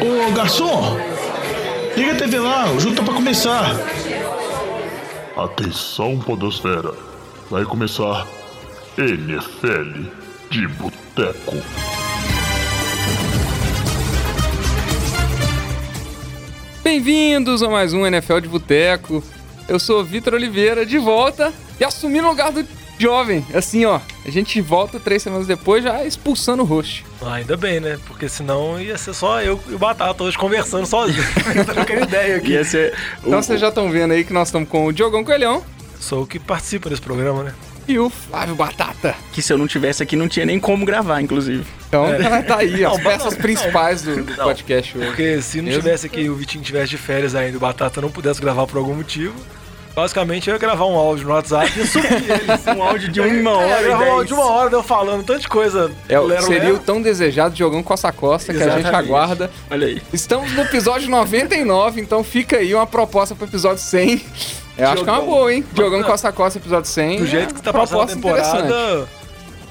Ô 0.00 0.32
garçom, 0.32 0.96
liga 1.96 2.12
a 2.12 2.16
TV 2.16 2.38
lá, 2.38 2.70
o 2.70 2.78
jogo 2.78 2.94
tá 2.94 3.02
pra 3.02 3.14
começar. 3.14 3.74
Atenção, 5.36 6.20
Podosfera. 6.20 6.94
Vai 7.50 7.64
começar 7.64 8.24
NFL 8.96 10.04
de 10.50 10.68
Boteco. 10.68 11.56
Bem-vindos 16.84 17.60
a 17.64 17.68
mais 17.68 17.92
um 17.92 18.06
NFL 18.06 18.38
de 18.38 18.48
Boteco. 18.48 19.22
Eu 19.68 19.80
sou 19.80 20.00
o 20.00 20.04
Vitor 20.04 20.34
Oliveira, 20.34 20.86
de 20.86 20.98
volta 20.98 21.52
e 21.80 21.84
assumindo 21.84 22.28
o 22.28 22.30
lugar 22.30 22.52
do 22.52 22.60
jovem. 22.98 23.44
Assim, 23.54 23.84
ó, 23.84 24.00
a 24.26 24.30
gente 24.30 24.60
volta 24.60 24.98
três 25.00 25.22
semanas 25.22 25.46
depois 25.46 25.82
já 25.84 26.04
expulsando 26.04 26.62
o 26.62 26.66
host. 26.66 27.04
Ah, 27.22 27.34
ainda 27.34 27.56
bem, 27.56 27.80
né? 27.80 27.98
Porque 28.06 28.28
senão 28.28 28.80
ia 28.80 28.96
ser 28.98 29.14
só 29.14 29.40
eu 29.42 29.60
e 29.68 29.74
o 29.74 29.78
Batata 29.78 30.22
hoje 30.24 30.36
conversando 30.38 30.86
sozinho. 30.86 31.22
Trocando 31.66 32.02
ideia 32.04 32.36
aqui. 32.36 32.52
Ia 32.52 32.64
ser 32.64 32.94
Então 33.24 33.38
o- 33.38 33.42
vocês 33.42 33.60
já 33.60 33.68
estão 33.68 33.90
vendo 33.90 34.12
aí 34.12 34.24
que 34.24 34.32
nós 34.32 34.48
estamos 34.48 34.68
com 34.68 34.86
o 34.86 34.92
Diogão 34.92 35.24
Coelhão 35.24 35.62
Sou 36.00 36.22
o 36.22 36.26
que 36.26 36.38
participa 36.38 36.88
desse 36.88 37.02
programa, 37.02 37.42
né? 37.42 37.54
e 37.88 37.98
o 37.98 38.10
Flávio 38.10 38.54
Batata. 38.54 39.14
que 39.32 39.40
se 39.40 39.50
eu 39.50 39.56
não 39.56 39.66
tivesse 39.66 40.02
aqui 40.02 40.14
não 40.14 40.28
tinha 40.28 40.44
nem 40.44 40.60
como 40.60 40.84
gravar, 40.84 41.22
inclusive. 41.22 41.64
Então 41.88 42.06
É. 42.06 42.42
tá 42.44 42.58
aí, 42.58 42.84
as 42.84 42.92
Não, 42.92 43.00
peças 43.02 43.32
não, 43.34 43.40
principais 43.40 44.02
do, 44.02 44.22
do 44.24 44.36
Não. 44.36 44.44
podcast 44.44 44.96
hoje. 44.98 45.06
Porque 45.06 45.40
se 45.40 45.56
não 45.56 45.64
Mesmo? 45.64 45.80
tivesse 45.80 46.06
aqui, 46.06 46.28
o 46.28 46.34
Vitinho 46.34 46.62
tivesse 46.62 46.90
de 46.90 46.98
férias 46.98 47.34
ainda 47.34 47.54
e 47.54 47.56
o 47.56 47.60
Batata 47.60 48.00
não 48.02 48.10
pudesse 48.10 48.40
gravar 48.42 48.66
por 48.66 48.76
algum 48.76 48.94
motivo, 48.94 49.34
basicamente 49.98 50.48
eu 50.48 50.54
ia 50.54 50.58
gravar 50.60 50.86
um 50.86 50.94
áudio 50.94 51.26
no 51.26 51.34
WhatsApp 51.34 51.72
e 51.76 51.84
subir 51.84 52.06
ele. 52.12 52.48
Um 52.78 52.82
áudio 52.82 53.08
de 53.10 53.20
uma 53.20 53.50
É, 53.50 53.54
hora 53.54 53.82
gravar 53.82 54.04
um 54.04 54.12
áudio 54.12 54.26
de 54.26 54.34
uma 54.34 54.46
hora, 54.46 54.72
eu 54.72 54.82
falando 54.82 55.24
tanta 55.24 55.40
de 55.40 55.48
coisa. 55.48 55.90
É, 56.08 56.18
lero, 56.20 56.42
seria 56.44 56.62
lero. 56.64 56.76
o 56.76 56.78
tão 56.78 57.02
desejado 57.02 57.54
Diogão 57.54 57.82
Costa 57.82 58.12
Costa 58.12 58.54
que 58.54 58.62
a 58.62 58.68
gente 58.76 58.86
aguarda. 58.86 59.50
Olha 59.68 59.88
aí. 59.88 60.00
Estamos 60.12 60.52
no 60.52 60.62
episódio 60.62 61.10
99, 61.10 62.00
então 62.00 62.22
fica 62.22 62.58
aí 62.58 62.72
uma 62.74 62.86
proposta 62.86 63.34
pro 63.34 63.46
episódio 63.46 63.82
100. 63.82 64.24
Eu 64.78 64.88
acho 64.88 65.02
que 65.02 65.10
é 65.10 65.12
uma 65.12 65.22
boa, 65.22 65.52
hein? 65.52 65.64
Diogão 65.72 66.02
Costa 66.04 66.30
Costa, 66.30 66.58
episódio 66.60 66.88
100. 66.88 67.18
Do 67.18 67.26
jeito 67.26 67.54
que 67.54 67.60
tá 67.62 67.72
passando 67.72 68.02
a 68.02 68.06
temporada, 68.06 69.08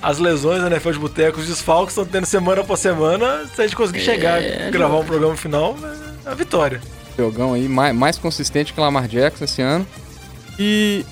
as 0.01 0.17
lesões 0.19 0.61
da 0.61 0.67
NFL 0.67 0.91
de 0.91 0.99
Boteco, 0.99 1.39
os 1.39 1.47
desfalques 1.47 1.93
estão 1.93 2.05
tendo 2.05 2.25
semana 2.25 2.61
após 2.61 2.81
semana. 2.81 3.45
Se 3.55 3.61
a 3.61 3.63
gente 3.65 3.75
conseguir 3.77 4.01
chegar 4.01 4.41
É, 4.43 4.67
e 4.67 4.71
gravar 4.71 4.97
um 4.97 5.05
programa 5.05 5.37
final, 5.37 5.77
é 6.25 6.29
a 6.29 6.33
vitória. 6.33 6.81
Diogão 7.15 7.53
aí, 7.53 7.69
mais, 7.69 7.95
mais 7.95 8.17
consistente 8.17 8.73
que 8.73 8.79
o 8.79 8.83
Lamar 8.83 9.07
Jackson 9.07 9.45
esse 9.45 9.61
ano. 9.61 9.87
E 10.59 11.05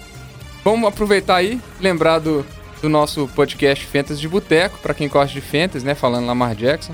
vamos 0.63 0.87
aproveitar 0.87 1.35
aí, 1.35 1.59
lembrar 1.79 2.19
do, 2.19 2.45
do 2.81 2.89
nosso 2.89 3.27
podcast 3.35 3.85
Fantasy 3.85 4.19
de 4.21 4.27
Boteco, 4.27 4.77
pra 4.79 4.93
quem 4.93 5.07
gosta 5.07 5.33
de 5.33 5.41
Fantasy, 5.41 5.85
né? 5.85 5.95
Falando 5.95 6.25
Lamar 6.25 6.55
Jackson. 6.55 6.93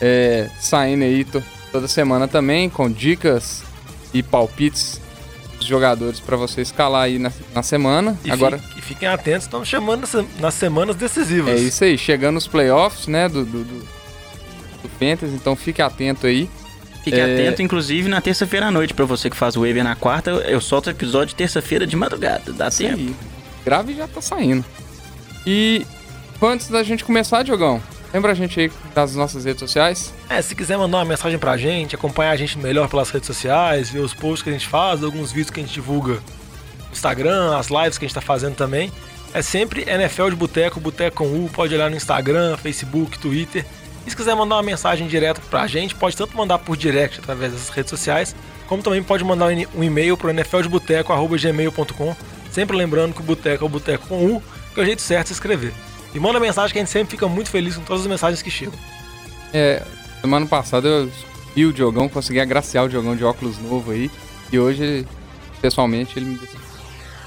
É, 0.00 0.50
saindo 0.60 1.04
aí 1.04 1.24
to- 1.24 1.42
toda 1.72 1.88
semana 1.88 2.28
também, 2.28 2.68
com 2.68 2.90
dicas 2.90 3.62
e 4.12 4.22
palpites 4.22 5.00
dos 5.58 5.66
jogadores 5.66 6.20
pra 6.20 6.36
você 6.36 6.60
escalar 6.60 7.04
aí 7.04 7.18
na, 7.18 7.32
na 7.54 7.62
semana. 7.62 8.18
E, 8.24 8.30
Agora, 8.30 8.58
fi- 8.58 8.78
e 8.78 8.82
fiquem 8.82 9.08
atentos, 9.08 9.44
estamos 9.44 9.66
chamando 9.66 10.00
nas 10.02 10.10
se- 10.10 10.26
nas 10.38 10.54
semanas 10.54 10.96
decisivas. 10.96 11.58
é 11.58 11.62
isso 11.62 11.82
aí, 11.82 11.96
chegando 11.96 12.36
os 12.36 12.46
playoffs, 12.46 13.06
né? 13.06 13.26
Do, 13.28 13.42
do, 13.44 13.64
do, 13.64 13.78
do 13.80 15.34
então 15.34 15.56
fique 15.56 15.80
atento 15.82 16.26
aí. 16.26 16.48
Fique 17.06 17.20
É. 17.20 17.22
atento, 17.34 17.62
inclusive, 17.62 18.08
na 18.08 18.20
terça-feira 18.20 18.66
à 18.66 18.70
noite, 18.72 18.92
pra 18.92 19.04
você 19.04 19.30
que 19.30 19.36
faz 19.36 19.54
o 19.56 19.60
waiver 19.60 19.84
na 19.84 19.94
quarta, 19.94 20.30
eu 20.32 20.60
solto 20.60 20.88
o 20.88 20.90
episódio 20.90 21.36
terça-feira 21.36 21.86
de 21.86 21.94
madrugada. 21.94 22.52
Dá 22.52 22.66
Isso 22.66 22.78
tempo. 22.78 22.94
aí. 22.96 23.14
Grave 23.64 23.94
já 23.94 24.08
tá 24.08 24.20
saindo. 24.20 24.64
E 25.46 25.86
antes 26.42 26.68
da 26.68 26.82
gente 26.82 27.04
começar, 27.04 27.44
Diogão, 27.44 27.80
lembra 28.12 28.32
a 28.32 28.34
gente 28.34 28.58
aí 28.58 28.72
das 28.92 29.14
nossas 29.14 29.44
redes 29.44 29.60
sociais? 29.60 30.12
É, 30.28 30.42
se 30.42 30.56
quiser 30.56 30.76
mandar 30.76 30.98
uma 30.98 31.04
mensagem 31.04 31.38
pra 31.38 31.56
gente, 31.56 31.94
acompanhar 31.94 32.32
a 32.32 32.36
gente 32.36 32.58
melhor 32.58 32.88
pelas 32.88 33.08
redes 33.10 33.28
sociais, 33.28 33.88
ver 33.88 34.00
os 34.00 34.12
posts 34.12 34.42
que 34.42 34.50
a 34.50 34.52
gente 34.52 34.66
faz, 34.66 35.04
alguns 35.04 35.30
vídeos 35.30 35.50
que 35.50 35.60
a 35.60 35.62
gente 35.62 35.72
divulga 35.74 36.14
no 36.14 36.92
Instagram, 36.92 37.56
as 37.56 37.68
lives 37.68 37.98
que 37.98 38.04
a 38.04 38.08
gente 38.08 38.14
tá 38.16 38.20
fazendo 38.20 38.56
também. 38.56 38.90
É 39.32 39.42
sempre 39.42 39.88
NFL 39.88 40.30
de 40.30 40.34
Boteco, 40.36 40.80
Boteco 40.80 41.18
com 41.18 41.26
U, 41.44 41.48
pode 41.52 41.72
olhar 41.72 41.88
no 41.88 41.96
Instagram, 41.96 42.56
Facebook, 42.56 43.16
Twitter. 43.18 43.64
E 44.06 44.10
se 44.10 44.16
quiser 44.16 44.36
mandar 44.36 44.56
uma 44.56 44.62
mensagem 44.62 45.08
direto 45.08 45.40
pra 45.50 45.66
gente, 45.66 45.94
pode 45.94 46.16
tanto 46.16 46.36
mandar 46.36 46.58
por 46.58 46.76
direct 46.76 47.18
através 47.18 47.52
dessas 47.52 47.68
redes 47.70 47.90
sociais, 47.90 48.36
como 48.68 48.82
também 48.82 49.02
pode 49.02 49.24
mandar 49.24 49.48
um 49.74 49.82
e-mail 49.82 50.16
pro 50.16 50.30
nfldeboteco.gmail.com. 50.30 52.16
Sempre 52.52 52.76
lembrando 52.76 53.14
que 53.14 53.20
o 53.20 53.24
Boteco 53.24 53.64
é 53.64 53.66
o 53.66 53.68
Boteco 53.68 54.06
com 54.06 54.24
U, 54.24 54.42
que 54.72 54.80
é 54.80 54.82
o 54.82 54.86
jeito 54.86 55.02
certo 55.02 55.26
de 55.28 55.32
escrever. 55.34 55.72
E 56.14 56.20
manda 56.20 56.40
mensagem 56.40 56.72
que 56.72 56.78
a 56.78 56.82
gente 56.82 56.90
sempre 56.90 57.10
fica 57.10 57.26
muito 57.28 57.50
feliz 57.50 57.76
com 57.76 57.82
todas 57.82 58.02
as 58.02 58.08
mensagens 58.08 58.40
que 58.40 58.50
chegam. 58.50 58.74
É, 59.52 59.82
semana 60.20 60.46
passada 60.46 60.88
eu 60.88 61.10
vi 61.54 61.66
o 61.66 61.72
Diogão, 61.72 62.08
consegui 62.08 62.40
agraciar 62.40 62.84
o 62.84 62.88
Diogão 62.88 63.16
de 63.16 63.24
óculos 63.24 63.58
novo 63.58 63.90
aí. 63.90 64.10
E 64.52 64.58
hoje, 64.58 65.06
pessoalmente, 65.60 66.18
ele 66.18 66.26
me 66.26 66.38
disse. 66.38 66.56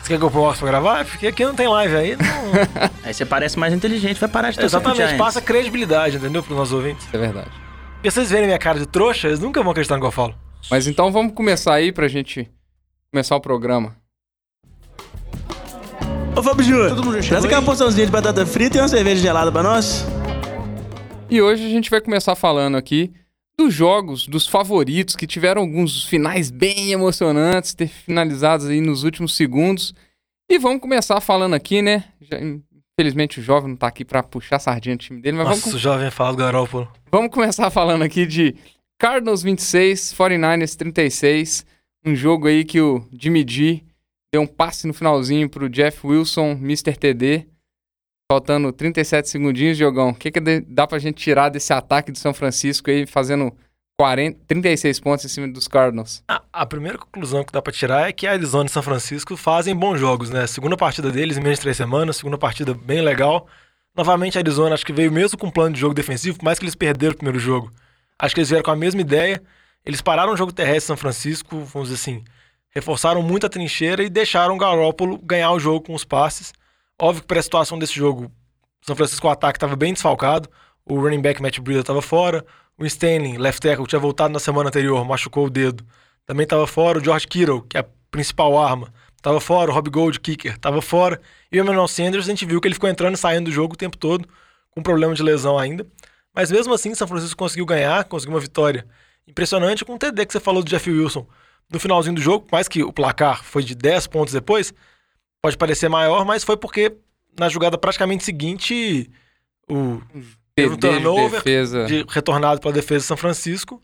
Você 0.09 0.15
quer 0.15 0.19
que 0.21 0.25
eu 0.25 0.31
possa 0.31 0.61
pra 0.61 0.69
gravar? 0.69 1.05
Porque 1.05 1.27
aqui 1.27 1.45
não 1.45 1.53
tem 1.53 1.67
live 1.67 1.95
aí. 1.95 2.15
Não... 2.15 2.23
Aí 3.05 3.13
você 3.13 3.27
parece 3.27 3.59
mais 3.59 3.71
inteligente, 3.71 4.19
vai 4.19 4.27
parar 4.27 4.49
de 4.49 4.57
pro 4.57 4.65
Exatamente, 4.65 5.17
passa 5.17 5.39
credibilidade, 5.39 6.17
entendeu? 6.17 6.41
Pros 6.41 6.57
nossos 6.57 6.73
ouvintes. 6.73 7.07
É 7.13 7.17
verdade. 7.17 7.51
Porque 7.93 8.09
vocês 8.09 8.31
verem 8.31 8.47
minha 8.47 8.57
cara 8.57 8.79
de 8.79 8.87
trouxa, 8.87 9.27
eles 9.27 9.39
nunca 9.39 9.61
vão 9.61 9.69
acreditar 9.69 9.97
no 9.97 10.01
que 10.01 10.07
eu 10.07 10.11
falo. 10.11 10.33
Mas 10.71 10.87
então 10.87 11.11
vamos 11.11 11.33
começar 11.35 11.75
aí 11.75 11.91
pra 11.91 12.07
gente 12.07 12.49
começar 13.11 13.35
o 13.35 13.39
programa. 13.39 13.95
Ô 16.35 16.41
Fábio 16.41 16.65
Júnior, 16.65 16.89
Todo 16.89 17.03
mundo 17.03 17.21
já 17.21 17.27
traz 17.27 17.43
chegou 17.43 17.45
aquela 17.45 17.61
porçãozinha 17.61 18.07
de 18.07 18.11
batata 18.11 18.43
frita 18.47 18.77
e 18.77 18.81
uma 18.81 18.87
cerveja 18.87 19.21
gelada 19.21 19.51
pra 19.51 19.61
nós. 19.61 20.07
E 21.29 21.39
hoje 21.39 21.67
a 21.67 21.69
gente 21.69 21.87
vai 21.87 22.01
começar 22.01 22.35
falando 22.35 22.77
aqui 22.77 23.13
dos 23.59 23.73
jogos, 23.73 24.25
dos 24.27 24.47
favoritos, 24.47 25.15
que 25.15 25.27
tiveram 25.27 25.61
alguns 25.61 26.05
finais 26.05 26.49
bem 26.49 26.91
emocionantes, 26.91 27.73
ter 27.73 27.87
finalizados 27.87 28.67
aí 28.67 28.79
nos 28.81 29.03
últimos 29.03 29.35
segundos. 29.35 29.93
E 30.49 30.57
vamos 30.57 30.81
começar 30.81 31.19
falando 31.21 31.53
aqui, 31.53 31.81
né? 31.81 32.05
Já- 32.21 32.39
infelizmente 32.97 33.39
o 33.39 33.43
jovem 33.43 33.69
não 33.71 33.75
tá 33.77 33.87
aqui 33.87 34.03
pra 34.05 34.23
puxar 34.23 34.59
sardinha 34.59 34.95
do 34.95 34.99
time 35.01 35.21
dele, 35.21 35.37
mas 35.37 35.47
vamos, 35.47 35.65
Nossa, 35.65 35.75
o 35.77 35.79
jovem 35.79 36.09
fala 36.09 36.31
do 36.31 36.37
Garópolo. 36.37 36.91
vamos 37.11 37.31
começar 37.31 37.69
falando 37.69 38.01
aqui 38.03 38.25
de 38.25 38.55
Cardinals 38.97 39.41
26, 39.43 40.13
49ers 40.13 40.75
36. 40.75 41.65
Um 42.05 42.15
jogo 42.15 42.47
aí 42.47 42.63
que 42.63 42.79
o 42.81 43.05
Jimmy 43.11 43.45
G 43.47 43.83
deu 44.33 44.41
um 44.41 44.47
passe 44.47 44.87
no 44.87 44.93
finalzinho 44.93 45.49
pro 45.49 45.69
Jeff 45.69 46.05
Wilson, 46.07 46.51
Mr. 46.51 46.95
TD. 46.97 47.45
Faltando 48.31 48.71
37 48.71 49.27
segundinhos, 49.27 49.75
Diogão. 49.75 50.09
O 50.09 50.13
que, 50.13 50.29
que 50.29 50.39
dá 50.39 50.85
pra 50.85 50.99
gente 50.99 51.15
tirar 51.15 51.49
desse 51.49 51.73
ataque 51.73 52.11
do 52.11 52.17
São 52.19 52.31
Francisco 52.31 52.91
aí, 52.91 53.07
fazendo 53.07 53.51
40, 53.97 54.39
36 54.45 54.99
pontos 54.99 55.25
em 55.25 55.27
cima 55.27 55.47
dos 55.47 55.67
Cardinals? 55.67 56.23
A, 56.27 56.43
a 56.53 56.63
primeira 56.63 56.99
conclusão 56.99 57.43
que 57.43 57.51
dá 57.51 57.59
pra 57.59 57.73
tirar 57.73 58.07
é 58.07 58.11
que 58.11 58.27
a 58.27 58.33
Arizona 58.33 58.67
e 58.67 58.71
São 58.71 58.83
Francisco 58.83 59.35
fazem 59.35 59.75
bons 59.75 59.99
jogos, 59.99 60.29
né? 60.29 60.45
Segunda 60.45 60.77
partida 60.77 61.11
deles 61.11 61.37
em 61.37 61.41
menos 61.41 61.57
de 61.57 61.63
três 61.63 61.75
semanas, 61.75 62.17
segunda 62.17 62.37
partida 62.37 62.71
bem 62.71 63.01
legal. 63.01 63.47
Novamente 63.95 64.37
a 64.37 64.41
Arizona 64.41 64.75
acho 64.75 64.85
que 64.85 64.93
veio 64.93 65.11
mesmo 65.11 65.35
com 65.35 65.47
um 65.47 65.51
plano 65.51 65.73
de 65.73 65.81
jogo 65.81 65.95
defensivo, 65.95 66.37
por 66.37 66.45
mais 66.45 66.59
que 66.59 66.65
eles 66.65 66.75
perderam 66.75 67.15
o 67.15 67.17
primeiro 67.17 67.39
jogo. 67.39 67.73
Acho 68.19 68.35
que 68.35 68.41
eles 68.41 68.49
vieram 68.49 68.63
com 68.63 68.69
a 68.69 68.75
mesma 68.75 69.01
ideia. 69.01 69.41
Eles 69.83 70.01
pararam 70.01 70.33
o 70.33 70.37
jogo 70.37 70.53
terrestre 70.53 70.81
São 70.81 70.97
Francisco, 70.97 71.61
vamos 71.61 71.89
dizer 71.89 71.99
assim, 71.99 72.23
reforçaram 72.69 73.23
muito 73.23 73.47
a 73.47 73.49
trincheira 73.49 74.03
e 74.03 74.09
deixaram 74.09 74.53
o 74.53 74.59
Garoppolo 74.59 75.17
ganhar 75.17 75.51
o 75.51 75.59
jogo 75.59 75.87
com 75.87 75.95
os 75.95 76.05
passes. 76.05 76.53
Óbvio 77.01 77.21
que 77.21 77.27
para 77.27 77.39
a 77.39 77.43
situação 77.43 77.79
desse 77.79 77.93
jogo, 77.93 78.31
São 78.81 78.95
Francisco 78.95 79.25
o 79.27 79.29
ataque 79.29 79.57
estava 79.57 79.75
bem 79.75 79.93
desfalcado. 79.93 80.49
O 80.85 80.99
running 80.99 81.21
back 81.21 81.41
Matt 81.41 81.59
Breida 81.59 81.81
estava 81.81 82.01
fora. 82.01 82.45
O 82.77 82.85
Stanley, 82.85 83.37
left 83.37 83.61
tackle, 83.61 83.87
tinha 83.87 83.99
voltado 83.99 84.33
na 84.33 84.39
semana 84.39 84.69
anterior, 84.69 85.03
machucou 85.05 85.45
o 85.45 85.49
dedo. 85.49 85.85
Também 86.25 86.43
estava 86.43 86.67
fora. 86.67 86.99
O 86.99 87.03
George 87.03 87.27
Kittle, 87.27 87.61
que 87.61 87.77
é 87.77 87.81
a 87.81 87.85
principal 88.11 88.57
arma, 88.57 88.93
estava 89.15 89.39
fora. 89.39 89.71
O 89.71 89.73
Rob 89.73 89.89
Gold, 89.89 90.19
kicker, 90.19 90.55
estava 90.55 90.81
fora. 90.81 91.21
E 91.51 91.59
o 91.59 91.63
Emmanuel 91.63 91.87
Sanders, 91.87 92.25
a 92.25 92.29
gente 92.29 92.45
viu 92.45 92.59
que 92.59 92.67
ele 92.67 92.75
ficou 92.75 92.89
entrando 92.89 93.15
e 93.15 93.17
saindo 93.17 93.45
do 93.45 93.51
jogo 93.51 93.73
o 93.73 93.77
tempo 93.77 93.97
todo, 93.97 94.27
com 94.71 94.81
problema 94.81 95.13
de 95.13 95.23
lesão 95.23 95.57
ainda. 95.57 95.85
Mas 96.35 96.51
mesmo 96.51 96.73
assim, 96.73 96.93
São 96.95 97.07
Francisco 97.07 97.37
conseguiu 97.37 97.65
ganhar, 97.65 98.03
conseguiu 98.05 98.35
uma 98.35 98.41
vitória 98.41 98.85
impressionante 99.27 99.85
com 99.85 99.95
o 99.95 99.97
TD 99.97 100.25
que 100.25 100.33
você 100.33 100.39
falou 100.39 100.63
do 100.63 100.69
Jeff 100.69 100.89
Wilson 100.89 101.25
no 101.71 101.79
finalzinho 101.79 102.15
do 102.15 102.21
jogo, 102.21 102.47
mais 102.51 102.67
que 102.67 102.83
o 102.83 102.91
placar 102.91 103.43
foi 103.43 103.63
de 103.63 103.75
10 103.75 104.07
pontos 104.07 104.33
depois, 104.33 104.73
pode 105.41 105.57
parecer 105.57 105.89
maior, 105.89 106.25
mas 106.25 106.43
foi 106.43 106.57
porque 106.57 106.95
na 107.37 107.49
jogada 107.49 107.77
praticamente 107.77 108.23
seguinte 108.23 109.09
o 109.69 110.01
teve 110.55 110.73
um 110.73 110.77
de 110.77 110.79
turnover 110.79 111.43
defesa. 111.43 111.85
de, 111.85 112.05
retornado 112.07 112.59
pela 112.59 112.73
defesa 112.73 113.01
de 113.01 113.07
São 113.07 113.17
Francisco. 113.17 113.81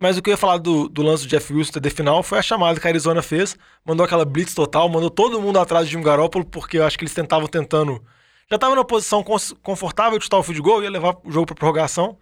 Mas 0.00 0.16
o 0.16 0.22
que 0.22 0.30
eu 0.30 0.32
ia 0.32 0.36
falar 0.36 0.58
do, 0.58 0.88
do 0.88 1.02
lance 1.02 1.24
do 1.24 1.28
Jeff 1.28 1.52
Wilson 1.52 1.72
TD 1.72 1.90
final 1.90 2.22
foi 2.22 2.38
a 2.38 2.42
chamada 2.42 2.78
que 2.78 2.86
a 2.86 2.90
Arizona 2.90 3.20
fez, 3.20 3.56
mandou 3.84 4.06
aquela 4.06 4.24
blitz 4.24 4.54
total, 4.54 4.88
mandou 4.88 5.10
todo 5.10 5.40
mundo 5.40 5.58
atrás 5.58 5.88
de 5.88 5.96
um 5.96 6.02
Garópolo, 6.02 6.44
porque 6.44 6.78
eu 6.78 6.86
acho 6.86 6.96
que 6.96 7.02
eles 7.02 7.14
tentavam 7.14 7.48
tentando. 7.48 8.00
Já 8.48 8.54
estavam 8.54 8.76
numa 8.76 8.84
posição 8.84 9.24
confortável 9.60 10.16
de 10.16 10.24
chutar 10.24 10.38
o 10.38 10.42
field 10.42 10.62
goal, 10.62 10.82
ia 10.84 10.90
levar 10.90 11.16
o 11.24 11.32
jogo 11.32 11.46
para 11.46 11.56
prorrogação. 11.56 12.16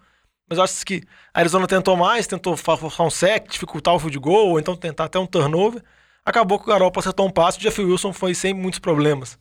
Mas 0.49 0.59
eu 0.59 0.65
acho 0.65 0.87
que 0.87 1.03
a 1.35 1.41
Arizona 1.41 1.67
tentou 1.67 1.97
mais, 1.97 2.27
tentou 2.27 2.57
forçar 2.57 3.07
um 3.07 3.11
sec, 3.11 3.49
dificultar 3.49 3.95
o 3.95 3.99
field 3.99 4.19
goal, 4.19 4.51
ou 4.51 4.59
então 4.59 4.75
tentar 4.75 5.05
até 5.05 5.19
um 5.19 5.27
turnover. 5.27 5.83
Acabou 6.27 6.59
que 6.59 6.65
o 6.65 6.69
Garoppolo 6.69 7.01
acertou 7.01 7.25
um 7.25 7.31
passe, 7.31 7.57
o 7.57 7.61
Jeff 7.61 7.81
Wilson 7.81 8.13
foi 8.13 8.35
sem 8.35 8.53
muitos 8.53 8.81
problemas. 8.81 9.39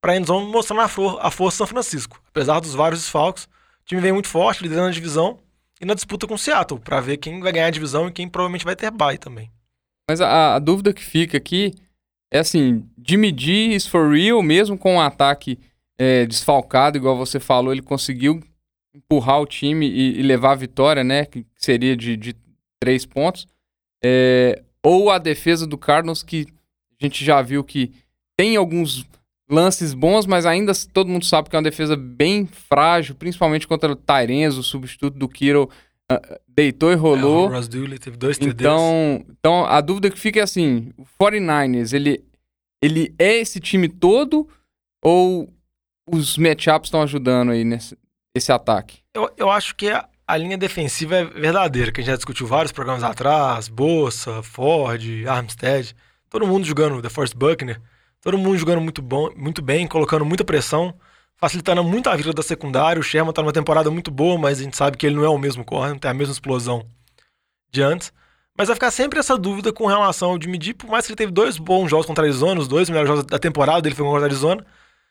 Para 0.00 0.16
endzone 0.16 0.50
mostrando 0.50 0.80
a, 0.80 0.88
for 0.88 1.18
a 1.20 1.30
força 1.30 1.56
de 1.56 1.58
São 1.58 1.66
Francisco. 1.66 2.18
Apesar 2.30 2.60
dos 2.60 2.74
vários 2.74 3.02
desfalques, 3.02 3.44
o 3.44 3.48
time 3.84 4.00
vem 4.00 4.12
muito 4.12 4.28
forte, 4.28 4.62
liderando 4.62 4.88
a 4.88 4.92
divisão. 4.92 5.38
e 5.78 5.84
na 5.84 5.92
disputa 5.92 6.26
com 6.26 6.32
o 6.32 6.38
Seattle, 6.38 6.80
pra 6.80 6.98
ver 6.98 7.18
quem 7.18 7.40
vai 7.40 7.52
ganhar 7.52 7.66
a 7.66 7.70
divisão 7.70 8.08
e 8.08 8.12
quem 8.12 8.26
provavelmente 8.26 8.64
vai 8.64 8.74
ter 8.74 8.90
bye 8.90 9.18
também. 9.18 9.50
Mas 10.08 10.22
a, 10.22 10.54
a 10.54 10.58
dúvida 10.58 10.94
que 10.94 11.04
fica 11.04 11.36
aqui 11.36 11.74
é 12.32 12.38
assim: 12.38 12.88
Jimmy 13.06 13.34
G 13.36 13.74
is 13.74 13.86
for 13.86 14.10
real, 14.10 14.42
mesmo 14.42 14.78
com 14.78 14.94
um 14.94 15.00
ataque 15.00 15.58
é, 15.98 16.24
desfalcado, 16.24 16.96
igual 16.96 17.18
você 17.18 17.38
falou, 17.38 17.70
ele 17.70 17.82
conseguiu 17.82 18.42
empurrar 18.94 19.40
o 19.40 19.46
time 19.46 19.86
e, 19.86 20.20
e 20.20 20.22
levar 20.22 20.52
a 20.52 20.56
vitória, 20.56 21.04
né? 21.04 21.26
Que 21.26 21.44
seria 21.56 21.94
de, 21.94 22.16
de 22.16 22.34
três 22.80 23.04
pontos. 23.04 23.46
É, 24.02 24.62
ou 24.84 25.10
a 25.10 25.18
defesa 25.18 25.66
do 25.66 25.78
Cardinals, 25.78 26.22
que 26.22 26.46
a 27.00 27.04
gente 27.04 27.24
já 27.24 27.40
viu 27.40 27.64
que 27.64 27.92
tem 28.36 28.56
alguns 28.56 29.06
lances 29.48 29.94
bons, 29.94 30.26
mas 30.26 30.46
ainda 30.46 30.72
todo 30.92 31.08
mundo 31.08 31.24
sabe 31.24 31.48
que 31.48 31.56
é 31.56 31.58
uma 31.58 31.64
defesa 31.64 31.96
bem 31.96 32.46
frágil, 32.46 33.14
principalmente 33.14 33.66
contra 33.66 33.90
o 33.90 33.96
Tyrens, 33.96 34.56
o 34.56 34.62
substituto 34.62 35.18
do 35.18 35.28
Kiro, 35.28 35.70
uh, 36.10 36.40
deitou 36.48 36.92
e 36.92 36.94
rolou. 36.94 37.46
É, 37.46 37.48
o 37.48 37.52
Ross 37.52 37.68
Dooley 37.68 37.98
teve 37.98 38.16
dois 38.16 38.38
TDs. 38.38 38.54
Então, 38.54 39.24
então 39.28 39.64
a 39.64 39.80
dúvida 39.80 40.10
que 40.10 40.18
fica 40.18 40.40
é 40.40 40.42
assim, 40.42 40.92
o 40.96 41.04
49ers, 41.20 41.92
ele, 41.92 42.24
ele 42.82 43.14
é 43.18 43.36
esse 43.36 43.60
time 43.60 43.88
todo 43.88 44.48
ou 45.02 45.52
os 46.10 46.36
matchups 46.36 46.88
estão 46.88 47.02
ajudando 47.02 47.50
aí 47.50 47.64
nesse 47.64 47.96
esse 48.36 48.50
ataque? 48.50 48.98
Eu, 49.14 49.30
eu 49.36 49.48
acho 49.48 49.76
que 49.76 49.88
a, 49.88 50.08
a 50.26 50.36
linha 50.36 50.56
defensiva 50.56 51.16
é 51.16 51.24
verdadeira, 51.24 51.92
que 51.92 52.00
a 52.00 52.02
gente 52.02 52.10
já 52.10 52.16
discutiu 52.16 52.46
vários 52.46 52.72
programas 52.72 53.02
atrás, 53.02 53.68
Bolsa, 53.68 54.42
Ford, 54.42 55.02
Armstead, 55.28 55.94
todo 56.30 56.46
mundo 56.46 56.64
jogando 56.64 57.02
The 57.02 57.10
Force 57.10 57.34
Buckner, 57.34 57.80
todo 58.20 58.38
mundo 58.38 58.56
jogando 58.56 58.80
muito, 58.80 59.02
bom, 59.02 59.30
muito 59.36 59.60
bem, 59.60 59.86
colocando 59.86 60.24
muita 60.24 60.44
pressão, 60.44 60.94
facilitando 61.36 61.84
muito 61.84 62.08
a 62.08 62.16
vida 62.16 62.32
da 62.32 62.42
secundária. 62.42 62.98
O 62.98 63.02
Sherman 63.02 63.32
tá 63.32 63.42
numa 63.42 63.52
temporada 63.52 63.90
muito 63.90 64.10
boa, 64.10 64.38
mas 64.38 64.60
a 64.60 64.62
gente 64.62 64.76
sabe 64.76 64.96
que 64.96 65.06
ele 65.06 65.16
não 65.16 65.24
é 65.24 65.28
o 65.28 65.38
mesmo 65.38 65.64
corner, 65.64 65.90
não 65.90 65.98
tem 65.98 66.10
a 66.10 66.14
mesma 66.14 66.32
explosão 66.32 66.86
de 67.70 67.82
antes. 67.82 68.12
Mas 68.56 68.68
vai 68.68 68.76
ficar 68.76 68.90
sempre 68.90 69.18
essa 69.18 69.36
dúvida 69.36 69.72
com 69.72 69.86
relação 69.86 70.30
ao 70.30 70.40
Jimmy 70.40 70.58
G, 70.62 70.74
por 70.74 70.88
mais 70.88 71.04
que 71.04 71.12
ele 71.12 71.16
teve 71.16 71.32
dois 71.32 71.58
bons 71.58 71.90
jogos 71.90 72.06
contra 72.06 72.24
a 72.24 72.26
Arizona, 72.26 72.60
os 72.60 72.68
dois 72.68 72.88
melhores 72.88 73.08
jogos 73.08 73.24
da 73.26 73.38
temporada 73.38 73.82
dele 73.82 73.94
foi 73.94 74.06
contra 74.06 74.22
a 74.22 74.24
Arizona. 74.24 74.64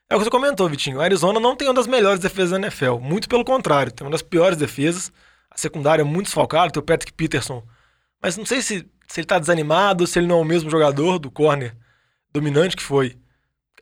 É 0.10 0.16
o 0.16 0.20
que 0.20 0.26
você 0.26 0.30
comentou, 0.30 0.70
Vitinho. 0.70 1.00
A 1.00 1.04
Arizona 1.04 1.40
não 1.40 1.56
tem 1.56 1.68
uma 1.68 1.74
das 1.74 1.88
melhores 1.88 2.20
defesas 2.20 2.52
da 2.52 2.58
NFL. 2.58 3.00
Muito 3.00 3.28
pelo 3.28 3.44
contrário, 3.44 3.92
tem 3.92 4.06
uma 4.06 4.12
das 4.12 4.22
piores 4.22 4.58
defesas. 4.58 5.12
A 5.50 5.58
secundária 5.58 6.02
é 6.02 6.06
muito 6.06 6.26
desfalcada, 6.26 6.72
tem 6.72 6.82
o 6.82 6.86
Patrick 6.86 7.14
Peterson. 7.14 7.64
Mas 8.22 8.38
não 8.38 8.46
sei 8.46 8.62
se, 8.62 8.88
se 9.08 9.20
ele 9.20 9.28
tá 9.28 9.40
desanimado, 9.40 10.06
se 10.08 10.20
ele 10.20 10.28
não 10.28 10.40
é 10.40 10.42
o 10.42 10.46
mesmo 10.46 10.70
jogador 10.70 11.20
do 11.20 11.32
corner 11.32 11.76
dominante 12.32 12.76
que 12.76 12.84
foi 12.84 13.18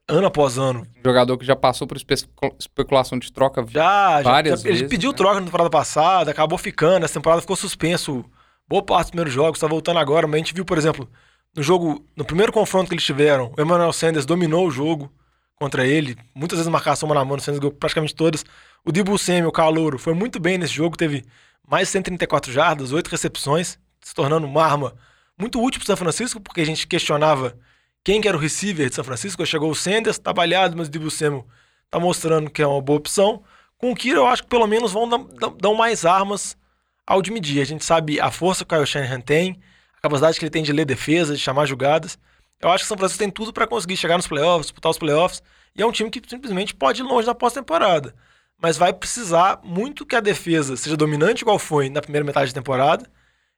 ano 0.08 0.28
após 0.28 0.58
ano. 0.58 0.86
Jogador 1.04 1.38
que 1.38 1.46
já 1.46 1.56
passou 1.56 1.88
por 1.88 1.96
espe 1.96 2.16
especulação 2.60 3.18
de 3.18 3.32
troca 3.32 3.66
já, 3.68 4.22
várias 4.22 4.62
já, 4.62 4.68
vezes. 4.68 4.82
Ele 4.82 4.90
pediu 4.90 5.12
né? 5.12 5.18
troca 5.18 5.40
na 5.40 5.46
temporada 5.46 5.70
passada, 5.70 6.32
acabou 6.32 6.58
ficando, 6.58 7.06
essa 7.06 7.14
temporada 7.14 7.42
ficou 7.42 7.56
suspenso. 7.56 8.26
Boa 8.68 8.84
parte 8.84 9.06
dos 9.06 9.12
primeiros 9.12 9.34
jogos, 9.34 9.60
tá 9.60 9.68
voltando 9.68 10.00
agora, 10.00 10.28
mas 10.28 10.36
a 10.36 10.38
gente 10.40 10.54
viu, 10.54 10.66
por 10.66 10.78
exemplo, 10.78 11.10
no 11.56 11.64
jogo, 11.64 12.06
no 12.16 12.24
primeiro 12.24 12.52
confronto 12.52 12.90
que 12.90 12.94
eles 12.94 13.04
tiveram, 13.04 13.54
o 13.58 13.62
Emmanuel 13.62 13.92
Sanders 13.92 14.26
dominou 14.26 14.68
o 14.68 14.72
jogo 14.72 15.12
contra 15.62 15.86
ele, 15.86 16.18
muitas 16.34 16.58
vezes 16.58 16.72
marcação 16.72 17.08
mano 17.08 17.22
a 17.22 17.24
mano, 17.24 17.40
Sanders 17.40 17.60
ganhou 17.60 17.72
praticamente 17.72 18.16
todas. 18.16 18.44
O 18.84 18.92
Dibu 18.92 19.16
Samuel, 19.16 19.50
o 19.50 19.52
Calouro, 19.52 20.00
foi 20.00 20.16
muito 20.16 20.40
bem 20.40 20.58
nesse 20.58 20.74
jogo, 20.74 20.98
teve 20.98 21.24
mais 21.70 21.88
de 21.88 21.92
134 21.92 22.52
jardas, 22.52 22.92
8 22.92 23.08
recepções, 23.08 23.78
se 24.02 24.16
tornando 24.16 24.48
uma 24.48 24.66
arma 24.66 24.96
muito 25.38 25.64
útil 25.64 25.80
para 25.80 25.86
São 25.86 25.96
Francisco, 25.96 26.42
porque 26.42 26.62
a 26.62 26.66
gente 26.66 26.88
questionava 26.88 27.56
quem 28.04 28.20
que 28.20 28.28
era 28.28 28.36
o 28.36 28.40
receiver 28.40 28.90
de 28.90 28.96
São 28.96 29.04
Francisco. 29.04 29.46
Chegou 29.46 29.70
o 29.70 29.76
Sanders, 29.76 30.18
trabalhado, 30.18 30.76
mas 30.76 30.88
o 30.88 30.90
Dibu 30.90 31.12
Samuel 31.12 31.46
tá 31.92 32.00
mostrando 32.00 32.50
que 32.50 32.64
é 32.64 32.66
uma 32.66 32.82
boa 32.82 32.98
opção. 32.98 33.44
Com 33.78 33.92
o 33.92 33.96
Kira, 33.96 34.18
eu 34.18 34.26
acho 34.26 34.42
que 34.42 34.50
pelo 34.50 34.66
menos 34.66 34.92
vão 34.92 35.08
dar, 35.08 35.20
dar 35.62 35.74
mais 35.76 36.06
armas 36.06 36.58
ao 37.06 37.22
de 37.22 37.30
medir. 37.30 37.62
A 37.62 37.66
gente 37.66 37.86
sabe 37.86 38.20
a 38.20 38.32
força 38.32 38.66
que 38.66 38.74
o 38.74 38.78
Kyle 38.78 38.88
Shanahan 38.88 39.22
tem, 39.22 39.60
a 40.00 40.02
capacidade 40.02 40.40
que 40.40 40.46
ele 40.46 40.50
tem 40.50 40.64
de 40.64 40.74
ler 40.74 40.86
defesa, 40.86 41.36
de 41.36 41.40
chamar 41.40 41.68
jogadas. 41.68 42.18
Eu 42.62 42.70
acho 42.70 42.84
que 42.84 42.86
o 42.86 42.88
São 42.90 42.98
Francisco 42.98 43.20
tem 43.20 43.30
tudo 43.30 43.52
para 43.52 43.66
conseguir 43.66 43.98
chegar 43.98 44.18
nos 44.18 44.28
playoffs, 44.28 44.68
disputar 44.68 44.92
os 44.92 44.98
playoffs. 44.98 45.42
E 45.76 45.82
é 45.82 45.86
um 45.86 45.92
time 45.92 46.10
que 46.10 46.22
simplesmente 46.30 46.76
pode 46.76 47.02
ir 47.02 47.04
longe 47.04 47.26
na 47.26 47.34
pós-temporada. 47.34 48.14
Mas 48.62 48.78
vai 48.78 48.94
precisar 48.94 49.60
muito 49.64 50.06
que 50.06 50.16
a 50.16 50.20
defesa 50.20 50.78
seja 50.78 50.96
dominante, 50.96 51.42
igual 51.42 51.58
foi 51.58 51.90
na 51.90 52.02
primeira 52.02 52.26
metade 52.26 52.54
da 52.54 52.62
temporada, 52.62 53.10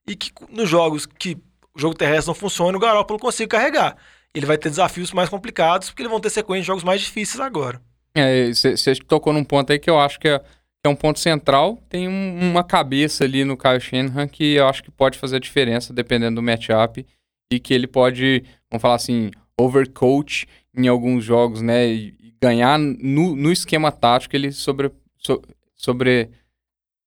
e 0.08 0.16
que 0.16 0.32
nos 0.50 0.70
jogos 0.70 1.06
que 1.06 1.38
o 1.76 1.80
jogo 1.80 1.96
terrestre 1.96 2.28
não 2.28 2.36
funciona, 2.36 2.78
o 2.78 2.80
Garoppolo 2.80 3.20
consiga 3.20 3.58
carregar. 3.58 3.98
Ele 4.34 4.46
vai 4.46 4.58
ter 4.58 4.70
desafios 4.70 5.12
mais 5.12 5.30
complicados, 5.30 5.90
porque 5.90 6.04
eles 6.04 6.12
vão 6.12 6.20
ter 6.20 6.30
sequência 6.30 6.62
de 6.62 6.68
jogos 6.68 6.84
mais 6.84 7.02
difíceis 7.02 7.40
agora. 7.40 7.82
É, 8.16 8.50
você 8.54 8.96
tocou 8.96 9.34
num 9.34 9.44
ponto 9.44 9.72
aí 9.72 9.80
que 9.80 9.90
eu 9.90 10.00
acho 10.00 10.20
que 10.20 10.28
é, 10.28 10.40
que 10.40 10.86
é 10.86 10.90
um 10.90 10.96
ponto 10.96 11.20
central. 11.20 11.78
Tem 11.90 12.08
um, 12.08 12.52
uma 12.52 12.64
cabeça 12.64 13.24
ali 13.24 13.44
no 13.44 13.58
Kyle 13.58 13.80
Shanahan 13.80 14.28
que 14.28 14.54
eu 14.54 14.68
acho 14.68 14.84
que 14.84 14.92
pode 14.92 15.18
fazer 15.18 15.38
a 15.38 15.40
diferença, 15.40 15.92
dependendo 15.92 16.36
do 16.36 16.44
matchup, 16.44 17.06
e 17.56 17.60
que 17.60 17.74
ele 17.74 17.88
pode, 17.88 18.44
vamos 18.70 18.82
falar 18.82 18.96
assim, 18.96 19.32
overcoach 19.60 20.48
em 20.76 20.88
alguns 20.88 21.24
jogos, 21.24 21.62
né? 21.62 21.88
E, 21.88 22.14
ganhar 22.42 22.78
no, 22.78 23.38
no 23.38 23.52
esquema 23.54 23.90
tático, 23.90 24.36
ele 24.36 24.52
sobre, 24.52 24.92
so, 25.18 25.42
sobre 25.76 26.30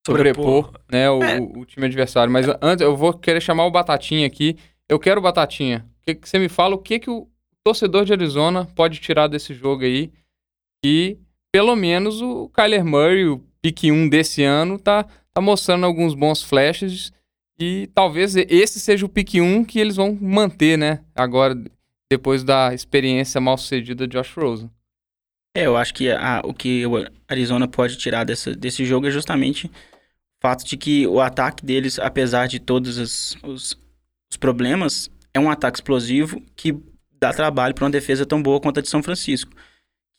sobrepor, 0.03 0.43
sobrepor 0.63 0.81
né, 0.91 1.07
o, 1.11 1.21
é. 1.21 1.39
o, 1.39 1.59
o, 1.59 1.65
time 1.65 1.85
adversário. 1.85 2.33
Mas 2.33 2.47
antes, 2.59 2.81
eu 2.81 2.95
vou 2.95 3.13
querer 3.13 3.39
chamar 3.39 3.65
o 3.65 3.71
Batatinha 3.71 4.25
aqui. 4.25 4.57
Eu 4.89 4.97
quero 4.97 5.19
o 5.19 5.23
Batatinha. 5.23 5.85
Que, 6.01 6.15
que 6.15 6.27
você 6.27 6.39
me 6.39 6.49
fala 6.49 6.73
o 6.73 6.79
que, 6.79 6.97
que 6.97 7.09
o 7.09 7.27
torcedor 7.63 8.03
de 8.03 8.13
Arizona 8.13 8.65
pode 8.75 8.99
tirar 8.99 9.27
desse 9.27 9.53
jogo 9.53 9.83
aí? 9.83 10.11
E 10.83 11.19
pelo 11.51 11.75
menos 11.75 12.19
o 12.19 12.49
Kyler 12.49 12.83
Murray, 12.83 13.27
o 13.27 13.43
pique 13.61 13.91
1 13.91 14.09
desse 14.09 14.43
ano, 14.43 14.79
tá, 14.79 15.05
tá 15.33 15.41
mostrando 15.41 15.85
alguns 15.85 16.15
bons 16.15 16.41
flashes. 16.41 17.11
E 17.59 17.87
talvez 17.93 18.35
esse 18.35 18.79
seja 18.79 19.05
o 19.05 19.09
pique 19.09 19.41
1 19.41 19.65
que 19.65 19.79
eles 19.79 19.95
vão 19.95 20.17
manter, 20.19 20.77
né? 20.77 21.03
Agora, 21.15 21.55
depois 22.09 22.43
da 22.43 22.73
experiência 22.73 23.41
mal 23.41 23.57
sucedida 23.57 24.07
de 24.07 24.17
Josh 24.17 24.33
Rosen. 24.33 24.69
É, 25.55 25.65
eu 25.65 25.75
acho 25.75 25.93
que 25.93 26.11
a, 26.11 26.41
o 26.45 26.53
que 26.53 26.85
o 26.85 27.03
Arizona 27.27 27.67
pode 27.67 27.97
tirar 27.97 28.23
dessa, 28.23 28.53
desse 28.53 28.85
jogo 28.85 29.07
é 29.07 29.11
justamente 29.11 29.67
o 29.67 29.71
fato 30.39 30.63
de 30.63 30.77
que 30.77 31.07
o 31.07 31.19
ataque 31.19 31.65
deles, 31.65 31.97
apesar 31.97 32.47
de 32.47 32.59
todos 32.59 32.97
os, 32.97 33.37
os, 33.43 33.75
os 34.31 34.37
problemas, 34.37 35.09
é 35.33 35.39
um 35.39 35.49
ataque 35.49 35.79
explosivo 35.79 36.39
que 36.55 36.77
dá 37.19 37.33
trabalho 37.33 37.73
para 37.73 37.85
uma 37.85 37.91
defesa 37.91 38.25
tão 38.25 38.41
boa 38.41 38.61
quanto 38.61 38.79
a 38.79 38.83
de 38.83 38.89
São 38.89 39.01
Francisco. 39.01 39.51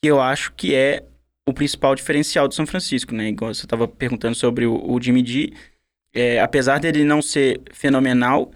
Que 0.03 0.09
eu 0.09 0.19
acho 0.19 0.51
que 0.53 0.75
é 0.75 1.05
o 1.47 1.53
principal 1.53 1.95
diferencial 1.95 2.47
do 2.47 2.53
São 2.53 2.67
Francisco, 2.67 3.13
né? 3.13 3.29
Igual 3.29 3.53
você 3.53 3.65
estava 3.65 3.87
perguntando 3.87 4.35
sobre 4.35 4.65
o, 4.65 4.75
o 4.75 5.01
Jimmy 5.01 5.25
G. 5.25 5.53
É, 6.13 6.39
apesar 6.39 6.79
dele 6.79 7.03
não 7.03 7.21
ser 7.21 7.61
fenomenal, 7.71 8.51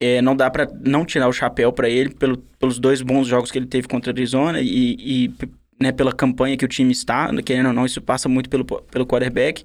é, 0.00 0.20
não 0.20 0.36
dá 0.36 0.50
para 0.50 0.68
não 0.84 1.04
tirar 1.04 1.28
o 1.28 1.32
chapéu 1.32 1.72
para 1.72 1.88
ele 1.88 2.10
pelo, 2.10 2.38
pelos 2.58 2.78
dois 2.78 3.00
bons 3.02 3.26
jogos 3.26 3.50
que 3.50 3.58
ele 3.58 3.66
teve 3.66 3.88
contra 3.88 4.10
a 4.10 4.14
Arizona 4.14 4.60
e, 4.60 4.96
e 4.98 5.34
né, 5.80 5.92
pela 5.92 6.12
campanha 6.12 6.56
que 6.56 6.64
o 6.64 6.68
time 6.68 6.92
está, 6.92 7.30
querendo 7.42 7.66
ou 7.66 7.72
não, 7.72 7.86
isso 7.86 8.00
passa 8.00 8.28
muito 8.28 8.48
pelo, 8.48 8.64
pelo 8.64 9.06
quarterback. 9.06 9.62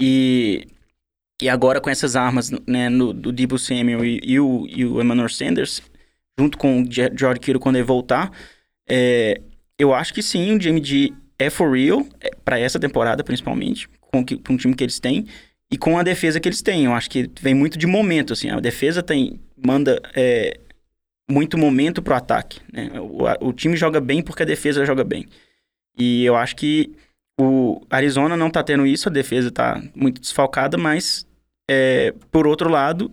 E, 0.00 0.66
e 1.42 1.48
agora 1.48 1.80
com 1.80 1.90
essas 1.90 2.16
armas 2.16 2.50
né, 2.66 2.88
no, 2.88 3.12
do 3.12 3.32
Debo 3.32 3.58
Samuel 3.58 4.04
e, 4.04 4.20
e, 4.24 4.40
o, 4.40 4.66
e 4.68 4.84
o 4.84 5.00
Emmanuel 5.00 5.28
Sanders, 5.28 5.82
junto 6.38 6.56
com 6.56 6.82
o 6.82 6.84
George 6.90 7.40
Kittle 7.40 7.60
quando 7.60 7.76
ele 7.76 7.84
voltar, 7.84 8.30
é, 8.88 9.40
eu 9.78 9.94
acho 9.94 10.12
que 10.12 10.22
sim, 10.22 10.56
o 10.56 10.60
G 10.60 11.12
é 11.38 11.48
for 11.48 11.72
real, 11.76 12.06
é, 12.20 12.30
para 12.44 12.58
essa 12.58 12.78
temporada 12.78 13.22
principalmente, 13.24 13.88
com, 14.00 14.24
que, 14.24 14.36
com 14.36 14.54
o 14.54 14.56
time 14.56 14.74
que 14.74 14.84
eles 14.84 14.98
têm 14.98 15.26
e 15.70 15.78
com 15.78 15.98
a 15.98 16.02
defesa 16.02 16.40
que 16.40 16.48
eles 16.48 16.62
têm. 16.62 16.84
Eu 16.84 16.92
acho 16.92 17.08
que 17.08 17.30
vem 17.40 17.54
muito 17.54 17.78
de 17.78 17.86
momento, 17.86 18.32
assim. 18.32 18.50
A 18.50 18.60
defesa 18.60 19.02
tem 19.02 19.40
manda 19.56 20.00
é, 20.14 20.58
muito 21.30 21.56
momento 21.56 22.02
pro 22.02 22.14
ataque. 22.14 22.60
Né? 22.72 22.90
O, 22.98 23.48
o, 23.48 23.52
time 23.52 23.76
joga 23.76 24.00
bem 24.00 24.22
porque 24.22 24.42
a 24.42 24.46
defesa 24.46 24.84
joga 24.84 25.04
bem. 25.04 25.26
E 25.96 26.24
eu 26.24 26.34
acho 26.34 26.56
que 26.56 26.92
o 27.38 27.80
Arizona 27.88 28.36
não 28.36 28.50
tá 28.50 28.62
tendo 28.62 28.86
isso, 28.86 29.08
a 29.08 29.12
defesa 29.12 29.50
tá 29.50 29.82
muito 29.94 30.20
desfalcada, 30.20 30.76
mas 30.76 31.26
é, 31.70 32.12
por 32.30 32.46
outro 32.46 32.68
lado, 32.68 33.12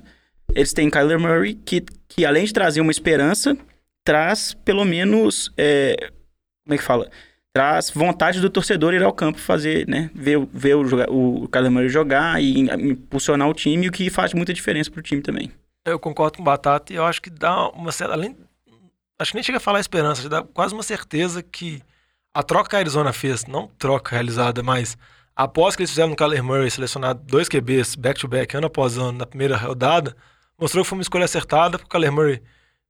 eles 0.53 0.73
têm 0.73 0.89
Kyler 0.89 1.19
Murray, 1.19 1.53
que, 1.53 1.83
que 2.07 2.25
além 2.25 2.45
de 2.45 2.53
trazer 2.53 2.81
uma 2.81 2.91
esperança, 2.91 3.57
traz 4.03 4.53
pelo 4.65 4.83
menos. 4.83 5.51
É, 5.57 5.95
como 6.65 6.73
é 6.73 6.77
que 6.77 6.83
fala? 6.83 7.09
Traz 7.57 7.89
vontade 7.89 8.39
do 8.39 8.51
torcedor 8.51 8.93
ir 8.93 9.01
ao 9.01 9.11
campo 9.11 9.39
fazer, 9.39 9.87
né? 9.87 10.11
Ver, 10.13 10.37
ver 10.53 10.75
o, 10.75 10.83
o 11.09 11.71
Murray 11.71 11.89
jogar 11.89 12.39
e 12.39 12.59
impulsionar 12.59 13.49
o 13.49 13.53
time, 13.53 13.87
o 13.87 13.91
que 13.91 14.11
faz 14.11 14.31
muita 14.31 14.53
diferença 14.53 14.91
pro 14.91 15.01
time 15.01 15.23
também. 15.23 15.51
Eu 15.83 15.97
concordo 15.97 16.37
com 16.37 16.43
o 16.43 16.45
Batata 16.45 16.93
e 16.93 16.97
eu 16.97 17.03
acho 17.03 17.19
que 17.19 17.31
dá 17.31 17.69
uma 17.69 17.91
certa. 17.91 18.13
Além, 18.13 18.37
acho 19.17 19.31
que 19.31 19.37
nem 19.37 19.43
chega 19.43 19.57
a 19.57 19.59
falar 19.59 19.79
esperança, 19.79 20.29
dá 20.29 20.43
quase 20.43 20.75
uma 20.75 20.83
certeza 20.83 21.41
que 21.41 21.81
a 22.31 22.43
troca 22.43 22.69
que 22.69 22.75
a 22.75 22.79
Arizona 22.79 23.11
fez, 23.11 23.47
não 23.47 23.67
troca 23.79 24.11
realizada, 24.11 24.61
mas 24.61 24.95
após 25.35 25.75
que 25.75 25.81
eles 25.81 25.89
fizeram 25.89 26.09
no 26.09 26.15
Kyler 26.15 26.43
Murray 26.43 26.69
selecionar 26.69 27.15
dois 27.15 27.49
QBs 27.49 27.95
back-to-back, 27.95 28.55
ano 28.55 28.67
após 28.67 28.99
ano, 28.99 29.17
na 29.17 29.25
primeira 29.25 29.57
rodada, 29.57 30.15
mostrou 30.59 30.83
que 30.83 30.89
foi 30.89 30.99
uma 30.99 31.01
escolha 31.01 31.25
acertada, 31.25 31.79
porque 31.79 31.87
o 31.87 31.89
Kyler 31.89 32.11
Murray 32.11 32.43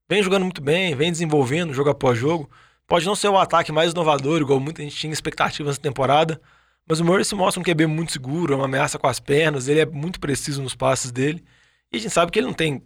vem 0.09 0.21
jogando 0.21 0.43
muito 0.43 0.61
bem, 0.61 0.93
vem 0.93 1.09
desenvolvendo 1.09 1.73
jogo 1.73 1.89
após 1.89 2.19
jogo. 2.19 2.49
Pode 2.87 3.05
não 3.05 3.15
ser 3.15 3.27
o 3.27 3.37
ataque 3.37 3.71
mais 3.71 3.91
inovador, 3.91 4.41
igual 4.41 4.59
muita 4.59 4.81
gente 4.81 4.95
tinha 4.95 5.11
expectativas 5.11 5.71
nessa 5.71 5.81
temporada, 5.81 6.41
Mas 6.89 7.01
o 7.01 7.05
Murray 7.05 7.25
se 7.25 7.35
mostra 7.35 7.59
um 7.59 7.63
QB 7.63 7.85
muito 7.85 8.13
seguro, 8.13 8.53
é 8.53 8.55
uma 8.55 8.63
ameaça 8.65 8.97
com 8.97 9.07
as 9.07 9.19
pernas, 9.19 9.67
ele 9.67 9.81
é 9.81 9.85
muito 9.85 10.21
preciso 10.21 10.61
nos 10.61 10.73
passes 10.73 11.11
dele. 11.11 11.43
E 11.91 11.97
a 11.97 11.99
gente 11.99 12.13
sabe 12.13 12.31
que 12.31 12.39
ele 12.39 12.47
não 12.47 12.53
tem 12.53 12.81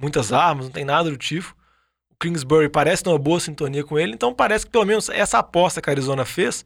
muitas 0.00 0.32
armas, 0.32 0.66
não 0.66 0.72
tem 0.72 0.84
nada 0.84 1.10
do 1.10 1.16
tipo. 1.16 1.56
O 2.08 2.14
Kingsbury 2.20 2.68
parece 2.68 3.02
ter 3.02 3.10
uma 3.10 3.18
boa 3.18 3.40
sintonia 3.40 3.82
com 3.82 3.98
ele, 3.98 4.12
então 4.14 4.32
parece 4.32 4.64
que 4.64 4.70
pelo 4.70 4.84
menos 4.84 5.08
essa 5.08 5.38
aposta 5.38 5.82
que 5.82 5.90
a 5.90 5.92
Arizona 5.92 6.24
fez, 6.24 6.64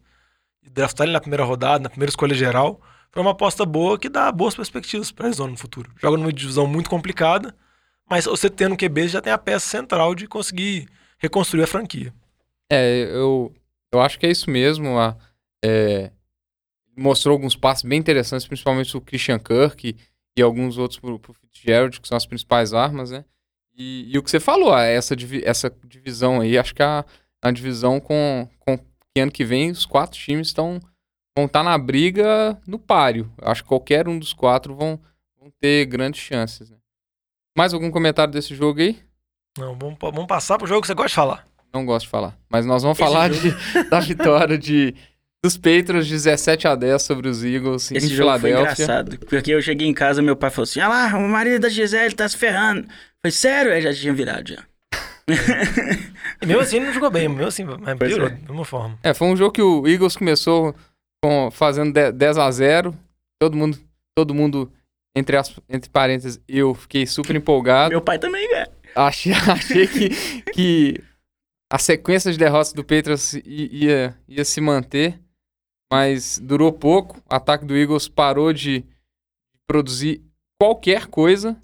de 0.61 0.69
draftar 0.69 1.05
ele 1.05 1.13
na 1.13 1.19
primeira 1.19 1.43
rodada, 1.43 1.83
na 1.83 1.89
primeira 1.89 2.11
escolha 2.11 2.35
geral, 2.35 2.79
foi 3.11 3.23
uma 3.23 3.31
aposta 3.31 3.65
boa 3.65 3.97
que 3.97 4.07
dá 4.07 4.31
boas 4.31 4.55
perspectivas 4.55 5.11
para 5.11 5.25
a 5.25 5.27
Arizona 5.29 5.51
no 5.51 5.57
futuro. 5.57 5.91
Joga 5.97 6.15
numa 6.15 6.31
divisão 6.31 6.67
muito 6.67 6.91
complicada, 6.91 7.55
mas 8.07 8.25
você 8.25 8.51
tendo 8.51 8.73
um 8.73 8.77
QB 8.77 9.07
já 9.07 9.19
tem 9.19 9.33
a 9.33 9.37
peça 9.37 9.67
central 9.67 10.13
de 10.13 10.27
conseguir 10.27 10.87
reconstruir 11.17 11.63
a 11.63 11.67
franquia. 11.67 12.13
É, 12.71 13.03
eu, 13.11 13.53
eu 13.91 13.99
acho 13.99 14.17
que 14.17 14.25
é 14.25 14.31
isso 14.31 14.49
mesmo. 14.49 14.97
A, 14.97 15.17
é, 15.63 16.11
mostrou 16.95 17.33
alguns 17.33 17.55
passos 17.55 17.83
bem 17.83 17.99
interessantes, 17.99 18.47
principalmente 18.47 18.95
o 18.95 19.01
Christian 19.01 19.39
Kirk 19.39 19.95
e, 20.37 20.41
alguns 20.41 20.77
outros 20.77 20.99
pro, 20.99 21.19
pro 21.19 21.33
Fitzgerald, 21.33 21.99
que 21.99 22.07
são 22.07 22.17
as 22.17 22.25
principais 22.25 22.73
armas, 22.73 23.11
né? 23.11 23.25
E, 23.75 24.09
e 24.13 24.17
o 24.17 24.23
que 24.23 24.31
você 24.31 24.39
falou, 24.39 24.77
essa, 24.77 25.15
divi 25.15 25.41
essa 25.45 25.73
divisão 25.85 26.41
aí, 26.41 26.57
acho 26.57 26.73
que 26.73 26.83
a, 26.83 27.05
a 27.41 27.51
divisão 27.51 27.99
com, 27.99 28.47
com 28.59 28.77
que 28.77 29.19
ano 29.19 29.31
que 29.31 29.43
vem 29.43 29.71
os 29.71 29.85
quatro 29.85 30.17
times 30.17 30.47
estão 30.47 30.79
vão 31.35 31.45
estar 31.45 31.59
tá 31.59 31.63
na 31.63 31.77
briga 31.77 32.59
no 32.67 32.77
páreo. 32.77 33.31
Acho 33.41 33.63
que 33.63 33.69
qualquer 33.69 34.07
um 34.07 34.19
dos 34.19 34.33
quatro 34.33 34.75
vão, 34.75 34.99
vão 35.39 35.51
ter 35.59 35.85
grandes 35.85 36.21
chances. 36.21 36.69
Né? 36.69 36.77
Mais 37.57 37.73
algum 37.73 37.91
comentário 37.91 38.33
desse 38.33 38.55
jogo 38.55 38.79
aí? 38.81 38.99
Não, 39.57 39.77
vamos, 39.77 39.97
vamos 39.99 40.27
passar 40.27 40.57
pro 40.57 40.67
jogo 40.67 40.81
que 40.81 40.87
você 40.87 40.93
gosta 40.93 41.09
de 41.09 41.15
falar. 41.15 41.50
Não 41.73 41.85
gosto 41.85 42.05
de 42.05 42.09
falar. 42.09 42.37
Mas 42.49 42.65
nós 42.65 42.83
vamos 42.83 42.99
Esse 42.99 43.07
falar 43.07 43.29
de, 43.29 43.51
da 43.89 43.99
vitória 43.99 44.57
de 44.57 44.93
dos 45.43 45.57
Patriots 45.57 46.07
17 46.07 46.67
a 46.67 46.75
10 46.75 47.01
sobre 47.01 47.27
os 47.27 47.43
Eagles 47.43 47.91
Esse 47.91 48.05
em 48.05 48.09
jogo 48.09 48.37
Filadélfia. 48.37 48.75
Foi 48.75 48.85
engraçado, 48.85 49.19
porque 49.25 49.51
eu 49.51 49.61
cheguei 49.61 49.87
em 49.87 49.93
casa 49.93 50.21
meu 50.21 50.35
pai 50.35 50.51
falou 50.51 50.63
assim: 50.63 50.79
"Ah 50.79 50.87
lá, 50.87 51.17
o 51.17 51.27
marido 51.27 51.61
da 51.61 51.69
Gisele 51.69 52.13
tá 52.13 52.29
se 52.29 52.37
ferrando". 52.37 52.87
Foi 53.23 53.31
sério, 53.31 53.71
aí 53.71 53.81
já 53.81 53.93
tinha 53.93 54.13
virado 54.13 54.49
já. 54.49 54.63
e 56.41 56.45
mesmo 56.45 56.61
assim 56.61 56.79
não 56.79 56.93
jogou 56.93 57.09
bem, 57.09 57.27
mesmo 57.27 57.47
assim, 57.47 57.63
mas 57.63 57.97
piorou, 57.97 58.27
é. 58.27 58.31
de 58.31 58.51
uma 58.51 58.65
forma. 58.65 58.97
É, 59.03 59.13
foi 59.13 59.27
um 59.27 59.37
jogo 59.37 59.51
que 59.51 59.61
o 59.61 59.87
Eagles 59.87 60.15
começou 60.15 60.75
com, 61.23 61.49
fazendo 61.51 61.93
10 62.11 62.37
a 62.37 62.51
0. 62.51 62.95
Todo 63.39 63.55
mundo, 63.55 63.79
todo 64.15 64.33
mundo 64.33 64.71
entre 65.15 65.37
as, 65.37 65.53
entre 65.69 65.89
parênteses, 65.89 66.39
eu 66.47 66.73
fiquei 66.73 67.05
super 67.05 67.35
empolgado. 67.35 67.91
Meu 67.91 68.01
pai 68.01 68.19
também, 68.19 68.45
é. 68.55 68.67
Achei, 68.95 69.33
achei 69.47 69.87
que, 69.87 70.09
que 70.51 71.03
a 71.71 71.77
sequência 71.77 72.31
de 72.31 72.37
derrotas 72.37 72.73
do 72.73 72.83
Patriots 72.83 73.33
ia, 73.45 74.15
ia 74.27 74.45
se 74.45 74.59
manter 74.59 75.19
mas 75.91 76.39
durou 76.41 76.71
pouco. 76.71 77.17
O 77.29 77.35
ataque 77.35 77.65
do 77.65 77.75
Eagles 77.75 78.07
parou 78.07 78.53
de 78.53 78.85
produzir 79.67 80.23
qualquer 80.57 81.07
coisa. 81.07 81.61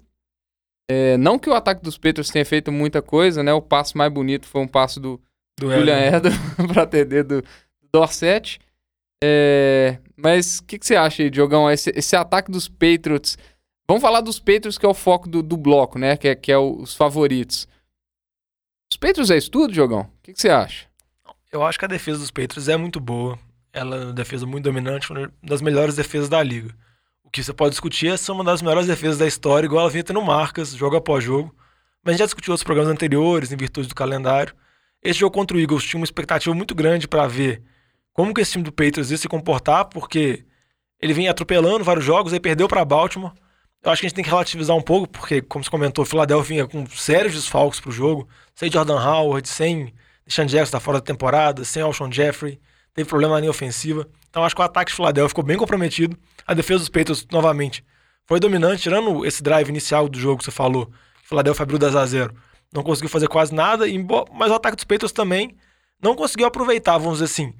É, 0.90 1.16
não 1.16 1.38
que 1.38 1.48
o 1.48 1.54
ataque 1.54 1.82
dos 1.82 1.96
Patriots 1.96 2.30
tenha 2.30 2.44
feito 2.44 2.70
muita 2.70 3.00
coisa, 3.00 3.42
né? 3.42 3.52
O 3.54 3.62
passo 3.62 3.96
mais 3.96 4.12
bonito 4.12 4.46
foi 4.46 4.60
um 4.60 4.68
passo 4.68 5.00
do, 5.00 5.20
do 5.58 5.72
Julian 5.72 5.98
Edel 5.98 6.32
para 6.68 6.86
TD 6.86 7.22
do, 7.22 7.42
do 7.42 7.48
Dorset. 7.90 8.60
É, 9.24 9.98
mas 10.14 10.58
o 10.58 10.64
que, 10.64 10.78
que, 10.78 10.86
você 10.86 10.94
acha 10.94 11.22
aí, 11.22 11.30
Diogão? 11.30 11.70
Esse, 11.70 11.90
esse, 11.94 12.14
ataque 12.14 12.50
dos 12.50 12.68
Patriots. 12.68 13.38
Vamos 13.88 14.02
falar 14.02 14.20
dos 14.20 14.38
Patriots, 14.38 14.76
que 14.76 14.84
é 14.84 14.88
o 14.88 14.94
foco 14.94 15.26
do, 15.26 15.42
do 15.42 15.56
bloco, 15.56 15.98
né? 15.98 16.18
Que 16.18 16.28
é, 16.28 16.34
que 16.34 16.52
é 16.52 16.58
o, 16.58 16.76
os 16.76 16.94
favoritos. 16.94 17.66
Patriots 18.98 19.30
é 19.30 19.36
isso 19.36 19.50
tudo, 19.50 19.72
Diogão? 19.72 20.00
O 20.00 20.10
que, 20.22 20.32
que 20.32 20.40
você 20.40 20.50
acha? 20.50 20.86
Eu 21.50 21.64
acho 21.64 21.78
que 21.78 21.84
a 21.84 21.88
defesa 21.88 22.18
dos 22.18 22.30
Patriots 22.30 22.68
é 22.68 22.76
muito 22.76 23.00
boa 23.00 23.38
ela 23.72 23.96
é 23.96 24.04
uma 24.06 24.12
defesa 24.12 24.46
muito 24.46 24.64
dominante, 24.64 25.10
uma 25.10 25.30
das 25.42 25.60
melhores 25.60 25.94
defesas 25.94 26.28
da 26.28 26.42
liga. 26.42 26.74
O 27.24 27.30
que 27.30 27.42
você 27.42 27.52
pode 27.52 27.70
discutir 27.70 28.08
é 28.08 28.16
se 28.16 28.30
é 28.30 28.34
uma 28.34 28.44
das 28.44 28.62
melhores 28.62 28.86
defesas 28.86 29.18
da 29.18 29.26
história, 29.26 29.66
igual 29.66 29.82
ela 29.82 29.90
vinha 29.90 30.04
tendo 30.04 30.22
marcas, 30.22 30.74
jogo 30.74 30.96
após 30.96 31.22
jogo. 31.22 31.54
Mas 32.02 32.10
a 32.10 32.12
gente 32.12 32.20
já 32.20 32.26
discutiu 32.26 32.52
outros 32.52 32.64
programas 32.64 32.90
anteriores, 32.90 33.52
em 33.52 33.56
virtude 33.56 33.88
do 33.88 33.94
calendário. 33.94 34.54
Esse 35.02 35.20
jogo 35.20 35.34
contra 35.34 35.56
o 35.56 35.60
Eagles 35.60 35.84
tinha 35.84 36.00
uma 36.00 36.04
expectativa 36.04 36.54
muito 36.54 36.74
grande 36.74 37.06
para 37.06 37.26
ver 37.26 37.62
como 38.12 38.32
que 38.32 38.40
esse 38.40 38.52
time 38.52 38.64
do 38.64 38.72
Patriots 38.72 39.10
ia 39.10 39.18
se 39.18 39.28
comportar, 39.28 39.84
porque 39.86 40.44
ele 41.00 41.12
vinha 41.12 41.30
atropelando 41.30 41.84
vários 41.84 42.04
jogos, 42.04 42.32
aí 42.32 42.40
perdeu 42.40 42.66
para 42.66 42.84
Baltimore. 42.84 43.32
Eu 43.82 43.92
acho 43.92 44.00
que 44.00 44.06
a 44.06 44.08
gente 44.08 44.16
tem 44.16 44.24
que 44.24 44.30
relativizar 44.30 44.76
um 44.76 44.82
pouco, 44.82 45.08
porque, 45.08 45.40
como 45.40 45.64
você 45.64 45.70
comentou, 45.70 46.02
o 46.02 46.06
Philadelphia 46.06 46.66
com 46.66 46.84
sérios 46.88 47.34
desfalques 47.34 47.80
pro 47.80 47.92
jogo, 47.92 48.28
sem 48.54 48.70
Jordan 48.70 49.00
Howard, 49.00 49.48
sem 49.48 49.94
Deshaun 50.26 50.46
Jackson 50.46 50.72
tá 50.72 50.80
fora 50.80 50.98
da 50.98 51.04
temporada, 51.04 51.64
sem 51.64 51.82
Alshon 51.82 52.10
Jeffrey 52.12 52.60
teve 52.92 53.08
problema 53.08 53.34
na 53.34 53.40
linha 53.40 53.50
ofensiva. 53.50 54.08
Então 54.28 54.44
acho 54.44 54.54
que 54.54 54.60
o 54.60 54.64
ataque 54.64 54.90
de 54.90 54.96
Philadelphia 54.96 55.28
ficou 55.28 55.44
bem 55.44 55.56
comprometido. 55.56 56.18
A 56.46 56.52
defesa 56.52 56.80
dos 56.80 56.88
Patriots, 56.88 57.26
novamente, 57.30 57.84
foi 58.26 58.40
dominante, 58.40 58.82
tirando 58.82 59.24
esse 59.24 59.42
drive 59.42 59.68
inicial 59.68 60.08
do 60.08 60.18
jogo 60.18 60.38
que 60.38 60.44
você 60.44 60.50
falou. 60.50 60.90
O 61.24 61.28
Philadelphia 61.28 61.62
abriu 61.62 61.78
10 61.78 61.96
a 61.96 62.04
0 62.04 62.34
Não 62.72 62.82
conseguiu 62.82 63.08
fazer 63.08 63.28
quase 63.28 63.54
nada, 63.54 63.84
mas 64.34 64.50
o 64.50 64.54
ataque 64.54 64.76
dos 64.76 64.84
Patriots 64.84 65.12
também 65.12 65.56
não 66.02 66.14
conseguiu 66.14 66.46
aproveitar, 66.46 66.98
vamos 66.98 67.20
dizer 67.20 67.26
assim, 67.26 67.54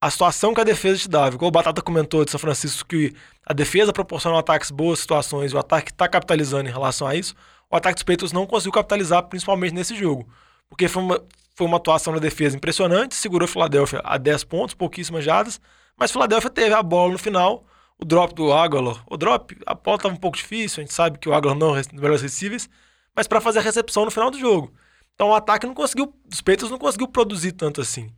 a 0.00 0.10
situação 0.10 0.54
que 0.54 0.60
a 0.60 0.64
defesa 0.64 0.98
te 0.98 1.08
dava. 1.08 1.34
Igual 1.34 1.48
o 1.48 1.52
Batata 1.52 1.82
comentou 1.82 2.24
de 2.24 2.30
São 2.30 2.40
Francisco, 2.40 2.88
que 2.88 3.14
a 3.44 3.52
defesa 3.52 3.92
proporciona 3.92 4.38
ataques 4.38 4.70
boas 4.70 5.00
situações, 5.00 5.52
o 5.52 5.58
ataque 5.58 5.90
está 5.90 6.08
capitalizando 6.08 6.68
em 6.68 6.72
relação 6.72 7.06
a 7.06 7.14
isso. 7.14 7.34
O 7.70 7.76
ataque 7.76 7.94
dos 7.94 8.02
Patriots 8.02 8.32
não 8.32 8.46
conseguiu 8.46 8.72
capitalizar, 8.72 9.22
principalmente 9.24 9.74
nesse 9.74 9.94
jogo. 9.94 10.26
Porque 10.68 10.88
foi 10.88 11.02
uma, 11.02 11.22
foi 11.54 11.66
uma 11.66 11.76
atuação 11.76 12.14
na 12.14 12.18
defesa 12.18 12.56
impressionante, 12.56 13.14
segurou 13.14 13.46
Filadélfia 13.46 14.00
a 14.02 14.16
10 14.16 14.44
pontos, 14.44 14.74
pouquíssimas 14.74 15.22
jadas, 15.22 15.60
mas 15.98 16.10
Filadélfia 16.10 16.48
teve 16.48 16.74
a 16.74 16.82
bola 16.82 17.12
no 17.12 17.18
final, 17.18 17.66
o 17.98 18.04
drop 18.04 18.34
do 18.34 18.52
Aguilar. 18.52 19.04
O 19.06 19.16
drop, 19.16 19.54
a 19.66 19.74
bola 19.74 19.96
estava 19.96 20.14
um 20.14 20.16
pouco 20.16 20.38
difícil, 20.38 20.80
a 20.80 20.84
gente 20.84 20.94
sabe 20.94 21.18
que 21.18 21.28
o 21.28 21.34
Aguilar 21.34 21.56
não 21.56 21.76
é 21.76 21.80
um 21.80 21.96
melhores 22.00 22.22
recíveis, 22.22 22.68
mas 23.14 23.26
para 23.26 23.40
fazer 23.40 23.58
a 23.58 23.62
recepção 23.62 24.06
no 24.06 24.10
final 24.10 24.30
do 24.30 24.38
jogo. 24.38 24.72
Então 25.14 25.28
o 25.28 25.34
ataque 25.34 25.66
não 25.66 25.74
conseguiu, 25.74 26.14
os 26.32 26.40
Peitos 26.40 26.70
não 26.70 26.78
conseguiu 26.78 27.06
produzir 27.06 27.52
tanto 27.52 27.82
assim. 27.82 28.10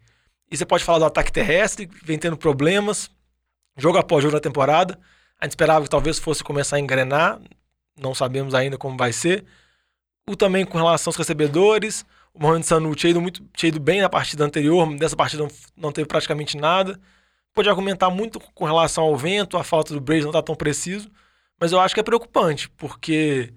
E 0.53 0.57
você 0.57 0.67
pode 0.67 0.85
falar 0.85 0.99
do 0.99 1.07
ataque 1.07 1.33
terrestre, 1.33 1.89
vem 2.05 2.19
tendo 2.19 2.37
problemas, 2.37 3.11
jogo 3.75 3.97
após 3.97 4.23
jogo 4.23 4.35
na 4.35 4.41
temporada. 4.41 4.99
A 5.41 5.47
gente 5.47 5.53
esperava 5.53 5.83
que 5.83 5.91
talvez 5.91 6.19
fosse 6.19 6.45
começar 6.45 6.77
a 6.77 6.79
engrenar, 6.79 7.41
não 7.99 8.15
sabemos 8.15 8.55
ainda 8.55 8.77
como 8.77 8.95
vai 8.95 9.15
ser. 9.15 9.47
O 10.29 10.37
também 10.37 10.67
com 10.67 10.77
relação 10.77 11.11
aos 11.11 11.17
recebedores, 11.17 12.05
o 12.35 12.43
Mohamed 12.43 12.67
Sanu 12.67 12.95
tinha 12.95 13.13
ido, 13.13 13.21
muito, 13.23 13.43
tinha 13.55 13.69
ido 13.69 13.81
bem 13.81 14.03
na 14.03 14.11
partida 14.11 14.45
anterior, 14.45 14.95
dessa 14.95 15.17
partida 15.17 15.43
não, 15.43 15.51
não 15.75 15.91
teve 15.91 16.07
praticamente 16.07 16.59
nada. 16.59 17.01
Pode 17.55 17.71
argumentar 17.71 18.11
muito 18.11 18.39
com 18.39 18.67
relação 18.67 19.05
ao 19.05 19.17
vento, 19.17 19.57
a 19.57 19.65
falta 19.65 19.95
do 19.95 20.03
Braves 20.03 20.25
não 20.25 20.33
está 20.33 20.43
tão 20.43 20.55
preciso, 20.55 21.11
mas 21.59 21.73
eu 21.73 21.81
acho 21.81 21.95
que 21.95 22.01
é 22.01 22.05
preocupante, 22.05 22.69
porque 22.69 23.55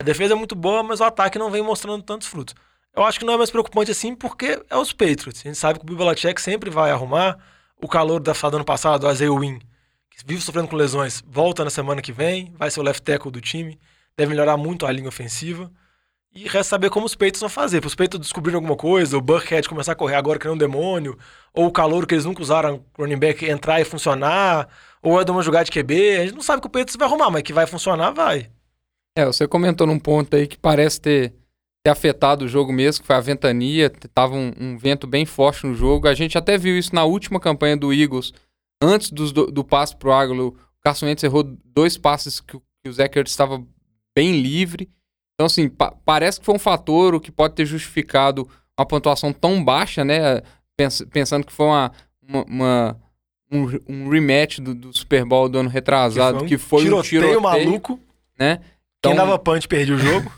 a 0.00 0.04
defesa 0.04 0.34
é 0.34 0.36
muito 0.36 0.54
boa, 0.54 0.84
mas 0.84 1.00
o 1.00 1.04
ataque 1.04 1.36
não 1.36 1.50
vem 1.50 1.62
mostrando 1.62 2.00
tantos 2.04 2.28
frutos. 2.28 2.54
Eu 2.94 3.04
acho 3.04 3.18
que 3.18 3.24
não 3.24 3.32
é 3.32 3.36
mais 3.36 3.50
preocupante 3.50 3.90
assim, 3.90 4.14
porque 4.14 4.60
é 4.68 4.76
os 4.76 4.92
Patriots. 4.92 5.40
A 5.44 5.48
gente 5.48 5.58
sabe 5.58 5.78
que 5.78 5.84
o 5.84 5.86
Bill 5.86 5.96
Belichick 5.96 6.40
sempre 6.40 6.70
vai 6.70 6.90
arrumar. 6.90 7.38
O 7.80 7.88
calor 7.88 8.20
da 8.20 8.32
do 8.32 8.56
ano 8.56 8.64
passado, 8.64 9.06
o 9.06 9.10
Isaiah 9.10 9.32
Wynn, 9.32 9.58
que 10.10 10.24
vive 10.24 10.40
sofrendo 10.40 10.68
com 10.68 10.76
lesões, 10.76 11.22
volta 11.26 11.64
na 11.64 11.70
semana 11.70 12.00
que 12.00 12.12
vem, 12.12 12.52
vai 12.56 12.70
ser 12.70 12.80
o 12.80 12.82
left 12.82 13.02
tackle 13.02 13.30
do 13.30 13.40
time, 13.40 13.78
deve 14.16 14.30
melhorar 14.30 14.56
muito 14.56 14.86
a 14.86 14.92
linha 14.92 15.08
ofensiva. 15.08 15.70
E 16.34 16.44
resta 16.44 16.64
saber 16.64 16.88
como 16.88 17.04
os 17.04 17.14
peitos 17.14 17.40
vão 17.40 17.50
fazer. 17.50 17.80
Para 17.80 17.88
os 17.88 17.94
peitos 17.94 18.18
descobrirem 18.18 18.56
alguma 18.56 18.76
coisa, 18.76 19.18
o 19.18 19.20
Buckhead 19.20 19.68
começar 19.68 19.92
a 19.92 19.94
correr 19.94 20.14
agora 20.14 20.38
que 20.38 20.46
nem 20.46 20.54
um 20.54 20.58
demônio, 20.58 21.18
ou 21.52 21.66
o 21.66 21.72
calor 21.72 22.06
que 22.06 22.14
eles 22.14 22.24
nunca 22.24 22.40
usaram, 22.40 22.84
running 22.98 23.18
back 23.18 23.44
entrar 23.44 23.80
e 23.80 23.84
funcionar, 23.84 24.66
ou 25.02 25.20
é 25.20 25.30
uma 25.30 25.42
jogada 25.42 25.64
de 25.64 25.70
QB. 25.70 26.16
A 26.16 26.24
gente 26.24 26.34
não 26.34 26.42
sabe 26.42 26.62
que 26.62 26.68
o 26.68 26.70
Peitos 26.70 26.96
vai 26.96 27.06
arrumar, 27.06 27.30
mas 27.30 27.42
que 27.42 27.52
vai 27.52 27.66
funcionar, 27.66 28.12
vai. 28.12 28.50
É, 29.14 29.26
você 29.26 29.46
comentou 29.46 29.86
num 29.86 29.98
ponto 29.98 30.34
aí 30.34 30.46
que 30.46 30.56
parece 30.56 31.00
ter, 31.02 31.34
ter 31.84 31.90
afetado 31.90 32.44
o 32.44 32.48
jogo 32.48 32.72
mesmo, 32.72 33.02
que 33.02 33.06
foi 33.06 33.16
a 33.16 33.20
ventania, 33.20 33.90
tava 34.14 34.34
um, 34.34 34.52
um, 34.58 34.78
vento 34.78 35.06
bem 35.06 35.26
forte 35.26 35.66
no 35.66 35.74
jogo. 35.74 36.06
A 36.06 36.14
gente 36.14 36.38
até 36.38 36.56
viu 36.56 36.78
isso 36.78 36.94
na 36.94 37.04
última 37.04 37.40
campanha 37.40 37.76
do 37.76 37.92
Eagles, 37.92 38.32
antes 38.80 39.10
do, 39.10 39.46
do 39.46 39.64
passe 39.64 39.96
pro 39.96 40.12
Águilo, 40.12 40.48
o 40.48 40.82
Carson 40.82 41.06
Wentz 41.06 41.22
errou 41.22 41.44
dois 41.64 41.96
passes 41.96 42.40
que, 42.40 42.58
que 42.82 42.88
o 42.88 42.92
Zachert 42.92 43.28
estava 43.28 43.62
bem 44.14 44.40
livre. 44.40 44.88
Então, 45.34 45.46
assim, 45.46 45.68
pa 45.68 45.92
parece 46.04 46.38
que 46.38 46.46
foi 46.46 46.54
um 46.54 46.58
fator 46.58 47.14
o 47.14 47.20
que 47.20 47.32
pode 47.32 47.54
ter 47.54 47.64
justificado 47.64 48.48
uma 48.78 48.86
pontuação 48.86 49.32
tão 49.32 49.64
baixa, 49.64 50.04
né? 50.04 50.42
Pens 50.76 51.02
pensando 51.10 51.46
que 51.46 51.52
foi 51.52 51.66
uma, 51.66 51.92
uma, 52.28 52.44
uma 52.44 53.00
um, 53.50 53.66
um, 53.88 54.08
rematch 54.08 54.58
do, 54.58 54.74
do, 54.74 54.96
Super 54.96 55.24
Bowl 55.24 55.48
do 55.48 55.58
ano 55.58 55.68
retrasado, 55.68 56.44
que 56.44 56.58
foi 56.58 56.82
um, 56.82 56.82
que 56.82 56.82
foi 56.82 56.82
tiroteio, 56.82 57.22
um 57.22 57.24
tiroteio 57.26 57.40
maluco. 57.40 58.00
Né? 58.38 58.60
Então, 58.98 59.12
quem 59.12 59.16
dava 59.16 59.38
punch 59.38 59.68
perdia 59.68 59.94
o 59.94 59.98
jogo. 59.98 60.32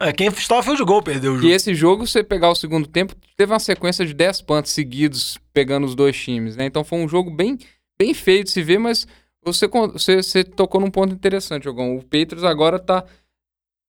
É, 0.00 0.12
quem 0.12 0.28
estava 0.28 0.62
foi 0.62 0.74
o 0.76 0.86
gol, 0.86 1.02
perdeu 1.02 1.32
o 1.32 1.36
jogo. 1.36 1.46
E 1.48 1.52
esse 1.52 1.74
jogo, 1.74 2.06
você 2.06 2.22
pegar 2.22 2.50
o 2.50 2.54
segundo 2.54 2.86
tempo, 2.86 3.14
teve 3.36 3.52
uma 3.52 3.58
sequência 3.58 4.06
de 4.06 4.14
10 4.14 4.42
punts 4.42 4.72
seguidos 4.72 5.38
pegando 5.52 5.84
os 5.86 5.94
dois 5.94 6.16
times, 6.16 6.56
né? 6.56 6.66
Então 6.66 6.84
foi 6.84 6.98
um 6.98 7.08
jogo 7.08 7.30
bem, 7.30 7.58
bem 7.98 8.14
feio 8.14 8.44
de 8.44 8.50
se 8.50 8.62
ver, 8.62 8.78
mas 8.78 9.06
você, 9.44 9.66
você, 9.66 10.22
você 10.22 10.44
tocou 10.44 10.80
num 10.80 10.90
ponto 10.90 11.12
interessante, 11.14 11.64
Jogão. 11.64 11.96
O 11.96 12.02
Patriots 12.02 12.44
agora 12.44 12.78
tá 12.78 13.04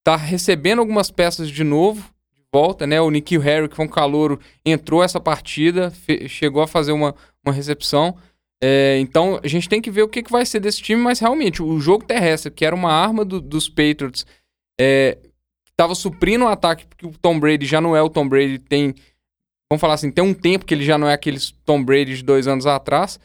tá 0.04 0.16
recebendo 0.16 0.80
algumas 0.80 1.12
peças 1.12 1.50
de 1.50 1.64
novo, 1.64 2.02
de 2.34 2.42
volta, 2.52 2.88
né? 2.88 3.00
O 3.00 3.12
Nikhil 3.12 3.42
Harry, 3.42 3.70
que 3.70 3.76
foi 3.76 3.86
um 3.86 3.90
calouro, 3.90 4.40
entrou 4.66 5.04
essa 5.04 5.20
partida, 5.20 5.94
chegou 6.28 6.64
a 6.64 6.68
fazer 6.68 6.92
uma, 6.94 7.14
uma 7.46 7.54
recepção. 7.54 8.16
É, 8.64 8.98
então 9.00 9.40
a 9.44 9.48
gente 9.48 9.70
tem 9.70 9.82
que 9.82 9.92
ver 9.92 10.04
o 10.04 10.08
que, 10.08 10.24
que 10.24 10.32
vai 10.32 10.46
ser 10.46 10.60
desse 10.60 10.82
time, 10.82 11.02
mas 11.02 11.20
realmente 11.20 11.62
o 11.62 11.80
jogo 11.80 12.04
terrestre, 12.06 12.50
que 12.52 12.66
era 12.66 12.76
uma 12.76 12.92
arma 12.92 13.24
do- 13.24 13.40
dos 13.42 13.70
Patriots, 13.70 14.26
é, 14.80 15.18
tava 15.80 15.96
suprindo 15.96 16.44
o 16.44 16.48
ataque, 16.50 16.86
porque 16.86 17.08
o 17.08 17.12
Tom 17.12 17.40
Brady 17.40 17.66
já 17.66 17.80
não 17.80 17.96
é 17.96 18.02
o 18.02 18.10
Tom 18.10 18.28
Brady, 18.28 18.60
tem. 18.60 18.94
Vamos 19.72 19.80
falar 19.80 19.94
assim, 19.94 20.12
tem 20.12 20.22
um 20.22 20.34
tempo 20.34 20.66
que 20.66 20.74
ele 20.74 20.84
já 20.84 20.98
não 20.98 21.08
é 21.08 21.14
aquele 21.14 21.40
Tom 21.64 21.82
Brady 21.82 22.18
de 22.18 22.24
dois 22.24 22.50
anos 22.50 22.66
atrás. 22.66 23.18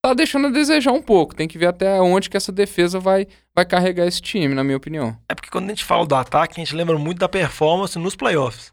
Tá 0.00 0.14
deixando 0.14 0.46
a 0.46 0.50
desejar 0.50 0.92
um 0.92 1.02
pouco. 1.02 1.34
Tem 1.34 1.48
que 1.48 1.58
ver 1.58 1.66
até 1.66 2.00
onde 2.00 2.30
que 2.30 2.36
essa 2.36 2.52
defesa 2.52 3.00
vai, 3.00 3.26
vai 3.52 3.66
carregar 3.66 4.06
esse 4.06 4.22
time, 4.22 4.54
na 4.54 4.62
minha 4.62 4.76
opinião. 4.76 5.16
É 5.28 5.34
porque 5.34 5.50
quando 5.50 5.64
a 5.64 5.68
gente 5.70 5.84
fala 5.84 6.06
do 6.06 6.14
ataque, 6.14 6.60
a 6.60 6.64
gente 6.64 6.76
lembra 6.76 6.96
muito 6.96 7.18
da 7.18 7.28
performance 7.28 7.98
nos 7.98 8.14
playoffs. 8.14 8.72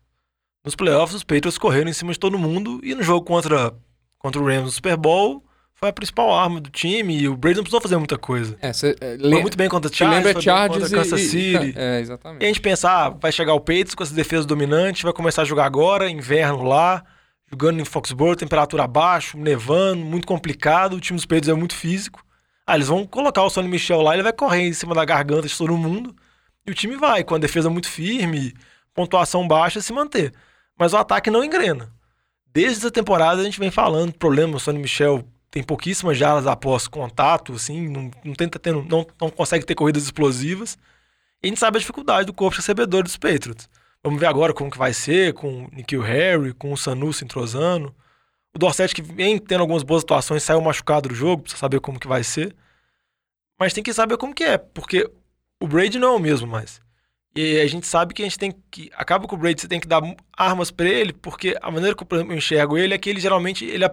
Nos 0.63 0.75
playoffs, 0.75 1.15
os 1.15 1.23
Patriots 1.23 1.57
correram 1.57 1.89
em 1.89 1.93
cima 1.93 2.13
de 2.13 2.19
todo 2.19 2.37
mundo 2.37 2.79
e 2.83 2.93
no 2.93 3.01
jogo 3.01 3.25
contra, 3.25 3.73
contra 4.19 4.39
o 4.39 4.45
Rams 4.45 4.65
no 4.65 4.71
Super 4.71 4.97
Bowl 4.97 5.43
foi 5.75 5.89
a 5.89 5.93
principal 5.93 6.33
arma 6.33 6.59
do 6.61 6.69
time 6.69 7.17
e 7.17 7.27
o 7.27 7.35
Brady 7.35 7.57
não 7.57 7.63
precisou 7.63 7.81
fazer 7.81 7.97
muita 7.97 8.17
coisa. 8.17 8.57
É, 8.61 8.71
cê, 8.73 8.95
é, 9.01 9.17
Foi 9.17 9.41
muito 9.41 9.57
bem 9.57 9.67
contra 9.69 9.91
o 9.91 9.93
Chargers, 9.93 10.17
lembra 10.25 10.33
foi 10.33 10.41
bem 10.41 10.43
Chargers 10.43 10.83
contra 10.83 10.97
e, 10.97 11.01
Kansas 11.03 11.21
e- 11.21 11.29
City. 11.29 11.73
É, 11.77 11.99
E 11.99 12.01
exatamente. 12.01 12.43
a 12.43 12.47
gente 12.47 12.61
pensa, 12.61 12.89
ah, 12.89 13.09
vai 13.09 13.31
chegar 13.31 13.53
o 13.53 13.59
Patriots 13.59 13.93
com 13.93 14.03
essa 14.03 14.13
defesa 14.13 14.47
dominante, 14.47 15.03
vai 15.03 15.13
começar 15.13 15.41
a 15.41 15.45
jogar 15.45 15.65
agora, 15.65 16.09
inverno 16.09 16.63
lá, 16.63 17.03
jogando 17.51 17.79
em 17.81 17.85
Foxborough, 17.85 18.35
temperatura 18.35 18.83
abaixo, 18.85 19.37
nevando, 19.37 20.03
muito 20.03 20.25
complicado, 20.25 20.93
o 20.93 20.99
time 20.99 21.17
dos 21.17 21.25
Patriots 21.25 21.49
é 21.49 21.53
muito 21.53 21.75
físico. 21.75 22.23
Ah, 22.65 22.75
eles 22.75 22.87
vão 22.87 23.05
colocar 23.05 23.43
o 23.43 23.49
Sonny 23.49 23.67
Michel 23.67 24.01
lá, 24.01 24.13
ele 24.13 24.23
vai 24.23 24.33
correr 24.33 24.61
em 24.67 24.73
cima 24.73 24.95
da 24.95 25.05
garganta 25.05 25.47
de 25.47 25.55
todo 25.57 25.77
mundo, 25.77 26.15
e 26.65 26.71
o 26.71 26.73
time 26.73 26.95
vai, 26.95 27.23
com 27.23 27.35
a 27.35 27.37
defesa 27.37 27.69
muito 27.69 27.87
firme, 27.87 28.53
pontuação 28.93 29.47
baixa, 29.47 29.81
se 29.81 29.93
manter. 29.93 30.33
Mas 30.79 30.93
o 30.93 30.97
ataque 30.97 31.29
não 31.29 31.43
engrena. 31.43 31.91
Desde 32.51 32.79
essa 32.79 32.89
temporada 32.89 33.41
a 33.41 33.43
gente 33.43 33.59
vem 33.59 33.69
falando 33.69 34.13
do 34.13 34.17
problema, 34.17 34.55
o 34.55 34.59
Sonny 34.59 34.79
Michel 34.79 35.23
tem 35.55 35.63
pouquíssimas 35.63 36.17
jardas 36.17 36.47
após 36.47 36.85
contato, 36.85 37.53
assim, 37.53 37.87
não, 37.87 38.11
não, 38.25 38.33
tenta 38.33 38.59
tendo, 38.59 38.83
não, 38.83 39.07
não 39.21 39.29
consegue 39.29 39.65
ter 39.65 39.73
corridas 39.73 40.03
explosivas. 40.03 40.77
E 41.41 41.47
a 41.47 41.49
gente 41.49 41.61
sabe 41.61 41.77
a 41.77 41.79
dificuldade 41.79 42.25
do 42.25 42.33
corpo 42.33 42.57
recebedor 42.57 43.03
dos 43.03 43.15
Patriots. 43.15 43.69
Vamos 44.03 44.19
ver 44.19 44.25
agora 44.25 44.53
como 44.53 44.69
que 44.69 44.77
vai 44.77 44.91
ser, 44.91 45.33
com 45.33 45.63
o 45.63 45.69
Nikhil 45.71 46.01
Harry, 46.01 46.53
com 46.53 46.73
o 46.73 46.77
Sanusi 46.77 47.23
entrosando. 47.23 47.95
O 48.53 48.59
Dorset, 48.59 48.93
que 48.93 49.01
vem 49.01 49.39
tendo 49.39 49.61
algumas 49.61 49.81
boas 49.81 50.03
atuações, 50.03 50.43
saiu 50.43 50.59
machucado 50.59 51.07
do 51.07 51.15
jogo, 51.15 51.43
precisa 51.43 51.61
saber 51.61 51.79
como 51.79 52.01
que 52.01 52.07
vai 52.07 52.21
ser. 52.21 52.53
Mas 53.57 53.71
tem 53.71 53.81
que 53.81 53.93
saber 53.93 54.17
como 54.17 54.35
que 54.35 54.43
é, 54.43 54.57
porque 54.57 55.09
o 55.61 55.67
Brady 55.69 55.97
não 55.97 56.09
é 56.09 56.17
o 56.17 56.19
mesmo 56.19 56.45
mais. 56.45 56.81
E 57.33 57.61
a 57.61 57.67
gente 57.67 57.87
sabe 57.87 58.13
que 58.13 58.23
a 58.23 58.25
gente 58.25 58.37
tem 58.37 58.53
que... 58.69 58.91
Acaba 58.93 59.25
com 59.25 59.37
o 59.37 59.39
Brady, 59.39 59.61
você 59.61 59.69
tem 59.69 59.79
que 59.79 59.87
dar 59.87 60.01
armas 60.35 60.69
pra 60.69 60.85
ele, 60.85 61.13
porque 61.13 61.57
a 61.61 61.71
maneira 61.71 61.95
que 61.95 62.03
eu 62.13 62.33
enxergo 62.33 62.77
ele 62.77 62.93
é 62.93 62.97
que 62.97 63.09
ele 63.09 63.21
geralmente... 63.21 63.63
Ele, 63.63 63.85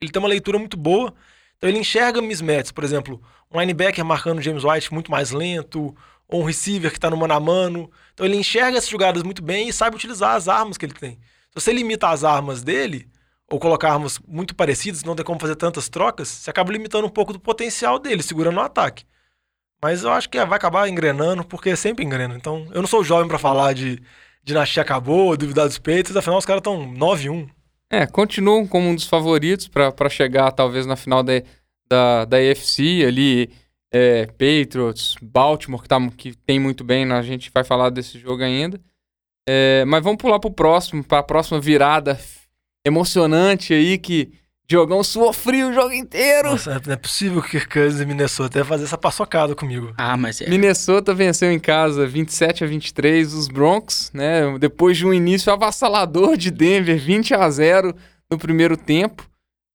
ele 0.00 0.10
tem 0.10 0.20
uma 0.20 0.28
leitura 0.28 0.58
muito 0.58 0.76
boa, 0.76 1.12
então 1.56 1.68
ele 1.68 1.78
enxerga 1.78 2.22
mismatches, 2.22 2.72
por 2.72 2.84
exemplo, 2.84 3.20
um 3.50 3.60
linebacker 3.60 4.04
marcando 4.04 4.40
James 4.40 4.64
White 4.64 4.92
muito 4.94 5.10
mais 5.10 5.30
lento, 5.30 5.94
ou 6.26 6.42
um 6.42 6.44
receiver 6.44 6.90
que 6.90 6.96
está 6.96 7.10
no 7.10 7.16
mano 7.16 7.34
a 7.34 7.40
mano. 7.40 7.90
Então 8.14 8.24
ele 8.24 8.36
enxerga 8.36 8.78
essas 8.78 8.88
jogadas 8.88 9.22
muito 9.22 9.42
bem 9.42 9.68
e 9.68 9.72
sabe 9.72 9.96
utilizar 9.96 10.36
as 10.36 10.48
armas 10.48 10.78
que 10.78 10.86
ele 10.86 10.94
tem. 10.94 11.12
Se 11.50 11.54
você 11.54 11.72
limita 11.72 12.08
as 12.08 12.24
armas 12.24 12.62
dele, 12.62 13.08
ou 13.50 13.58
colocar 13.58 13.92
armas 13.92 14.18
muito 14.26 14.54
parecidas, 14.54 15.02
não 15.02 15.16
tem 15.16 15.24
como 15.24 15.40
fazer 15.40 15.56
tantas 15.56 15.88
trocas, 15.88 16.28
você 16.28 16.50
acaba 16.50 16.72
limitando 16.72 17.06
um 17.06 17.10
pouco 17.10 17.32
do 17.32 17.40
potencial 17.40 17.98
dele, 17.98 18.22
segurando 18.22 18.58
o 18.58 18.60
ataque. 18.60 19.04
Mas 19.82 20.04
eu 20.04 20.12
acho 20.12 20.28
que 20.30 20.42
vai 20.44 20.56
acabar 20.56 20.88
engrenando, 20.88 21.44
porque 21.44 21.74
sempre 21.74 22.04
engrena. 22.04 22.36
Então, 22.36 22.68
eu 22.72 22.80
não 22.80 22.88
sou 22.88 23.02
jovem 23.02 23.26
para 23.26 23.38
falar 23.38 23.72
de 23.74 24.00
dinastia 24.44 24.82
acabou, 24.82 25.36
duvidar 25.36 25.66
dos 25.66 25.78
peitos, 25.78 26.16
afinal 26.16 26.38
os 26.38 26.46
caras 26.46 26.60
estão 26.60 26.94
9-1. 26.94 27.50
É, 27.92 28.06
continuam 28.06 28.66
como 28.66 28.88
um 28.88 28.94
dos 28.94 29.06
favoritos 29.06 29.66
para 29.66 30.08
chegar 30.08 30.52
talvez 30.52 30.86
na 30.86 30.94
final 30.94 31.24
da, 31.24 31.32
da, 31.88 32.24
da 32.24 32.36
AFC 32.36 33.04
ali. 33.04 33.50
É, 33.92 34.26
Patriots, 34.26 35.16
Baltimore, 35.20 35.82
que, 35.82 35.88
tá, 35.88 35.98
que 36.16 36.36
tem 36.46 36.60
muito 36.60 36.84
bem, 36.84 37.04
né? 37.04 37.16
a 37.16 37.22
gente 37.22 37.50
vai 37.52 37.64
falar 37.64 37.90
desse 37.90 38.20
jogo 38.20 38.44
ainda. 38.44 38.80
É, 39.48 39.84
mas 39.84 40.04
vamos 40.04 40.18
pular 40.18 40.38
pro 40.38 40.52
próximo, 40.52 41.02
para 41.02 41.18
a 41.18 41.24
próxima 41.24 41.60
virada 41.60 42.16
emocionante 42.86 43.74
aí, 43.74 43.98
que 43.98 44.32
Diogão 44.70 45.02
suou 45.02 45.32
frio 45.32 45.70
o 45.70 45.72
jogo 45.72 45.92
inteiro. 45.92 46.52
Nossa, 46.52 46.80
não 46.86 46.92
é 46.92 46.96
possível 46.96 47.42
que 47.42 47.58
Kansas 47.58 48.00
e 48.00 48.06
Minnesota 48.06 48.58
ia 48.58 48.64
fazer 48.64 48.84
essa 48.84 48.96
paçocada 48.96 49.52
comigo. 49.52 49.92
Ah, 49.98 50.16
mas 50.16 50.40
é. 50.40 50.48
Minnesota 50.48 51.12
venceu 51.12 51.50
em 51.50 51.58
casa 51.58 52.06
27 52.06 52.62
a 52.62 52.68
23 52.68 53.34
os 53.34 53.48
Broncos, 53.48 54.12
né? 54.14 54.56
Depois 54.60 54.96
de 54.96 55.04
um 55.04 55.12
início 55.12 55.52
avassalador 55.52 56.36
de 56.36 56.52
Denver, 56.52 56.96
20 56.96 57.34
a 57.34 57.50
0 57.50 57.92
no 58.30 58.38
primeiro 58.38 58.76
tempo. 58.76 59.28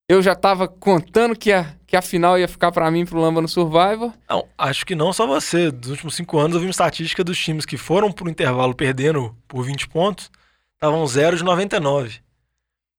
Eu 0.08 0.22
já 0.22 0.34
tava 0.34 0.66
contando 0.66 1.36
que 1.36 1.52
a, 1.52 1.76
que 1.86 1.98
a 1.98 2.02
final 2.02 2.40
ia 2.40 2.48
ficar 2.48 2.72
para 2.72 2.90
mim 2.90 3.06
pro 3.06 3.20
Lamba 3.20 3.42
no 3.42 3.50
Survivor. 3.50 4.14
Não, 4.30 4.48
acho 4.58 4.86
que 4.86 4.96
não 4.96 5.12
só 5.12 5.28
você. 5.28 5.72
Dos 5.72 5.90
últimos 5.90 6.16
cinco 6.16 6.40
anos 6.40 6.54
eu 6.54 6.62
vi 6.62 6.68
uma 6.68 6.72
estatística 6.72 7.22
dos 7.22 7.38
times 7.38 7.66
que 7.66 7.76
foram 7.76 8.14
pro 8.14 8.30
intervalo 8.30 8.74
perdendo 8.74 9.36
por 9.46 9.66
20 9.66 9.90
pontos, 9.90 10.32
estavam 10.78 11.06
0 11.06 11.36
de 11.36 11.44
99. 11.44 12.24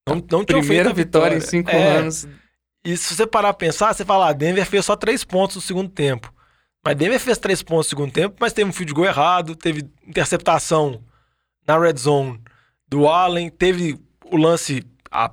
Não, 0.08 0.16
não 0.30 0.44
Primeira 0.44 0.64
feito 0.84 0.88
a 0.88 0.92
vitória 0.92 1.36
em 1.36 1.40
cinco 1.40 1.70
É, 1.70 1.96
anos. 1.96 2.28
E 2.84 2.96
se 2.96 3.14
você 3.14 3.26
parar 3.26 3.52
pra 3.52 3.66
pensar, 3.66 3.92
você 3.92 4.04
fala, 4.04 4.28
ah, 4.28 4.32
Denver 4.32 4.64
fez 4.64 4.84
só 4.84 4.94
três 4.94 5.24
pontos 5.24 5.56
no 5.56 5.62
segundo 5.62 5.88
tempo. 5.88 6.32
Mas 6.84 6.94
Denver 6.96 7.18
fez 7.18 7.36
três 7.38 7.62
pontos 7.62 7.86
no 7.86 7.90
segundo 7.90 8.12
tempo, 8.12 8.36
mas 8.38 8.52
teve 8.52 8.70
um 8.70 8.72
field 8.72 8.92
goal 8.94 9.06
errado, 9.08 9.56
teve 9.56 9.90
interceptação 10.06 11.02
na 11.66 11.76
red 11.76 11.96
zone 11.96 12.40
do 12.86 13.08
Allen, 13.08 13.50
teve 13.50 13.98
o 14.30 14.36
lance, 14.36 14.84
a- 15.10 15.32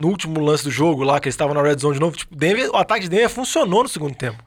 no 0.00 0.08
último 0.08 0.38
lance 0.40 0.62
do 0.62 0.70
jogo 0.70 1.02
lá, 1.02 1.18
que 1.18 1.26
eles 1.26 1.34
estavam 1.34 1.54
na 1.54 1.62
red 1.62 1.76
zone 1.76 1.94
de 1.94 2.00
novo. 2.00 2.16
Tipo, 2.16 2.36
Denver, 2.36 2.70
o 2.70 2.76
ataque 2.76 3.02
de 3.04 3.08
Denver 3.08 3.28
funcionou 3.30 3.82
no 3.82 3.88
segundo 3.88 4.14
tempo. 4.14 4.40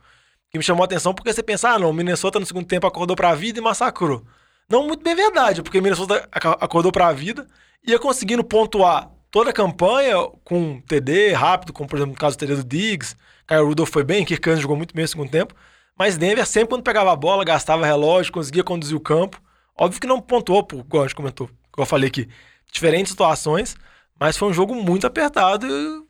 Que 0.50 0.58
me 0.58 0.64
chamou 0.64 0.84
a 0.84 0.86
atenção 0.86 1.14
porque 1.14 1.34
você 1.34 1.44
pensa, 1.44 1.72
ah, 1.72 1.80
não, 1.80 1.92
Minnesota 1.92 2.40
no 2.40 2.46
segundo 2.46 2.66
tempo 2.66 2.88
acordou 2.88 3.16
pra 3.18 3.36
vida 3.36 3.60
e 3.60 3.62
massacrou. 3.62 4.24
Não 4.70 4.88
muito 4.88 5.04
bem 5.04 5.16
verdade, 5.16 5.62
porque 5.62 5.82
Minnesota 5.82 6.28
acordou 6.32 6.92
pra 6.92 7.12
vida, 7.12 7.46
ia 7.86 8.00
conseguindo 8.00 8.44
pontuar 8.46 9.12
toda 9.32 9.50
a 9.50 9.54
campanha 9.54 10.16
com 10.44 10.82
TD 10.82 11.34
rápido, 11.34 11.74
como 11.74 11.88
por 11.88 11.98
exemplo 11.98 12.14
no 12.14 12.20
caso 12.20 12.36
do 12.36 12.40
TD 12.40 12.56
do 12.56 12.64
Diggs, 12.64 13.16
Kyle 13.48 13.62
Rudolph 13.62 13.90
foi 13.90 14.04
bem, 14.04 14.26
Kirk 14.26 14.42
Cousins 14.42 14.62
jogou 14.62 14.78
muito 14.78 14.94
bem 14.94 15.04
no 15.04 15.08
segundo 15.08 15.30
tempo, 15.30 15.56
mas 15.98 16.18
Denver 16.18 16.46
sempre 16.46 16.70
quando 16.70 16.84
pegava 16.84 17.12
a 17.12 17.16
bola, 17.16 17.44
gastava 17.44 17.86
relógio, 17.86 18.32
conseguia 18.32 18.64
conduzir 18.64 18.96
o 18.96 19.02
campo. 19.02 19.42
Óbvio 19.78 20.02
que 20.02 20.08
não 20.08 20.22
pontuou, 20.22 20.68
igual 20.74 21.04
a 21.04 21.08
gente 21.08 21.16
comentou, 21.16 21.48
igual 21.48 21.84
eu 21.84 21.86
falei 21.86 22.10
aqui, 22.10 22.28
diferentes 22.72 23.12
situações, 23.12 23.76
mas 24.20 24.38
foi 24.38 24.50
um 24.50 24.54
jogo 24.54 24.76
muito 24.76 25.08
apertado, 25.08 25.68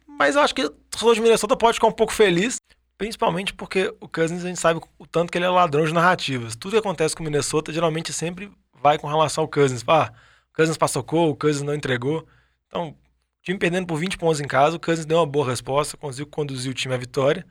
mas 0.08 0.36
eu 0.36 0.42
acho 0.42 0.56
que 0.56 0.66
o 0.66 0.70
torcedor 0.70 1.16
de 1.16 1.22
Minnesota 1.22 1.56
pode 1.56 1.76
ficar 1.76 1.88
um 1.88 1.92
pouco 1.92 2.12
feliz, 2.12 2.58
principalmente 2.98 3.54
porque 3.54 3.94
o 4.02 4.08
Cousins 4.10 4.44
a 4.44 4.48
gente 4.48 4.60
sabe 4.60 4.82
o 4.98 5.08
tanto 5.08 5.32
que 5.32 5.38
ele 5.38 5.46
é 5.46 5.50
ladrão 5.50 5.86
de 5.86 5.94
narrativas. 5.94 6.56
Tudo 6.56 6.74
que 6.74 6.78
acontece 6.78 7.16
com 7.16 7.24
o 7.24 7.26
Minnesota 7.26 7.72
geralmente 7.72 8.12
sempre 8.12 8.52
vai 8.74 8.98
com 8.98 9.08
relação 9.08 9.44
ao 9.44 9.48
Cousins. 9.48 9.84
Ah, 9.88 10.12
o 10.52 10.56
Cousins 10.56 10.76
passocou, 10.76 11.30
o 11.30 11.36
Cousins 11.36 11.62
não 11.62 11.74
entregou. 11.74 12.28
Então, 12.68 12.96
time 13.44 13.58
perdendo 13.58 13.88
por 13.88 13.98
20 13.98 14.18
pontos 14.18 14.40
em 14.40 14.48
casa, 14.48 14.76
o 14.76 14.80
Cousins 14.80 15.06
deu 15.06 15.18
uma 15.18 15.26
boa 15.26 15.48
resposta, 15.50 15.98
conseguiu 15.98 16.28
conduzir 16.28 16.72
o 16.72 16.74
time 16.74 16.94
à 16.94 16.98
vitória. 16.98 17.46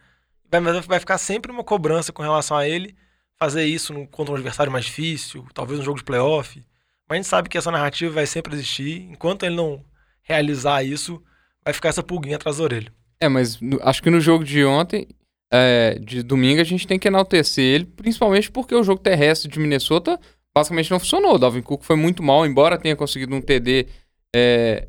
Vai, 0.50 0.60
vai 0.82 1.00
ficar 1.00 1.18
sempre 1.18 1.50
uma 1.52 1.64
cobrança 1.64 2.12
com 2.12 2.22
relação 2.22 2.56
a 2.56 2.66
ele 2.68 2.94
fazer 3.38 3.64
isso 3.64 3.94
contra 4.10 4.32
um 4.32 4.36
adversário 4.36 4.72
mais 4.72 4.84
difícil, 4.86 5.46
talvez 5.54 5.78
um 5.80 5.84
jogo 5.84 5.98
de 5.98 6.04
playoff. 6.04 6.62
Mas 7.08 7.16
a 7.16 7.18
gente 7.22 7.28
sabe 7.28 7.48
que 7.48 7.56
essa 7.56 7.70
narrativa 7.70 8.12
vai 8.12 8.26
sempre 8.26 8.54
existir. 8.54 9.02
Enquanto 9.10 9.44
ele 9.44 9.54
não 9.54 9.82
realizar 10.22 10.82
isso, 10.82 11.22
vai 11.64 11.72
ficar 11.72 11.88
essa 11.90 12.02
pulguinha 12.02 12.36
atrás 12.36 12.58
da 12.58 12.64
orelha. 12.64 12.92
É, 13.20 13.28
mas 13.28 13.60
no- 13.60 13.78
acho 13.82 14.02
que 14.02 14.10
no 14.10 14.20
jogo 14.20 14.44
de 14.44 14.64
ontem, 14.64 15.06
é, 15.52 15.98
de 15.98 16.22
domingo, 16.22 16.60
a 16.60 16.64
gente 16.64 16.86
tem 16.86 16.98
que 16.98 17.08
enaltecer 17.08 17.64
ele, 17.64 17.84
principalmente 17.86 18.50
porque 18.50 18.74
o 18.74 18.82
jogo 18.82 19.00
terrestre 19.00 19.50
de 19.50 19.58
Minnesota 19.58 20.18
basicamente 20.54 20.90
não 20.90 20.98
funcionou. 21.00 21.34
O 21.34 21.38
Dalvin 21.38 21.62
Cook 21.62 21.82
foi 21.84 21.96
muito 21.96 22.22
mal, 22.22 22.44
embora 22.46 22.76
tenha 22.78 22.94
conseguido 22.96 23.34
um 23.34 23.40
TD, 23.40 23.86
é, 24.34 24.88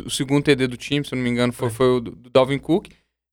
o 0.00 0.10
segundo 0.10 0.44
TD 0.44 0.66
do 0.66 0.76
time, 0.76 1.04
se 1.04 1.14
eu 1.14 1.16
não 1.16 1.22
me 1.22 1.30
engano, 1.30 1.52
foi, 1.52 1.70
foi 1.70 1.86
o 1.86 2.00
do 2.00 2.30
Dalvin 2.30 2.58
Cook. 2.58 2.88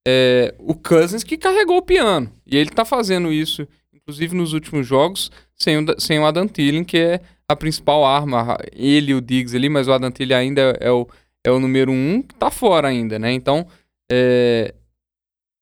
É, 0.08 0.56
o 0.58 0.74
Cousins 0.74 1.24
que 1.24 1.38
carregou 1.38 1.78
o 1.78 1.82
piano. 1.82 2.32
E 2.45 2.58
ele 2.58 2.69
tá 2.69 2.84
fazendo 2.84 3.32
isso, 3.32 3.67
inclusive 3.93 4.36
nos 4.36 4.54
últimos 4.54 4.88
jogos, 4.88 5.32
sem 5.56 5.78
o, 5.78 6.00
sem 6.00 6.19
o 6.19 6.26
Adam 6.26 6.47
Thielen, 6.47 6.84
que 6.84 6.97
é 6.97 7.21
a 7.47 7.56
principal 7.56 8.04
arma. 8.06 8.58
Ele 8.74 9.12
e 9.12 9.15
o 9.15 9.21
Diggs 9.21 9.56
ali, 9.56 9.69
mas 9.69 9.88
o 9.88 9.93
Adam 9.93 10.12
Thielen 10.12 10.38
ainda 10.38 10.78
é 10.80 10.91
o, 10.91 11.08
é 11.43 11.52
o 11.52 11.60
número 11.60 11.91
um, 11.91 12.21
que 12.21 12.36
tá 12.36 12.50
fora 12.50 12.88
ainda, 12.88 13.19
né? 13.19 13.32
Então, 13.32 13.67
é, 14.12 14.74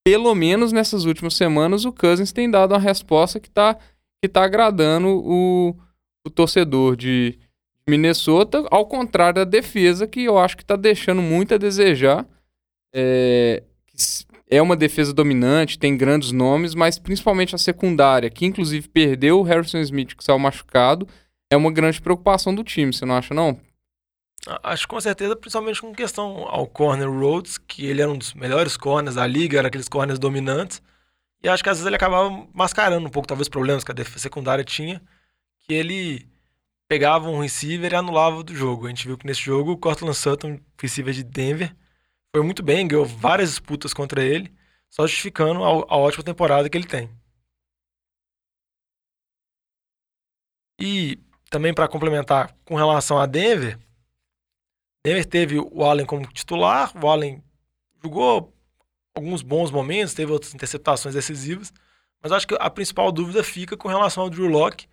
pelo 0.05 0.33
menos 0.33 0.71
nessas 0.71 1.05
últimas 1.05 1.35
semanas, 1.35 1.85
o 1.85 1.91
Cousins 1.91 2.31
tem 2.31 2.49
dado 2.49 2.71
uma 2.71 2.79
resposta 2.79 3.39
que 3.39 3.49
tá, 3.49 3.77
que 4.23 4.29
tá 4.29 4.43
agradando 4.43 5.07
o, 5.07 5.75
o 6.25 6.29
torcedor 6.29 6.95
de 6.95 7.37
Minnesota, 7.89 8.65
ao 8.71 8.85
contrário 8.85 9.35
da 9.35 9.43
defesa, 9.43 10.07
que 10.07 10.23
eu 10.23 10.37
acho 10.37 10.55
que 10.55 10.65
tá 10.65 10.75
deixando 10.75 11.21
muito 11.21 11.53
a 11.53 11.57
desejar. 11.57 12.25
É, 12.93 13.63
é 14.49 14.61
uma 14.61 14.75
defesa 14.75 15.13
dominante, 15.13 15.77
tem 15.77 15.95
grandes 15.95 16.31
nomes, 16.31 16.73
mas 16.73 16.97
principalmente 16.97 17.53
a 17.53 17.57
secundária, 17.57 18.29
que 18.29 18.45
inclusive 18.45 18.87
perdeu 18.87 19.39
o 19.39 19.43
Harrison 19.43 19.79
Smith, 19.79 20.15
que 20.15 20.23
saiu 20.23 20.39
machucado, 20.39 21.07
é 21.51 21.57
uma 21.57 21.71
grande 21.71 22.01
preocupação 22.01 22.53
do 22.53 22.63
time, 22.63 22.93
você 22.93 23.05
não 23.05 23.15
acha, 23.15 23.33
não? 23.33 23.59
Acho 24.63 24.87
com 24.87 24.99
certeza, 24.99 25.35
principalmente 25.35 25.81
com 25.81 25.93
questão 25.93 26.47
ao 26.47 26.65
corner 26.65 27.09
Rhodes, 27.09 27.57
que 27.57 27.85
ele 27.85 28.01
era 28.01 28.09
um 28.09 28.17
dos 28.17 28.33
melhores 28.33 28.77
corners 28.77 29.15
da 29.15 29.27
liga, 29.27 29.59
era 29.59 29.67
aqueles 29.67 29.89
corners 29.89 30.17
dominantes. 30.17 30.81
E 31.43 31.49
acho 31.49 31.63
que 31.63 31.69
às 31.69 31.77
vezes 31.77 31.85
ele 31.85 31.95
acabava 31.95 32.47
mascarando 32.53 33.05
um 33.05 33.09
pouco, 33.09 33.27
talvez, 33.27 33.49
problemas 33.49 33.83
que 33.83 33.91
a 33.91 33.95
defesa 33.95 34.19
secundária 34.19 34.63
tinha, 34.63 35.01
que 35.65 35.73
ele 35.73 36.27
pegava 36.89 37.29
um 37.29 37.39
receiver 37.39 37.93
e 37.93 37.95
anulava 37.95 38.43
do 38.43 38.53
jogo. 38.55 38.87
A 38.87 38.89
gente 38.89 39.05
viu 39.07 39.17
que 39.17 39.27
nesse 39.27 39.41
jogo 39.41 39.71
o 39.71 39.77
Cortland 39.77 40.17
Sutton, 40.17 40.59
receiver 40.81 41.13
de 41.13 41.23
Denver, 41.23 41.73
foi 42.35 42.43
muito 42.43 42.63
bem, 42.63 42.87
ganhou 42.87 43.05
várias 43.05 43.51
disputas 43.51 43.93
contra 43.93 44.23
ele, 44.23 44.51
só 44.89 45.05
justificando 45.05 45.63
a, 45.63 45.67
a 45.67 45.97
ótima 45.97 46.23
temporada 46.23 46.67
que 46.67 46.75
ele 46.75 46.87
tem. 46.87 47.09
E 50.81 51.19
também 51.49 51.73
para 51.73 51.87
complementar 51.87 52.55
com 52.65 52.75
relação 52.75 53.19
a 53.19 53.27
Denver, 53.27 53.77
Denver 55.05 55.25
teve 55.25 55.59
o 55.59 55.83
Allen 55.83 56.05
como 56.05 56.25
titular, 56.31 56.91
o 56.97 57.07
Allen 57.07 57.43
jogou 58.01 58.53
alguns 59.15 59.43
bons 59.43 59.69
momentos, 59.69 60.13
teve 60.13 60.31
outras 60.31 60.55
interceptações 60.55 61.13
decisivas, 61.13 61.71
mas 62.21 62.31
acho 62.31 62.47
que 62.47 62.55
a 62.59 62.69
principal 62.69 63.11
dúvida 63.11 63.43
fica 63.43 63.77
com 63.77 63.87
relação 63.87 64.23
ao 64.23 64.29
Drew 64.29 64.47
Locke, 64.47 64.87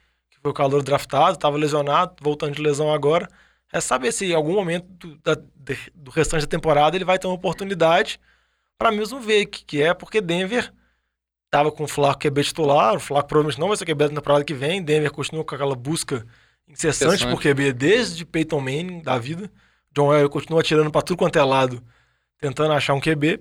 foi 0.46 0.50
o 0.50 0.54
calor 0.54 0.82
draftado, 0.82 1.32
estava 1.34 1.56
lesionado, 1.56 2.14
voltando 2.20 2.54
de 2.54 2.62
lesão 2.62 2.92
agora. 2.92 3.28
É 3.72 3.80
saber 3.80 4.12
se 4.12 4.26
em 4.26 4.34
algum 4.34 4.54
momento 4.54 4.86
do, 4.96 5.16
da- 5.18 5.36
do 5.94 6.10
restante 6.12 6.42
da 6.42 6.46
temporada 6.46 6.96
ele 6.96 7.04
vai 7.04 7.18
ter 7.18 7.26
uma 7.26 7.34
oportunidade 7.34 8.20
para 8.78 8.92
mesmo 8.92 9.18
ver 9.18 9.44
o 9.44 9.48
que, 9.48 9.64
que 9.64 9.82
é, 9.82 9.92
porque 9.92 10.20
Denver 10.20 10.72
estava 11.46 11.72
com 11.72 11.84
o 11.84 11.88
Flaco 11.88 12.20
QB 12.20 12.44
titular, 12.44 12.94
o 12.94 13.00
Flaco 13.00 13.28
provavelmente 13.28 13.58
não 13.58 13.68
vai 13.68 13.76
ser 13.76 13.84
QB 13.86 14.04
na 14.08 14.20
temporada 14.20 14.44
que 14.44 14.54
vem, 14.54 14.82
Denver 14.82 15.10
continua 15.10 15.44
com 15.44 15.54
aquela 15.54 15.74
busca 15.74 16.24
incessante 16.68 17.14
Incessante. 17.24 17.26
por 17.34 17.42
QB 17.42 17.72
desde 17.72 18.24
Peyton 18.24 18.60
Manning 18.60 19.00
da 19.02 19.18
vida. 19.18 19.50
John 19.92 20.12
Elway 20.12 20.28
continua 20.28 20.60
atirando 20.60 20.90
para 20.90 21.02
tudo 21.02 21.16
quanto 21.16 21.36
é 21.38 21.42
lado, 21.42 21.82
tentando 22.38 22.72
achar 22.72 22.94
um 22.94 23.00
QB. 23.00 23.40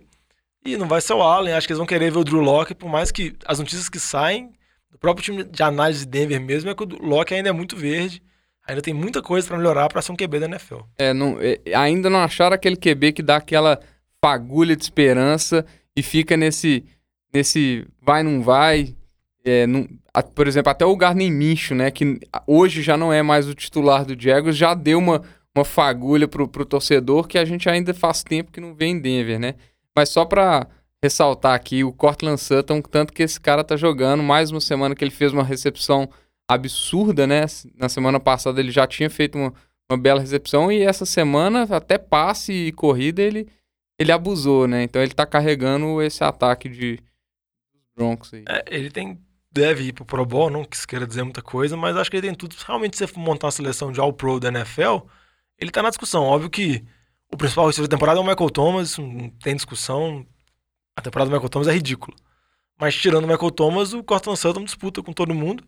E 0.66 0.78
não 0.78 0.88
vai 0.88 1.02
ser 1.02 1.14
o 1.14 1.22
Allen, 1.22 1.54
acho 1.54 1.68
que 1.68 1.74
eles 1.74 1.78
vão 1.78 1.86
querer 1.88 2.10
ver 2.12 2.18
o 2.20 2.24
Drew 2.24 2.40
Locke, 2.40 2.74
por 2.74 2.90
mais 2.90 3.12
que 3.12 3.36
as 3.46 3.60
notícias 3.60 3.90
que 3.90 4.00
saem 4.00 4.52
do 4.96 5.00
próprio 5.00 5.24
time 5.26 5.44
de 5.44 5.62
análise 5.62 6.06
de 6.06 6.12
Denver 6.12 6.40
mesmo 6.40 6.70
é 6.70 6.74
que 6.76 6.84
o 6.84 6.88
Locke 7.06 7.34
ainda 7.34 7.50
é 7.50 7.52
muito 7.52 7.76
verde, 7.76 8.24
ainda 8.66 8.82
tem 8.82 8.94
muita 8.94 9.22
coisa 9.22 9.46
para 9.46 9.58
melhorar 9.58 9.90
para 9.90 10.02
ser 10.02 10.14
um 10.14 10.16
QB 10.16 10.40
da 10.40 10.46
NFL. 10.46 10.78
É, 10.98 11.14
não, 11.14 11.38
é, 11.42 11.60
ainda 11.76 12.10
não 12.10 12.20
acharam 12.20 12.56
aquele 12.56 12.78
QB 12.78 13.12
que 13.12 13.22
dá 13.22 13.36
aquela 13.36 13.80
fagulha 14.24 14.76
de 14.76 14.84
esperança 14.84 15.66
e 15.96 16.02
fica 16.02 16.38
nesse, 16.38 16.86
nesse 17.34 17.86
vai, 18.02 18.24
não 18.24 18.42
vai. 18.42 18.96
É, 19.44 19.68
não- 19.68 19.88
a- 20.14 20.24
por 20.24 20.48
exemplo, 20.48 20.72
até 20.72 20.86
o 20.86 20.96
Garden 20.96 21.30
Minshew, 21.30 21.76
né, 21.78 21.92
que 21.92 22.20
hoje 22.48 22.82
já 22.82 22.96
não 22.98 23.12
é 23.14 23.22
mais 23.22 23.48
o 23.48 23.54
titular 23.54 24.06
do 24.06 24.20
Jaguars, 24.20 24.56
já 24.58 24.74
deu 24.74 24.98
uma, 24.98 25.22
uma 25.54 25.66
fagulha 25.66 26.28
pro, 26.28 26.48
pro 26.48 26.66
torcedor 26.66 27.28
que 27.28 27.38
a 27.38 27.46
gente 27.46 27.70
ainda 27.70 27.94
faz 27.94 28.24
tempo 28.24 28.52
que 28.52 28.62
não 28.62 28.74
vê 28.74 28.86
em 28.86 29.00
Denver, 29.00 29.40
né? 29.40 29.56
Mas 29.96 30.10
só 30.10 30.26
pra 30.26 30.66
ressaltar 31.06 31.54
aqui, 31.54 31.84
o 31.84 31.94
Cortland 31.94 32.42
Sutton, 32.42 32.82
tanto 32.82 33.14
que 33.14 33.22
esse 33.22 33.40
cara 33.40 33.64
tá 33.64 33.78
jogando, 33.78 34.24
mais 34.24 34.50
uma 34.50 34.60
semana 34.60 34.96
que 34.96 35.04
ele 35.04 35.12
fez 35.12 35.32
uma 35.32 35.44
recepção 35.44 36.10
absurda, 36.48 37.28
né? 37.28 37.46
Na 37.76 37.90
semana 37.90 38.20
passada 38.20 38.60
ele 38.60 38.72
já 38.72 38.88
tinha 38.88 39.10
feito 39.10 39.38
uma, 39.38 39.54
uma 39.90 39.98
bela 39.98 40.20
recepção 40.20 40.72
e 40.72 40.82
essa 40.82 41.06
semana 41.06 41.64
até 41.70 41.98
passe 41.98 42.52
e 42.52 42.72
corrida 42.72 43.22
ele 43.22 43.48
ele 43.98 44.12
abusou, 44.12 44.68
né? 44.68 44.84
Então 44.84 45.02
ele 45.02 45.14
tá 45.14 45.26
carregando 45.26 46.02
esse 46.02 46.24
ataque 46.24 46.68
de 46.68 47.00
Broncos 47.96 48.34
aí. 48.34 48.44
É, 48.50 48.66
ele 48.68 48.90
tem 48.90 49.18
deve 49.52 49.86
ir 49.86 49.94
pro 49.94 50.04
Pro 50.04 50.26
Bowl, 50.26 50.50
não 50.50 50.66
que 50.66 50.76
queira 50.86 51.08
dizer 51.08 51.24
muita 51.24 51.42
coisa, 51.42 51.78
mas 51.78 51.96
acho 51.96 52.12
que 52.12 52.18
ele 52.18 52.28
tem 52.28 52.36
tudo. 52.36 52.56
Realmente, 52.66 52.98
se 52.98 53.08
for 53.08 53.20
montar 53.20 53.48
uma 53.48 53.52
seleção 53.52 53.92
de 53.92 54.02
All-Pro 54.02 54.40
da 54.40 54.50
NFL, 54.50 55.08
ele 55.58 55.72
tá 55.72 55.82
na 55.82 55.90
discussão. 55.90 56.24
Óbvio 56.24 56.50
que 56.50 56.84
o 57.32 57.38
principal 57.38 57.68
receiver 57.68 57.88
da 57.88 57.96
temporada 57.96 58.20
é 58.20 58.24
o 58.24 58.26
Michael 58.26 58.50
Thomas, 58.50 58.98
não 58.98 59.30
tem 59.30 59.56
discussão. 59.56 60.26
A 60.96 61.02
temporada 61.02 61.30
do 61.30 61.34
Michael 61.34 61.50
Thomas 61.50 61.68
é 61.68 61.74
ridícula. 61.74 62.16
Mas 62.80 62.96
tirando 62.96 63.26
o 63.26 63.28
Michael 63.28 63.52
Thomas, 63.52 63.94
o 63.94 64.04
Cortland 64.04 64.40
Sutton 64.40 64.64
disputa 64.64 65.02
com 65.02 65.14
todo 65.14 65.34
mundo. 65.34 65.64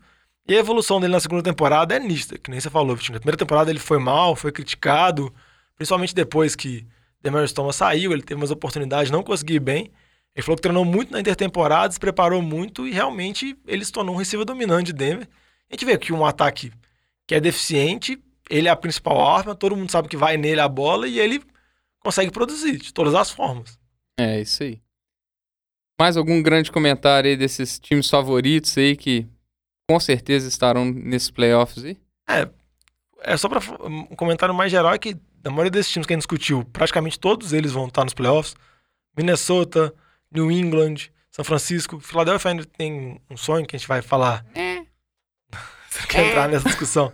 E 0.46 0.54
a 0.54 0.58
evolução 0.58 0.98
dele 1.00 1.12
na 1.12 1.20
segunda 1.20 1.42
temporada 1.42 1.94
é 1.94 1.98
nítida, 1.98 2.38
que 2.38 2.50
nem 2.50 2.58
você 2.58 2.70
falou, 2.70 2.96
Vitinho. 2.96 3.14
Na 3.14 3.20
primeira 3.20 3.36
temporada 3.36 3.70
ele 3.70 3.78
foi 3.78 3.98
mal, 3.98 4.34
foi 4.34 4.50
criticado, 4.50 5.32
principalmente 5.76 6.14
depois 6.14 6.56
que 6.56 6.86
Demarius 7.20 7.52
Thomas 7.52 7.76
saiu, 7.76 8.12
ele 8.12 8.22
teve 8.22 8.40
umas 8.40 8.50
oportunidades, 8.50 9.10
não 9.10 9.22
conseguiu 9.22 9.56
ir 9.56 9.60
bem. 9.60 9.90
Ele 10.34 10.42
falou 10.42 10.56
que 10.56 10.62
treinou 10.62 10.84
muito 10.84 11.12
na 11.12 11.20
intertemporada, 11.20 11.92
se 11.92 12.00
preparou 12.00 12.40
muito 12.40 12.86
e 12.86 12.92
realmente 12.92 13.58
ele 13.66 13.84
se 13.84 13.92
tornou 13.92 14.14
um 14.14 14.18
receiver 14.18 14.46
dominante 14.46 14.86
de 14.86 14.92
Denver. 14.94 15.28
A 15.68 15.74
gente 15.74 15.84
vê 15.84 15.98
que 15.98 16.12
um 16.12 16.24
ataque 16.24 16.72
que 17.26 17.34
é 17.34 17.40
deficiente, 17.40 18.18
ele 18.48 18.68
é 18.68 18.70
a 18.70 18.76
principal 18.76 19.20
arma, 19.20 19.54
todo 19.54 19.76
mundo 19.76 19.90
sabe 19.90 20.08
que 20.08 20.16
vai 20.16 20.38
nele 20.38 20.60
a 20.60 20.68
bola 20.68 21.06
e 21.06 21.18
ele 21.18 21.42
consegue 22.00 22.30
produzir 22.30 22.78
de 22.78 22.94
todas 22.94 23.14
as 23.14 23.30
formas. 23.30 23.78
É, 24.18 24.40
isso 24.40 24.62
aí. 24.62 24.80
Mais 25.98 26.16
algum 26.16 26.40
grande 26.42 26.70
comentário 26.70 27.28
aí 27.28 27.36
desses 27.36 27.78
times 27.78 28.08
favoritos 28.08 28.76
aí 28.78 28.96
que 28.96 29.26
com 29.88 29.98
certeza 29.98 30.48
estarão 30.48 30.84
nesses 30.84 31.30
playoffs 31.30 31.84
aí? 31.84 31.98
É 33.20 33.36
só 33.36 33.48
para 33.48 33.60
um 33.84 34.14
comentário 34.14 34.54
mais 34.54 34.70
geral 34.70 34.92
é 34.92 34.98
que 34.98 35.16
da 35.42 35.50
maioria 35.50 35.70
desses 35.70 35.90
times 35.90 36.06
que 36.06 36.12
a 36.12 36.16
gente 36.16 36.22
discutiu, 36.22 36.64
praticamente 36.72 37.18
todos 37.18 37.52
eles 37.52 37.72
vão 37.72 37.86
estar 37.86 38.04
nos 38.04 38.14
playoffs. 38.14 38.54
Minnesota, 39.16 39.92
New 40.30 40.50
England, 40.50 41.10
São 41.30 41.44
Francisco, 41.44 41.98
Philadelphia 41.98 42.50
ainda 42.50 42.64
tem 42.64 43.20
um 43.28 43.36
sonho 43.36 43.66
que 43.66 43.74
a 43.74 43.78
gente 43.78 43.88
vai 43.88 44.02
falar. 44.02 44.44
Você 45.88 46.00
não 46.00 46.06
quer 46.08 46.26
entrar 46.26 46.48
nessa 46.48 46.68
discussão. 46.68 47.12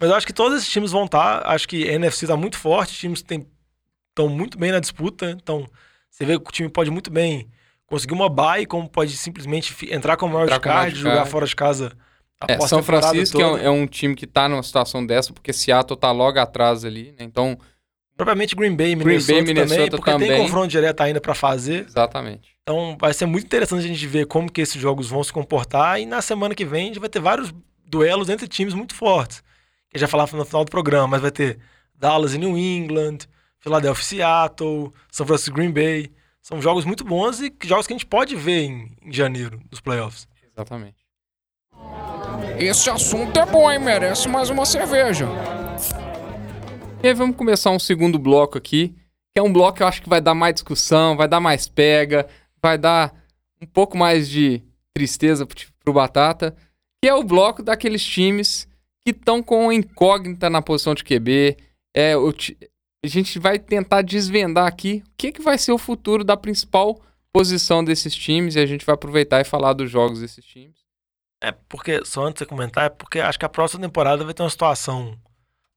Mas 0.00 0.10
eu 0.10 0.16
acho 0.16 0.26
que 0.26 0.32
todos 0.32 0.58
esses 0.58 0.70
times 0.70 0.90
vão 0.90 1.04
estar. 1.04 1.46
Acho 1.46 1.68
que 1.68 1.88
a 1.88 1.92
NFC 1.92 2.24
está 2.24 2.36
muito 2.36 2.58
forte, 2.58 2.98
times 2.98 3.22
estão 3.22 4.28
muito 4.28 4.58
bem 4.58 4.72
na 4.72 4.80
disputa. 4.80 5.30
Então, 5.30 5.66
você 6.10 6.24
vê 6.24 6.38
que 6.38 6.48
o 6.48 6.52
time 6.52 6.68
pode 6.68 6.90
muito 6.90 7.10
bem 7.10 7.48
conseguir 7.86 8.14
uma 8.14 8.28
bye, 8.28 8.66
como 8.66 8.88
pode 8.88 9.16
simplesmente 9.16 9.72
entrar 9.86 10.14
Entrar 10.14 10.24
wild 10.24 10.50
como 10.50 10.60
card, 10.60 10.98
jogar 10.98 11.26
fora 11.26 11.46
de 11.46 11.56
casa. 11.56 11.92
a 12.40 12.52
É, 12.52 12.60
São 12.60 12.82
Francisco 12.82 13.40
é 13.40 13.46
um, 13.46 13.58
é 13.58 13.70
um 13.70 13.86
time 13.86 14.14
que 14.14 14.26
tá 14.26 14.48
numa 14.48 14.62
situação 14.62 15.04
dessa, 15.04 15.32
porque 15.32 15.52
Seattle 15.52 15.98
tá 15.98 16.10
logo 16.10 16.38
atrás 16.38 16.84
ali, 16.84 17.12
né? 17.18 17.24
Então, 17.24 17.58
Propriamente 18.16 18.56
Green 18.56 18.74
Bay 18.74 18.92
e 18.92 18.94
Green 18.94 19.06
Minnesota, 19.08 19.32
Bay, 19.32 19.44
também, 19.44 19.64
Minnesota 19.64 19.96
porque 19.98 20.10
também. 20.10 20.28
tem 20.28 20.42
confronto 20.42 20.68
direto 20.68 21.00
ainda 21.02 21.20
pra 21.20 21.34
fazer. 21.34 21.84
exatamente. 21.86 22.56
Então 22.62 22.96
vai 22.98 23.12
ser 23.12 23.26
muito 23.26 23.44
interessante 23.44 23.84
a 23.84 23.88
gente 23.88 24.06
ver 24.06 24.26
como 24.26 24.50
que 24.50 24.60
esses 24.60 24.80
jogos 24.80 25.08
vão 25.08 25.22
se 25.22 25.32
comportar 25.32 26.00
e 26.00 26.06
na 26.06 26.22
semana 26.22 26.54
que 26.54 26.64
vem 26.64 26.84
a 26.84 26.86
gente 26.86 26.98
vai 26.98 27.10
ter 27.10 27.20
vários 27.20 27.52
duelos 27.84 28.30
entre 28.30 28.48
times 28.48 28.72
muito 28.72 28.94
fortes. 28.94 29.42
Que 29.90 29.96
eu 29.96 30.00
já 30.00 30.08
falava 30.08 30.34
no 30.36 30.44
final 30.46 30.64
do 30.64 30.70
programa, 30.70 31.06
mas 31.06 31.20
vai 31.20 31.30
ter 31.30 31.58
Dallas 31.94 32.34
e 32.34 32.38
New 32.38 32.56
England, 32.56 33.18
Philadelphia 33.60 34.02
e 34.02 34.06
Seattle, 34.06 34.92
São 35.12 35.26
Francisco 35.26 35.50
e 35.50 35.54
Green 35.54 35.70
Bay. 35.70 36.10
São 36.46 36.62
jogos 36.62 36.84
muito 36.84 37.02
bons 37.02 37.40
e 37.40 37.52
jogos 37.64 37.88
que 37.88 37.92
a 37.92 37.96
gente 37.96 38.06
pode 38.06 38.36
ver 38.36 38.66
em, 38.66 38.96
em 39.02 39.12
janeiro, 39.12 39.60
nos 39.68 39.80
playoffs. 39.80 40.28
Exatamente. 40.52 41.04
Esse 42.56 42.88
assunto 42.88 43.36
é 43.36 43.44
bom, 43.44 43.68
hein? 43.68 43.80
Merece 43.80 44.28
mais 44.28 44.48
uma 44.48 44.64
cerveja. 44.64 45.26
E 47.02 47.08
aí 47.08 47.14
vamos 47.14 47.34
começar 47.34 47.72
um 47.72 47.80
segundo 47.80 48.16
bloco 48.16 48.56
aqui, 48.56 48.94
que 49.34 49.40
é 49.40 49.42
um 49.42 49.52
bloco 49.52 49.78
que 49.78 49.82
eu 49.82 49.88
acho 49.88 50.00
que 50.00 50.08
vai 50.08 50.20
dar 50.20 50.34
mais 50.36 50.54
discussão, 50.54 51.16
vai 51.16 51.26
dar 51.26 51.40
mais 51.40 51.66
pega, 51.66 52.28
vai 52.62 52.78
dar 52.78 53.12
um 53.60 53.66
pouco 53.66 53.98
mais 53.98 54.28
de 54.28 54.62
tristeza 54.94 55.44
pro, 55.44 55.56
pro 55.82 55.94
Batata, 55.94 56.56
que 57.02 57.08
é 57.08 57.14
o 57.14 57.24
bloco 57.24 57.60
daqueles 57.60 58.04
times 58.04 58.68
que 59.04 59.10
estão 59.10 59.42
com 59.42 59.72
incógnita 59.72 60.48
na 60.48 60.62
posição 60.62 60.94
de 60.94 61.02
QB. 61.02 61.56
É, 61.92 62.14
a 63.06 63.10
gente 63.10 63.38
vai 63.38 63.58
tentar 63.58 64.02
desvendar 64.02 64.66
aqui 64.66 65.02
o 65.06 65.10
que, 65.16 65.32
que 65.32 65.42
vai 65.42 65.56
ser 65.58 65.72
o 65.72 65.78
futuro 65.78 66.24
da 66.24 66.36
principal 66.36 67.00
posição 67.32 67.84
desses 67.84 68.14
times 68.14 68.54
e 68.54 68.60
a 68.60 68.66
gente 68.66 68.84
vai 68.84 68.94
aproveitar 68.94 69.40
e 69.40 69.44
falar 69.44 69.72
dos 69.72 69.90
jogos 69.90 70.20
desses 70.20 70.44
times. 70.44 70.76
É 71.40 71.52
porque, 71.52 72.04
só 72.04 72.24
antes 72.24 72.34
de 72.34 72.38
você 72.40 72.46
comentar, 72.46 72.86
é 72.86 72.88
porque 72.88 73.20
acho 73.20 73.38
que 73.38 73.44
a 73.44 73.48
próxima 73.48 73.82
temporada 73.82 74.24
vai 74.24 74.32
ter 74.32 74.42
uma 74.42 74.50
situação 74.50 75.16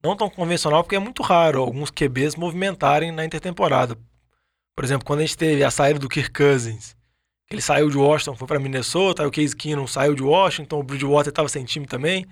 não 0.03 0.15
tão 0.15 0.29
convencional, 0.29 0.83
porque 0.83 0.95
é 0.95 0.99
muito 0.99 1.21
raro 1.21 1.61
alguns 1.61 1.91
QBs 1.91 2.35
movimentarem 2.35 3.11
na 3.11 3.25
intertemporada. 3.25 3.97
Por 4.75 4.85
exemplo, 4.85 5.05
quando 5.05 5.19
a 5.19 5.23
gente 5.23 5.37
teve 5.37 5.63
a 5.63 5.69
saída 5.69 5.99
do 5.99 6.07
Kirk 6.07 6.31
Cousins, 6.31 6.95
que 7.45 7.55
ele 7.55 7.61
saiu 7.61 7.89
de 7.89 7.97
Washington, 7.97 8.35
foi 8.37 8.47
para 8.47 8.59
Minnesota, 8.59 9.27
o 9.27 9.31
Case 9.31 9.55
Keenum 9.55 9.85
saiu 9.85 10.15
de 10.15 10.23
Washington, 10.23 10.79
o 10.79 10.83
Bridgewater 10.83 11.29
estava 11.29 11.49
sem 11.49 11.65
time 11.65 11.85
também. 11.85 12.25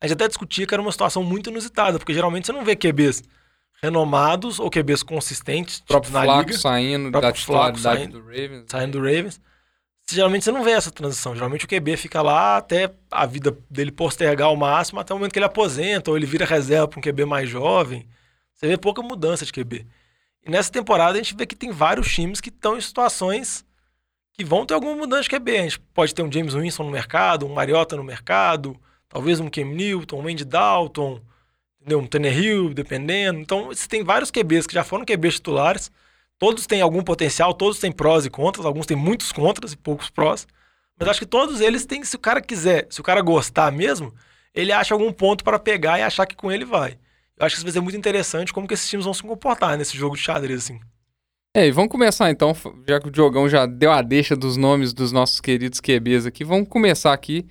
A 0.00 0.06
gente 0.06 0.14
até 0.14 0.28
discutia 0.28 0.64
que 0.64 0.72
era 0.72 0.80
uma 0.80 0.92
situação 0.92 1.24
muito 1.24 1.50
inusitada, 1.50 1.98
porque 1.98 2.14
geralmente 2.14 2.46
você 2.46 2.52
não 2.52 2.64
vê 2.64 2.76
QBs 2.76 3.24
renomados 3.82 4.58
ou 4.58 4.70
QBs 4.70 5.02
consistentes 5.02 5.78
O 5.80 5.86
próprio 5.86 6.12
na 6.12 6.22
Flaco 6.22 6.48
liga 6.48 6.58
saindo 6.58 7.10
próprio 7.10 7.32
da 7.32 7.36
titularidade 7.36 7.82
Flaco 7.82 8.12
do 8.12 8.18
Ravens. 8.26 8.64
saindo 8.68 8.92
do 8.92 9.04
Ravens. 9.04 9.40
Geralmente 10.10 10.44
você 10.44 10.52
não 10.52 10.64
vê 10.64 10.70
essa 10.70 10.90
transição. 10.90 11.34
Geralmente 11.34 11.64
o 11.66 11.68
QB 11.68 11.96
fica 11.96 12.22
lá 12.22 12.56
até 12.56 12.90
a 13.10 13.26
vida 13.26 13.56
dele 13.70 13.92
postergar 13.92 14.48
ao 14.48 14.56
máximo, 14.56 14.98
até 15.00 15.12
o 15.12 15.16
momento 15.18 15.32
que 15.32 15.38
ele 15.38 15.46
aposenta, 15.46 16.10
ou 16.10 16.16
ele 16.16 16.24
vira 16.24 16.46
reserva 16.46 16.88
para 16.88 16.98
um 16.98 17.02
QB 17.02 17.26
mais 17.26 17.48
jovem. 17.48 18.08
Você 18.54 18.66
vê 18.66 18.76
pouca 18.78 19.02
mudança 19.02 19.44
de 19.44 19.52
QB. 19.52 19.86
E 20.46 20.50
nessa 20.50 20.72
temporada 20.72 21.18
a 21.18 21.22
gente 21.22 21.36
vê 21.36 21.44
que 21.44 21.54
tem 21.54 21.70
vários 21.70 22.12
times 22.12 22.40
que 22.40 22.48
estão 22.48 22.76
em 22.76 22.80
situações 22.80 23.64
que 24.32 24.44
vão 24.44 24.64
ter 24.64 24.72
alguma 24.74 24.94
mudança 24.96 25.24
de 25.24 25.30
QB. 25.30 25.56
A 25.58 25.62
gente 25.62 25.78
pode 25.78 26.14
ter 26.14 26.22
um 26.22 26.32
James 26.32 26.54
Winston 26.54 26.84
no 26.84 26.90
mercado, 26.90 27.44
um 27.44 27.52
Mariota 27.52 27.96
no 27.96 28.04
mercado, 28.04 28.80
talvez 29.08 29.40
um 29.40 29.50
Cam 29.50 29.64
Newton, 29.66 30.22
um 30.22 30.28
Andy 30.28 30.44
Dalton. 30.44 31.20
Um 31.96 32.06
Tannehill, 32.06 32.74
dependendo. 32.74 33.40
Então, 33.40 33.66
você 33.66 33.88
tem 33.88 34.02
vários 34.02 34.30
QBs 34.30 34.66
que 34.66 34.74
já 34.74 34.84
foram 34.84 35.04
QBs 35.04 35.34
titulares. 35.34 35.90
Todos 36.38 36.66
têm 36.66 36.80
algum 36.80 37.02
potencial, 37.02 37.52
todos 37.52 37.78
têm 37.78 37.90
prós 37.90 38.24
e 38.24 38.30
contras, 38.30 38.64
alguns 38.64 38.86
têm 38.86 38.96
muitos 38.96 39.32
contras 39.32 39.72
e 39.72 39.76
poucos 39.76 40.08
prós. 40.08 40.46
Mas 40.98 41.08
acho 41.08 41.20
que 41.20 41.26
todos 41.26 41.60
eles 41.60 41.84
têm, 41.84 42.04
se 42.04 42.16
o 42.16 42.18
cara 42.18 42.40
quiser, 42.40 42.86
se 42.90 43.00
o 43.00 43.04
cara 43.04 43.20
gostar 43.20 43.72
mesmo, 43.72 44.14
ele 44.54 44.72
acha 44.72 44.94
algum 44.94 45.12
ponto 45.12 45.44
para 45.44 45.58
pegar 45.58 45.98
e 45.98 46.02
achar 46.02 46.26
que 46.26 46.36
com 46.36 46.50
ele 46.50 46.64
vai. 46.64 46.98
Eu 47.36 47.46
acho 47.46 47.54
que 47.54 47.58
isso 47.58 47.64
vai 47.64 47.72
ser 47.72 47.80
muito 47.80 47.96
interessante 47.96 48.52
como 48.52 48.66
que 48.66 48.74
esses 48.74 48.88
times 48.88 49.04
vão 49.04 49.14
se 49.14 49.22
comportar 49.22 49.76
nesse 49.76 49.96
jogo 49.96 50.16
de 50.16 50.22
xadrez, 50.22 50.64
assim. 50.64 50.80
É, 51.56 51.66
e 51.66 51.70
vamos 51.72 51.90
começar 51.90 52.30
então, 52.30 52.54
já 52.86 53.00
que 53.00 53.08
o 53.08 53.10
Diogão 53.10 53.48
já 53.48 53.66
deu 53.66 53.90
a 53.90 54.02
deixa 54.02 54.36
dos 54.36 54.56
nomes 54.56 54.92
dos 54.92 55.12
nossos 55.12 55.40
queridos 55.40 55.80
QBs 55.80 56.26
aqui, 56.26 56.44
vamos 56.44 56.68
começar 56.68 57.12
aqui 57.12 57.46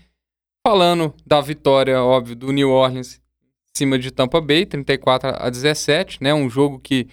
falando 0.66 1.14
da 1.26 1.42
vitória, 1.42 2.02
óbvio, 2.02 2.36
do 2.36 2.52
New 2.52 2.70
Orleans 2.70 3.20
cima 3.78 4.00
de 4.00 4.12
Tampa 4.12 4.42
Bay, 4.42 4.66
34 4.66 5.36
a 5.38 5.50
17, 5.50 6.22
né? 6.22 6.34
Um 6.34 6.50
jogo 6.50 6.80
que 6.80 7.08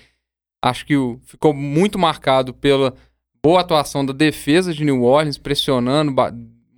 acho 0.62 0.86
que 0.86 0.94
ficou 1.26 1.52
muito 1.52 1.98
marcado 1.98 2.54
pela 2.54 2.94
boa 3.42 3.60
atuação 3.60 4.04
da 4.04 4.12
defesa 4.12 4.72
de 4.72 4.84
New 4.84 5.02
Orleans, 5.02 5.36
pressionando 5.36 6.14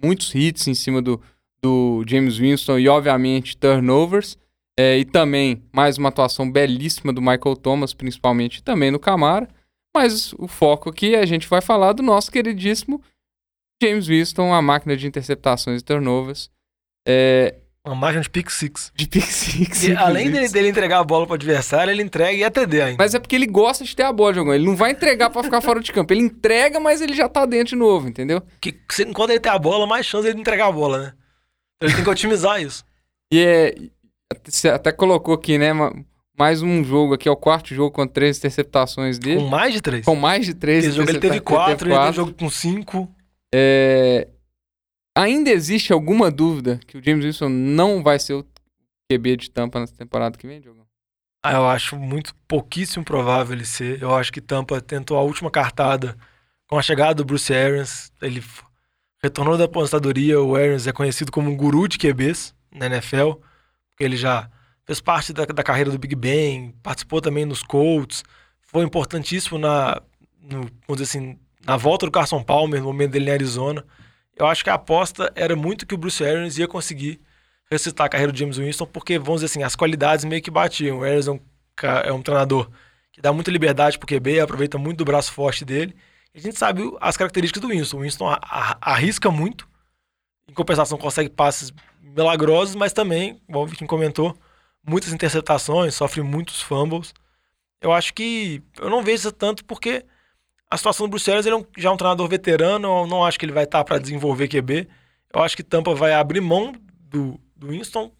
muitos 0.03 0.35
hits 0.35 0.67
em 0.67 0.75
cima 0.75 1.01
do, 1.01 1.23
do 1.63 2.05
James 2.07 2.37
Winston 2.39 2.79
e, 2.81 2.89
obviamente, 2.89 3.57
turnovers. 3.57 4.37
É, 4.79 4.99
e 4.99 5.07
também 5.07 5.63
mais 5.73 5.97
uma 5.97 6.11
atuação 6.11 6.51
belíssima 6.51 7.11
do 7.11 7.23
Michael 7.23 7.57
Thomas, 7.57 7.95
principalmente 7.95 8.63
também 8.63 8.91
no 8.91 8.99
Camara. 8.99 9.49
Mas 9.95 10.35
o 10.35 10.47
foco 10.47 10.91
aqui 10.91 11.15
a 11.15 11.25
gente 11.25 11.49
vai 11.49 11.63
falar 11.63 11.93
do 11.93 12.03
nosso 12.03 12.31
queridíssimo 12.31 13.01
James 13.83 14.07
Winston, 14.07 14.53
a 14.53 14.61
máquina 14.61 14.97
de 14.97 15.07
interceptações 15.07 15.81
e 15.81 15.85
turnovers. 15.85 16.51
É, 17.09 17.55
Uma 17.87 17.95
máquina 17.95 18.21
de 18.21 18.29
pick 18.29 18.51
six. 18.51 18.91
de 18.97 19.07
pick 19.07 19.23
six. 19.25 19.85
E 19.85 19.97
além 19.97 20.29
dele, 20.31 20.49
dele 20.49 20.69
entregar 20.71 20.99
a 20.99 21.05
bola 21.05 21.25
pro 21.25 21.35
adversário, 21.37 21.91
ele 21.93 22.03
entrega 22.03 22.33
e 22.37 22.43
é 22.43 22.51
TD 22.51 22.83
ainda. 22.83 22.97
Mas 22.99 23.15
é 23.15 23.21
porque 23.21 23.37
ele 23.37 23.47
gosta 23.47 23.85
de 23.85 23.95
ter 23.95 24.03
a 24.03 24.13
bola, 24.13 24.35
Jogão. 24.35 24.53
Ele 24.53 24.67
não 24.67 24.75
vai 24.75 24.91
entregar 24.91 25.31
pra 25.31 25.43
ficar 25.43 25.61
fora 25.61 25.81
de 25.81 25.93
campo. 25.93 26.13
Ele 26.13 26.23
entrega, 26.23 26.81
mas 26.81 27.01
ele 27.01 27.15
já 27.15 27.29
tá 27.29 27.47
dentro 27.47 27.69
de 27.69 27.77
novo, 27.77 28.09
entendeu? 28.09 28.43
Que, 28.61 28.75
enquanto 29.07 29.31
ele 29.31 29.39
tem 29.41 29.53
a 29.53 29.59
bola, 29.59 29.87
mais 29.87 30.05
chance 30.05 30.27
dele 30.27 30.41
entregar 30.41 30.67
a 30.67 30.73
bola, 30.73 30.99
né? 31.01 31.13
Ele 31.81 31.95
tem 31.95 32.03
que 32.05 32.11
otimizar 32.11 32.61
isso. 32.61 32.85
E 33.33 33.41
é. 33.45 33.75
Você 34.45 34.69
até 34.69 34.93
colocou 34.93 35.35
aqui, 35.35 35.59
né? 35.59 35.73
ma- 35.73 35.93
Mais 36.39 36.63
um 36.63 36.85
jogo 36.85 37.15
aqui, 37.15 37.29
é 37.29 37.33
o 37.33 37.37
quarto 37.37 37.75
jogo 37.75 37.91
com 37.91 38.07
três 38.07 38.39
interceptações 38.39 39.19
dele. 39.19 39.41
Com 39.41 39.49
mais 39.49 39.73
de 39.75 39.81
três. 39.81 40.05
Com 40.05 40.15
mais 40.15 40.47
de 40.47 40.55
três 40.55 40.85
Esse 40.85 40.97
jogo 40.97 41.11
ele 41.11 41.19
teve 41.19 41.41
quatro, 41.41 41.89
ele 41.89 41.99
teve 41.99 42.13
jogo 42.13 42.33
com 42.35 42.49
cinco. 42.49 43.09
É, 43.53 44.29
Ainda 45.17 45.49
existe 45.49 45.95
alguma 45.95 46.31
dúvida 46.31 46.79
que 46.87 46.99
o 46.99 47.03
James 47.03 47.25
Wilson 47.25 47.49
não 47.49 48.03
vai 48.03 48.19
ser 48.19 48.35
o 48.35 48.47
QB 49.11 49.37
de 49.39 49.51
Tampa 49.51 49.81
nessa 49.81 49.97
temporada 49.97 50.37
que 50.37 50.47
vem, 50.47 50.61
Diogão? 50.61 50.85
Ah, 51.43 51.55
eu 51.55 51.67
acho 51.67 51.97
muito 51.97 52.35
pouquíssimo 52.47 53.03
provável 53.03 53.55
ele 53.55 53.65
ser. 53.65 54.03
Eu 54.03 54.15
acho 54.15 54.31
que 54.31 54.43
Tampa 54.43 54.79
tentou 54.79 55.17
a 55.17 55.23
última 55.23 55.51
cartada 55.51 56.15
com 56.67 56.79
a 56.79 56.83
chegada 56.83 57.15
do 57.15 57.25
Bruce 57.25 57.55
Arians. 57.55 58.13
Ele 58.21 58.45
retornou 59.23 59.57
da 59.57 59.65
aposentadoria. 59.65 60.39
O 60.39 60.55
Arians 60.55 60.87
é 60.87 60.93
conhecido 60.93 61.33
como 61.33 61.51
um 61.51 61.57
guru 61.57 61.89
de 61.89 61.97
QBs 61.97 62.55
na 62.71 62.85
NFL, 62.85 63.33
porque 63.91 64.05
ele 64.05 64.19
já 64.19 64.51
fez 64.85 65.01
parte 65.01 65.33
da, 65.33 65.47
da 65.47 65.63
carreira 65.63 65.91
do 65.91 65.99
Big 65.99 66.15
Ben, 66.15 66.75
participou 66.83 67.23
também 67.23 67.47
nos 67.47 67.63
Colts, 67.63 68.23
foi 68.61 68.85
importantíssimo 68.85 69.59
na, 69.59 70.01
no, 70.43 70.69
vamos 70.87 71.01
dizer 71.01 71.05
assim, 71.05 71.39
na 71.65 71.77
volta 71.79 72.05
do 72.05 72.13
Carson 72.13 72.43
Palmer, 72.43 72.81
no 72.81 72.89
momento 72.89 73.13
dele 73.13 73.31
em 73.31 73.33
Arizona. 73.33 73.85
Eu 74.37 74.47
acho 74.47 74.63
que 74.63 74.71
a 74.71 74.75
aposta 74.75 75.33
era 75.35 75.57
muito 75.57 75.87
que 75.87 75.95
o 75.95 75.99
Bruce 75.99 76.23
Arians 76.23 76.59
ia 76.59 76.69
conseguir 76.69 77.21
ressuscitar 77.71 78.07
a 78.07 78.09
carreira 78.09 78.31
do 78.31 78.39
James 78.39 78.59
Winston, 78.59 78.87
porque, 78.87 79.19
vamos 79.19 79.41
dizer 79.41 79.47
assim, 79.47 79.63
as 79.63 79.75
qualidades 79.75 80.25
meio 80.25 80.43
que 80.43 80.51
batiam. 80.51 80.99
O 80.99 81.05
Arians 81.05 81.27
é 81.27 81.33
um, 81.33 81.41
é 82.05 82.13
um 82.13 82.23
treinador 82.23 82.71
que 83.11 83.21
dá 83.21 83.33
muita 83.33 83.51
liberdade 83.51 83.99
pro 83.99 84.07
QB, 84.07 84.41
aproveita 84.41 84.77
muito 84.77 84.99
do 84.99 85.05
braço 85.05 85.33
forte 85.33 85.65
dele. 85.65 85.97
A 86.35 86.39
gente 86.39 86.59
sabe 86.59 86.83
as 87.01 87.17
características 87.17 87.63
do 87.63 87.69
Winston. 87.69 87.97
O 87.97 88.01
Winston 88.03 88.37
arrisca 88.43 89.31
muito, 89.31 89.67
em 90.47 90.53
compensação 90.53 90.99
consegue 90.99 91.31
passes 91.31 91.73
milagrosos, 92.03 92.75
mas 92.75 92.93
também, 92.93 93.41
como 93.47 93.61
o 93.61 93.67
Viking 93.67 93.87
comentou, 93.87 94.37
muitas 94.87 95.13
interceptações, 95.13 95.95
sofre 95.95 96.21
muitos 96.21 96.61
fumbles. 96.61 97.15
Eu 97.81 97.91
acho 97.91 98.13
que 98.13 98.63
eu 98.79 98.91
não 98.91 99.03
vejo 99.03 99.17
isso 99.17 99.33
tanto 99.33 99.65
porque 99.65 100.05
a 100.71 100.77
situação 100.77 101.07
do 101.07 101.11
Bruce 101.11 101.31
Arians, 101.31 101.47
ele 101.47 101.55
é 101.55 101.59
um- 101.59 101.67
já 101.77 101.89
é 101.89 101.93
um 101.93 101.97
treinador 101.97 102.29
veterano, 102.29 102.89
eu 102.89 103.07
não 103.07 103.25
acho 103.25 103.39
que 103.39 103.45
ele 103.45 103.53
vai 103.53 103.65
estar 103.65 103.85
para 103.85 103.99
desenvolver 103.99 104.49
QB. 104.49 104.89
Eu 105.33 105.43
acho 105.43 105.57
que 105.57 105.63
Tampa 105.63 105.95
vai 105.95 106.13
abrir 106.13 106.41
mão 106.41 106.73
do, 106.99 107.39
do 107.55 107.69
Winston 107.69 108.11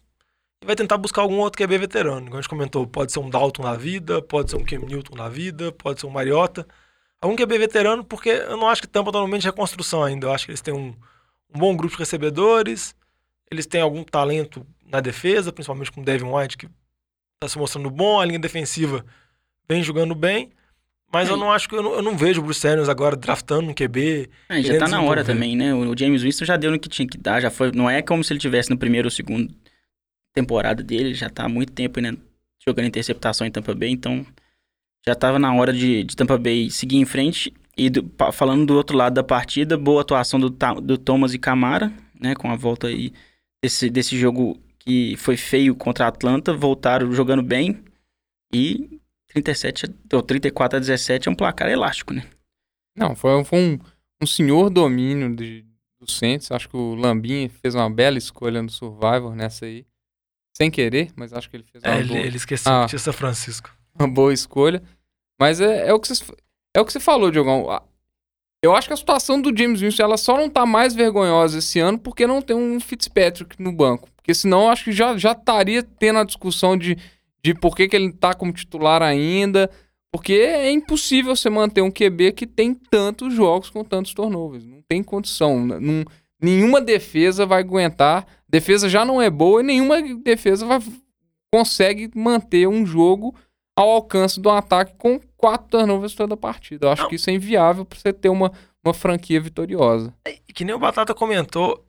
e 0.61 0.65
vai 0.65 0.75
tentar 0.75 0.97
buscar 0.97 1.21
algum 1.21 1.39
outro 1.39 1.57
QB 1.57 1.77
veterano. 1.77 2.25
Como 2.25 2.37
a 2.37 2.41
gente 2.41 2.49
comentou, 2.49 2.87
pode 2.87 3.11
ser 3.11 3.19
um 3.19 3.29
Dalton 3.29 3.63
na 3.63 3.75
vida, 3.75 4.21
pode 4.21 4.49
ser 4.51 4.57
um 4.57 4.63
Cam 4.63 4.79
Newton 4.79 5.15
na 5.15 5.29
vida, 5.29 5.71
pode 5.71 5.99
ser 5.99 6.07
um 6.07 6.11
Mariota. 6.11 6.65
Algum 7.21 7.35
QB 7.35 7.57
veterano, 7.57 8.03
porque 8.03 8.29
eu 8.29 8.57
não 8.57 8.69
acho 8.69 8.81
que 8.81 8.87
Tampa 8.87 9.09
está 9.09 9.37
de 9.37 9.45
reconstrução 9.45 10.03
ainda. 10.03 10.27
Eu 10.27 10.33
acho 10.33 10.45
que 10.45 10.51
eles 10.51 10.61
têm 10.61 10.73
um, 10.73 10.95
um 11.53 11.59
bom 11.59 11.75
grupo 11.75 11.95
de 11.95 11.99
recebedores, 11.99 12.95
eles 13.51 13.65
têm 13.65 13.81
algum 13.81 14.03
talento 14.03 14.65
na 14.85 14.99
defesa, 14.99 15.51
principalmente 15.51 15.91
com 15.91 16.01
o 16.01 16.05
Devin 16.05 16.31
White, 16.31 16.57
que 16.57 16.69
está 17.35 17.47
se 17.47 17.57
mostrando 17.57 17.89
bom, 17.89 18.19
a 18.19 18.25
linha 18.25 18.39
defensiva 18.39 19.05
vem 19.67 19.83
jogando 19.83 20.13
bem. 20.15 20.51
Mas 21.11 21.29
É, 21.29 21.31
eu 21.31 21.37
não 21.37 21.51
acho 21.51 21.69
que 21.69 21.75
eu 21.75 21.81
não, 21.81 21.93
eu 21.93 22.01
não 22.01 22.17
vejo 22.17 22.41
o 22.41 22.43
Bruce 22.43 22.67
Arians 22.67 22.89
agora 22.89 23.15
draftando 23.15 23.69
um 23.69 23.73
QB. 23.73 24.29
É, 24.49 24.61
já 24.61 24.73
tá 24.79 24.87
na 24.87 25.01
hora 25.01 25.21
também, 25.23 25.55
né? 25.55 25.73
O 25.73 25.97
James 25.97 26.21
Winston 26.21 26.45
já 26.45 26.57
deu 26.57 26.69
no 26.71 26.79
que 26.79 26.89
tinha 26.89 27.07
que 27.07 27.17
dar, 27.17 27.39
já 27.41 27.49
foi. 27.49 27.71
Não 27.71 27.89
é 27.89 28.01
como 28.01 28.23
se 28.23 28.33
ele 28.33 28.39
tivesse 28.39 28.69
no 28.69 28.77
primeiro 28.77 29.07
ou 29.07 29.11
segundo 29.11 29.53
temporada 30.33 30.83
dele, 30.83 31.13
já 31.13 31.29
tá 31.29 31.45
há 31.45 31.49
muito 31.49 31.71
tempo 31.73 31.99
né, 31.99 32.15
jogando 32.67 32.85
interceptação 32.87 33.47
em 33.47 33.51
Tampa 33.51 33.73
Bay, 33.73 33.89
então 33.89 34.23
já 35.05 35.15
tava 35.15 35.39
na 35.39 35.51
hora 35.53 35.73
de, 35.73 36.03
de 36.03 36.15
Tampa 36.15 36.37
Bay 36.37 36.69
seguir 36.69 36.97
em 36.97 37.05
frente. 37.05 37.51
E 37.75 37.89
do- 37.89 38.11
falando 38.33 38.65
do 38.65 38.75
outro 38.75 38.97
lado 38.97 39.13
da 39.13 39.23
partida, 39.23 39.77
boa 39.77 40.01
atuação 40.01 40.39
do, 40.39 40.49
do 40.81 40.97
Thomas 40.97 41.33
e 41.33 41.39
Camara, 41.39 41.91
né? 42.19 42.35
Com 42.35 42.51
a 42.51 42.55
volta 42.55 42.87
aí 42.87 43.13
desse, 43.63 43.89
desse 43.89 44.17
jogo 44.17 44.59
que 44.79 45.15
foi 45.17 45.37
feio 45.37 45.73
contra 45.75 46.05
a 46.05 46.07
Atlanta, 46.09 46.53
voltaram 46.53 47.11
jogando 47.13 47.41
bem 47.43 47.83
e 48.53 48.99
37, 49.41 49.93
ou 50.13 50.21
34 50.21 50.77
a 50.77 50.79
17 50.79 51.27
é 51.27 51.31
um 51.31 51.35
placar 51.35 51.69
elástico, 51.69 52.13
né? 52.13 52.25
Não, 52.95 53.15
foi, 53.15 53.43
foi 53.43 53.59
um, 53.59 53.79
um 54.21 54.25
senhor 54.25 54.69
domínio 54.69 55.35
de, 55.35 55.65
do 55.99 56.09
Saints. 56.09 56.51
Acho 56.51 56.67
que 56.69 56.77
o 56.77 56.95
Lambinha 56.95 57.49
fez 57.49 57.75
uma 57.75 57.89
bela 57.89 58.17
escolha 58.17 58.61
no 58.61 58.69
Survivor 58.69 59.35
nessa 59.35 59.65
aí. 59.65 59.85
Sem 60.55 60.71
querer, 60.71 61.11
mas 61.15 61.33
acho 61.33 61.49
que 61.49 61.57
ele 61.57 61.63
fez 61.63 61.83
uma, 61.83 61.93
É, 61.93 61.99
ele, 61.99 62.07
boa, 62.07 62.19
ele 62.19 62.37
esqueceu 62.37 62.71
Ah. 62.71 62.81
que 62.83 62.89
tinha 62.89 62.99
São 62.99 63.13
Francisco. 63.13 63.69
uma 63.97 64.07
boa 64.07 64.33
escolha. 64.33 64.81
Mas 65.39 65.61
é, 65.61 65.87
é, 65.87 65.93
o 65.93 65.99
que 65.99 66.07
você, 66.07 66.23
é 66.75 66.81
o 66.81 66.85
que 66.85 66.91
você 66.91 66.99
falou, 66.99 67.29
Diogão. 67.29 67.67
Eu 68.63 68.75
acho 68.75 68.87
que 68.87 68.93
a 68.93 68.97
situação 68.97 69.39
do 69.39 69.55
James 69.55 69.81
Winston 69.81 70.01
ela 70.03 70.17
só 70.17 70.35
não 70.35 70.49
tá 70.49 70.65
mais 70.65 70.95
vergonhosa 70.95 71.59
esse 71.59 71.79
ano 71.79 71.99
porque 71.99 72.25
não 72.25 72.41
tem 72.41 72.55
um 72.55 72.79
Fitzpatrick 72.79 73.61
no 73.61 73.71
banco. 73.71 74.09
Porque 74.15 74.33
senão 74.33 74.63
eu 74.63 74.69
acho 74.69 74.85
que 74.85 74.91
já, 74.91 75.15
já 75.15 75.33
estaria 75.33 75.83
tendo 75.83 76.17
a 76.17 76.23
discussão 76.23 76.75
de, 76.75 76.97
de 77.53 77.53
por 77.53 77.75
que, 77.75 77.87
que 77.87 77.95
ele 77.95 78.11
tá 78.11 78.33
como 78.33 78.51
titular 78.51 79.01
ainda. 79.01 79.69
Porque 80.11 80.33
é 80.33 80.71
impossível 80.71 81.35
você 81.35 81.49
manter 81.49 81.81
um 81.81 81.91
QB 81.91 82.31
que 82.33 82.45
tem 82.47 82.73
tantos 82.73 83.33
jogos 83.33 83.69
com 83.69 83.83
tantos 83.83 84.13
turnovers. 84.13 84.65
Não 84.65 84.81
tem 84.87 85.01
condição. 85.03 85.65
Não- 85.65 86.05
nenhuma 86.41 86.81
defesa 86.81 87.45
vai 87.45 87.59
aguentar. 87.59 88.25
Defesa 88.49 88.89
já 88.89 89.05
não 89.05 89.21
é 89.21 89.29
boa 89.29 89.61
e 89.61 89.65
nenhuma 89.65 90.01
defesa 90.17 90.65
vai, 90.65 90.79
consegue 91.53 92.09
manter 92.15 92.67
um 92.67 92.85
jogo 92.85 93.35
ao 93.75 93.89
alcance 93.91 94.39
do 94.39 94.49
ataque 94.49 94.93
com 94.97 95.19
quatro 95.35 95.67
turnovers 95.69 96.15
toda 96.15 96.33
a 96.33 96.37
partida. 96.37 96.87
Eu 96.87 96.91
acho 96.91 97.03
Não. 97.03 97.09
que 97.09 97.15
isso 97.15 97.29
é 97.29 97.33
inviável 97.33 97.85
para 97.85 97.97
você 97.99 98.11
ter 98.11 98.29
uma, 98.29 98.51
uma 98.83 98.93
franquia 98.93 99.39
vitoriosa. 99.39 100.13
E 100.47 100.53
que 100.53 100.65
nem 100.65 100.73
o 100.73 100.79
Batata 100.79 101.13
comentou, 101.13 101.85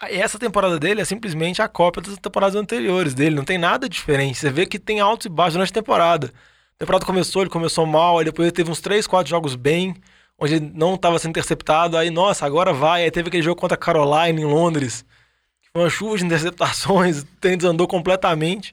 essa 0.00 0.38
temporada 0.38 0.78
dele 0.78 1.00
é 1.00 1.04
simplesmente 1.04 1.60
a 1.60 1.68
cópia 1.68 2.02
das 2.02 2.18
temporadas 2.18 2.54
anteriores 2.54 3.14
dele. 3.14 3.34
Não 3.34 3.44
tem 3.44 3.58
nada 3.58 3.88
diferente. 3.88 4.38
Você 4.38 4.50
vê 4.50 4.64
que 4.64 4.78
tem 4.78 5.00
altos 5.00 5.26
e 5.26 5.28
baixos 5.28 5.54
durante 5.54 5.70
a 5.70 5.74
temporada. 5.74 6.32
A 6.76 6.78
temporada 6.78 7.04
começou, 7.04 7.42
ele 7.42 7.50
começou 7.50 7.84
mal, 7.84 8.18
aí 8.18 8.24
depois 8.24 8.46
ele 8.46 8.54
teve 8.54 8.70
uns 8.70 8.80
3, 8.80 9.06
4 9.06 9.28
jogos 9.28 9.56
bem, 9.56 9.96
onde 10.38 10.54
ele 10.54 10.72
não 10.72 10.94
estava 10.94 11.18
sendo 11.18 11.30
interceptado. 11.30 11.96
Aí, 11.96 12.10
nossa, 12.10 12.46
agora 12.46 12.72
vai. 12.72 13.02
Aí 13.02 13.10
teve 13.10 13.28
aquele 13.28 13.42
jogo 13.42 13.60
contra 13.60 13.74
a 13.74 13.78
Carolina 13.78 14.40
em 14.40 14.44
Londres, 14.44 15.04
que 15.60 15.68
foi 15.72 15.82
uma 15.82 15.90
chuva 15.90 16.16
de 16.16 16.24
interceptações, 16.26 17.22
o 17.22 17.26
desandou 17.40 17.88
completamente. 17.88 18.72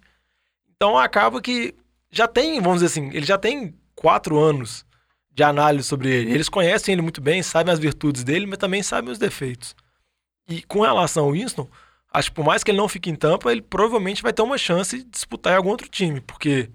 Então 0.75 0.97
acaba 0.97 1.41
que 1.41 1.73
já 2.11 2.27
tem, 2.27 2.61
vamos 2.61 2.81
dizer 2.81 2.85
assim, 2.87 3.09
ele 3.15 3.25
já 3.25 3.37
tem 3.37 3.73
quatro 3.95 4.37
anos 4.37 4.85
de 5.33 5.41
análise 5.41 5.87
sobre 5.87 6.09
ele. 6.09 6.31
Eles 6.31 6.49
conhecem 6.49 6.93
ele 6.93 7.01
muito 7.01 7.19
bem, 7.19 7.41
sabem 7.41 7.73
as 7.73 7.79
virtudes 7.79 8.23
dele, 8.23 8.45
mas 8.45 8.59
também 8.59 8.83
sabem 8.83 9.11
os 9.11 9.17
defeitos. 9.17 9.75
E 10.47 10.61
com 10.63 10.81
relação 10.81 11.25
ao 11.25 11.31
Winston, 11.31 11.67
acho 12.13 12.29
que 12.29 12.35
por 12.35 12.45
mais 12.45 12.63
que 12.63 12.71
ele 12.71 12.77
não 12.77 12.87
fique 12.87 13.09
em 13.09 13.15
tampa, 13.15 13.51
ele 13.51 13.61
provavelmente 13.61 14.21
vai 14.21 14.31
ter 14.33 14.41
uma 14.41 14.57
chance 14.57 14.97
de 14.97 15.03
disputar 15.05 15.53
em 15.53 15.57
algum 15.57 15.69
outro 15.69 15.87
time, 15.87 16.21
porque 16.21 16.69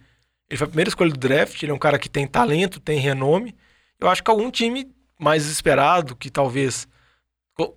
ele 0.48 0.58
foi 0.58 0.64
a 0.64 0.68
primeira 0.68 0.88
escolha 0.88 1.10
do 1.10 1.18
draft, 1.18 1.62
ele 1.62 1.72
é 1.72 1.74
um 1.74 1.78
cara 1.78 1.98
que 1.98 2.08
tem 2.08 2.26
talento, 2.26 2.80
tem 2.80 2.98
renome. 2.98 3.54
Eu 4.00 4.08
acho 4.08 4.22
que 4.22 4.30
algum 4.30 4.50
time 4.50 4.90
mais 5.18 5.46
esperado, 5.46 6.16
que 6.16 6.30
talvez 6.30 6.88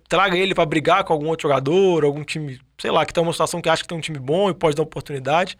traga 0.08 0.36
ele 0.36 0.54
para 0.54 0.64
brigar 0.66 1.04
com 1.04 1.12
algum 1.12 1.28
outro 1.28 1.48
jogador, 1.48 2.04
algum 2.04 2.24
time, 2.24 2.60
sei 2.78 2.90
lá, 2.90 3.04
que 3.04 3.12
tem 3.12 3.22
uma 3.22 3.32
situação 3.32 3.60
que 3.60 3.68
acha 3.68 3.82
que 3.82 3.88
tem 3.88 3.98
um 3.98 4.00
time 4.00 4.18
bom 4.18 4.48
e 4.50 4.54
pode 4.54 4.76
dar 4.76 4.82
oportunidade, 4.82 5.56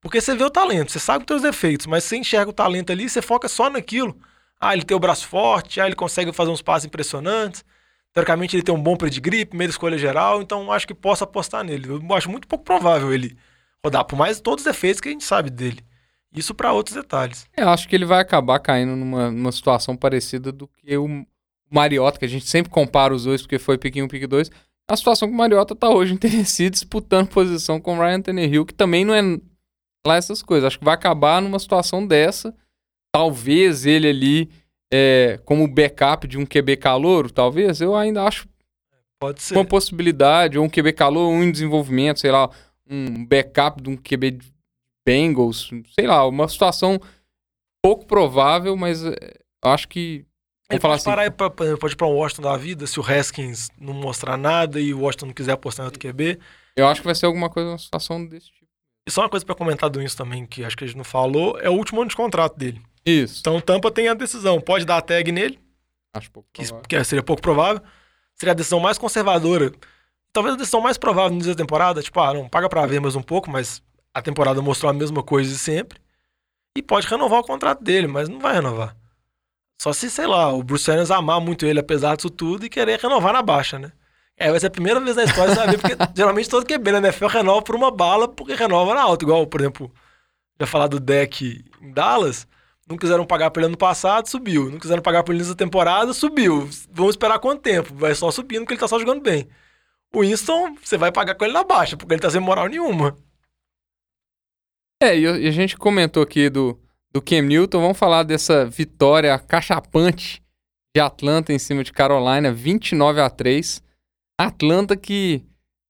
Porque 0.00 0.20
você 0.20 0.36
vê 0.36 0.44
o 0.44 0.50
talento, 0.50 0.92
você 0.92 1.00
sabe 1.00 1.24
os 1.24 1.26
seus 1.28 1.42
defeitos, 1.42 1.86
mas 1.86 2.04
você 2.04 2.16
enxerga 2.16 2.50
o 2.50 2.52
talento 2.54 2.92
ali, 2.92 3.08
você 3.08 3.20
foca 3.22 3.48
só 3.48 3.68
naquilo. 3.70 4.16
Ah, 4.60 4.72
ele 4.74 4.84
tem 4.84 4.96
o 4.96 5.00
braço 5.00 5.26
forte, 5.26 5.80
ah, 5.80 5.86
ele 5.86 5.96
consegue 5.96 6.32
fazer 6.32 6.50
uns 6.50 6.62
passos 6.62 6.86
impressionantes. 6.86 7.64
Teoricamente, 8.16 8.56
ele 8.56 8.62
tem 8.62 8.74
um 8.74 8.82
bom 8.82 8.96
pedigree, 8.96 9.44
primeira 9.44 9.70
escolha 9.70 9.98
geral, 9.98 10.40
então 10.40 10.72
acho 10.72 10.86
que 10.86 10.94
posso 10.94 11.22
apostar 11.22 11.62
nele. 11.62 11.86
Eu 11.86 12.14
acho 12.14 12.30
muito 12.30 12.48
pouco 12.48 12.64
provável 12.64 13.12
ele 13.12 13.36
rodar, 13.84 14.06
por 14.06 14.16
mais 14.16 14.40
todos 14.40 14.64
os 14.64 14.72
defeitos 14.72 15.02
que 15.02 15.10
a 15.10 15.12
gente 15.12 15.22
sabe 15.22 15.50
dele. 15.50 15.84
Isso 16.34 16.54
para 16.54 16.72
outros 16.72 16.96
detalhes. 16.96 17.46
Eu 17.54 17.68
acho 17.68 17.86
que 17.86 17.94
ele 17.94 18.06
vai 18.06 18.22
acabar 18.22 18.58
caindo 18.58 18.96
numa, 18.96 19.30
numa 19.30 19.52
situação 19.52 19.94
parecida 19.94 20.50
do 20.50 20.66
que 20.66 20.96
o 20.96 21.26
Mariota, 21.70 22.18
que 22.18 22.24
a 22.24 22.28
gente 22.28 22.46
sempre 22.46 22.72
compara 22.72 23.12
os 23.12 23.24
dois, 23.24 23.42
porque 23.42 23.58
foi 23.58 23.76
pique 23.76 24.02
1, 24.02 24.08
pique 24.08 24.26
2. 24.26 24.50
A 24.88 24.96
situação 24.96 25.28
que 25.28 25.34
o 25.34 25.36
Mariota 25.36 25.76
tá 25.76 25.90
hoje 25.90 26.14
em 26.16 26.70
disputando 26.70 27.28
posição 27.28 27.78
com 27.78 27.98
o 27.98 28.00
Ryan 28.00 28.22
Tannehill, 28.22 28.64
que 28.64 28.72
também 28.72 29.04
não 29.04 29.12
é 29.12 29.20
lá 30.06 30.16
essas 30.16 30.42
coisas. 30.42 30.68
Acho 30.68 30.78
que 30.78 30.84
vai 30.86 30.94
acabar 30.94 31.42
numa 31.42 31.58
situação 31.58 32.06
dessa. 32.06 32.56
Talvez 33.12 33.84
ele 33.84 34.08
ali, 34.08 34.50
é, 34.92 35.38
como 35.44 35.66
backup 35.68 36.26
de 36.28 36.38
um 36.38 36.46
QB 36.46 36.76
calouro, 36.76 37.30
talvez, 37.30 37.80
eu 37.80 37.94
ainda 37.96 38.22
acho 38.24 38.48
Pode 39.18 39.42
ser. 39.42 39.54
uma 39.54 39.64
possibilidade, 39.64 40.58
ou 40.58 40.64
um 40.64 40.68
QB 40.68 40.92
calor, 40.92 41.28
um 41.30 41.42
em 41.42 41.50
desenvolvimento, 41.50 42.20
sei 42.20 42.30
lá, 42.30 42.50
um 42.88 43.24
backup 43.24 43.82
de 43.82 43.90
um 43.90 43.96
QB 43.96 44.30
de 44.32 44.54
Bengals, 45.04 45.70
sei 45.98 46.06
lá, 46.06 46.26
uma 46.26 46.48
situação 46.48 47.00
pouco 47.82 48.06
provável, 48.06 48.76
mas 48.76 49.04
é, 49.04 49.16
acho 49.64 49.88
que. 49.88 50.24
Ele 50.68 50.80
falar 50.80 50.94
pode, 50.94 51.00
assim. 51.02 51.10
parar 51.10 51.30
pra- 51.30 51.50
pode 51.76 51.92
ir 51.94 51.96
pra 51.96 52.06
um 52.08 52.14
Washington 52.16 52.42
da 52.42 52.56
vida, 52.56 52.86
se 52.88 52.98
o 52.98 53.02
Haskins 53.04 53.68
não 53.80 53.94
mostrar 53.94 54.36
nada 54.36 54.80
e 54.80 54.92
o 54.92 55.00
Washington 55.00 55.26
não 55.26 55.32
quiser 55.32 55.52
apostar 55.52 55.84
em 55.84 55.86
outro 55.86 56.00
QB. 56.00 56.40
Eu 56.76 56.88
acho 56.88 57.00
que 57.00 57.06
vai 57.06 57.14
ser 57.14 57.26
alguma 57.26 57.48
coisa, 57.48 57.70
uma 57.70 57.78
situação 57.78 58.26
desse 58.26 58.46
tipo. 58.50 58.66
E 59.08 59.10
só 59.12 59.22
uma 59.22 59.28
coisa 59.28 59.46
pra 59.46 59.54
comentar 59.54 59.88
do 59.88 60.00
Winston 60.00 60.24
também, 60.24 60.44
que 60.44 60.64
acho 60.64 60.76
que 60.76 60.82
a 60.82 60.86
gente 60.88 60.96
não 60.96 61.04
falou, 61.04 61.56
é 61.60 61.70
o 61.70 61.74
último 61.74 62.00
ano 62.00 62.10
de 62.10 62.16
contrato 62.16 62.56
dele. 62.58 62.82
Isso. 63.06 63.40
Então 63.40 63.56
o 63.56 63.62
Tampa 63.62 63.90
tem 63.90 64.08
a 64.08 64.14
decisão, 64.14 64.60
pode 64.60 64.84
dar 64.84 64.96
a 64.98 65.00
tag 65.00 65.30
nele, 65.30 65.58
Acho 66.12 66.30
pouco 66.30 66.48
provável. 66.52 66.82
que 66.88 67.04
seria 67.04 67.22
pouco 67.22 67.42
provável. 67.42 67.82
Seria 68.34 68.52
a 68.52 68.54
decisão 68.54 68.80
mais 68.80 68.98
conservadora. 68.98 69.72
Talvez 70.32 70.54
a 70.54 70.58
decisão 70.58 70.80
mais 70.80 70.98
provável 70.98 71.30
no 71.30 71.36
início 71.36 71.54
da 71.54 71.62
temporada, 71.62 72.02
tipo, 72.02 72.18
ah, 72.20 72.34
não, 72.34 72.48
paga 72.48 72.68
pra 72.68 72.84
ver 72.86 73.00
mais 73.00 73.14
um 73.16 73.22
pouco, 73.22 73.50
mas 73.50 73.82
a 74.12 74.20
temporada 74.20 74.60
mostrou 74.60 74.90
a 74.90 74.92
mesma 74.92 75.22
coisa 75.22 75.50
de 75.50 75.58
sempre. 75.58 75.98
E 76.76 76.82
pode 76.82 77.06
renovar 77.06 77.40
o 77.40 77.44
contrato 77.44 77.82
dele, 77.82 78.06
mas 78.06 78.28
não 78.28 78.38
vai 78.38 78.54
renovar. 78.54 78.94
Só 79.80 79.92
se, 79.92 80.10
sei 80.10 80.26
lá, 80.26 80.52
o 80.52 80.62
Bruce 80.62 80.90
Arians 80.90 81.10
amar 81.10 81.40
muito 81.40 81.64
ele, 81.64 81.80
apesar 81.80 82.16
disso 82.16 82.28
tudo, 82.30 82.66
e 82.66 82.68
querer 82.68 82.98
renovar 82.98 83.32
na 83.32 83.42
baixa, 83.42 83.78
né? 83.78 83.92
É, 84.36 84.50
vai 84.50 84.60
ser 84.60 84.66
a 84.66 84.70
primeira 84.70 85.00
vez 85.00 85.16
na 85.16 85.24
história, 85.24 85.54
você 85.54 85.60
vai 85.60 85.68
ver, 85.68 85.78
porque 85.78 85.96
geralmente 86.14 86.48
todo 86.48 86.66
QB 86.66 86.92
na 86.92 86.98
NFL 86.98 87.26
renova 87.26 87.62
por 87.62 87.74
uma 87.74 87.90
bala, 87.90 88.28
porque 88.28 88.54
renova 88.54 88.94
na 88.94 89.02
alta. 89.02 89.24
Igual, 89.24 89.46
por 89.46 89.60
exemplo, 89.60 89.90
já 90.60 90.66
falar 90.66 90.88
do 90.88 91.00
deck 91.00 91.64
em 91.80 91.92
Dallas, 91.92 92.46
não 92.88 92.96
quiseram 92.96 93.26
pagar 93.26 93.50
pra 93.50 93.62
ele 93.62 93.68
ano 93.68 93.76
passado, 93.76 94.28
subiu. 94.28 94.70
Não 94.70 94.78
quiseram 94.78 95.02
pagar 95.02 95.24
pra 95.24 95.34
ele 95.34 95.42
nessa 95.42 95.56
temporada, 95.56 96.12
subiu. 96.12 96.68
Vamos 96.90 97.14
esperar 97.14 97.38
quanto 97.40 97.62
tempo? 97.62 97.92
Vai 97.94 98.14
só 98.14 98.30
subindo, 98.30 98.60
porque 98.60 98.74
ele 98.74 98.80
tá 98.80 98.86
só 98.86 98.98
jogando 98.98 99.22
bem. 99.22 99.48
O 100.14 100.20
Winston, 100.20 100.76
você 100.82 100.96
vai 100.96 101.10
pagar 101.10 101.34
com 101.34 101.44
ele 101.44 101.52
na 101.52 101.64
baixa, 101.64 101.96
porque 101.96 102.14
ele 102.14 102.22
tá 102.22 102.30
sem 102.30 102.40
moral 102.40 102.68
nenhuma. 102.68 103.16
É, 105.02 105.18
e 105.18 105.26
a 105.26 105.50
gente 105.50 105.76
comentou 105.76 106.22
aqui 106.22 106.48
do, 106.48 106.78
do 107.12 107.20
Cam 107.20 107.42
Newton. 107.42 107.80
Vamos 107.80 107.98
falar 107.98 108.22
dessa 108.22 108.64
vitória 108.64 109.36
cachapante 109.38 110.42
de 110.94 111.00
Atlanta 111.00 111.52
em 111.52 111.58
cima 111.58 111.82
de 111.82 111.92
Carolina, 111.92 112.52
29 112.52 113.20
a 113.20 113.28
3. 113.28 113.82
Atlanta 114.40 114.96
que 114.96 115.44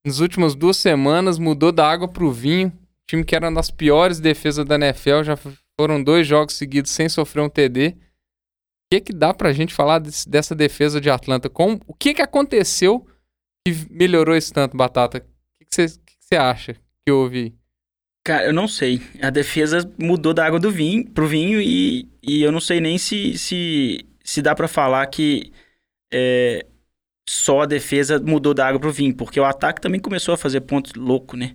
nas 0.05 0.19
últimas 0.19 0.55
duas 0.55 0.77
semanas 0.77 1.39
mudou 1.39 1.71
da 1.71 1.89
água 1.89 2.09
pro 2.09 2.33
vinho. 2.33 2.73
Time 3.07 3.23
que 3.23 3.37
era 3.37 3.49
uma 3.49 3.57
das 3.57 3.71
piores 3.71 4.19
defesas 4.19 4.65
da 4.65 4.75
NFL, 4.77 5.23
já 5.23 5.37
foram 5.79 6.03
dois 6.03 6.27
jogos 6.27 6.55
seguidos 6.55 6.91
sem 6.91 7.09
sofrer 7.09 7.43
um 7.43 7.49
TD. 7.49 7.89
O 7.89 7.95
que 8.95 9.01
que 9.01 9.13
dá 9.13 9.35
pra 9.35 9.53
gente 9.53 9.75
falar 9.75 9.99
desse- 9.99 10.29
dessa 10.29 10.55
defesa 10.55 11.01
de 11.01 11.11
Atlanta? 11.11 11.51
Como, 11.51 11.81
o 11.87 11.95
que 11.95 12.15
que 12.15 12.23
aconteceu 12.23 13.07
que 13.67 13.75
melhorou 13.91 14.35
esse 14.37 14.53
tanto, 14.53 14.77
Batata? 14.77 15.19
O 15.19 15.67
que 15.67 15.89
você 15.89 16.37
acha 16.37 16.75
que 17.05 17.13
houve? 17.13 17.55
Cara, 18.25 18.47
eu 18.47 18.53
não 18.53 18.67
sei. 18.67 19.01
A 19.23 19.31
defesa 19.31 19.93
mudou 20.01 20.33
da 20.35 20.47
água 20.47 20.59
do 20.59 20.71
vinho 20.71 21.09
pro 21.11 21.27
vinho 21.29 21.61
e, 21.61 22.09
e 22.23 22.43
eu 22.43 22.51
não 22.51 22.61
sei 22.61 22.81
nem 22.81 22.99
se, 22.99 23.37
se, 23.39 24.07
se 24.25 24.43
dá 24.43 24.55
pra 24.55 24.67
falar 24.69 25.07
que 25.07 25.53
é, 26.13 26.67
só 27.29 27.63
a 27.63 27.67
defesa 27.67 28.21
mudou 28.21 28.55
da 28.55 28.67
água 28.67 28.81
pro 28.81 28.93
vinho, 28.93 29.15
porque 29.15 29.39
o 29.39 29.45
ataque 29.45 29.81
também 29.81 30.01
começou 30.01 30.35
a 30.35 30.39
fazer 30.39 30.61
pontos 30.63 30.93
louco, 30.95 31.37
né? 31.37 31.55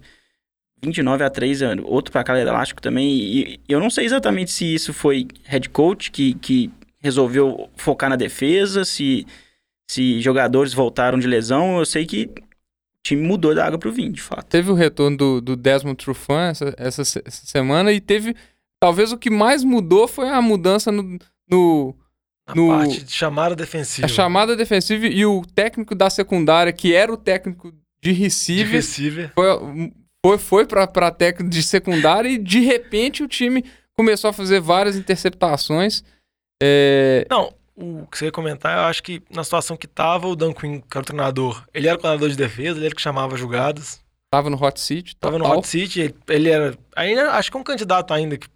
29 0.83 1.23
a 1.23 1.29
3, 1.29 1.61
é 1.61 1.75
outro 1.83 2.11
pra 2.11 2.23
cada 2.23 2.39
elástico 2.39 2.81
também. 2.81 3.09
E 3.11 3.59
eu 3.67 3.79
não 3.79 3.89
sei 3.89 4.05
exatamente 4.05 4.51
se 4.51 4.65
isso 4.73 4.93
foi 4.93 5.27
head 5.45 5.69
coach 5.69 6.11
que, 6.11 6.33
que 6.35 6.71
resolveu 6.99 7.69
focar 7.75 8.09
na 8.09 8.15
defesa, 8.15 8.83
se, 8.85 9.25
se 9.89 10.19
jogadores 10.21 10.73
voltaram 10.73 11.19
de 11.19 11.27
lesão. 11.27 11.77
Eu 11.79 11.85
sei 11.85 12.05
que 12.05 12.29
o 12.35 12.41
time 13.03 13.21
mudou 13.21 13.53
da 13.55 13.65
água 13.65 13.77
pro 13.79 13.91
vinho, 13.91 14.11
de 14.11 14.21
fato. 14.21 14.45
Teve 14.45 14.71
o 14.71 14.75
retorno 14.75 15.17
do, 15.17 15.41
do 15.41 15.55
Desmond 15.55 15.95
Trufant 15.97 16.51
essa, 16.51 16.73
essa, 16.77 17.01
essa 17.01 17.45
semana 17.45 17.91
e 17.91 17.99
teve. 17.99 18.35
Talvez 18.79 19.11
o 19.11 19.17
que 19.17 19.29
mais 19.29 19.63
mudou 19.63 20.07
foi 20.07 20.27
a 20.29 20.41
mudança 20.41 20.91
no, 20.91 21.03
no- 21.49 21.95
No- 22.55 22.67
parte 22.69 23.03
de 23.03 23.11
chamada 23.11 23.55
defensiva. 23.55 24.05
a 24.05 24.09
chamada 24.09 24.55
defensiva 24.55 25.05
e 25.05 25.23
o 25.23 25.43
técnico 25.53 25.93
da 25.93 26.09
secundária, 26.09 26.73
que 26.73 26.91
era 26.93 27.13
o 27.13 27.17
técnico 27.17 27.71
de 27.71 27.77
de 28.03 28.11
receiver, 28.13 28.71
receiver. 28.71 29.31
foi, 29.35 29.45
foi, 30.25 30.37
foi 30.37 30.65
pra, 30.65 30.87
pra 30.87 31.11
técnico 31.11 31.49
de 31.49 31.63
secundária 31.63 32.29
e 32.29 32.37
de 32.37 32.59
repente 32.59 33.23
o 33.23 33.27
time 33.27 33.65
começou 33.93 34.29
a 34.29 34.33
fazer 34.33 34.59
várias 34.59 34.95
interceptações. 34.95 36.03
É, 36.61 37.25
Não, 37.29 37.53
o 37.75 38.05
que 38.07 38.17
você 38.17 38.25
ia 38.25 38.31
comentar, 38.31 38.77
eu 38.77 38.83
acho 38.85 39.01
que 39.01 39.21
na 39.29 39.43
situação 39.43 39.75
que 39.75 39.87
tava, 39.87 40.27
o 40.27 40.35
Dan 40.35 40.53
Quinn, 40.53 40.79
que 40.79 40.97
era 40.97 41.01
o 41.01 41.05
treinador, 41.05 41.63
ele 41.73 41.87
era 41.87 41.97
o 41.97 41.99
coordenador 41.99 42.29
de 42.29 42.37
defesa, 42.37 42.77
ele 42.77 42.85
era 42.85 42.95
que 42.95 43.01
chamava 43.01 43.35
jogadas. 43.35 44.01
tava 44.31 44.49
no 44.49 44.61
hot 44.63 44.79
seat. 44.79 45.15
Tava 45.17 45.37
no 45.37 45.43
total. 45.43 45.59
hot 45.59 45.67
seat, 45.67 45.99
ele, 45.99 46.15
ele 46.29 46.49
era. 46.49 46.77
Ainda, 46.95 47.31
acho 47.33 47.51
que 47.51 47.57
é 47.57 47.59
um 47.59 47.63
candidato 47.63 48.13
ainda 48.13 48.37
que 48.37 48.47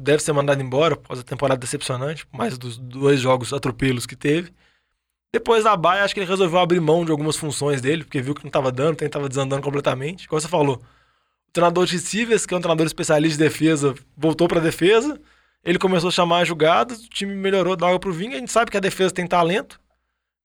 deve 0.00 0.22
ser 0.22 0.32
mandado 0.32 0.62
embora 0.62 0.96
causa 0.96 1.22
da 1.22 1.28
temporada 1.28 1.60
decepcionante, 1.60 2.26
mais 2.32 2.56
dos 2.56 2.78
dois 2.78 3.20
jogos 3.20 3.52
atropelos 3.52 4.06
que 4.06 4.16
teve. 4.16 4.52
Depois 5.34 5.64
da 5.64 5.76
baia, 5.76 6.04
acho 6.04 6.14
que 6.14 6.20
ele 6.20 6.30
resolveu 6.30 6.60
abrir 6.60 6.80
mão 6.80 7.04
de 7.04 7.10
algumas 7.10 7.36
funções 7.36 7.80
dele, 7.80 8.04
porque 8.04 8.22
viu 8.22 8.34
que 8.34 8.44
não 8.44 8.50
tava 8.50 8.70
dando, 8.70 8.96
tem 8.96 9.08
tava 9.08 9.28
desandando 9.28 9.62
completamente. 9.62 10.28
Como 10.28 10.40
você 10.40 10.46
falou, 10.46 10.76
o 10.76 10.80
treinador 11.54 11.86
de 11.86 11.92
receivers, 11.92 12.44
que 12.44 12.52
é 12.52 12.56
um 12.56 12.60
treinador 12.60 12.84
especialista 12.84 13.38
de 13.38 13.48
defesa, 13.48 13.94
voltou 14.16 14.48
pra 14.48 14.60
defesa. 14.60 15.18
Ele 15.64 15.78
começou 15.78 16.08
a 16.08 16.12
chamar 16.12 16.42
as 16.42 16.48
jogadas, 16.48 17.04
o 17.04 17.08
time 17.08 17.34
melhorou 17.34 17.76
da 17.76 17.86
água 17.86 17.98
pro 17.98 18.12
vinho. 18.12 18.34
A 18.34 18.38
gente 18.38 18.52
sabe 18.52 18.70
que 18.70 18.76
a 18.76 18.80
defesa 18.80 19.14
tem 19.14 19.26
talento, 19.26 19.80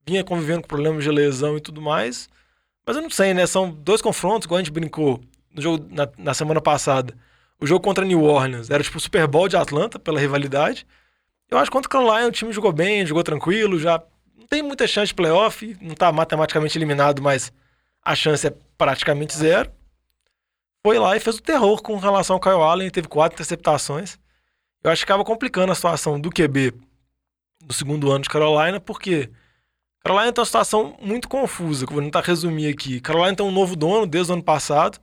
vinha 0.08 0.24
convivendo 0.24 0.62
com 0.62 0.68
problemas 0.68 1.04
de 1.04 1.10
lesão 1.10 1.58
e 1.58 1.60
tudo 1.60 1.82
mais. 1.82 2.30
Mas 2.86 2.96
eu 2.96 3.02
não 3.02 3.10
sei, 3.10 3.34
né? 3.34 3.46
São 3.48 3.72
dois 3.72 4.02
confrontos, 4.02 4.46
igual 4.46 4.60
a 4.60 4.62
gente 4.62 4.72
brincou 4.72 5.20
no 5.54 5.62
jogo 5.62 5.86
na, 5.90 6.08
na 6.18 6.34
semana 6.34 6.62
passada. 6.62 7.14
O 7.60 7.66
jogo 7.66 7.84
contra 7.84 8.06
New 8.06 8.24
Orleans 8.24 8.70
era 8.70 8.84
tipo 8.84 8.98
o 8.98 9.02
Super 9.02 9.28
Bowl 9.28 9.50
de 9.50 9.58
Atlanta, 9.58 10.00
pela 10.00 10.20
rivalidade. 10.20 10.86
Eu 11.50 11.58
acho 11.58 11.72
que 11.72 11.76
contra 11.76 11.90
o 11.90 11.92
Carolina 11.92 12.28
o 12.28 12.32
time 12.32 12.54
jogou 12.54 12.72
bem, 12.72 13.06
jogou 13.06 13.24
tranquilo, 13.24 13.80
já 13.80 14.02
não 14.38 14.46
tem 14.46 14.62
muita 14.62 14.86
chance 14.86 15.08
de 15.08 15.16
playoff, 15.16 15.76
não 15.82 15.96
tá 15.96 16.12
matematicamente 16.12 16.78
eliminado, 16.78 17.22
mas 17.22 17.52
a 18.06 18.16
chance 18.16 18.46
é 18.46 18.54
praticamente 18.78 19.36
zero. 19.36 19.72
Foi 20.86 20.98
lá 20.98 21.16
e 21.16 21.20
fez 21.20 21.38
o 21.38 21.42
terror 21.42 21.82
com 21.82 21.98
relação 21.98 22.36
ao 22.36 22.40
Kyle 22.40 22.62
Allen, 22.62 22.90
teve 22.90 23.08
quatro 23.08 23.36
interceptações. 23.36 24.18
Eu 24.82 24.92
acho 24.92 25.06
que 25.06 25.12
acaba 25.12 25.26
complicando 25.26 25.72
a 25.72 25.76
situação 25.76 26.20
do 26.20 26.30
QB 26.30 26.74
do 27.66 27.74
segundo 27.74 28.10
ano 28.12 28.24
de 28.24 28.30
Carolina, 28.30 28.80
porque 28.80 29.30
Carolina 30.04 30.32
tem 30.32 30.42
uma 30.42 30.46
situação 30.46 30.96
muito 31.02 31.28
confusa, 31.28 31.86
que 31.86 31.92
eu 31.92 31.96
vou 31.96 32.04
tentar 32.04 32.22
resumir 32.22 32.68
aqui. 32.68 33.02
Carolina 33.02 33.36
tem 33.36 33.46
um 33.46 33.52
novo 33.52 33.76
dono 33.76 34.08
desde 34.08 34.32
o 34.32 34.36
ano 34.36 34.44
passado. 34.44 35.00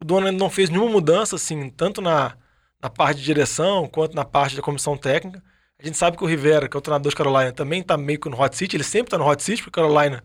O 0.00 0.04
dono 0.04 0.26
ainda 0.26 0.38
não 0.38 0.48
fez 0.48 0.70
nenhuma 0.70 0.90
mudança, 0.90 1.34
assim, 1.34 1.68
tanto 1.70 2.00
na, 2.00 2.36
na 2.80 2.88
parte 2.88 3.18
de 3.18 3.24
direção 3.24 3.88
quanto 3.88 4.14
na 4.14 4.24
parte 4.24 4.54
da 4.54 4.62
comissão 4.62 4.96
técnica. 4.96 5.42
A 5.80 5.84
gente 5.84 5.98
sabe 5.98 6.16
que 6.16 6.22
o 6.22 6.26
Rivera, 6.26 6.68
que 6.68 6.76
é 6.76 6.78
o 6.78 6.80
treinador 6.80 7.10
de 7.10 7.16
Carolina, 7.16 7.52
também 7.52 7.82
tá 7.82 7.96
meio 7.96 8.20
que 8.20 8.28
no 8.28 8.40
hot 8.40 8.56
seat. 8.56 8.76
Ele 8.76 8.84
sempre 8.84 9.10
tá 9.10 9.18
no 9.18 9.28
hot 9.28 9.42
seat, 9.42 9.62
porque 9.62 9.80
Carolina, 9.80 10.22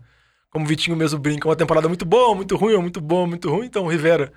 como 0.50 0.64
o 0.64 0.68
Vitinho 0.68 0.96
mesmo 0.96 1.18
brinca, 1.18 1.48
é 1.48 1.50
uma 1.50 1.56
temporada 1.56 1.88
muito 1.88 2.04
boa, 2.04 2.34
muito 2.34 2.56
ruim, 2.56 2.76
muito 2.78 3.00
boa, 3.00 3.26
muito 3.26 3.50
ruim. 3.50 3.66
Então 3.66 3.84
o 3.84 3.88
Rivera, 3.88 4.32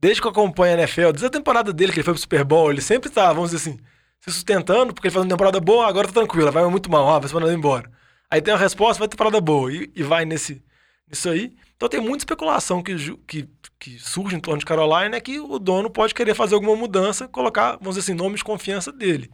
desde 0.00 0.20
que 0.20 0.26
eu 0.26 0.30
acompanho 0.30 0.76
a 0.76 0.78
NFL, 0.78 1.12
desde 1.12 1.26
a 1.26 1.30
temporada 1.30 1.72
dele 1.72 1.92
que 1.92 1.98
ele 1.98 2.04
foi 2.04 2.14
pro 2.14 2.20
Super 2.20 2.44
Bowl, 2.44 2.70
ele 2.70 2.80
sempre 2.80 3.10
tá, 3.10 3.32
vamos 3.32 3.50
dizer 3.50 3.70
assim, 3.70 3.78
se 4.20 4.30
sustentando, 4.30 4.94
porque 4.94 5.08
ele 5.08 5.14
faz 5.14 5.24
uma 5.24 5.30
temporada 5.30 5.60
boa, 5.60 5.86
agora 5.86 6.08
tá 6.08 6.14
tranquilo, 6.14 6.50
vai 6.50 6.64
muito 6.68 6.90
mal, 6.90 7.08
ah, 7.08 7.18
vai 7.18 7.28
ser 7.28 7.34
mandado 7.34 7.52
embora. 7.52 7.90
Aí 8.30 8.40
tem 8.40 8.54
a 8.54 8.56
resposta, 8.56 8.98
vai 8.98 9.08
ter 9.08 9.16
temporada 9.16 9.40
boa, 9.40 9.72
e, 9.72 9.90
e 9.94 10.02
vai 10.02 10.24
nesse, 10.24 10.62
nisso 11.08 11.28
aí. 11.28 11.54
Então 11.76 11.88
tem 11.88 12.00
muita 12.00 12.18
especulação 12.18 12.82
que, 12.82 12.94
que, 13.26 13.48
que 13.78 13.98
surge 13.98 14.36
em 14.36 14.40
torno 14.40 14.58
de 14.58 14.66
Carolina, 14.66 15.16
é 15.16 15.20
que 15.20 15.40
o 15.40 15.58
dono 15.58 15.90
pode 15.90 16.14
querer 16.14 16.34
fazer 16.34 16.54
alguma 16.54 16.76
mudança, 16.76 17.28
colocar, 17.28 17.72
vamos 17.72 17.96
dizer 17.96 18.00
assim, 18.00 18.14
nome 18.14 18.36
de 18.36 18.44
confiança 18.44 18.92
dele. 18.92 19.30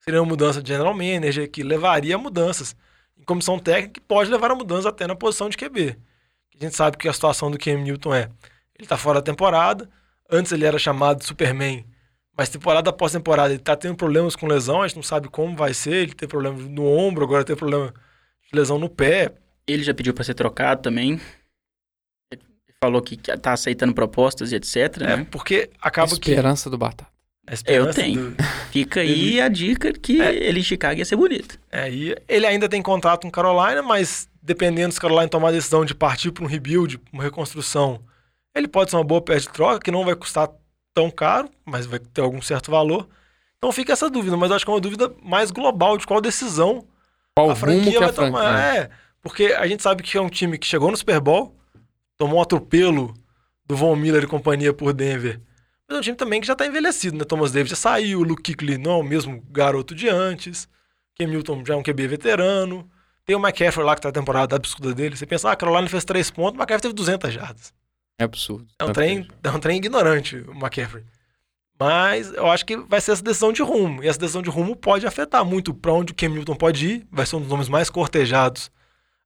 Seria 0.00 0.20
uma 0.20 0.28
mudança 0.28 0.62
de 0.62 0.68
general 0.68 0.92
manager, 0.92 1.50
que 1.50 1.62
levaria 1.62 2.14
a 2.14 2.18
mudanças. 2.18 2.76
Em 3.16 3.22
comissão 3.22 3.58
técnica, 3.58 3.94
que 3.94 4.00
pode 4.00 4.30
levar 4.30 4.50
a 4.50 4.54
mudança 4.54 4.88
até 4.88 5.06
na 5.06 5.16
posição 5.16 5.48
de 5.48 5.56
QB. 5.56 5.96
A 6.60 6.64
gente 6.64 6.76
sabe 6.76 6.98
que 6.98 7.08
a 7.08 7.12
situação 7.12 7.50
do 7.50 7.56
Cam 7.56 7.78
Newton 7.78 8.14
é, 8.14 8.28
ele 8.78 8.86
tá 8.86 8.96
fora 8.96 9.20
da 9.20 9.24
temporada, 9.24 9.88
antes 10.34 10.52
ele 10.52 10.64
era 10.64 10.78
chamado 10.78 11.18
de 11.20 11.24
Superman, 11.26 11.84
Mas 12.36 12.48
temporada 12.48 12.90
após 12.90 13.12
temporada 13.12 13.50
ele 13.54 13.62
tá 13.62 13.76
tendo 13.76 13.94
problemas 13.94 14.34
com 14.34 14.46
lesão, 14.48 14.82
a 14.82 14.88
gente 14.88 14.96
não 14.96 15.02
sabe 15.04 15.28
como 15.28 15.56
vai 15.56 15.72
ser. 15.72 15.94
Ele 15.94 16.14
tem 16.14 16.28
problema 16.28 16.58
no 16.58 16.84
ombro, 16.84 17.24
agora 17.24 17.44
tem 17.44 17.54
problema 17.54 17.94
de 18.50 18.58
lesão 18.58 18.76
no 18.78 18.88
pé. 18.88 19.32
Ele 19.66 19.84
já 19.84 19.94
pediu 19.94 20.12
pra 20.12 20.24
ser 20.24 20.34
trocado 20.34 20.82
também. 20.82 21.20
Ele 22.32 22.42
falou 22.82 23.00
que 23.00 23.16
tá 23.16 23.52
aceitando 23.52 23.94
propostas 23.94 24.50
e 24.52 24.56
etc, 24.56 24.76
É, 25.00 25.16
né? 25.18 25.26
porque 25.30 25.70
acaba 25.80 26.08
que. 26.18 26.30
Esperança 26.30 26.68
do 26.68 26.76
Batata. 26.76 27.06
a 27.46 27.52
Eu 27.52 27.54
esperança 27.54 28.00
tenho. 28.00 28.30
do- 28.32 28.42
Fica 28.72 29.00
aí 29.00 29.40
a 29.40 29.48
dica 29.48 29.92
que 29.92 30.20
É. 30.20 30.34
ele 30.34 30.58
em 30.60 30.62
Chicago 30.64 30.98
ia 30.98 31.04
ser 31.04 31.14
bonito. 31.16 31.58
É, 31.70 31.88
e 31.90 32.16
ele 32.26 32.46
ainda 32.46 32.68
tem 32.68 32.82
contrato 32.82 33.22
com 33.22 33.30
Carolina, 33.30 33.80
mas 33.82 34.28
dependendo 34.42 34.92
se 34.92 35.00
Carolina 35.00 35.28
tomar 35.28 35.48
a 35.50 35.52
decisão 35.52 35.84
de 35.84 35.94
partir 35.94 36.32
para 36.32 36.42
um 36.42 36.48
rebuild, 36.48 36.98
uma 37.12 37.22
reconstrução, 37.22 38.02
ele 38.54 38.68
pode 38.68 38.90
ser 38.90 38.96
uma 38.96 39.04
boa 39.04 39.20
peça 39.20 39.42
de 39.42 39.50
troca, 39.50 39.80
que 39.80 39.90
não 39.90 40.04
vai 40.04 40.14
custar 40.14 40.48
tão 40.92 41.10
caro, 41.10 41.50
mas 41.64 41.86
vai 41.86 41.98
ter 41.98 42.20
algum 42.20 42.40
certo 42.40 42.70
valor. 42.70 43.08
Então 43.58 43.72
fica 43.72 43.92
essa 43.92 44.08
dúvida, 44.08 44.36
mas 44.36 44.50
eu 44.50 44.56
acho 44.56 44.64
que 44.64 44.70
é 44.70 44.74
uma 44.74 44.80
dúvida 44.80 45.12
mais 45.22 45.50
global 45.50 45.98
de 45.98 46.06
qual 46.06 46.20
decisão 46.20 46.86
Qual 47.36 47.50
a 47.50 47.56
franquia 47.56 47.98
vai 47.98 48.10
a 48.10 48.12
franquia... 48.12 48.32
tomar. 48.32 48.76
É, 48.76 48.90
porque 49.20 49.46
a 49.46 49.66
gente 49.66 49.82
sabe 49.82 50.02
que 50.02 50.16
é 50.16 50.20
um 50.20 50.28
time 50.28 50.56
que 50.58 50.66
chegou 50.66 50.90
no 50.90 50.96
Super 50.96 51.20
Bowl, 51.20 51.56
tomou 52.16 52.38
um 52.38 52.42
atropelo 52.42 53.12
do 53.66 53.74
Von 53.74 53.96
Miller 53.96 54.24
e 54.24 54.26
companhia 54.26 54.72
por 54.72 54.92
Denver. 54.92 55.40
Mas 55.88 55.96
é 55.96 55.98
um 55.98 56.02
time 56.02 56.16
também 56.16 56.40
que 56.40 56.46
já 56.46 56.54
tá 56.54 56.66
envelhecido, 56.66 57.16
né? 57.16 57.24
Thomas 57.24 57.52
Davis 57.52 57.70
já 57.70 57.76
saiu, 57.76 58.20
o 58.20 58.22
Luke 58.22 58.42
Kuechly 58.42 58.78
não 58.78 58.92
é 58.92 58.96
o 58.96 59.02
mesmo 59.02 59.42
garoto 59.50 59.94
de 59.94 60.08
antes, 60.08 60.68
Ken 61.14 61.26
Milton 61.26 61.64
já 61.66 61.74
é 61.74 61.76
um 61.76 61.82
QB 61.82 62.06
veterano, 62.06 62.88
tem 63.24 63.34
o 63.34 63.38
McCaffrey 63.38 63.84
lá 63.84 63.94
que 63.94 64.02
tá 64.02 64.10
a 64.10 64.12
temporada 64.12 64.54
absurda 64.54 64.94
dele. 64.94 65.16
Você 65.16 65.26
pensa, 65.26 65.48
ah, 65.48 65.52
a 65.52 65.56
Carolina 65.56 65.88
fez 65.88 66.04
3 66.04 66.30
pontos, 66.30 66.58
o 66.58 66.62
McCaffrey 66.62 66.82
teve 66.82 66.94
200 66.94 67.32
jardas. 67.32 67.72
É 68.18 68.24
absurdo. 68.24 68.66
É 68.78 68.84
um, 68.84 68.92
trem, 68.92 69.28
é 69.42 69.50
um 69.50 69.58
trem 69.58 69.76
ignorante, 69.78 70.36
o 70.36 70.52
McCaffrey. 70.52 71.04
Mas 71.78 72.32
eu 72.32 72.46
acho 72.50 72.64
que 72.64 72.76
vai 72.76 73.00
ser 73.00 73.12
essa 73.12 73.22
decisão 73.22 73.52
de 73.52 73.62
rumo. 73.62 74.02
E 74.02 74.08
essa 74.08 74.18
decisão 74.18 74.42
de 74.42 74.48
rumo 74.48 74.76
pode 74.76 75.06
afetar 75.06 75.44
muito 75.44 75.74
para 75.74 75.92
onde 75.92 76.12
o 76.12 76.14
Cam 76.14 76.28
Newton 76.28 76.54
pode 76.54 76.86
ir. 76.86 77.06
Vai 77.10 77.26
ser 77.26 77.36
um 77.36 77.40
dos 77.40 77.48
nomes 77.48 77.68
mais 77.68 77.90
cortejados 77.90 78.70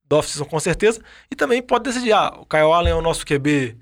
da 0.09 0.17
off-season, 0.17 0.47
com 0.47 0.59
certeza. 0.59 1.03
E 1.31 1.37
também 1.37 1.63
pode 1.63 1.85
decidir, 1.85 2.13
ah, 2.13 2.35
o 2.39 2.47
Kyle 2.47 2.73
Allen 2.73 2.93
é 2.93 2.97
o 2.97 3.03
nosso 3.03 3.27
QB 3.27 3.77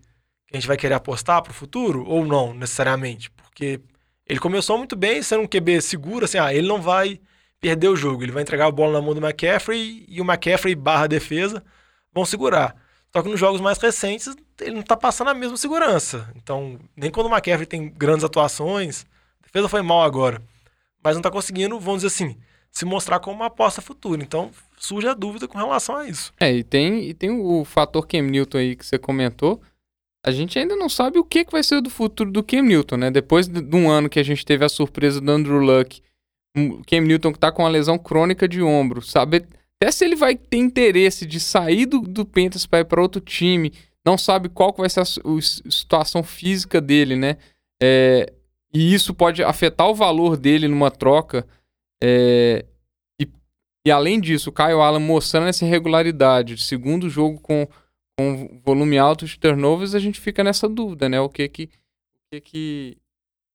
que 0.49 0.57
a 0.57 0.57
gente 0.57 0.67
vai 0.67 0.77
querer 0.77 0.95
apostar 0.95 1.43
para 1.43 1.51
o 1.51 1.55
futuro 1.55 2.05
ou 2.05 2.25
não, 2.25 2.53
necessariamente. 2.55 3.31
Porque 3.31 3.81
ele 4.27 4.41
começou 4.41 4.77
muito 4.77 4.97
bem 4.97 5.23
sendo 5.23 5.43
um 5.43 5.49
QB 5.49 5.81
seguro, 5.81 6.25
assim, 6.25 6.39
ah, 6.39 6.53
ele 6.53 6.67
não 6.67 6.81
vai 6.81 7.21
perder 7.61 7.89
o 7.89 7.97
jogo. 7.97 8.23
Ele 8.25 8.33
vai 8.33 8.43
entregar 8.43 8.67
a 8.67 8.71
bola 8.71 8.95
na 8.95 9.03
mão 9.03 9.15
do 9.15 9.25
McCaffrey 9.25 10.05
e 10.09 10.21
o 10.21 10.25
McCaffrey 10.25 10.75
barra 10.75 11.07
defesa 11.07 11.63
vão 12.13 12.25
segurar. 12.25 12.77
Só 13.13 13.23
que 13.23 13.29
nos 13.29 13.39
jogos 13.39 13.61
mais 13.61 13.79
recentes, 13.79 14.35
ele 14.61 14.77
não 14.77 14.83
tá 14.83 14.97
passando 14.97 15.29
a 15.29 15.35
mesma 15.35 15.57
segurança. 15.57 16.31
Então, 16.37 16.79
nem 16.97 17.11
quando 17.11 17.27
o 17.27 17.31
McCaffrey 17.31 17.67
tem 17.67 17.89
grandes 17.89 18.25
atuações, 18.25 19.05
a 19.43 19.47
defesa 19.47 19.69
foi 19.69 19.83
mal 19.83 20.03
agora. 20.03 20.43
Mas 21.03 21.15
não 21.15 21.23
tá 21.23 21.31
conseguindo, 21.31 21.79
vamos 21.79 22.03
dizer 22.03 22.09
assim, 22.09 22.37
se 22.71 22.85
mostrar 22.85 23.21
como 23.21 23.37
uma 23.37 23.47
aposta 23.47 23.81
futura. 23.81 24.23
Então, 24.23 24.51
surge 24.79 25.09
a 25.09 25.15
dúvida 25.15 25.47
com 25.49 25.59
relação 25.59 25.97
a 25.97 26.07
isso. 26.07 26.33
É, 26.41 26.53
e 26.53 26.65
tem, 26.65 27.09
e 27.09 27.15
tem 27.15 27.31
o 27.31 27.65
fator 27.65 28.07
Cam 28.07 28.23
Newton 28.23 28.59
aí 28.59 28.77
que 28.77 28.85
você 28.85 28.99
comentou. 28.99 29.61
A 30.25 30.31
gente 30.31 30.59
ainda 30.59 30.75
não 30.75 30.89
sabe 30.89 31.19
o 31.19 31.25
que, 31.25 31.45
que 31.45 31.53
vai 31.53 31.63
ser 31.63 31.81
do 31.81 31.89
futuro 31.89 32.31
do 32.33 32.43
Cam 32.43 32.63
Newton, 32.63 32.97
né? 32.97 33.11
Depois 33.11 33.47
de, 33.47 33.61
um 33.77 33.89
ano 33.89 34.09
que 34.09 34.19
a 34.19 34.25
gente 34.25 34.45
teve 34.45 34.65
a 34.65 34.69
surpresa 34.69 35.21
do 35.21 35.31
Andrew 35.31 35.59
Luck, 35.59 36.03
o 36.57 36.83
Cam 36.85 37.03
Newton 37.03 37.33
que 37.33 37.39
tá 37.39 37.53
com 37.53 37.63
uma 37.63 37.69
lesão 37.69 37.97
crônica 37.97 38.49
de 38.49 38.61
ombro, 38.61 39.01
sabe? 39.03 39.47
Até 39.81 39.93
se 39.93 40.05
ele 40.05 40.17
vai 40.17 40.35
ter 40.35 40.57
interesse 40.57 41.27
de 41.27 41.39
sair 41.39 41.87
do, 41.87 42.01
do 42.01 42.27
para 42.27 42.81
ir 42.81 42.85
para 42.85 43.01
outro 43.01 43.21
time, 43.21 43.73
não 44.07 44.17
sabe 44.17 44.49
qual 44.49 44.73
vai 44.77 44.89
ser 44.89 45.01
a, 45.01 45.03
a 45.03 45.43
situação 45.71 46.23
física 46.23 46.81
dele, 46.81 47.17
né? 47.17 47.37
É, 47.83 48.33
e 48.73 48.95
isso 48.95 49.13
pode 49.13 49.43
afetar 49.43 49.89
o 49.89 49.95
valor 49.95 50.37
dele 50.37 50.69
numa 50.69 50.91
troca. 50.91 51.45
É, 52.03 52.65
e, 53.21 53.29
e 53.87 53.91
além 53.91 54.21
disso, 54.21 54.51
o 54.51 54.53
Kyle 54.53 54.81
Allen 54.81 55.01
mostrando 55.03 55.49
essa 55.49 55.65
irregularidade, 55.65 56.57
segundo 56.59 57.11
jogo 57.11 57.41
com, 57.41 57.67
com 58.17 58.61
volume 58.65 58.97
alto 58.97 59.27
de 59.27 59.39
turnovers, 59.39 59.95
a 59.95 59.99
gente 59.99 60.21
fica 60.21 60.45
nessa 60.45 60.69
dúvida, 60.69 61.09
né? 61.09 61.21
O 61.21 61.29
que 61.29 61.49
que, 61.49 61.65
o 61.65 61.69
que, 62.31 62.41
que 62.41 62.99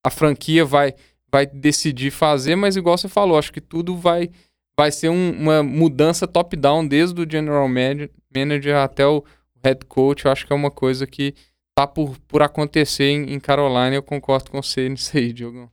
a 0.06 0.10
franquia 0.10 0.66
vai, 0.66 0.94
vai 1.32 1.46
decidir 1.46 2.12
fazer, 2.12 2.56
mas 2.58 2.76
igual 2.76 2.98
você 2.98 3.08
falou, 3.08 3.38
acho 3.38 3.54
que 3.54 3.62
tudo 3.62 3.96
vai, 3.96 4.30
vai 4.78 4.92
ser 4.92 5.10
um- 5.10 5.32
uma 5.32 5.64
mudança 5.64 6.28
top-down, 6.28 6.86
desde 6.86 7.22
o 7.22 7.30
general 7.30 7.70
manager 7.70 8.76
até 8.78 9.06
o 9.06 9.24
head 9.64 9.86
coach. 9.86 10.26
Eu 10.26 10.32
acho 10.32 10.46
que 10.46 10.54
é 10.54 10.56
uma 10.56 10.72
coisa 10.72 11.06
que 11.08 11.34
tá 11.76 11.88
por, 11.88 12.18
por 12.28 12.42
acontecer 12.42 13.06
em, 13.06 13.34
em 13.34 13.40
Carolina. 13.40 13.96
Eu 13.96 14.04
concordo 14.04 14.52
com 14.52 14.62
você 14.62 14.88
nisso 14.90 15.16
aí, 15.18 15.34
Diogão. 15.34 15.70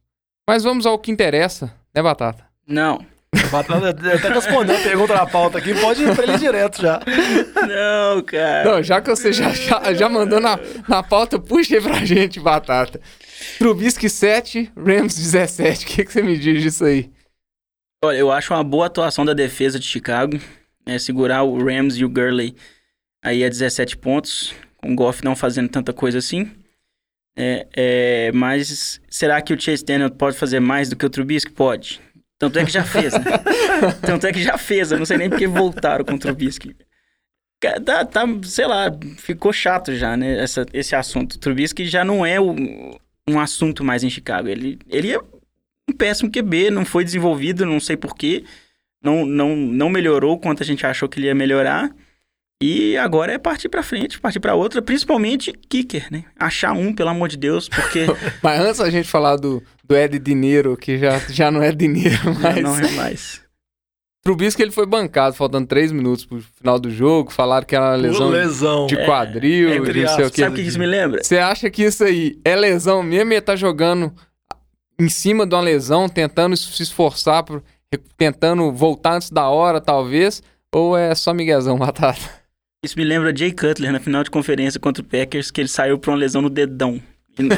Mas 0.49 0.65
vamos 0.65 0.87
ao 0.87 0.99
que 0.99 1.11
interessa, 1.11 1.75
né, 1.95 2.03
Batata? 2.03 2.45
Não. 2.67 3.05
O 3.35 3.49
Batata 3.51 3.91
até 3.91 4.29
respondeu 4.29 4.75
a 4.75 4.81
pergunta 4.81 5.15
na 5.15 5.27
pauta 5.27 5.59
aqui, 5.59 5.75
pode 5.79 6.03
ir 6.03 6.15
pra 6.15 6.25
ele 6.25 6.39
direto 6.39 6.81
já. 6.81 6.99
Não, 7.69 8.23
cara. 8.23 8.65
Não, 8.65 8.83
já 8.83 9.03
que 9.03 9.11
você 9.11 9.33
já, 9.33 9.53
já, 9.53 9.93
já 9.93 10.09
mandou 10.09 10.41
na, 10.41 10.59
na 10.89 11.03
pauta, 11.03 11.39
puxa 11.39 11.77
aí 11.77 11.83
pra 11.83 12.05
gente, 12.07 12.41
Batata. 12.41 13.01
Trubisky 13.59 14.09
7, 14.09 14.73
Rams 14.75 15.15
17. 15.15 15.85
O 15.85 15.89
que, 15.89 16.05
que 16.07 16.13
você 16.13 16.23
me 16.23 16.39
diz 16.39 16.63
disso 16.63 16.85
aí? 16.87 17.11
Olha, 18.03 18.17
eu 18.17 18.33
acho 18.33 18.55
uma 18.55 18.65
boa 18.65 18.87
atuação 18.87 19.25
da 19.25 19.35
defesa 19.35 19.79
de 19.79 19.87
Chicago. 19.87 20.39
né, 20.87 20.99
segurar 20.99 21.43
o 21.43 21.63
Rams 21.63 21.97
e 21.99 22.05
o 22.05 22.09
Gurley 22.09 22.57
aí 23.23 23.45
a 23.45 23.49
17 23.49 23.97
pontos. 23.97 24.55
Com 24.77 24.93
o 24.93 24.95
Goff 24.95 25.25
não 25.25 25.35
fazendo 25.35 25.69
tanta 25.69 25.93
coisa 25.93 26.19
assim. 26.19 26.51
É, 27.37 27.67
é, 27.77 28.33
mas 28.33 29.01
será 29.09 29.41
que 29.41 29.53
o 29.53 29.61
Chase 29.61 29.85
Daniel 29.85 30.11
pode 30.11 30.37
fazer 30.37 30.61
mais 30.61 30.89
do 30.89 30.97
que 30.97 31.07
o 31.07 31.11
Trubisky? 31.11 31.53
Pode. 31.53 32.01
Tanto 32.39 32.59
é 32.59 32.65
que 32.65 32.71
já 32.71 32.85
fez, 32.85 33.13
né? 33.15 33.21
Tanto 34.07 34.27
é 34.27 34.33
que 34.33 34.43
já 34.43 34.57
fez. 34.57 34.93
Eu 34.93 34.99
não 34.99 35.07
sei 35.07 35.17
nem 35.19 35.29
porque 35.29 35.47
voltaram 35.47 36.05
com 36.05 36.15
o 36.15 36.19
Trubisky. 36.19 36.77
Tá, 37.85 38.05
tá, 38.05 38.25
sei 38.45 38.67
lá, 38.67 38.87
ficou 39.17 39.53
chato 39.53 39.93
já, 39.97 40.17
né? 40.17 40.41
Essa, 40.41 40.65
esse 40.73 40.95
assunto. 40.95 41.33
O 41.35 41.39
Trubisky 41.39 41.85
já 41.87 42.05
não 42.05 42.25
é 42.25 42.41
o- 42.41 42.55
um 43.29 43.41
assunto 43.41 43.83
mais 43.83 44.05
em 44.05 44.11
Chicago. 44.11 44.47
Ele, 44.49 44.79
ele 44.89 45.13
é 45.13 45.19
um 45.19 45.93
péssimo 45.97 46.31
QB, 46.31 46.71
não 46.71 46.85
foi 46.85 47.05
desenvolvido, 47.05 47.67
não 47.67 47.81
sei 47.81 47.97
porquê. 47.97 48.45
Não, 49.03 49.27
não, 49.27 49.57
não 49.57 49.89
melhorou 49.91 50.35
o 50.35 50.39
quanto 50.39 50.63
a 50.63 50.67
gente 50.67 50.87
achou 50.87 51.09
que 51.09 51.19
ele 51.19 51.27
ia 51.27 51.35
melhorar. 51.35 51.91
E 52.61 52.97
agora 52.97 53.33
é 53.33 53.39
partir 53.39 53.69
pra 53.69 53.85
frente, 53.85 54.19
partir 54.21 54.41
pra 54.41 54.55
outra, 54.55 54.83
principalmente 54.83 55.53
kicker, 55.69 56.09
né? 56.11 56.25
Achar 56.37 56.73
um, 56.73 56.93
pelo 56.93 57.11
amor 57.11 57.29
de 57.29 57.37
Deus, 57.37 57.69
porque 57.69 58.07
Mas 58.43 58.61
antes 58.61 58.81
a 58.81 58.91
gente 58.91 59.09
falar 59.09 59.37
do, 59.37 59.63
do 59.85 59.97
Ed 59.97 60.19
Dinheiro, 60.19 60.77
que 60.77 60.99
já, 60.99 61.19
já 61.29 61.51
não 61.53 61.63
é 61.63 61.71
dinheiro, 61.71 62.19
mas... 62.43 62.61
não 62.61 62.77
é 62.77 62.91
mais. 62.93 63.47
Trubisky 64.25 64.61
ele 64.61 64.73
foi 64.73 64.85
bancado, 64.85 65.37
faltando 65.37 65.69
3 65.69 65.93
minutos 65.93 66.27
pro 66.27 66.43
final 66.43 66.79
do 66.81 66.91
jogo. 66.91 67.31
Falaram 67.31 67.65
que 67.65 67.77
era 67.77 67.91
uma 67.91 67.97
lesão 67.97 68.29
lesão. 68.29 68.87
de 68.87 68.97
quadril, 69.07 69.73
entre 69.73 69.93
de 69.93 70.01
não 70.03 70.15
sei 70.17 70.27
o 70.27 70.31
que. 70.31 70.41
Sabe 70.41 70.53
o 70.53 70.57
que 70.57 70.63
isso 70.63 70.79
me 70.79 70.85
lembra? 70.87 71.23
Você 71.23 71.39
acha 71.39 71.71
que 71.71 71.85
isso 71.85 72.03
aí 72.05 72.39
é 72.45 72.57
lesão 72.57 73.03
mesmo 73.03 73.33
e 73.33 73.37
ele 73.37 73.41
tá 73.41 73.55
jogando 73.55 74.13
em 74.99 75.09
cima 75.09 75.47
de 75.47 75.55
uma 75.55 75.63
lesão, 75.63 76.09
tentando 76.09 76.57
se 76.57 76.83
esforçar, 76.83 77.45
por- 77.45 77.63
tentando 78.19 78.71
voltar 78.73 79.15
antes 79.15 79.31
da 79.31 79.49
hora, 79.49 79.81
talvez? 79.81 80.43
Ou 80.75 80.97
é 80.99 81.15
só 81.15 81.33
miguezão, 81.33 81.79
Batata? 81.79 82.38
Isso 82.85 82.97
me 82.97 83.05
lembra 83.05 83.35
Jay 83.37 83.51
Cutler 83.51 83.93
na 83.93 83.99
final 83.99 84.23
de 84.23 84.31
conferência 84.31 84.79
contra 84.79 85.03
o 85.03 85.07
Packers, 85.07 85.51
que 85.51 85.61
ele 85.61 85.69
saiu 85.69 85.99
por 85.99 86.11
uma 86.11 86.17
lesão 86.17 86.41
no 86.41 86.51
dedão. 86.51 87.03
E, 87.39 87.49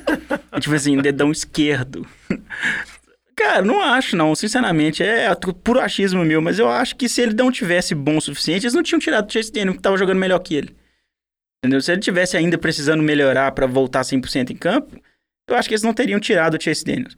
tipo 0.60 0.74
assim, 0.74 0.96
dedão 0.96 1.30
esquerdo. 1.30 2.06
Cara, 3.36 3.62
não 3.62 3.80
acho, 3.80 4.16
não. 4.16 4.34
Sinceramente, 4.34 5.02
é 5.02 5.34
puro 5.64 5.80
achismo 5.80 6.24
meu, 6.24 6.42
mas 6.42 6.58
eu 6.58 6.68
acho 6.68 6.94
que 6.96 7.08
se 7.08 7.22
ele 7.22 7.34
não 7.34 7.50
tivesse 7.50 7.94
bom 7.94 8.18
o 8.18 8.20
suficiente, 8.20 8.64
eles 8.64 8.74
não 8.74 8.82
tinham 8.82 9.00
tirado 9.00 9.28
o 9.28 9.32
Chase 9.32 9.50
Daniel, 9.50 9.74
que 9.74 9.80
tava 9.80 9.96
jogando 9.96 10.18
melhor 10.18 10.38
que 10.40 10.54
ele. 10.54 10.76
Entendeu? 11.58 11.80
Se 11.80 11.92
ele 11.92 12.00
tivesse 12.00 12.36
ainda 12.36 12.58
precisando 12.58 13.02
melhorar 13.02 13.52
pra 13.52 13.66
voltar 13.66 14.02
100% 14.02 14.50
em 14.50 14.56
campo, 14.56 14.98
eu 15.48 15.56
acho 15.56 15.68
que 15.68 15.74
eles 15.74 15.82
não 15.82 15.94
teriam 15.94 16.20
tirado 16.20 16.56
o 16.56 16.62
Chase 16.62 16.84
Daniels. 16.84 17.16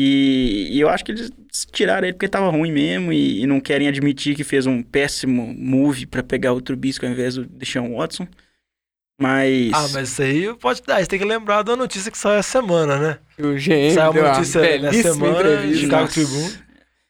E, 0.00 0.68
e 0.70 0.80
eu 0.80 0.88
acho 0.88 1.04
que 1.04 1.10
eles 1.10 1.32
tiraram 1.72 2.06
ele 2.06 2.14
porque 2.14 2.28
tava 2.28 2.48
ruim 2.50 2.70
mesmo 2.70 3.12
e, 3.12 3.42
e 3.42 3.46
não 3.46 3.60
querem 3.60 3.88
admitir 3.88 4.36
que 4.36 4.44
fez 4.44 4.64
um 4.64 4.82
péssimo 4.82 5.52
move 5.54 6.06
pra 6.06 6.22
pegar 6.22 6.52
o 6.52 6.60
Trubisky 6.60 7.04
ao 7.04 7.12
invés 7.12 7.34
do 7.34 7.44
Deshaun 7.44 7.96
Watson. 7.96 8.28
Mas... 9.20 9.72
Ah, 9.74 9.88
mas 9.92 10.10
isso 10.10 10.22
aí 10.22 10.54
pode 10.54 10.80
dar. 10.82 11.00
Você 11.00 11.06
tem 11.06 11.18
que 11.18 11.24
lembrar 11.24 11.62
da 11.62 11.74
notícia 11.74 12.10
que 12.10 12.16
saiu 12.16 12.38
essa 12.38 12.60
semana, 12.60 12.96
né? 12.96 13.18
O 13.38 13.54
GM 13.54 13.92
Saiu 13.92 14.12
deu 14.12 14.22
uma 14.22 14.32
notícia 14.34 14.60
belíssima 14.60 15.14
semana, 15.14 15.38
entrevista. 15.40 15.80
Chicago 15.80 16.02
Nossa. 16.02 16.14
Tribune. 16.14 16.52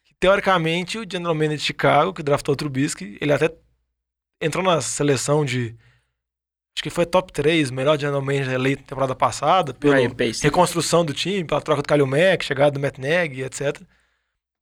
Que, 0.05 0.15
teoricamente, 0.19 0.99
o 0.99 1.05
general 1.11 1.35
manager 1.35 1.59
de 1.59 1.65
Chicago, 1.65 2.15
que 2.15 2.23
draftou 2.23 2.55
o 2.55 2.57
Trubisky, 2.57 3.19
ele 3.21 3.33
até 3.33 3.53
entrou 4.41 4.65
na 4.65 4.81
seleção 4.81 5.45
de... 5.45 5.77
Acho 6.79 6.83
que 6.85 6.91
foi 6.91 7.05
top 7.05 7.33
3, 7.33 7.73
melhor 7.73 7.99
general 7.99 8.23
manager 8.23 8.53
eleito 8.53 8.83
na 8.83 8.87
temporada 8.87 9.13
passada, 9.13 9.75
pela 9.75 9.97
reconstrução 10.41 11.05
do 11.05 11.13
time, 11.13 11.43
pela 11.43 11.61
troca 11.61 11.83
do 11.83 11.89
Kalil 11.89 12.07
Mack, 12.07 12.45
chegada 12.45 12.71
do 12.71 12.79
Matt 12.79 12.99
Nagy, 12.99 13.43
etc. 13.43 13.83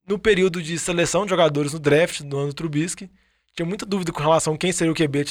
No 0.07 0.17
período 0.17 0.59
de 0.59 0.79
seleção 0.79 1.25
de 1.25 1.29
jogadores 1.29 1.73
no 1.73 1.79
draft 1.79 2.23
do 2.23 2.35
ano 2.35 2.47
do 2.47 2.55
Trubisky, 2.55 3.07
tinha 3.55 3.67
muita 3.67 3.85
dúvida 3.85 4.11
com 4.11 4.19
relação 4.19 4.55
a 4.55 4.57
quem 4.57 4.71
seria 4.71 4.91
o 4.91 4.95
QB, 4.95 5.25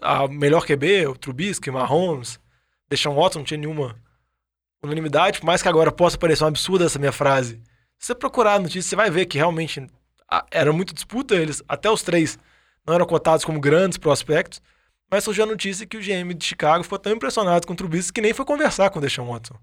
a 0.00 0.28
melhor 0.28 0.64
QB, 0.64 1.08
o 1.08 1.14
Trubisky, 1.14 1.70
Mahomes, 1.70 2.40
Deshaun 2.88 3.16
Watson, 3.16 3.40
não 3.40 3.44
tinha 3.44 3.58
nenhuma 3.58 3.94
unanimidade, 4.82 5.40
por 5.40 5.46
mais 5.46 5.60
que 5.60 5.68
agora 5.68 5.92
possa 5.92 6.16
parecer 6.16 6.44
um 6.44 6.46
absurdo 6.46 6.86
essa 6.86 6.98
minha 6.98 7.12
frase. 7.12 7.60
Se 7.98 8.06
você 8.06 8.14
procurar 8.14 8.54
a 8.54 8.58
notícia, 8.58 8.88
você 8.88 8.96
vai 8.96 9.10
ver 9.10 9.26
que 9.26 9.36
realmente 9.36 9.86
ah, 10.26 10.46
era 10.50 10.72
muito 10.72 10.94
disputa, 10.94 11.34
eles, 11.34 11.62
até 11.68 11.90
os 11.90 12.02
três 12.02 12.38
não 12.86 12.94
eram 12.94 13.04
cotados 13.04 13.44
como 13.44 13.60
grandes 13.60 13.98
prospectos, 13.98 14.62
mas 15.10 15.24
surgiu 15.24 15.44
a 15.44 15.46
notícia 15.46 15.86
que 15.86 15.96
o 15.96 16.00
GM 16.00 16.32
de 16.34 16.44
Chicago 16.44 16.82
ficou 16.84 16.98
tão 16.98 17.12
impressionado 17.12 17.66
com 17.66 17.72
o 17.72 17.76
Trubisky 17.76 18.12
que 18.14 18.20
nem 18.20 18.32
foi 18.32 18.44
conversar 18.44 18.90
com 18.90 18.98
o 18.98 19.02
Deshaun 19.02 19.26
Watson. 19.32 19.54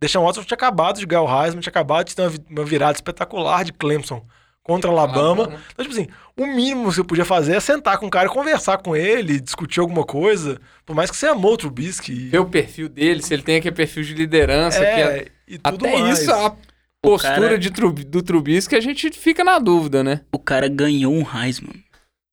Deshaun 0.00 0.24
Watson 0.24 0.44
tinha 0.44 0.54
acabado 0.56 0.98
de 1.00 1.06
ganhar 1.06 1.22
o 1.22 1.42
Heisman, 1.44 1.60
tinha 1.60 1.70
acabado 1.70 2.06
de 2.06 2.14
ter 2.16 2.22
uma 2.22 2.28
vi- 2.30 2.40
uma 2.48 2.64
virada 2.64 2.92
espetacular 2.96 3.64
de 3.64 3.72
Clemson 3.72 4.24
contra 4.62 4.90
Alabama. 4.90 5.44
Alabama. 5.44 5.60
Então, 5.72 5.84
tipo 5.84 5.98
assim, 5.98 6.08
o 6.36 6.46
mínimo 6.46 6.88
que 6.88 6.94
você 6.94 7.02
podia 7.02 7.24
fazer 7.24 7.56
é 7.56 7.60
sentar 7.60 7.98
com 7.98 8.06
o 8.06 8.10
cara 8.10 8.28
e 8.28 8.32
conversar 8.32 8.78
com 8.78 8.94
ele, 8.94 9.40
discutir 9.40 9.80
alguma 9.80 10.04
coisa, 10.04 10.60
por 10.86 10.94
mais 10.94 11.10
que 11.10 11.16
você 11.16 11.26
amou 11.26 11.54
o 11.54 11.56
Trubisky. 11.56 12.28
Ver 12.28 12.38
o 12.38 12.46
perfil 12.46 12.88
dele, 12.88 13.22
se 13.22 13.32
ele 13.34 13.42
tem 13.42 13.56
aquele 13.56 13.74
perfil 13.74 14.02
de 14.04 14.14
liderança. 14.14 14.78
que 14.78 14.84
é- 14.84 15.18
É, 15.18 15.26
e 15.48 15.58
tudo 15.58 15.86
Até 15.86 15.98
mais. 16.00 16.18
isso, 16.20 16.30
a 16.32 16.54
postura 17.02 17.34
cara- 17.40 17.58
de 17.58 17.70
do 17.70 18.22
Trubisky, 18.22 18.76
a 18.76 18.80
gente 18.80 19.10
fica 19.10 19.42
na 19.42 19.58
dúvida, 19.58 20.04
né? 20.04 20.20
O 20.30 20.38
cara 20.38 20.68
ganhou 20.68 21.12
um 21.14 21.24
Heisman. 21.26 21.82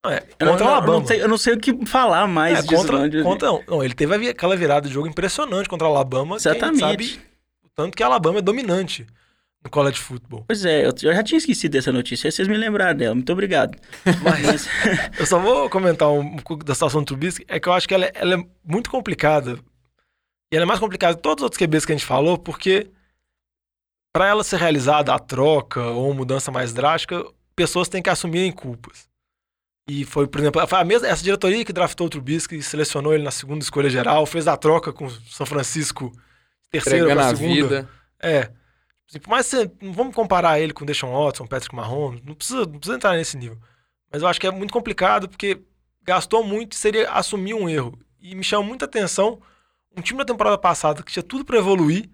É, 0.09 0.23
não, 0.39 0.51
contra 0.51 0.65
o 0.65 0.69
Alabama. 0.69 0.99
não 0.99 1.05
sei, 1.07 1.21
eu 1.21 1.27
não 1.27 1.37
sei 1.37 1.53
o 1.53 1.59
que 1.59 1.85
falar 1.85 2.27
mais 2.27 2.59
É, 2.59 2.75
contra, 2.75 3.23
contra, 3.23 3.47
não. 3.47 3.63
Não, 3.67 3.83
ele 3.83 3.93
teve 3.93 4.29
aquela 4.29 4.55
virada 4.55 4.87
de 4.87 4.93
jogo 4.93 5.07
impressionante 5.07 5.69
contra 5.69 5.87
o 5.87 5.91
Alabama. 5.91 6.35
Exatamente. 6.37 6.79
sabe 6.79 7.19
o 7.63 7.69
tanto 7.75 7.95
que 7.95 8.03
a 8.03 8.05
Alabama 8.05 8.39
é 8.39 8.41
dominante 8.41 9.05
no 9.63 9.69
college 9.69 9.99
football. 9.99 10.43
Pois 10.47 10.63
é, 10.63 10.85
eu, 10.85 10.91
eu 11.03 11.13
já 11.15 11.23
tinha 11.23 11.37
esquecido 11.37 11.71
dessa 11.71 11.91
notícia, 11.91 12.27
aí 12.27 12.31
vocês 12.31 12.47
me 12.47 12.55
lembraram 12.55 12.95
dela. 12.97 13.15
Muito 13.15 13.31
obrigado. 13.33 13.77
Mas, 14.23 14.67
Eu 15.19 15.25
só 15.25 15.39
vou 15.39 15.69
comentar 15.69 16.09
um, 16.11 16.35
pouco 16.37 16.63
da 16.63 16.73
situação 16.73 17.01
do 17.01 17.05
Trubisky, 17.07 17.43
é 17.47 17.59
que 17.59 17.67
eu 17.67 17.73
acho 17.73 17.87
que 17.87 17.93
ela, 17.93 18.05
é- 18.05 18.11
ela 18.15 18.35
é 18.35 18.45
muito 18.63 18.89
complicada. 18.89 19.57
E 20.53 20.55
ela 20.55 20.63
é 20.63 20.67
mais 20.67 20.79
complicada 20.79 21.15
que 21.15 21.21
todos 21.21 21.41
os 21.41 21.43
outros 21.45 21.57
QBs 21.57 21.85
que 21.85 21.91
a 21.91 21.95
gente 21.95 22.05
falou, 22.05 22.37
porque 22.37 22.87
para 24.13 24.27
ela 24.27 24.43
ser 24.43 24.57
realizada 24.57 25.13
a 25.13 25.19
troca 25.19 25.81
ou 25.81 26.13
mudança 26.13 26.51
mais 26.51 26.71
drástica, 26.71 27.25
pessoas 27.55 27.89
têm 27.89 28.01
que 28.01 28.09
assumirem 28.09 28.51
culpas. 28.51 29.09
E 29.87 30.03
foi, 30.03 30.25
por 30.25 30.41
exemplo, 30.41 30.61
a 30.61 30.83
mesma, 30.83 31.07
essa 31.07 31.23
diretoria 31.23 31.63
que 31.63 31.71
draftou 31.71 32.07
o 32.07 32.09
Trubisky, 32.09 32.61
selecionou 32.61 33.13
ele 33.13 33.23
na 33.23 33.31
segunda 33.31 33.63
escolha 33.63 33.89
geral, 33.89 34.25
fez 34.25 34.47
a 34.47 34.57
troca 34.57 34.91
com 34.91 35.05
o 35.05 35.11
São 35.11 35.45
Francisco, 35.45 36.11
terceira 36.71 36.99
Entregando 36.99 37.21
para 37.21 37.31
a 37.31 37.35
segunda. 37.35 37.53
vida. 37.55 37.89
É. 38.19 38.51
Assim, 39.07 39.19
por 39.19 39.29
mais 39.29 39.47
que 39.47 39.57
você, 39.57 39.71
não 39.81 39.93
vamos 39.93 40.15
comparar 40.15 40.59
ele 40.59 40.73
com 40.73 40.83
o 40.83 40.87
Deshaun 40.87 41.11
Watson, 41.13 41.45
Patrick 41.45 41.75
Mahomes, 41.75 42.21
não 42.25 42.33
precisa, 42.33 42.61
não 42.61 42.79
precisa 42.79 42.95
entrar 42.95 43.15
nesse 43.15 43.37
nível. 43.37 43.59
Mas 44.11 44.23
eu 44.23 44.27
acho 44.27 44.41
que 44.41 44.47
é 44.47 44.51
muito 44.51 44.73
complicado 44.73 45.29
porque 45.29 45.61
gastou 46.01 46.43
muito 46.43 46.73
e 46.73 46.75
seria 46.75 47.11
assumir 47.11 47.53
um 47.53 47.69
erro. 47.69 47.97
E 48.19 48.33
me 48.33 48.43
chama 48.43 48.63
muita 48.63 48.85
atenção 48.85 49.39
um 49.95 50.01
time 50.01 50.17
da 50.17 50.25
temporada 50.25 50.57
passada 50.57 51.03
que 51.03 51.11
tinha 51.11 51.23
tudo 51.23 51.45
para 51.45 51.57
evoluir, 51.57 52.09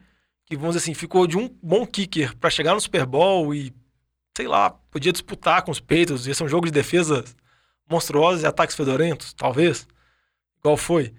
que 0.45 0.57
vamos 0.57 0.75
dizer 0.75 0.83
assim, 0.83 0.93
ficou 0.93 1.25
de 1.25 1.37
um 1.37 1.49
bom 1.63 1.85
kicker 1.85 2.35
para 2.37 2.49
chegar 2.49 2.73
no 2.73 2.81
Super 2.81 3.05
Bowl 3.05 3.55
e 3.55 3.73
sei 4.35 4.47
lá, 4.47 4.69
podia 4.69 5.11
disputar 5.11 5.61
com 5.61 5.71
os 5.71 5.79
Patriots, 5.79 6.27
ia 6.27 6.33
ser 6.33 6.43
um 6.43 6.49
jogo 6.49 6.65
de 6.65 6.71
defesa 6.71 7.23
monstruosos 7.89 8.43
e 8.43 8.47
ataques 8.47 8.75
fedorentos, 8.75 9.33
talvez, 9.33 9.87
igual 10.59 10.77
foi. 10.77 11.13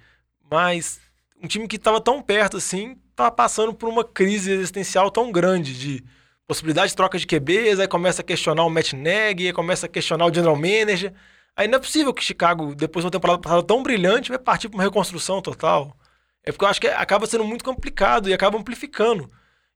Mas 0.51 1.01
um 1.43 1.47
time 1.47 1.69
que 1.69 1.77
estava 1.77 2.01
tão 2.01 2.23
perto 2.23 2.57
assim, 2.57 2.97
estava 3.11 3.31
passando 3.31 3.75
por 3.75 3.89
uma 3.89 4.05
crise 4.05 4.51
existencial 4.51 5.11
tão 5.11 5.31
grande 5.31 5.79
de 5.79 6.05
possibilidade 6.47 6.91
de 6.91 6.97
troca 6.97 7.19
de 7.19 7.27
QBs, 7.27 7.81
aí 7.81 7.89
começa 7.89 8.23
a 8.23 8.25
questionar 8.25 8.65
o 8.65 8.71
Matt 8.71 8.93
Nagy, 8.93 9.47
aí 9.47 9.53
começa 9.53 9.87
a 9.87 9.89
questionar 9.89 10.27
o 10.27 10.35
general 10.35 10.57
manager. 10.57 11.13
Aí 11.57 11.69
não 11.69 11.77
é 11.77 11.81
possível 11.81 12.13
que 12.13 12.25
Chicago, 12.25 12.75
depois 12.75 13.03
de 13.03 13.07
uma 13.07 13.11
temporada 13.11 13.41
passada 13.41 13.63
tão 13.63 13.83
brilhante, 13.83 14.31
vai 14.31 14.39
partir 14.39 14.69
para 14.69 14.77
uma 14.77 14.85
reconstrução 14.85 15.43
total. 15.43 15.97
É 16.45 16.51
porque 16.51 16.65
eu 16.65 16.69
acho 16.69 16.81
que 16.81 16.89
acaba 16.89 17.27
sendo 17.27 17.45
muito 17.45 17.65
complicado 17.65 18.29
e 18.29 18.35
acaba 18.35 18.59
amplificando. 18.59 19.31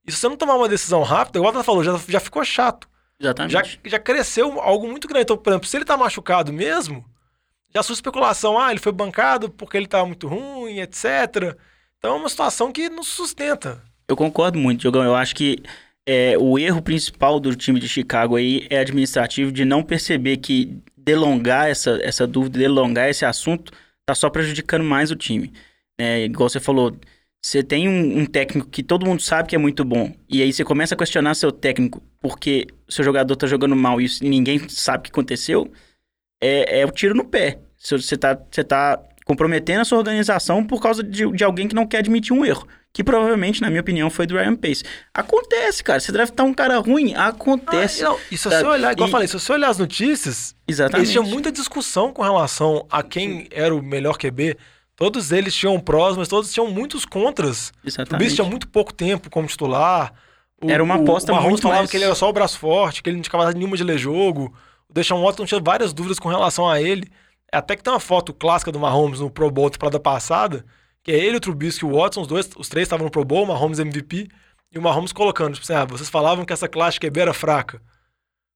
E 0.07 0.12
se 0.12 0.18
você 0.18 0.28
não 0.28 0.37
tomar 0.37 0.55
uma 0.55 0.68
decisão 0.68 1.03
rápida, 1.03 1.39
igual 1.39 1.53
ela 1.53 1.64
falou, 1.64 1.84
já, 1.84 1.97
já 2.09 2.20
ficou 2.20 2.45
chato 2.45 2.89
exatamente. 3.21 3.53
já, 3.53 3.62
já 3.85 3.99
cresceu 3.99 4.61
algo 4.61 4.89
muito 4.89 5.09
grande. 5.09 5.25
Então, 5.25 5.37
por 5.37 5.51
exemplo, 5.51 5.69
se 5.69 5.77
ele 5.77 5.85
tá 5.85 5.97
machucado 5.97 6.53
mesmo, 6.53 7.05
já 7.75 7.83
sua 7.83 7.95
especulação, 7.95 8.59
ah, 8.59 8.71
ele 8.71 8.81
foi 8.81 8.93
bancado 8.93 9.51
porque 9.51 9.77
ele 9.77 9.87
tá 9.87 10.05
muito 10.05 10.27
ruim, 10.29 10.79
etc. 10.81 11.57
Então 11.99 12.14
é 12.14 12.19
uma 12.19 12.29
situação 12.29 12.73
que 12.73 12.89
não 12.89 13.03
sustenta. 13.03 13.83
Eu 14.09 14.17
concordo 14.17 14.59
muito, 14.59 14.81
Diogão. 14.81 15.03
Eu 15.03 15.14
acho 15.14 15.35
que 15.35 15.62
é, 16.07 16.39
o 16.39 16.59
erro 16.59 16.81
principal 16.81 17.41
do 17.41 17.55
time 17.57 17.81
de 17.81 17.89
Chicago 17.89 18.37
aí 18.37 18.67
é 18.71 18.79
administrativo 18.79 19.51
de 19.51 19.64
não 19.64 19.83
perceber 19.83 20.37
que 20.37 20.81
delongar 20.97 21.69
essa, 21.69 21.99
essa 22.03 22.27
dúvida, 22.27 22.59
delongar 22.59 23.09
esse 23.09 23.25
assunto, 23.25 23.73
tá 24.05 24.14
só 24.14 24.31
prejudicando 24.31 24.85
mais 24.85 25.11
o 25.11 25.17
time. 25.17 25.53
É, 25.99 26.25
igual 26.25 26.49
você 26.49 26.61
falou, 26.61 26.97
você 27.47 27.63
tem 27.63 27.89
um, 27.89 28.19
um 28.23 28.27
técnico 28.27 28.69
que 28.69 28.83
todo 28.83 29.07
mundo 29.07 29.23
sabe 29.23 29.49
que 29.49 29.55
é 29.55 29.59
muito 29.59 29.85
bom, 29.85 30.13
e 30.29 30.43
aí 30.43 30.53
você 30.53 30.65
começa 30.65 30.97
a 30.97 30.99
questionar 30.99 31.35
seu 31.35 31.53
técnico 31.53 32.03
porque 32.21 32.67
seu 32.89 33.05
jogador 33.05 33.37
tá 33.37 33.47
jogando 33.47 33.77
mal 33.77 34.01
e 34.01 34.09
ninguém 34.21 34.69
sabe 34.69 34.99
o 34.99 35.03
que 35.05 35.11
aconteceu, 35.11 35.71
é, 36.43 36.81
é 36.81 36.85
o 36.85 36.91
tiro 36.91 37.15
no 37.15 37.25
pé. 37.25 37.61
Você 37.79 38.17
tá, 38.17 38.37
você 38.51 38.65
tá 38.65 39.01
comprometendo 39.25 39.83
a 39.83 39.85
sua 39.85 39.99
organização 39.99 40.65
por 40.65 40.83
causa 40.83 41.05
de, 41.05 41.31
de 41.31 41.45
alguém 41.45 41.69
que 41.69 41.75
não 41.75 41.87
quer 41.87 41.99
admitir 41.99 42.33
um 42.33 42.45
erro. 42.45 42.67
Que 42.93 43.05
provavelmente, 43.05 43.63
na 43.63 43.69
minha 43.69 43.81
opinião, 43.81 44.11
foi 44.11 44.27
do 44.27 44.35
Ryan 44.35 44.57
Pace. 44.57 44.83
Acontece, 45.15 45.85
cara. 45.85 46.01
Você 46.01 46.11
deve 46.11 46.31
estar 46.31 46.43
um 46.43 46.53
cara 46.53 46.79
ruim. 46.79 47.15
Acontece. 47.15 48.03
Ah, 48.03 48.09
não, 48.09 48.19
e 48.33 48.37
se 48.37 48.45
você 48.45 48.57
Sabe? 48.57 48.69
olhar, 48.71 48.93
igual 48.93 49.07
E- 49.07 49.09
eu 49.09 49.13
falei, 49.13 49.29
se 49.29 49.35
você 49.39 49.53
olhar 49.53 49.69
as 49.69 49.79
notícias, 49.79 50.57
Exatamente. 50.67 50.99
eles 50.99 51.11
tinham 51.13 51.25
muita 51.25 51.53
discussão 51.53 52.13
com 52.13 52.23
relação 52.23 52.87
a 52.91 53.05
quem 53.05 53.47
era 53.53 53.73
o 53.73 53.81
melhor 53.83 54.19
QB. 54.19 54.57
Todos 54.97 55.31
eles 55.31 55.55
tinham 55.55 55.79
prós, 55.79 56.17
mas 56.17 56.27
todos 56.27 56.53
tinham 56.53 56.69
muitos 56.71 57.05
contras. 57.05 57.71
O 57.85 57.87
Exatamente. 57.89 58.25
Bicho 58.25 58.37
tinha 58.37 58.49
muito 58.49 58.67
pouco 58.69 58.93
tempo 58.95 59.29
como 59.31 59.47
titular. 59.47 60.13
O- 60.63 60.71
Era 60.71 60.83
uma 60.83 60.95
aposta 60.95 61.31
o 61.31 61.35
Mahomes 61.35 61.51
muito 61.51 61.63
falava 61.63 61.81
mais- 61.83 61.91
que 61.91 61.97
ele 61.99 62.05
era 62.05 62.15
só 62.15 62.29
o 62.31 62.33
braço 62.33 62.59
forte, 62.59 63.03
que 63.03 63.11
ele 63.11 63.17
não 63.17 63.23
tinha 63.23 63.31
capacidade 63.33 63.59
nenhuma 63.59 63.77
de 63.77 63.85
ler 63.85 63.99
jogo. 63.99 64.55
O 64.89 64.93
Deshaun 64.95 65.23
Watson 65.23 65.45
tinha 65.45 65.61
várias 65.61 65.93
dúvidas 65.93 66.19
com 66.19 66.31
relação 66.31 66.67
a 66.69 66.81
ele. 66.81 67.11
Até 67.53 67.77
que 67.77 67.83
tem 67.83 67.93
uma 67.93 68.01
foto 68.01 68.33
clássica 68.33 68.73
do 68.73 68.81
Mahomes 68.81 69.21
no 69.21 69.31
Pro 69.31 69.51
Bowl 69.51 69.67
da 69.69 69.75
temporada 69.75 70.01
passada, 70.01 70.65
que 71.05 71.13
é 71.13 71.17
ele, 71.17 71.37
o 71.37 71.41
Trubisky 71.41 71.85
e 71.85 71.89
o 71.89 71.93
Watson, 71.95 72.23
os 72.23 72.27
dois, 72.27 72.49
os 72.57 72.69
três 72.69 72.87
estavam 72.87 73.05
no 73.05 73.11
Pro 73.11 73.25
Bowl, 73.25 73.45
o 73.45 73.47
Mahomes 73.47 73.79
MVP, 73.79 74.29
e 74.73 74.79
o 74.79 74.83
Mahomes 74.83 75.13
colocando, 75.13 75.55
tipo 75.55 75.65
assim, 75.65 75.75
ah, 75.75 75.85
vocês 75.85 76.09
falavam 76.09 76.45
que 76.45 76.53
essa 76.53 76.67
classe 76.69 76.99
QB 76.99 77.21
era 77.21 77.35
fraca. 77.35 77.81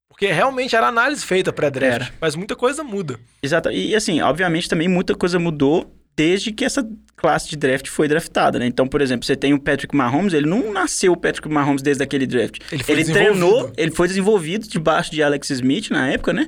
Porque 0.09 0.27
realmente 0.33 0.75
era 0.75 0.89
análise 0.89 1.25
feita 1.25 1.53
pré-draft, 1.53 2.13
mas 2.21 2.35
muita 2.35 2.57
coisa 2.57 2.83
muda. 2.83 3.21
Exato. 3.43 3.71
E 3.71 3.95
assim, 3.95 4.21
obviamente 4.23 4.69
também 4.69 4.89
muita 4.89 5.15
coisa 5.15 5.39
mudou 5.39 5.95
desde 6.21 6.53
que 6.53 6.67
essa 6.67 6.87
classe 7.17 7.49
de 7.49 7.57
draft 7.57 7.89
foi 7.89 8.07
draftada, 8.07 8.59
né? 8.59 8.67
Então, 8.67 8.87
por 8.87 9.01
exemplo, 9.01 9.25
você 9.25 9.35
tem 9.35 9.55
o 9.55 9.59
Patrick 9.59 9.97
Mahomes, 9.97 10.35
ele 10.35 10.47
não 10.47 10.71
nasceu 10.71 11.13
o 11.13 11.17
Patrick 11.17 11.49
Mahomes 11.49 11.81
desde 11.81 12.03
aquele 12.03 12.27
draft. 12.27 12.59
Ele 12.71 12.85
foi 12.85 13.05
treinou, 13.05 13.73
ele 13.75 13.91
foi 13.91 14.07
desenvolvido 14.07 14.69
debaixo 14.69 15.11
de 15.11 15.23
Alex 15.23 15.49
Smith 15.49 15.89
na 15.89 16.11
época, 16.11 16.35
né? 16.35 16.47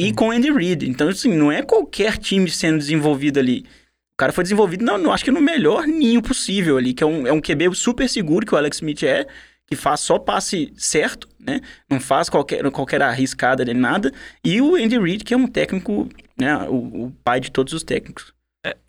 E 0.00 0.14
com 0.14 0.30
Andy 0.30 0.50
Reid. 0.50 0.88
Então, 0.88 1.10
assim, 1.10 1.34
não 1.34 1.52
é 1.52 1.60
qualquer 1.60 2.16
time 2.16 2.50
sendo 2.50 2.78
desenvolvido 2.78 3.38
ali. 3.38 3.66
O 4.14 4.16
cara 4.16 4.32
foi 4.32 4.44
desenvolvido, 4.44 4.82
não, 4.82 4.96
não 4.96 5.12
acho 5.12 5.24
que 5.24 5.30
no 5.30 5.42
melhor 5.42 5.86
ninho 5.86 6.22
possível 6.22 6.78
ali, 6.78 6.94
que 6.94 7.04
é 7.04 7.06
um, 7.06 7.26
é 7.26 7.32
um 7.34 7.40
QB 7.40 7.74
super 7.74 8.08
seguro 8.08 8.46
que 8.46 8.54
o 8.54 8.56
Alex 8.56 8.78
Smith 8.78 9.02
é, 9.02 9.26
que 9.66 9.76
faz 9.76 10.00
só 10.00 10.18
passe 10.18 10.72
certo, 10.74 11.28
né? 11.38 11.60
Não 11.86 12.00
faz 12.00 12.30
qualquer, 12.30 12.62
qualquer 12.70 13.02
arriscada 13.02 13.62
nem 13.62 13.74
nada. 13.74 14.10
E 14.42 14.62
o 14.62 14.74
Andy 14.74 14.98
Reid, 14.98 15.22
que 15.22 15.34
é 15.34 15.36
um 15.36 15.46
técnico, 15.46 16.08
né? 16.34 16.56
O, 16.70 17.04
o 17.04 17.12
pai 17.22 17.40
de 17.40 17.50
todos 17.50 17.74
os 17.74 17.84
técnicos. 17.84 18.32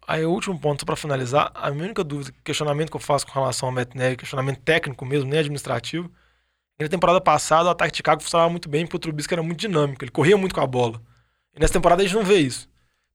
Aí 0.07 0.25
o 0.25 0.31
último 0.31 0.59
ponto, 0.59 0.85
pra 0.85 0.95
finalizar, 0.95 1.51
a 1.55 1.71
minha 1.71 1.85
única 1.85 2.03
dúvida, 2.03 2.35
questionamento 2.43 2.89
que 2.89 2.95
eu 2.95 3.01
faço 3.01 3.25
com 3.25 3.33
relação 3.33 3.69
ao 3.69 3.73
Matt 3.73 3.95
Nagy, 3.95 4.17
questionamento 4.17 4.59
técnico 4.59 5.05
mesmo, 5.05 5.29
nem 5.29 5.39
administrativo, 5.39 6.11
na 6.79 6.89
temporada 6.89 7.21
passada 7.21 7.69
o 7.69 7.71
ataque 7.71 7.91
de 7.91 7.97
Chicago 7.97 8.21
funcionava 8.21 8.49
muito 8.49 8.67
bem, 8.67 8.85
porque 8.85 8.97
o 8.97 8.99
Trubisky 8.99 9.33
era 9.33 9.43
muito 9.43 9.59
dinâmico, 9.59 10.03
ele 10.03 10.11
corria 10.11 10.35
muito 10.35 10.53
com 10.53 10.61
a 10.61 10.67
bola. 10.67 11.01
E 11.55 11.59
nessa 11.59 11.73
temporada 11.73 12.01
a 12.01 12.05
gente 12.05 12.15
não 12.15 12.23
vê 12.23 12.39
isso. 12.39 12.67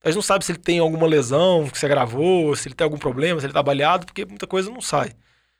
A 0.03 0.09
gente 0.09 0.16
não 0.16 0.22
sabe 0.22 0.45
se 0.45 0.53
ele 0.53 0.59
tem 0.59 0.78
alguma 0.78 1.07
lesão 1.07 1.68
que 1.68 1.78
se 1.78 1.84
agravou, 1.84 2.55
se 2.55 2.68
ele 2.68 2.74
tem 2.74 2.84
algum 2.84 2.97
problema, 2.97 3.41
se 3.41 3.47
ele 3.47 3.53
tá 3.53 3.62
baleado, 3.62 4.07
porque 4.07 4.24
muita 4.24 4.47
coisa 4.47 4.70
não 4.70 4.80
sai. 4.80 5.12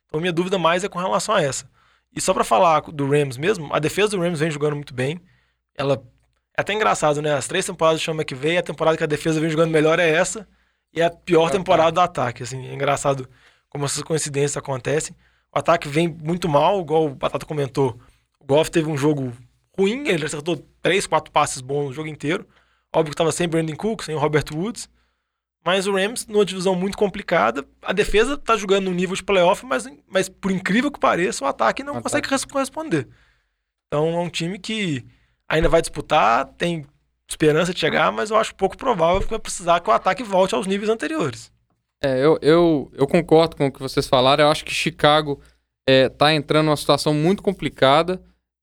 Então 0.07 0.21
minha 0.21 0.33
dúvida 0.33 0.59
mais 0.59 0.85
é 0.85 0.89
com 0.89 0.99
relação 0.99 1.35
a 1.35 1.43
essa. 1.43 1.69
E 2.15 2.21
só 2.21 2.33
pra 2.33 2.45
falar 2.45 2.81
do 2.83 3.11
Rams 3.11 3.37
mesmo, 3.37 3.73
a 3.75 3.79
defesa 3.79 4.11
do 4.11 4.21
Rams 4.21 4.41
vem 4.41 4.51
jogando 4.51 4.77
muito 4.77 4.95
bem. 4.95 5.21
Ela 5.77 6.03
é 6.57 6.61
até 6.61 6.73
engraçado, 6.73 7.21
né? 7.21 7.35
As 7.35 7.47
três 7.47 7.67
temporadas 7.67 8.01
do 8.01 8.05
Sean 8.05 8.15
McVay, 8.15 8.59
a 8.59 8.63
temporada 8.63 8.97
que 8.97 9.05
a 9.05 9.07
defesa 9.09 9.41
vem 9.41 9.51
jogando 9.51 9.71
melhor 9.71 9.99
é 9.99 10.09
essa. 10.09 10.49
E 10.93 11.01
é 11.01 11.05
a 11.05 11.11
pior 11.11 11.51
temporada 11.51 11.93
do 11.93 12.01
ataque. 12.01 12.43
Assim, 12.43 12.67
é 12.67 12.75
engraçado 12.75 13.29
como 13.69 13.85
essas 13.85 14.03
coincidências 14.03 14.57
acontecem. 14.57 15.15
O 15.55 15.59
ataque 15.59 15.89
vem 15.89 16.09
muito 16.09 16.49
mal, 16.49 16.81
igual 16.81 17.07
o 17.07 17.15
Batata 17.15 17.47
comentou. 17.47 17.99
O 18.41 18.45
Goff 18.45 18.71
teve 18.71 18.89
um 18.89 18.97
jogo 18.97 19.33
ruim, 19.77 20.09
ele 20.09 20.25
acertou 20.25 20.57
três, 20.83 21.07
quatro 21.07 21.31
passes 21.31 21.61
bons 21.61 21.87
no 21.87 21.93
jogo 21.93 22.09
inteiro. 22.09 22.47
Óbvio 22.95 23.11
que 23.11 23.15
estava 23.15 23.33
sem 23.33 23.49
Brandon 23.49 23.77
Cook, 23.77 24.03
sem 24.03 24.15
o 24.15 24.19
Robert 24.19 24.45
Woods. 24.53 24.89
Mas 25.65 25.87
o 25.87 25.93
Rams, 25.93 26.27
numa 26.27 26.45
divisão 26.45 26.75
muito 26.75 26.97
complicada, 26.97 27.67
a 27.83 27.93
defesa 27.93 28.39
tá 28.39 28.57
jogando 28.57 28.87
no 28.87 28.95
nível 28.95 29.15
de 29.15 29.23
playoff, 29.23 29.67
mas, 29.67 29.87
mas 30.09 30.29
por 30.29 30.51
incrível 30.51 30.91
que 30.91 30.99
pareça, 31.01 31.45
o 31.45 31.49
ataque 31.49 31.83
não 31.83 31.99
O 31.99 32.03
consegue 32.03 32.29
res- 32.29 32.45
corresponder. 32.45 33.07
Então 33.87 34.09
é 34.09 34.21
um 34.21 34.31
time 34.31 34.59
que 34.59 35.05
ainda 35.49 35.69
vai 35.69 35.81
disputar, 35.83 36.47
tem 36.57 36.87
esperança 37.29 37.75
de 37.75 37.79
chegar, 37.81 38.11
mas 38.11 38.31
eu 38.31 38.37
acho 38.37 38.55
pouco 38.55 38.77
provável 38.77 39.21
que 39.21 39.31
vai 39.31 39.39
precisar 39.39 39.81
que 39.81 39.91
o 39.91 39.93
ataque 39.93 40.23
volte 40.23 40.55
aos 40.55 40.67
níveis 40.67 40.89
anteriores. 40.89 41.53
É, 42.03 42.25
eu, 42.25 42.39
eu, 42.41 42.91
eu 42.95 43.07
concordo 43.07 43.57
com 43.57 43.67
o 43.67 43.73
que 43.73 43.81
vocês 43.81 44.07
falaram. 44.07 44.45
Eu 44.45 44.51
acho 44.51 44.65
que 44.65 44.73
Chicago 44.73 45.41
é, 45.89 46.09
tá 46.09 46.33
entrando 46.33 46.67
numa 46.67 46.77
situação 46.77 47.13
muito 47.13 47.43
complicada, 47.43 48.23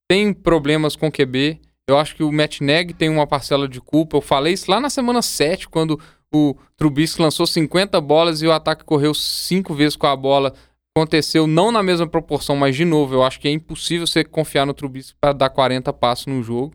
tem 0.10 0.34
problemas 0.34 0.96
com 0.96 1.08
o 1.08 1.12
QB. 1.12 1.60
Eu 1.88 1.98
acho 2.00 2.16
que 2.16 2.24
o 2.24 2.32
Matt 2.32 2.62
Neg 2.62 2.94
tem 2.94 3.10
uma 3.10 3.28
parcela 3.28 3.68
de 3.68 3.80
culpa. 3.80 4.18
Eu 4.18 4.22
falei 4.22 4.54
isso 4.54 4.72
lá 4.72 4.80
na 4.80 4.90
semana 4.90 5.22
7, 5.22 5.70
quando 5.70 6.00
o 6.34 6.56
Trubisky 6.76 7.22
lançou 7.22 7.46
50 7.46 8.00
bolas 8.02 8.42
e 8.42 8.48
o 8.48 8.52
ataque 8.52 8.84
correu 8.84 9.14
cinco 9.14 9.74
vezes 9.74 9.96
com 9.96 10.08
a 10.08 10.16
bola. 10.16 10.54
Aconteceu 10.98 11.46
não 11.46 11.72
na 11.72 11.84
mesma 11.84 12.08
proporção, 12.08 12.56
mas 12.56 12.76
de 12.76 12.86
novo, 12.86 13.14
eu 13.14 13.24
acho 13.24 13.40
que 13.40 13.48
é 13.48 13.52
impossível 13.52 14.08
você 14.08 14.24
confiar 14.24 14.66
no 14.66 14.74
Trubisky 14.74 15.16
para 15.20 15.34
dar 15.34 15.50
40 15.50 15.92
passos 15.94 16.26
no 16.26 16.42
jogo. 16.42 16.74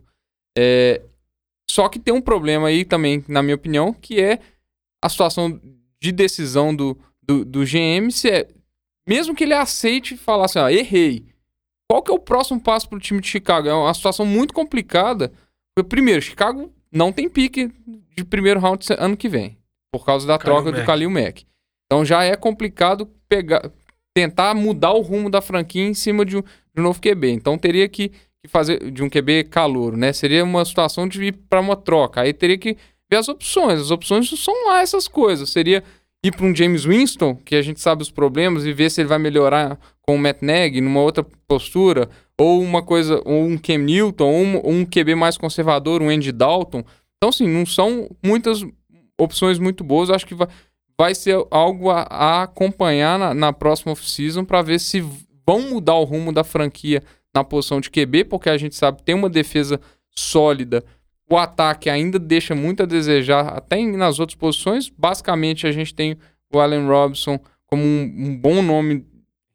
É, 0.57 1.01
só 1.71 1.87
que 1.87 1.97
tem 1.97 2.13
um 2.13 2.19
problema 2.19 2.67
aí 2.67 2.83
também, 2.83 3.23
na 3.29 3.41
minha 3.41 3.55
opinião, 3.55 3.93
que 3.93 4.19
é 4.19 4.39
a 5.01 5.07
situação 5.07 5.57
de 6.01 6.11
decisão 6.11 6.75
do, 6.75 6.99
do, 7.23 7.45
do 7.45 7.61
GM. 7.61 8.11
Se 8.11 8.29
é, 8.29 8.47
mesmo 9.07 9.33
que 9.33 9.45
ele 9.45 9.53
aceite 9.53 10.17
falar 10.17 10.45
assim, 10.45 10.59
ó, 10.59 10.67
errei. 10.67 11.25
Qual 11.89 12.03
que 12.03 12.11
é 12.11 12.13
o 12.13 12.19
próximo 12.19 12.59
passo 12.59 12.89
para 12.89 12.97
o 12.97 12.99
time 12.99 13.21
de 13.21 13.27
Chicago? 13.29 13.69
É 13.69 13.73
uma 13.73 13.93
situação 13.93 14.25
muito 14.25 14.53
complicada. 14.53 15.31
Porque, 15.73 15.87
primeiro, 15.87 16.21
Chicago 16.21 16.69
não 16.91 17.09
tem 17.13 17.29
pique 17.29 17.71
de 18.17 18.25
primeiro 18.25 18.59
round 18.59 18.85
ano 18.97 19.15
que 19.15 19.29
vem, 19.29 19.57
por 19.93 20.05
causa 20.05 20.27
da 20.27 20.35
Khalil 20.35 20.53
troca 20.53 20.71
Mack. 20.71 20.81
do 20.81 20.85
Khalil 20.85 21.09
Mack. 21.09 21.45
Então 21.85 22.03
já 22.03 22.21
é 22.25 22.35
complicado 22.35 23.05
pegar, 23.29 23.71
tentar 24.13 24.53
mudar 24.53 24.91
o 24.91 24.99
rumo 24.99 25.29
da 25.29 25.39
franquia 25.39 25.87
em 25.87 25.93
cima 25.93 26.25
de 26.25 26.35
um, 26.35 26.41
de 26.41 26.81
um 26.81 26.83
novo 26.83 26.99
QB. 27.01 27.31
Então 27.31 27.57
teria 27.57 27.87
que, 27.87 28.11
que 28.43 28.51
fazer 28.51 28.91
de 28.91 29.03
um 29.03 29.09
QB 29.09 29.45
calouro, 29.45 29.95
né? 29.95 30.11
Seria 30.11 30.43
uma 30.43 30.65
situação 30.65 31.07
de 31.07 31.23
ir 31.23 31.31
para 31.47 31.61
uma 31.61 31.75
troca. 31.75 32.21
Aí 32.21 32.33
teria 32.33 32.57
que 32.57 32.75
ver 33.09 33.17
as 33.17 33.29
opções. 33.29 33.79
As 33.79 33.91
opções 33.91 34.29
não 34.31 34.37
são 34.37 34.67
lá 34.67 34.81
essas 34.81 35.07
coisas. 35.07 35.49
Seria 35.49 35.83
ir 36.23 36.31
para 36.35 36.45
um 36.45 36.55
James 36.55 36.83
Winston, 36.83 37.35
que 37.35 37.55
a 37.55 37.61
gente 37.61 37.79
sabe 37.79 38.01
os 38.01 38.09
problemas, 38.09 38.65
e 38.65 38.73
ver 38.73 38.89
se 38.89 39.01
ele 39.01 39.09
vai 39.09 39.19
melhorar 39.19 39.77
com 40.01 40.15
o 40.15 40.17
Matt 40.17 40.41
Nagy 40.41 40.81
numa 40.81 41.01
outra 41.01 41.25
postura, 41.47 42.09
ou 42.37 42.61
uma 42.61 42.81
coisa, 42.81 43.21
ou 43.25 43.43
um 43.43 43.57
Cam 43.57 43.77
Newton, 43.77 44.25
ou 44.25 44.43
um, 44.43 44.57
ou 44.57 44.71
um 44.71 44.85
QB 44.85 45.15
mais 45.15 45.37
conservador, 45.37 46.01
um 46.01 46.09
Andy 46.09 46.31
Dalton. 46.31 46.83
Então, 47.17 47.29
assim, 47.29 47.47
não 47.47 47.65
são 47.65 48.09
muitas 48.23 48.65
opções 49.19 49.59
muito 49.59 49.83
boas. 49.83 50.09
Eu 50.09 50.15
acho 50.15 50.25
que 50.25 50.33
vai, 50.33 50.47
vai 50.99 51.13
ser 51.13 51.35
algo 51.51 51.91
a, 51.91 52.01
a 52.09 52.43
acompanhar 52.43 53.19
na, 53.19 53.33
na 53.35 53.53
próxima 53.53 53.91
off-season 53.91 54.43
para 54.43 54.63
ver 54.63 54.79
se 54.79 55.03
vão 55.45 55.69
mudar 55.69 55.95
o 55.95 56.03
rumo 56.03 56.33
da 56.33 56.43
franquia 56.43 57.03
na 57.33 57.43
posição 57.43 57.79
de 57.79 57.89
QB, 57.89 58.25
porque 58.25 58.49
a 58.49 58.57
gente 58.57 58.75
sabe 58.75 59.03
tem 59.03 59.15
uma 59.15 59.29
defesa 59.29 59.79
sólida. 60.15 60.83
O 61.29 61.37
ataque 61.37 61.89
ainda 61.89 62.19
deixa 62.19 62.53
muito 62.53 62.83
a 62.83 62.85
desejar, 62.85 63.47
até 63.47 63.81
nas 63.85 64.19
outras 64.19 64.35
posições. 64.35 64.89
Basicamente, 64.89 65.65
a 65.65 65.71
gente 65.71 65.93
tem 65.93 66.17
o 66.53 66.59
Allen 66.59 66.85
Robinson 66.85 67.39
como 67.65 67.83
um, 67.83 68.13
um 68.17 68.37
bom 68.37 68.61
nome 68.61 69.05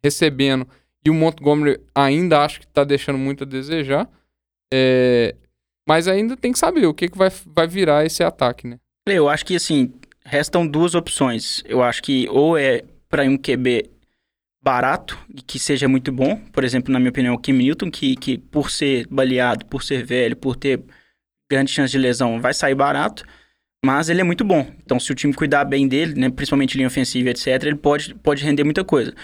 recebendo, 0.03 0.66
e 1.05 1.11
o 1.11 1.14
Montgomery 1.14 1.79
ainda 1.95 2.43
acho 2.43 2.61
que 2.61 2.66
está 2.66 2.83
deixando 2.83 3.18
muito 3.18 3.45
a 3.45 3.47
desejar. 3.47 4.09
É, 4.72 5.37
mas 5.87 6.09
ainda 6.09 6.37
tem 6.37 6.51
que 6.51 6.59
saber 6.59 6.87
o 6.87 6.95
que, 6.95 7.09
que 7.09 7.16
vai, 7.16 7.31
vai 7.47 7.66
virar 7.66 8.05
esse 8.05 8.24
ataque, 8.24 8.66
né? 8.66 8.79
Eu 9.07 9.29
acho 9.29 9.45
que 9.45 9.55
assim, 9.55 9.93
restam 10.24 10.66
duas 10.66 10.95
opções. 10.95 11.62
Eu 11.66 11.83
acho 11.83 12.03
que 12.03 12.29
ou 12.29 12.59
é 12.59 12.83
para 13.09 13.22
um 13.24 13.37
QB 13.37 13.91
barato 14.66 15.16
e 15.32 15.40
que 15.40 15.60
seja 15.60 15.86
muito 15.86 16.10
bom, 16.10 16.40
por 16.52 16.64
exemplo, 16.64 16.92
na 16.92 16.98
minha 16.98 17.10
opinião, 17.10 17.34
o 17.34 17.38
Kim 17.38 17.52
Newton, 17.52 17.88
que, 17.88 18.16
que 18.16 18.36
por 18.36 18.68
ser 18.68 19.06
baleado, 19.08 19.64
por 19.66 19.84
ser 19.84 20.04
velho, 20.04 20.34
por 20.34 20.56
ter 20.56 20.82
grande 21.48 21.70
chance 21.70 21.92
de 21.92 21.98
lesão, 21.98 22.40
vai 22.40 22.52
sair 22.52 22.74
barato, 22.74 23.24
mas 23.84 24.08
ele 24.08 24.20
é 24.20 24.24
muito 24.24 24.44
bom. 24.44 24.68
Então, 24.84 24.98
se 24.98 25.12
o 25.12 25.14
time 25.14 25.32
cuidar 25.32 25.64
bem 25.64 25.86
dele, 25.86 26.18
né, 26.18 26.28
principalmente 26.28 26.76
linha 26.76 26.88
ofensiva, 26.88 27.30
etc., 27.30 27.46
ele 27.62 27.76
pode, 27.76 28.12
pode 28.16 28.42
render 28.42 28.64
muita 28.64 28.82
coisa. 28.82 29.14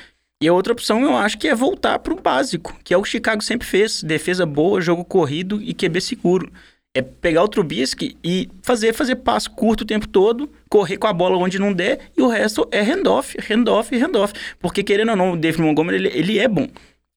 E 0.40 0.46
a 0.46 0.52
outra 0.52 0.72
opção, 0.72 1.02
eu 1.02 1.16
acho 1.16 1.36
que 1.36 1.48
é 1.48 1.56
voltar 1.56 1.98
para 1.98 2.12
o 2.12 2.20
básico, 2.20 2.78
que 2.84 2.94
é 2.94 2.96
o 2.96 3.02
que 3.02 3.08
Chicago 3.08 3.42
sempre 3.42 3.66
fez: 3.66 4.00
defesa 4.00 4.46
boa, 4.46 4.80
jogo 4.80 5.04
corrido 5.04 5.60
e 5.60 5.74
QB 5.74 6.00
seguro. 6.00 6.52
É 6.94 7.00
pegar 7.00 7.42
o 7.42 7.48
Trubisky 7.48 8.16
e 8.22 8.50
fazer, 8.62 8.92
fazer 8.92 9.16
passo 9.16 9.50
curto 9.50 9.80
o 9.80 9.86
tempo 9.86 10.06
todo, 10.06 10.50
correr 10.68 10.98
com 10.98 11.06
a 11.06 11.12
bola 11.12 11.38
onde 11.38 11.58
não 11.58 11.72
der, 11.72 12.10
e 12.16 12.20
o 12.20 12.28
resto 12.28 12.68
é 12.70 12.82
handoff, 12.82 13.34
handoff 13.50 13.96
handoff. 13.96 14.34
Porque, 14.58 14.82
querendo 14.82 15.10
ou 15.10 15.16
não, 15.16 15.32
o 15.32 15.36
David 15.36 15.62
Montgomery, 15.62 15.96
ele, 15.96 16.08
ele 16.08 16.38
é 16.38 16.46
bom. 16.46 16.68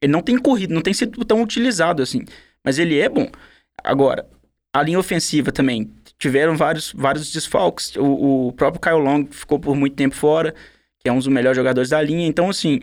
Ele 0.02 0.14
não 0.14 0.22
tem 0.22 0.38
corrido, 0.38 0.74
não 0.74 0.82
tem 0.82 0.94
sido 0.94 1.26
tão 1.26 1.42
utilizado 1.42 2.02
assim. 2.02 2.24
Mas 2.64 2.80
ele 2.80 2.98
é 3.00 3.10
bom. 3.10 3.30
Agora, 3.84 4.26
a 4.74 4.82
linha 4.82 5.00
ofensiva 5.00 5.52
também. 5.52 5.90
Tiveram 6.18 6.56
vários, 6.56 6.94
vários 6.94 7.32
desfalques. 7.32 7.96
O, 7.98 8.48
o 8.48 8.52
próprio 8.54 8.82
Kyle 8.82 9.04
Long 9.04 9.26
ficou 9.30 9.60
por 9.60 9.76
muito 9.76 9.96
tempo 9.96 10.16
fora, 10.16 10.56
que 11.00 11.10
é 11.10 11.12
um 11.12 11.18
dos 11.18 11.28
melhores 11.28 11.58
jogadores 11.58 11.90
da 11.90 12.02
linha. 12.02 12.26
Então, 12.26 12.50
assim, 12.50 12.82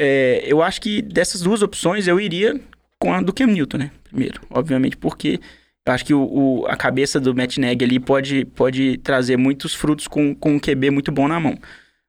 é, 0.00 0.44
eu 0.46 0.62
acho 0.62 0.80
que 0.80 1.00
dessas 1.00 1.40
duas 1.40 1.62
opções 1.62 2.06
eu 2.06 2.20
iria 2.20 2.60
com 2.98 3.12
a 3.12 3.20
do 3.20 3.32
Cam 3.32 3.46
Newton, 3.46 3.78
né? 3.78 3.90
Primeiro, 4.04 4.40
obviamente, 4.50 4.96
porque 4.96 5.40
eu 5.86 5.92
acho 5.92 6.04
que 6.04 6.14
o, 6.14 6.22
o- 6.22 6.66
a 6.66 6.76
cabeça 6.76 7.20
do 7.20 7.34
Matt 7.34 7.58
Nagy 7.58 7.84
ali 7.84 8.00
pode, 8.00 8.44
pode 8.46 8.96
trazer 8.98 9.36
muitos 9.36 9.74
frutos 9.74 10.06
com, 10.08 10.34
com 10.34 10.54
um 10.54 10.58
QB 10.60 10.90
muito 10.90 11.12
bom 11.12 11.28
na 11.28 11.38
mão. 11.38 11.58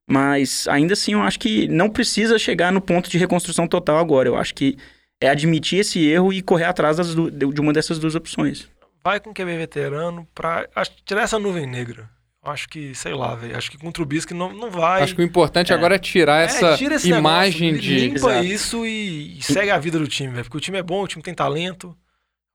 Mas 0.07 0.67
ainda 0.67 0.93
assim, 0.93 1.13
eu 1.13 1.21
acho 1.21 1.39
que 1.39 1.67
não 1.67 1.89
precisa 1.89 2.37
chegar 2.37 2.71
no 2.71 2.79
ponto 2.79 3.09
de 3.09 3.17
reconstrução 3.17 3.67
total 3.67 3.97
agora. 3.97 4.29
Eu 4.29 4.35
acho 4.37 4.53
que 4.53 4.77
é 5.19 5.29
admitir 5.29 5.79
esse 5.79 6.05
erro 6.07 6.31
e 6.31 6.41
correr 6.41 6.65
atrás 6.65 6.97
das 6.97 7.15
de 7.15 7.61
uma 7.61 7.73
dessas 7.73 7.97
duas 7.97 8.13
opções. 8.15 8.69
Vai 9.03 9.19
com 9.19 9.33
QB 9.33 9.57
veterano 9.57 10.27
pra 10.33 10.67
acho, 10.75 10.91
tirar 11.05 11.21
essa 11.23 11.39
nuvem 11.39 11.65
negra. 11.65 12.09
Eu 12.43 12.51
Acho 12.51 12.69
que, 12.69 12.93
sei 12.93 13.13
lá, 13.15 13.33
velho. 13.33 13.57
Acho 13.57 13.71
que 13.71 13.77
com 13.77 13.87
o 13.87 13.91
Trubisky 13.91 14.35
não, 14.35 14.53
não 14.53 14.69
vai. 14.69 15.01
Acho 15.01 15.15
que 15.15 15.21
o 15.21 15.25
importante 15.25 15.73
agora 15.73 15.95
é 15.95 15.99
tirar 15.99 16.41
É, 16.41 16.45
essa 16.45 16.77
tira 16.77 16.95
esse 16.95 17.09
imagem 17.09 17.71
negócio, 17.71 17.89
de. 17.89 17.99
Limpa 18.09 18.17
Exato. 18.31 18.45
isso 18.45 18.85
e, 18.85 19.39
e 19.39 19.41
segue 19.41 19.71
a 19.71 19.79
vida 19.79 19.97
do 19.97 20.07
time, 20.07 20.31
velho. 20.31 20.43
Porque 20.43 20.57
o 20.57 20.61
time 20.61 20.77
é 20.77 20.83
bom, 20.83 21.01
o 21.03 21.07
time 21.07 21.23
tem 21.23 21.33
talento. 21.33 21.97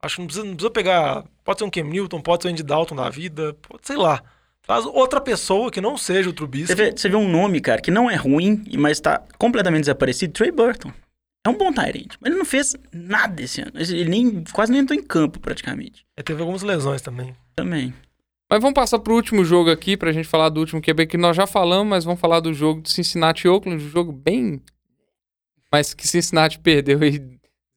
Acho 0.02 0.16
que 0.16 0.20
não 0.20 0.26
precisa, 0.26 0.46
não 0.46 0.54
precisa 0.54 0.70
pegar. 0.70 1.24
Pode 1.44 1.58
ser 1.58 1.64
um 1.64 1.70
Cam 1.70 1.84
Newton, 1.84 2.20
pode 2.20 2.42
ser 2.42 2.48
um 2.48 2.52
Andy 2.52 2.62
Dalton 2.62 2.96
da 2.96 3.10
vida, 3.10 3.54
pode, 3.60 3.86
sei 3.86 3.96
lá. 3.96 4.22
Traz 4.62 4.86
outra 4.86 5.20
pessoa 5.20 5.70
que 5.70 5.80
não 5.80 5.96
seja 5.96 6.30
o 6.30 6.32
Trubisky. 6.32 6.68
Você 6.68 6.74
vê, 6.74 6.92
você 6.92 7.08
vê 7.08 7.16
um 7.16 7.28
nome, 7.28 7.60
cara, 7.60 7.80
que 7.80 7.90
não 7.90 8.10
é 8.10 8.14
ruim, 8.14 8.62
mas 8.78 9.00
tá 9.00 9.22
completamente 9.38 9.82
desaparecido, 9.82 10.32
Trey 10.32 10.50
Burton. 10.50 10.92
É 11.44 11.48
um 11.48 11.56
bom 11.56 11.72
Tyrant, 11.72 12.16
mas 12.20 12.30
ele 12.30 12.38
não 12.38 12.44
fez 12.44 12.76
nada 12.92 13.42
esse 13.42 13.62
ano. 13.62 13.72
Ele 13.74 14.04
nem, 14.10 14.44
quase 14.52 14.70
nem 14.70 14.82
entrou 14.82 14.98
em 14.98 15.02
campo, 15.02 15.40
praticamente. 15.40 16.04
Ele 16.16 16.24
teve 16.24 16.40
algumas 16.40 16.62
lesões 16.62 17.00
também. 17.00 17.34
Também. 17.56 17.94
Mas 18.50 18.60
vamos 18.60 18.74
passar 18.74 18.98
pro 18.98 19.14
último 19.14 19.44
jogo 19.44 19.70
aqui, 19.70 19.96
pra 19.96 20.12
gente 20.12 20.28
falar 20.28 20.50
do 20.50 20.60
último 20.60 20.82
QB 20.82 21.06
que 21.06 21.16
nós 21.16 21.36
já 21.36 21.46
falamos, 21.46 21.88
mas 21.88 22.04
vamos 22.04 22.20
falar 22.20 22.40
do 22.40 22.52
jogo 22.52 22.82
de 22.82 22.90
Cincinnati 22.90 23.46
e 23.46 23.48
Oakland, 23.48 23.82
um 23.82 23.88
jogo 23.88 24.12
bem. 24.12 24.60
Mas 25.72 25.94
que 25.94 26.06
Cincinnati 26.06 26.58
perdeu 26.60 27.00
aí 27.00 27.18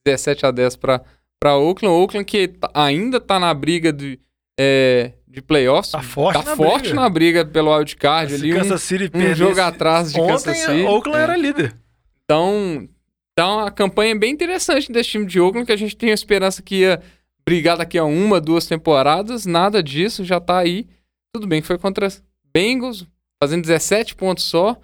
17 0.06 0.46
a 0.46 0.52
10 0.52 0.76
pra, 0.76 1.02
pra 1.44 1.58
Oakland. 1.58 1.94
Oakland 1.94 2.26
que 2.26 2.48
tá- 2.48 2.72
ainda 2.74 3.20
tá 3.20 3.38
na 3.40 3.54
briga 3.54 3.92
de, 3.92 4.18
é, 4.58 5.12
de 5.28 5.42
playoffs. 5.42 5.92
Tá 5.92 6.02
forte 6.02 6.40
tá 6.42 6.50
na 6.52 6.56
forte 6.56 6.84
briga. 6.84 6.96
na 6.96 7.10
briga 7.10 7.46
pelo 7.46 7.76
wildcard 7.76 8.34
ali. 8.34 8.54
Um, 8.54 8.58
Kansas 8.58 8.82
City 8.84 9.06
um 9.06 9.10
perdesse- 9.10 9.36
jogo 9.36 9.60
atrás 9.62 10.14
de 10.14 10.20
Ontem, 10.22 10.32
Kansas 10.32 10.58
City. 10.58 10.84
Oakland 10.84 11.20
É. 11.20 11.24
era 11.24 11.36
líder. 11.36 11.76
Então, 12.24 12.88
tá 13.36 13.56
uma 13.58 13.72
campanha 13.72 14.16
bem 14.18 14.32
interessante 14.32 14.92
desse 14.92 15.10
time 15.10 15.26
de 15.26 15.40
Oakland, 15.40 15.66
que 15.66 15.72
a 15.74 15.78
gente 15.78 15.98
tem 15.98 16.12
a 16.12 16.14
esperança 16.14 16.62
que 16.62 16.76
ia 16.82 17.02
brigar 17.46 17.76
daqui 17.78 17.98
a 17.98 18.06
uma, 18.06 18.40
duas 18.40 18.66
temporadas. 18.66 19.46
Nada 19.46 19.84
disso, 19.84 20.24
já 20.24 20.40
tá 20.40 20.60
aí. 20.60 20.88
Tudo 21.34 21.46
bem 21.48 21.60
que 21.62 21.68
foi 21.68 21.78
contra 21.78 22.08
Bengals, 22.54 23.06
fazendo 23.42 23.64
17 23.64 24.16
pontos 24.16 24.46
só. 24.46 24.72
O 24.72 24.78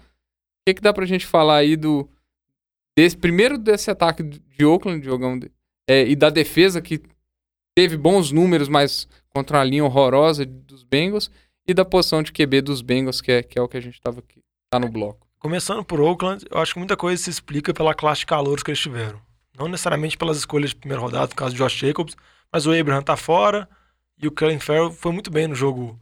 que, 0.66 0.74
que 0.74 0.82
dá 0.82 0.92
pra 0.92 1.06
gente 1.06 1.24
falar 1.24 1.56
aí 1.56 1.74
do. 1.76 2.06
Desse, 2.98 3.16
primeiro 3.16 3.56
desse 3.56 3.90
ataque 3.90 4.22
de 4.22 4.64
Oakland, 4.64 5.02
jogão, 5.04 5.38
de- 5.38 5.50
é, 5.90 6.06
e 6.06 6.14
da 6.14 6.30
defesa, 6.30 6.80
que 6.80 7.02
teve 7.74 7.96
bons 7.96 8.30
números, 8.30 8.68
mas 8.68 9.08
contra 9.28 9.60
a 9.60 9.64
linha 9.64 9.84
horrorosa 9.84 10.46
dos 10.46 10.84
Bengals, 10.84 11.28
e 11.66 11.74
da 11.74 11.84
posição 11.84 12.22
de 12.22 12.30
QB 12.30 12.62
dos 12.62 12.80
Bengals, 12.80 13.20
que 13.20 13.32
é, 13.32 13.42
que 13.42 13.58
é 13.58 13.62
o 13.62 13.66
que 13.66 13.76
a 13.76 13.80
gente 13.80 14.00
tava 14.00 14.20
aqui. 14.20 14.40
Tá 14.70 14.78
no 14.78 14.88
bloco. 14.88 15.26
Começando 15.40 15.84
por 15.84 16.00
Oakland, 16.00 16.44
eu 16.48 16.58
acho 16.60 16.74
que 16.74 16.78
muita 16.78 16.96
coisa 16.96 17.20
se 17.20 17.28
explica 17.28 17.74
pela 17.74 17.92
classe 17.92 18.20
de 18.20 18.26
calouros 18.26 18.62
que 18.62 18.70
eles 18.70 18.78
tiveram. 18.78 19.20
Não 19.58 19.66
necessariamente 19.66 20.16
pelas 20.16 20.36
escolhas 20.36 20.70
de 20.70 20.76
primeira 20.76 21.02
rodada, 21.02 21.26
no 21.26 21.34
caso 21.34 21.56
de 21.56 21.58
Josh 21.58 21.74
Jacobs, 21.74 22.16
mas 22.52 22.66
o 22.66 22.72
Abraham 22.72 23.02
tá 23.02 23.16
fora 23.16 23.68
e 24.22 24.28
o 24.28 24.30
Kellen 24.30 24.60
Farrell 24.60 24.92
foi 24.92 25.10
muito 25.10 25.28
bem 25.28 25.48
no 25.48 25.56
jogo 25.56 25.98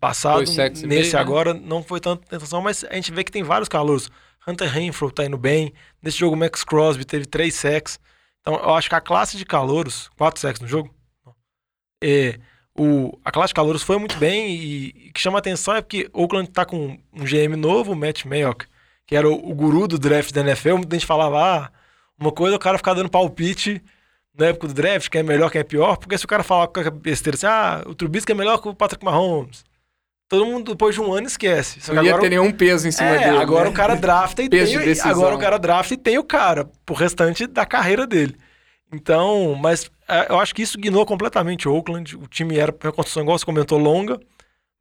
passado. 0.00 0.44
E 0.44 0.56
Nesse 0.56 0.86
meio, 0.86 1.12
né? 1.12 1.18
agora 1.18 1.52
não 1.52 1.82
foi 1.82 2.00
tanta 2.00 2.26
tentação, 2.26 2.62
mas 2.62 2.84
a 2.84 2.94
gente 2.94 3.12
vê 3.12 3.22
que 3.22 3.30
tem 3.30 3.42
vários 3.42 3.68
calouros. 3.68 4.10
Hunter 4.48 4.70
Renfro 4.70 5.10
tá 5.10 5.26
indo 5.26 5.36
bem. 5.36 5.74
Nesse 6.02 6.16
jogo, 6.16 6.34
o 6.34 6.38
Max 6.38 6.64
Crosby 6.64 7.04
teve 7.04 7.26
três 7.26 7.54
sacks. 7.54 7.98
Então, 8.40 8.54
eu 8.54 8.74
acho 8.74 8.88
que 8.88 8.94
a 8.94 9.00
classe 9.00 9.36
de 9.36 9.44
calouros, 9.44 10.08
quatro 10.16 10.40
sacks 10.40 10.60
no 10.60 10.68
jogo, 10.68 10.94
é, 12.02 12.38
o, 12.76 13.18
a 13.24 13.30
classe 13.30 13.48
de 13.48 13.54
calouros 13.54 13.82
foi 13.82 13.98
muito 13.98 14.16
bem 14.16 14.54
e, 14.54 15.08
o 15.10 15.12
que 15.12 15.20
chama 15.20 15.38
atenção 15.38 15.74
é 15.74 15.82
porque 15.82 16.08
Oakland 16.12 16.50
tá 16.50 16.64
com 16.64 16.98
um 17.12 17.24
GM 17.24 17.56
novo, 17.56 17.92
o 17.92 17.96
Matt 17.96 18.24
Mayock, 18.24 18.66
que 19.06 19.14
era 19.14 19.28
o, 19.28 19.50
o 19.50 19.54
guru 19.54 19.86
do 19.86 19.98
draft 19.98 20.32
da 20.32 20.40
NFL. 20.40 20.76
Muita 20.76 20.96
gente 20.96 21.06
falava, 21.06 21.38
ah, 21.38 21.70
uma 22.18 22.32
coisa 22.32 22.54
é 22.54 22.56
o 22.56 22.60
cara 22.60 22.78
ficar 22.78 22.94
dando 22.94 23.10
palpite 23.10 23.82
na 24.34 24.46
época 24.46 24.68
do 24.68 24.74
draft, 24.74 25.08
quem 25.08 25.20
é 25.20 25.22
melhor, 25.22 25.50
quem 25.50 25.60
é 25.60 25.64
pior, 25.64 25.96
porque 25.96 26.16
se 26.16 26.24
o 26.24 26.28
cara 26.28 26.42
falar 26.42 26.68
com 26.68 26.80
a 26.80 26.90
besteira 26.90 27.36
assim, 27.36 27.46
ah, 27.46 27.82
o 27.86 27.94
Trubisky 27.94 28.32
é 28.32 28.34
melhor 28.34 28.58
que 28.58 28.68
o 28.68 28.74
Patrick 28.74 29.04
Mahomes, 29.04 29.64
todo 30.30 30.46
mundo 30.46 30.70
depois 30.70 30.94
de 30.94 31.00
um 31.00 31.12
ano 31.12 31.26
esquece. 31.26 31.80
Só 31.80 31.92
Não 31.92 32.04
ia 32.04 32.10
agora, 32.10 32.22
ter 32.22 32.30
nenhum 32.30 32.52
peso 32.52 32.86
em 32.86 32.92
cima 32.92 33.10
é, 33.10 33.18
dele. 33.18 33.38
agora 33.38 33.64
né? 33.64 33.70
o 33.70 33.74
cara 33.74 33.96
drafta 33.96 34.42
e 34.44 34.48
Peso 34.48 34.78
tem, 34.78 34.92
de 34.94 35.00
agora 35.00 35.34
o 35.34 35.38
cara 35.38 35.58
drafta 35.58 35.92
e 35.92 35.96
tem 35.96 36.18
o 36.18 36.24
cara 36.24 36.70
pro 36.86 36.94
restante 36.94 37.48
da 37.48 37.66
carreira 37.66 38.06
dele. 38.06 38.36
Então, 38.92 39.56
mas 39.56 39.90
é, 40.08 40.30
eu 40.30 40.38
acho 40.38 40.54
que 40.54 40.62
isso 40.62 40.78
guinou 40.78 41.04
completamente 41.04 41.68
o 41.68 41.74
Oakland. 41.74 42.16
O 42.16 42.28
time 42.28 42.56
era 42.56 42.72
pra 42.72 42.90
reconstrução, 42.90 43.24
igual 43.24 43.36
você 43.36 43.44
comentou, 43.44 43.76
longa, 43.76 44.20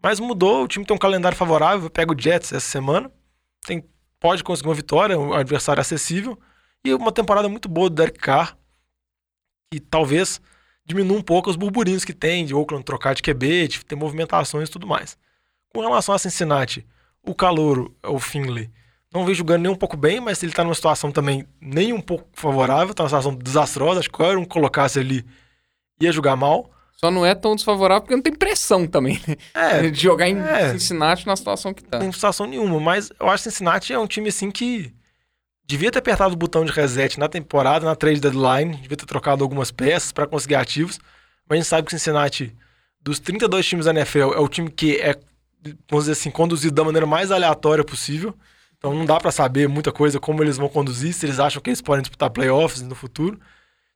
mas 0.01 0.19
mudou. 0.19 0.63
O 0.63 0.67
time 0.67 0.85
tem 0.85 0.95
um 0.95 0.99
calendário 0.99 1.37
favorável. 1.37 1.89
Pega 1.89 2.13
o 2.13 2.19
Jets 2.19 2.53
essa 2.53 2.69
semana, 2.69 3.11
tem, 3.65 3.83
pode 4.19 4.43
conseguir 4.43 4.69
uma 4.69 4.75
vitória, 4.75 5.17
um 5.17 5.33
adversário 5.33 5.81
acessível 5.81 6.37
e 6.85 6.93
uma 6.93 7.11
temporada 7.11 7.49
muito 7.49 7.67
boa 7.67 7.89
do 7.89 7.95
Derek 7.95 8.19
Carr, 8.19 8.55
que 9.73 9.79
talvez 9.79 10.39
diminua 10.85 11.17
um 11.17 11.23
pouco 11.23 11.49
os 11.49 11.55
burburinhos 11.55 12.05
que 12.05 12.13
tem 12.13 12.45
de 12.45 12.53
Oakland 12.53 12.83
trocar 12.83 13.15
de 13.15 13.23
QB, 13.23 13.67
de 13.67 13.83
ter 13.83 13.95
movimentações 13.95 14.69
e 14.69 14.71
tudo 14.71 14.85
mais. 14.85 15.17
Com 15.73 15.81
relação 15.81 16.15
a 16.15 16.19
Cincinnati, 16.19 16.85
o 17.23 17.35
Calouro, 17.35 17.95
o 18.03 18.19
Finley, 18.19 18.69
não 19.13 19.25
vejo 19.25 19.39
jogando 19.39 19.63
nem 19.63 19.71
um 19.71 19.75
pouco 19.75 19.97
bem, 19.97 20.19
mas 20.19 20.41
ele 20.43 20.51
tá 20.51 20.63
numa 20.63 20.75
situação 20.75 21.11
também 21.11 21.47
nem 21.59 21.93
um 21.93 22.01
pouco 22.01 22.27
favorável, 22.33 22.93
tá 22.93 23.03
numa 23.03 23.09
situação 23.09 23.35
desastrosa. 23.35 23.99
Acho 23.99 24.09
que 24.09 24.15
qualquer 24.15 24.37
um 24.37 24.45
colocasse 24.45 24.99
ali 24.99 25.25
ia 25.99 26.11
jogar 26.11 26.35
mal. 26.35 26.69
Só 26.99 27.09
não 27.09 27.25
é 27.25 27.33
tão 27.33 27.55
desfavorável 27.55 28.01
porque 28.01 28.15
não 28.15 28.21
tem 28.21 28.33
pressão 28.33 28.85
também, 28.85 29.21
né? 29.25 29.35
É, 29.53 29.87
De 29.89 29.99
jogar 29.99 30.27
em 30.27 30.37
é. 30.37 30.73
Cincinnati 30.73 31.25
na 31.25 31.35
situação 31.35 31.73
que 31.73 31.83
tá. 31.83 31.97
não 31.97 32.05
tem 32.05 32.11
situação 32.11 32.45
nenhuma, 32.45 32.79
mas 32.79 33.09
eu 33.19 33.29
acho 33.29 33.43
que 33.43 33.49
Cincinnati 33.49 33.93
é 33.93 33.97
um 33.97 34.05
time 34.05 34.29
assim 34.29 34.51
que 34.51 34.93
devia 35.65 35.91
ter 35.91 35.99
apertado 35.99 36.33
o 36.33 36.37
botão 36.37 36.65
de 36.65 36.71
reset 36.71 37.17
na 37.17 37.29
temporada, 37.29 37.85
na 37.85 37.95
trade 37.95 38.19
deadline, 38.19 38.75
devia 38.75 38.97
ter 38.97 39.05
trocado 39.05 39.43
algumas 39.43 39.71
peças 39.71 40.11
para 40.11 40.27
conseguir 40.27 40.55
ativos, 40.55 40.99
mas 41.47 41.55
a 41.55 41.61
gente 41.61 41.69
sabe 41.69 41.85
que 41.85 41.91
Cincinnati, 41.91 42.53
dos 43.01 43.17
32 43.19 43.65
times 43.65 43.85
da 43.85 43.91
NFL, 43.91 44.33
é 44.33 44.39
o 44.39 44.47
time 44.49 44.69
que 44.69 44.97
é, 44.97 45.17
vamos 45.89 46.05
dizer 46.05 46.13
assim, 46.13 46.31
conduzido 46.31 46.73
da 46.73 46.83
maneira 46.83 47.05
mais 47.05 47.31
aleatória 47.31 47.83
possível. 47.83 48.33
Então 48.77 48.93
não 48.93 49.05
dá 49.05 49.17
para 49.19 49.31
saber 49.31 49.67
muita 49.67 49.91
coisa 49.91 50.19
como 50.19 50.41
eles 50.41 50.57
vão 50.57 50.69
conduzir, 50.69 51.13
se 51.13 51.25
eles 51.25 51.39
acham 51.39 51.61
que 51.61 51.69
eles 51.69 51.81
podem 51.81 52.01
disputar 52.01 52.29
playoffs 52.29 52.81
no 52.81 52.95
futuro. 52.95 53.39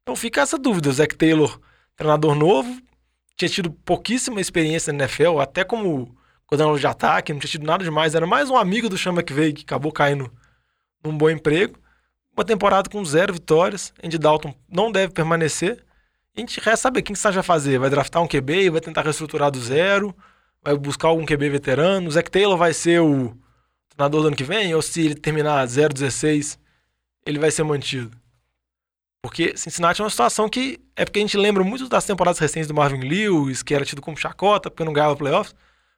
Então 0.01 0.15
fica 0.15 0.41
essa 0.41 0.57
dúvida. 0.57 0.89
O 0.89 0.93
Zach 0.93 1.15
Taylor, 1.15 1.59
treinador 1.95 2.35
novo, 2.35 2.81
tinha 3.37 3.47
tido 3.49 3.71
pouquíssima 3.71 4.41
experiência 4.41 4.91
na 4.91 5.05
NFL, 5.05 5.39
até 5.39 5.63
como 5.63 6.15
coordenador 6.45 6.79
de 6.79 6.85
ataque, 6.85 7.31
não 7.31 7.39
tinha 7.39 7.51
tido 7.51 7.65
nada 7.65 7.83
demais. 7.83 8.13
Era 8.13 8.27
mais 8.27 8.49
um 8.49 8.57
amigo 8.57 8.89
do 8.89 8.97
Sean 8.97 9.13
McVay 9.13 9.53
que 9.53 9.63
acabou 9.63 9.91
caindo 9.91 10.31
num 11.03 11.17
bom 11.17 11.29
emprego. 11.29 11.77
Uma 12.35 12.43
temporada 12.43 12.89
com 12.89 13.03
zero 13.05 13.33
vitórias. 13.33 13.93
Andy 14.03 14.17
Dalton 14.17 14.53
não 14.67 14.91
deve 14.91 15.13
permanecer. 15.13 15.83
A 16.35 16.39
gente 16.39 16.59
quer 16.59 16.75
saber 16.75 17.03
quem 17.03 17.15
que 17.15 17.21
vai 17.21 17.43
fazer. 17.43 17.77
Vai 17.77 17.89
draftar 17.89 18.21
um 18.21 18.27
QB, 18.27 18.71
vai 18.71 18.81
tentar 18.81 19.01
reestruturar 19.01 19.51
do 19.51 19.59
zero, 19.59 20.15
vai 20.63 20.75
buscar 20.75 21.09
algum 21.09 21.25
QB 21.25 21.49
veterano. 21.49 22.09
O 22.09 22.23
Taylor 22.23 22.57
vai 22.57 22.73
ser 22.73 23.01
o 23.01 23.35
treinador 23.89 24.21
do 24.21 24.27
ano 24.27 24.35
que 24.35 24.43
vem, 24.43 24.73
ou 24.73 24.81
se 24.81 25.05
ele 25.05 25.15
terminar 25.15 25.65
0-16, 25.67 26.57
ele 27.25 27.39
vai 27.39 27.51
ser 27.51 27.63
mantido. 27.63 28.15
Porque 29.21 29.55
Cincinnati 29.55 30.01
é 30.01 30.03
uma 30.03 30.09
situação 30.09 30.49
que 30.49 30.79
é 30.95 31.05
porque 31.05 31.19
a 31.19 31.21
gente 31.21 31.37
lembra 31.37 31.63
muito 31.63 31.87
das 31.87 32.05
temporadas 32.05 32.39
recentes 32.39 32.67
do 32.67 32.73
Marvin 32.73 33.07
Lewis, 33.07 33.63
que 33.63 33.73
era 33.73 33.85
tido 33.85 34.01
como 34.01 34.17
chacota, 34.17 34.69
porque 34.69 34.83
não 34.83 34.91
ganhava 34.91 35.15
playoffs. 35.15 35.55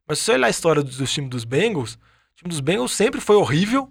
Mas 0.07 0.19
se 0.19 0.25
você 0.25 0.33
olhar 0.33 0.47
a 0.47 0.49
história 0.49 0.83
dos, 0.83 0.97
dos 0.97 1.11
times 1.11 1.29
dos 1.29 1.43
Bengals, 1.43 1.95
o 1.95 2.35
time 2.35 2.49
dos 2.49 2.59
Bengals 2.59 2.91
sempre 2.91 3.19
foi 3.19 3.35
horrível. 3.35 3.89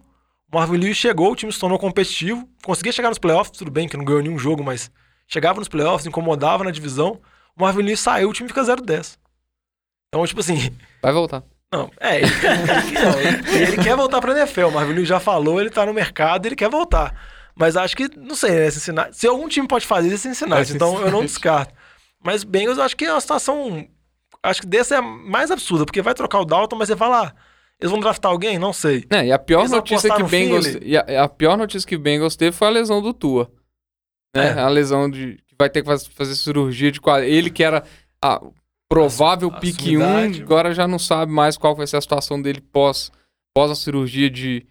O 0.52 0.56
Marvin 0.56 0.76
Lewis 0.76 0.96
chegou, 0.96 1.32
o 1.32 1.36
time 1.36 1.52
se 1.52 1.58
tornou 1.58 1.78
competitivo, 1.78 2.48
conseguia 2.62 2.92
chegar 2.92 3.08
nos 3.08 3.18
playoffs, 3.18 3.58
tudo 3.58 3.72
bem 3.72 3.88
que 3.88 3.96
não 3.96 4.04
ganhou 4.04 4.22
nenhum 4.22 4.38
jogo, 4.38 4.62
mas 4.62 4.88
chegava 5.26 5.58
nos 5.58 5.68
playoffs, 5.68 6.06
incomodava 6.06 6.62
na 6.62 6.70
divisão. 6.70 7.20
O 7.56 7.62
Marvin 7.62 7.82
Lewis 7.82 7.98
saiu, 7.98 8.30
o 8.30 8.32
time 8.32 8.48
fica 8.48 8.62
0-10. 8.62 9.18
Então, 10.14 10.26
tipo 10.26 10.40
assim, 10.40 10.70
Vai 11.02 11.12
voltar. 11.12 11.42
não, 11.72 11.90
é, 12.00 12.18
ele, 12.18 12.30
não, 13.02 13.20
ele, 13.20 13.62
ele 13.72 13.82
quer 13.82 13.96
voltar 13.96 14.20
pra 14.20 14.32
NFL. 14.38 14.66
O 14.66 14.72
Marvin 14.72 14.92
Lewis 14.92 15.08
já 15.08 15.18
falou, 15.18 15.60
ele 15.60 15.70
tá 15.70 15.84
no 15.84 15.92
mercado, 15.92 16.46
ele 16.46 16.54
quer 16.54 16.70
voltar. 16.70 17.12
Mas 17.56 17.76
acho 17.76 17.96
que, 17.96 18.08
não 18.16 18.34
sei, 18.36 18.50
né, 18.52 18.70
Cincinnati, 18.70 19.16
se 19.16 19.26
algum 19.26 19.48
time 19.48 19.66
pode 19.66 19.86
fazer, 19.86 20.12
é 20.12 20.16
Cincinnati. 20.16 20.72
É 20.72 20.74
Então 20.76 21.00
eu 21.00 21.10
não 21.10 21.22
descarto. 21.22 21.74
Mas 22.22 22.44
Bengals, 22.44 22.78
eu 22.78 22.84
acho 22.84 22.96
que 22.96 23.04
é 23.04 23.12
uma 23.12 23.20
situação. 23.20 23.86
Acho 24.42 24.60
que 24.60 24.66
dessa 24.66 24.94
é 24.94 24.98
a 24.98 25.02
mais 25.02 25.50
absurda, 25.50 25.84
porque 25.84 26.00
vai 26.02 26.14
trocar 26.14 26.40
o 26.40 26.44
Dalton, 26.44 26.76
mas 26.76 26.88
você 26.88 26.96
fala, 26.96 27.26
ah, 27.28 27.32
eles 27.80 27.90
vão 27.90 28.00
draftar 28.00 28.30
alguém? 28.30 28.58
Não 28.58 28.72
sei. 28.72 29.04
É, 29.10 29.26
e 29.26 29.32
a 29.32 29.38
pior 29.38 29.60
Eles 29.60 29.70
notícia 29.72 30.14
que 30.14 30.22
Bengals. 30.22 30.66
E 30.80 30.96
a, 30.96 31.24
a 31.24 31.28
pior 31.28 31.56
notícia 31.56 31.88
que 31.88 31.96
o 31.96 31.98
Bengals 31.98 32.36
teve 32.36 32.56
foi 32.56 32.68
a 32.68 32.70
lesão 32.70 33.02
do 33.02 33.12
Tua. 33.12 33.50
Né? 34.34 34.48
É. 34.48 34.60
A 34.60 34.68
lesão 34.68 35.10
de. 35.10 35.36
que 35.46 35.54
vai 35.58 35.68
ter 35.68 35.82
que 35.82 35.86
faz- 35.88 36.06
fazer 36.06 36.34
cirurgia 36.34 36.90
de 36.92 37.00
quadril. 37.00 37.30
Ele 37.32 37.50
que 37.50 37.62
era 37.64 37.84
a 38.22 38.40
provável 38.88 39.50
A- 39.52 39.56
a 39.56 39.60
pique 39.60 39.96
1, 39.96 40.00
sumidade. 40.00 40.42
agora 40.42 40.74
já 40.74 40.86
não 40.86 40.98
sabe 40.98 41.32
mais 41.32 41.56
qual 41.56 41.74
vai 41.74 41.86
ser 41.86 41.96
a 41.96 42.00
situação 42.00 42.40
dele 42.40 42.60
pós, 42.60 43.10
pós 43.54 43.70
a 43.70 43.74
cirurgia 43.74 44.30
de 44.30 44.66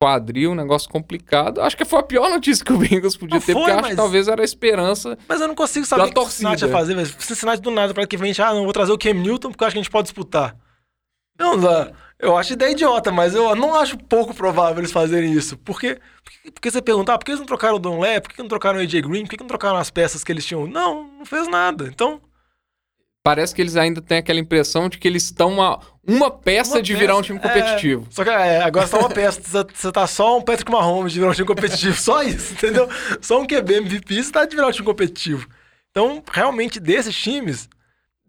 quadril, 0.00 0.52
um 0.52 0.54
negócio 0.54 0.88
complicado. 0.90 1.60
Acho 1.60 1.76
que 1.76 1.84
foi 1.84 1.98
a 1.98 2.02
pior 2.02 2.28
notícia 2.28 2.64
que 2.64 2.72
o 2.72 2.78
Bengals 2.78 3.16
podia 3.16 3.36
Não 3.38 3.40
ter, 3.40 3.52
foi, 3.54 3.62
porque 3.62 3.70
acho 3.72 3.82
que 3.82 3.88
mas- 3.88 3.96
talvez 3.96 4.28
era 4.28 4.42
a 4.42 4.44
esperança. 4.44 5.16
Mas 5.26 5.40
eu 5.40 5.48
não 5.48 5.54
consigo 5.54 5.86
saber 5.86 6.02
o 6.02 6.12
que 6.12 6.18
o 6.20 6.24
Cincinnati 6.26 6.64
ia 6.64 6.70
fazer. 6.70 6.94
Mas 6.94 7.16
Cincinnati 7.18 7.62
do 7.62 7.70
nada, 7.70 7.94
para 7.94 8.06
que 8.06 8.16
vem, 8.16 8.32
ah, 8.38 8.52
não, 8.54 8.64
vou 8.64 8.72
trazer 8.74 8.92
o 8.92 8.98
Cam 8.98 9.14
Newton 9.14 9.50
porque 9.50 9.64
eu 9.64 9.66
acho 9.66 9.74
que 9.74 9.78
a 9.78 9.82
gente 9.82 9.90
pode 9.90 10.04
disputar. 10.06 10.54
Não 11.38 11.58
dá. 11.58 11.92
Eu 12.18 12.36
acho 12.36 12.54
ideia 12.54 12.72
idiota, 12.72 13.10
mas 13.12 13.34
eu 13.34 13.54
não 13.54 13.74
acho 13.74 13.98
pouco 13.98 14.32
provável 14.34 14.78
eles 14.80 14.92
fazerem 14.92 15.32
isso. 15.32 15.56
Porque, 15.58 15.98
porque, 16.24 16.50
porque 16.50 16.70
você 16.70 16.80
perguntar, 16.80 17.14
ah, 17.14 17.18
por 17.18 17.24
que 17.26 17.30
eles 17.32 17.40
não 17.40 17.46
trocaram 17.46 17.76
o 17.76 17.78
Don 17.78 17.98
Lé? 18.00 18.20
Por 18.20 18.32
que 18.32 18.40
não 18.40 18.48
trocaram 18.48 18.78
o 18.78 18.82
AJ 18.82 19.02
Green? 19.02 19.22
Por 19.24 19.30
que 19.30 19.40
não 19.40 19.46
trocaram 19.48 19.76
as 19.76 19.90
peças 19.90 20.24
que 20.24 20.32
eles 20.32 20.44
tinham? 20.46 20.66
Não, 20.66 21.04
não 21.18 21.24
fez 21.26 21.46
nada. 21.48 21.88
Então, 21.88 22.20
Parece 23.26 23.52
que 23.52 23.60
eles 23.60 23.74
ainda 23.74 24.00
têm 24.00 24.18
aquela 24.18 24.38
impressão 24.38 24.88
de 24.88 24.98
que 24.98 25.08
eles 25.08 25.24
estão 25.24 25.60
a 25.60 25.80
uma 26.06 26.30
peça 26.30 26.74
Uma 26.76 26.80
de 26.82 26.92
peça, 26.92 27.00
virar 27.00 27.16
um 27.16 27.22
time 27.22 27.40
competitivo. 27.40 28.06
É, 28.08 28.14
só 28.14 28.22
que 28.22 28.30
é, 28.30 28.62
agora 28.62 28.86
só 28.86 29.00
uma 29.00 29.08
peça. 29.10 29.40
Você- 29.42 29.66
Você 29.74 29.90
tá 29.90 30.06
só 30.06 30.38
um 30.38 30.42
Patrick 30.42 30.70
Mahomes 30.70 31.12
de 31.12 31.18
virar 31.18 31.32
um 31.32 31.34
time 31.34 31.48
competitivo. 31.48 31.96
Só 32.00 32.22
isso, 32.22 32.52
entendeu? 32.54 32.88
Só 33.20 33.40
um 33.40 33.44
QB 33.44 33.74
MVP, 33.78 34.22
você 34.22 34.30
tá 34.30 34.44
de 34.46 34.54
virar 34.54 34.68
um 34.68 34.70
time 34.70 34.86
competitivo. 34.86 35.48
Então, 35.90 36.22
realmente, 36.32 36.78
desses 36.78 37.16
times, 37.16 37.68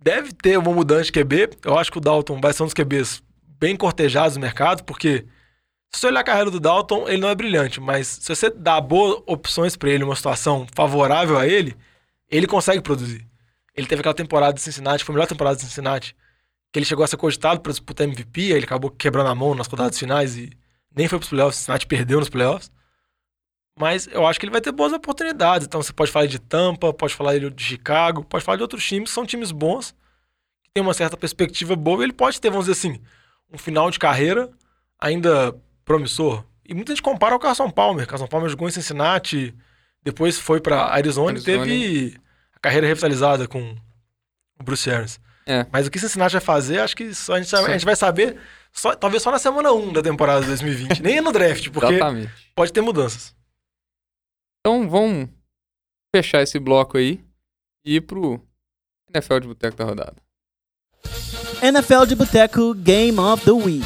deve 0.02 0.32
ter 0.34 0.58
uma 0.58 0.72
mudança 0.74 1.04
de 1.04 1.12
QB. 1.12 1.50
Eu 1.64 1.78
acho 1.78 1.92
que 1.92 2.00
o 2.00 2.02
Dalton 2.02 2.42
vai 2.42 2.52
ser 2.52 2.64
um 2.64 2.66
dos 2.66 2.74
QBs 2.74 3.22
bem 3.60 3.76
cortejados 3.76 4.36
no 4.36 4.42
mercado, 4.42 4.84
porque 4.84 5.26
se 5.94 6.00
você 6.02 6.08
olhar 6.08 6.22
a 6.22 6.24
carreira 6.24 6.50
do 6.50 6.60
Dalton, 6.60 7.08
ele 7.08 7.22
não 7.22 7.30
é 7.30 7.36
brilhante, 7.36 7.80
mas 7.80 8.08
se 8.08 8.36
você 8.36 8.50
dá 8.50 8.82
boas 8.82 9.22
opções 9.28 9.76
pra 9.76 9.92
ele, 9.92 10.04
uma 10.04 10.16
situação 10.16 10.66
favorável 10.76 11.38
a 11.38 11.46
ele, 11.48 11.76
ele 12.32 12.48
consegue 12.48 12.82
produzir. 12.82 13.28
Ele 13.78 13.88
teve 13.88 14.00
aquela 14.02 14.16
temporada 14.16 14.54
de 14.54 14.62
Cincinnati, 14.62 15.04
foi 15.04 15.14
a 15.14 15.16
melhor 15.16 15.28
temporada 15.28 15.56
de 15.56 15.62
Cincinnati, 15.62 16.16
que 16.74 16.80
ele 16.80 16.86
chegou 16.86 17.06
a 17.06 17.08
ser 17.08 17.18
cogitado 17.18 17.62
para 17.62 17.72
disputar 17.72 18.08
MVP, 18.08 18.42
aí 18.42 18.52
ele 18.54 18.66
acabou 18.66 18.90
quebrando 18.90 19.30
a 19.30 19.36
mão 19.36 19.54
nas 19.54 19.68
rodadas 19.68 19.98
finais 19.98 20.36
e 20.36 20.50
nem 20.96 21.08
foi 21.08 21.20
pros 21.20 21.30
playoffs, 21.30 21.60
Cincinnati 21.60 21.86
perdeu 21.86 22.20
nos 22.20 22.28
playoffs. 22.28 22.72
Mas 23.80 24.08
eu 24.08 24.26
acho 24.26 24.40
que 24.40 24.46
ele 24.46 24.52
vai 24.52 24.62
ter 24.62 24.72
boas 24.72 24.92
oportunidades. 24.92 25.68
Então 25.68 25.82
você 25.82 25.94
pode 25.94 26.12
falar 26.12 26.26
de 26.26 26.40
Tampa, 26.40 26.92
pode 26.92 27.14
falar 27.14 27.38
de 27.38 27.64
Chicago, 27.64 28.24
pode 28.24 28.44
falar 28.44 28.56
de 28.56 28.64
outros 28.64 28.84
times 28.84 29.10
que 29.10 29.14
são 29.14 29.26
times 29.26 29.52
bons, 29.52 29.92
que 30.64 30.72
tem 30.74 30.82
uma 30.84 30.96
certa 30.96 31.16
perspectiva 31.16 31.76
boa, 31.76 32.02
e 32.02 32.06
ele 32.06 32.14
pode 32.14 32.42
ter, 32.42 32.50
vamos 32.50 32.66
dizer 32.66 32.80
assim, 32.80 33.00
um 33.54 33.58
final 33.58 33.92
de 33.92 34.00
carreira 34.00 34.50
ainda 35.00 35.56
promissor. 35.86 36.44
E 36.68 36.74
muita 36.74 36.92
gente 36.92 37.04
compara 37.04 37.34
ao 37.34 37.40
Carson 37.40 37.70
Palmer. 37.70 38.08
Carson 38.08 38.28
Palmer 38.28 38.50
jogou 38.50 38.68
em 38.68 38.72
Cincinnati, 38.72 39.54
depois 40.04 40.40
foi 40.40 40.60
para 40.60 40.88
Arizona, 40.88 41.32
Arizona. 41.32 41.68
e 41.68 42.12
teve 42.12 42.18
a 42.58 42.60
carreira 42.60 42.88
revitalizada 42.88 43.48
com 43.48 43.76
o 44.60 44.64
Bruce 44.64 44.90
Arians. 44.90 45.20
É. 45.46 45.66
Mas 45.72 45.86
o 45.86 45.92
que 45.92 46.00
Cincinnati 46.00 46.34
vai 46.34 46.42
fazer, 46.42 46.80
acho 46.80 46.96
que 46.96 47.14
só 47.14 47.36
a, 47.36 47.42
gente, 47.42 47.56
a 47.56 47.70
gente 47.72 47.86
vai 47.86 47.96
saber, 47.96 48.38
só, 48.74 48.96
talvez 48.96 49.22
só 49.24 49.32
na 49.32 49.38
semana 49.40 49.72
1 49.72 49.94
da 49.94 50.02
temporada 50.02 50.42
de 50.42 50.48
2020. 50.48 51.02
Nem 51.02 51.22
no 51.22 51.32
draft, 51.32 51.70
porque 51.70 51.94
Exatamente. 51.94 52.32
pode 52.56 52.74
ter 52.74 52.82
mudanças. 52.82 53.34
Então 54.60 54.90
vamos 54.90 55.30
fechar 56.14 56.42
esse 56.42 56.60
bloco 56.60 56.98
aí 56.98 57.24
e 57.86 57.96
ir 57.98 58.02
pro 58.02 58.42
NFL 59.14 59.40
de 59.40 59.48
Boteco 59.48 59.78
da 59.78 59.86
Rodada. 59.86 60.16
NFL 61.62 62.06
de 62.08 62.16
Boteco 62.16 62.74
Game 62.74 63.18
of 63.20 63.46
the 63.46 63.52
Week. 63.52 63.86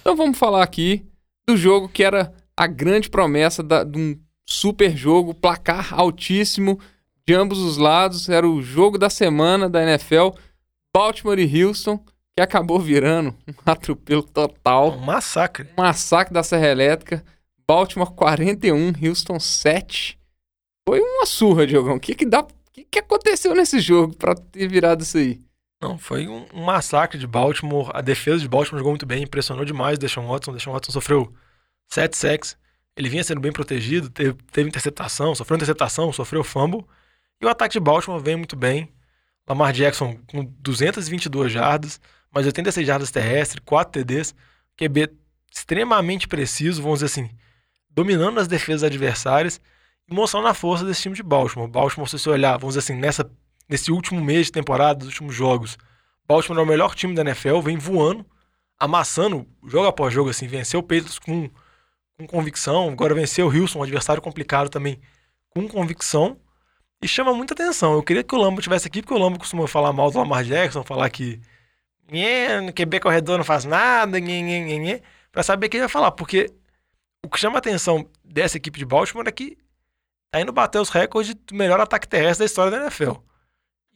Então 0.00 0.16
vamos 0.16 0.36
falar 0.36 0.62
aqui 0.62 1.06
do 1.48 1.56
jogo 1.56 1.88
que 1.88 2.02
era 2.04 2.34
a 2.56 2.66
grande 2.66 3.08
promessa 3.08 3.62
da- 3.62 3.84
de 3.84 3.98
um 3.98 4.20
super 4.46 4.94
jogo, 4.96 5.32
placar 5.32 5.94
altíssimo 5.94 6.78
de 7.26 7.34
ambos 7.34 7.58
os 7.58 7.76
lados. 7.76 8.28
Era 8.28 8.48
o 8.48 8.62
jogo 8.62 8.98
da 8.98 9.10
semana 9.10 9.68
da 9.68 9.82
NFL, 9.82 10.30
Baltimore 10.94 11.38
e 11.38 11.64
Houston, 11.64 11.98
que 12.36 12.40
acabou 12.42 12.78
virando 12.78 13.34
um 13.48 13.54
atropelo 13.70 14.22
Um 14.22 14.26
total. 14.32 14.96
massacre. 14.98 15.68
Um 15.76 15.82
massacre 15.82 16.32
da 16.32 16.42
Serra 16.42 16.68
Elétrica. 16.68 17.24
Baltimore 17.66 18.12
41, 18.12 18.92
Houston 19.02 19.38
7. 19.40 20.18
Foi 20.88 21.00
uma 21.00 21.26
surra, 21.26 21.66
Diogão. 21.66 21.96
O 21.96 22.00
que 22.00 22.14
que 22.14 22.26
dá... 22.26 22.40
O 22.40 22.46
que, 22.72 22.84
que 22.84 22.98
aconteceu 22.98 23.54
nesse 23.54 23.80
jogo 23.80 24.16
pra 24.16 24.34
ter 24.34 24.66
virado 24.66 25.02
isso 25.02 25.18
aí? 25.18 25.40
Não, 25.80 25.98
foi 25.98 26.26
um, 26.26 26.46
um 26.54 26.64
massacre 26.64 27.18
de 27.18 27.26
Baltimore. 27.26 27.90
A 27.92 28.00
defesa 28.00 28.38
de 28.40 28.48
Baltimore 28.48 28.78
jogou 28.78 28.92
muito 28.92 29.04
bem, 29.04 29.24
impressionou 29.24 29.64
demais 29.64 29.96
o 29.96 30.00
Deshaun 30.00 30.26
Watson. 30.26 30.52
Deshaun 30.54 30.72
Watson 30.72 30.90
sofreu 30.92 31.32
sete 31.90 32.16
sacks. 32.16 32.56
Ele 32.96 33.08
vinha 33.08 33.22
sendo 33.24 33.40
bem 33.40 33.52
protegido, 33.52 34.08
teve, 34.08 34.34
teve 34.50 34.68
interceptação, 34.68 35.34
sofreu 35.34 35.56
interceptação, 35.56 36.12
sofreu 36.12 36.42
fumble. 36.42 36.84
E 37.42 37.44
o 37.44 37.48
ataque 37.48 37.72
de 37.72 37.80
Baltimore 37.80 38.22
vem 38.22 38.36
muito 38.36 38.54
bem. 38.54 38.88
Lamar 39.48 39.72
Jackson 39.72 40.16
com 40.28 40.44
222 40.44 41.50
jardas. 41.50 42.00
mas 42.30 42.46
86 42.46 42.86
jardas 42.86 43.10
terrestres, 43.10 43.60
4 43.64 43.92
TDs, 43.92 44.34
QB 44.76 45.10
extremamente 45.52 46.26
preciso, 46.26 46.80
vamos 46.80 47.00
dizer 47.00 47.06
assim, 47.06 47.30
dominando 47.90 48.38
as 48.38 48.48
defesas 48.48 48.84
adversárias 48.84 49.60
e 50.08 50.14
mostrando 50.14 50.46
a 50.46 50.54
força 50.54 50.84
desse 50.84 51.02
time 51.02 51.14
de 51.14 51.22
Baltimore. 51.22 51.68
Baltimore, 51.68 52.08
se 52.08 52.18
você 52.18 52.30
olhar, 52.30 52.56
vamos 52.56 52.74
dizer 52.74 52.78
assim, 52.78 52.98
nessa, 52.98 53.30
nesse 53.68 53.92
último 53.92 54.20
mês 54.20 54.46
de 54.46 54.52
temporada, 54.52 55.00
dos 55.00 55.08
últimos 55.08 55.34
jogos, 55.34 55.76
Baltimore 56.26 56.60
é 56.60 56.62
o 56.62 56.66
melhor 56.66 56.94
time 56.94 57.14
da 57.14 57.20
NFL, 57.20 57.60
vem 57.60 57.76
voando, 57.76 58.24
amassando 58.78 59.46
jogo 59.66 59.88
após 59.88 60.14
jogo, 60.14 60.30
assim, 60.30 60.46
venceu 60.46 60.80
o 60.80 60.82
Patriots 60.82 61.18
com, 61.18 61.50
com 62.16 62.26
convicção, 62.26 62.88
agora 62.88 63.14
venceu 63.14 63.46
o 63.46 63.54
Houston, 63.54 63.80
um 63.80 63.82
adversário 63.82 64.22
complicado 64.22 64.70
também, 64.70 64.98
com 65.50 65.68
convicção, 65.68 66.38
e 67.02 67.08
chama 67.08 67.34
muita 67.34 67.52
atenção. 67.52 67.94
Eu 67.94 68.02
queria 68.02 68.22
que 68.22 68.34
o 68.34 68.38
Lambo 68.38 68.62
tivesse 68.62 68.86
aqui, 68.86 69.02
porque 69.02 69.12
o 69.12 69.18
Lambo 69.18 69.38
costuma 69.38 69.66
falar 69.66 69.92
mal 69.92 70.10
do 70.10 70.18
Lamar 70.18 70.44
Jackson, 70.44 70.84
falar 70.84 71.10
que 71.10 71.40
"Nhê, 72.10 72.72
QB 72.72 73.00
corredor 73.00 73.38
não 73.38 73.44
faz 73.44 73.64
nada, 73.64 74.20
nhê, 74.20 74.40
nhê, 74.40 74.60
nhê, 74.60 74.78
nhê", 74.78 75.02
pra 75.32 75.42
saber 75.42 75.66
o 75.66 75.70
que 75.70 75.76
ele 75.76 75.82
vai 75.82 75.88
falar, 75.88 76.12
porque 76.12 76.50
o 77.24 77.28
que 77.28 77.40
chama 77.40 77.56
a 77.56 77.58
atenção 77.58 78.08
dessa 78.24 78.56
equipe 78.56 78.78
de 78.78 78.84
Baltimore 78.84 79.26
é 79.26 79.32
que 79.32 79.58
tá 80.30 80.40
indo 80.40 80.52
bater 80.52 80.80
os 80.80 80.88
recordes 80.88 81.34
de 81.34 81.54
melhor 81.54 81.80
ataque 81.80 82.08
terrestre 82.08 82.40
da 82.40 82.46
história 82.46 82.70
da 82.70 82.78
NFL. 82.84 83.14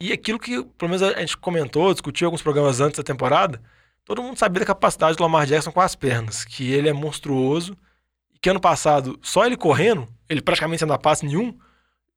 E 0.00 0.12
aquilo 0.12 0.38
que, 0.38 0.62
pelo 0.62 0.90
menos, 0.90 1.02
a 1.02 1.18
gente 1.20 1.36
comentou, 1.36 1.92
discutiu 1.92 2.26
alguns 2.26 2.42
programas 2.42 2.80
antes 2.80 2.98
da 2.98 3.04
temporada, 3.04 3.62
todo 4.04 4.22
mundo 4.22 4.38
sabia 4.38 4.60
da 4.60 4.66
capacidade 4.66 5.16
do 5.16 5.22
Lamar 5.22 5.46
Jackson 5.46 5.72
com 5.72 5.80
as 5.80 5.94
pernas, 5.94 6.44
que 6.44 6.70
ele 6.72 6.88
é 6.88 6.92
monstruoso, 6.92 7.76
e 8.34 8.38
que 8.38 8.50
ano 8.50 8.60
passado, 8.60 9.18
só 9.22 9.46
ele 9.46 9.56
correndo, 9.56 10.06
ele 10.28 10.42
praticamente 10.42 10.80
sem 10.80 10.88
dar 10.88 10.98
passe 10.98 11.24
nenhum, 11.24 11.56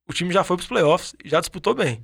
o 0.10 0.14
time 0.14 0.34
já 0.34 0.44
foi 0.44 0.58
pros 0.58 0.68
playoffs 0.68 1.16
e 1.24 1.30
já 1.30 1.40
disputou 1.40 1.76
bem. 1.76 2.04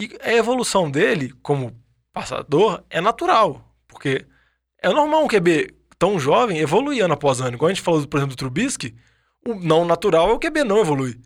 E 0.00 0.10
a 0.20 0.34
evolução 0.34 0.90
dele, 0.90 1.32
como 1.40 1.80
passador, 2.12 2.82
é 2.90 3.00
natural, 3.00 3.64
porque 3.86 4.26
é 4.82 4.88
normal 4.88 5.24
um 5.24 5.28
QB 5.28 5.72
tão 5.96 6.18
jovem 6.18 6.58
evoluir 6.58 7.04
ano 7.04 7.14
após 7.14 7.40
ano. 7.40 7.56
Igual 7.56 7.70
a 7.70 7.72
gente 7.72 7.82
falou, 7.82 8.04
por 8.06 8.16
exemplo, 8.16 8.34
do 8.34 8.38
Trubisky, 8.38 8.96
o 9.46 9.54
não 9.54 9.84
natural 9.84 10.30
é 10.30 10.32
o 10.32 10.38
QB 10.38 10.64
não 10.64 10.80
evoluir. 10.80 11.18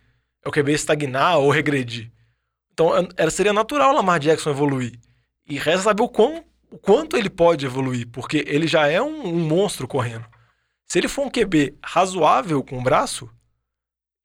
É 0.44 0.48
o 0.48 0.52
QB 0.52 0.72
estagnar 0.72 1.38
ou 1.38 1.50
regredir. 1.50 2.12
Então 2.72 2.90
era, 3.16 3.30
seria 3.30 3.52
natural 3.52 3.92
o 3.92 3.96
Lamar 3.96 4.20
Jackson 4.20 4.50
evoluir. 4.50 4.98
E 5.48 5.58
resta 5.58 5.82
saber 5.82 6.02
o, 6.02 6.08
quão, 6.08 6.44
o 6.70 6.78
quanto 6.78 7.16
ele 7.16 7.30
pode 7.30 7.64
evoluir, 7.64 8.08
porque 8.08 8.44
ele 8.46 8.66
já 8.66 8.86
é 8.86 9.00
um, 9.00 9.26
um 9.28 9.38
monstro 9.38 9.88
correndo. 9.88 10.26
Se 10.86 10.98
ele 10.98 11.08
for 11.08 11.26
um 11.26 11.30
QB 11.30 11.78
razoável 11.82 12.62
com 12.62 12.78
o 12.78 12.82
braço, 12.82 13.30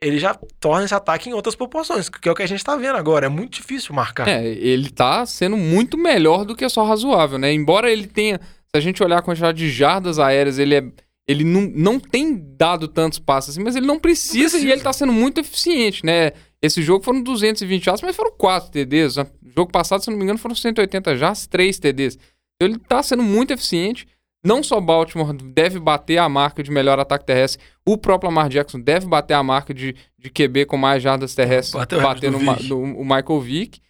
ele 0.01 0.19
já 0.19 0.33
torna 0.59 0.85
esse 0.85 0.93
ataque 0.93 1.29
em 1.29 1.33
outras 1.33 1.55
proporções, 1.55 2.07
que 2.09 2.27
é 2.27 2.31
o 2.31 2.35
que 2.35 2.43
a 2.43 2.47
gente 2.47 2.63
tá 2.63 2.75
vendo 2.75 2.97
agora. 2.97 3.25
É 3.25 3.29
muito 3.29 3.53
difícil 3.53 3.95
marcar. 3.95 4.27
É, 4.27 4.45
ele 4.45 4.89
tá 4.89 5.25
sendo 5.25 5.57
muito 5.57 5.97
melhor 5.97 6.45
do 6.45 6.55
que 6.55 6.67
só 6.69 6.83
razoável, 6.83 7.37
né? 7.37 7.51
Embora 7.51 7.91
ele 7.91 8.07
tenha, 8.07 8.39
se 8.39 8.75
a 8.75 8.79
gente 8.79 9.03
olhar 9.03 9.17
a 9.19 9.21
quantidade 9.21 9.57
de 9.57 9.69
jardas 9.69 10.19
aéreas, 10.19 10.59
ele 10.59 10.75
é 10.75 10.83
ele 11.27 11.43
não, 11.43 11.61
não 11.75 11.99
tem 11.99 12.41
dado 12.57 12.87
tantos 12.87 13.19
passos 13.19 13.49
assim, 13.51 13.63
mas 13.63 13.75
ele 13.75 13.85
não 13.85 13.99
precisa, 13.99 14.57
e 14.57 14.71
ele 14.71 14.81
tá 14.81 14.93
sendo 14.93 15.11
muito 15.11 15.41
eficiente, 15.41 16.05
né? 16.05 16.31
Esse 16.61 16.81
jogo 16.81 17.03
foram 17.03 17.21
220 17.21 17.83
jardas, 17.83 18.01
mas 18.01 18.15
foram 18.15 18.31
4 18.31 18.71
TDs. 18.71 19.15
Jogo 19.53 19.69
passado, 19.69 20.01
se 20.01 20.09
não 20.09 20.17
me 20.17 20.23
engano, 20.23 20.39
foram 20.39 20.55
180 20.55 21.17
jardas, 21.17 21.45
3 21.45 21.77
TDs. 21.79 22.17
Então 22.55 22.69
ele 22.69 22.79
tá 22.79 23.03
sendo 23.03 23.23
muito 23.23 23.51
eficiente. 23.51 24.07
Não 24.47 24.63
só 24.63 24.79
Baltimore 24.79 25.33
deve 25.33 25.79
bater 25.79 26.17
a 26.17 26.29
marca 26.29 26.63
de 26.63 26.71
melhor 26.71 26.99
ataque 26.99 27.25
terrestre, 27.25 27.61
o 27.85 27.97
próprio 27.97 28.29
Lamar 28.29 28.49
Jackson 28.49 28.79
deve 28.79 29.05
bater 29.05 29.33
a 29.33 29.43
marca 29.43 29.73
de, 29.73 29.95
de 30.17 30.29
QB 30.29 30.65
com 30.65 30.77
mais 30.77 31.03
jardas 31.03 31.35
terrestres, 31.35 31.73
Bateu 31.75 32.01
batendo 32.01 32.37
do 32.39 32.43
o 32.49 32.55
do- 32.95 33.03
Michael 33.03 33.41
Vick. 33.41 33.81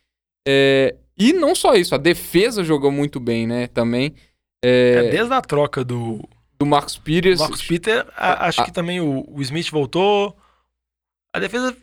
É, 0.47 0.95
e 1.17 1.33
não 1.33 1.53
só 1.53 1.73
isso, 1.75 1.93
a 1.93 1.97
defesa 1.97 2.63
jogou 2.63 2.91
muito 2.91 3.19
bem, 3.19 3.45
né? 3.45 3.67
Também. 3.67 4.13
É, 4.63 5.05
É, 5.05 5.09
desde 5.11 5.33
a 5.33 5.41
troca 5.41 5.83
do 5.83 6.27
do 6.59 6.65
Marcos 6.65 6.97
Pires. 6.97 7.39
Marcus 7.39 7.61
Peter, 7.61 8.03
a- 8.17 8.47
acho 8.47 8.61
a- 8.61 8.65
que 8.65 8.71
também 8.71 8.99
o, 8.99 9.23
o 9.29 9.41
Smith 9.43 9.69
voltou. 9.69 10.35
A 11.35 11.39
defesa. 11.39 11.75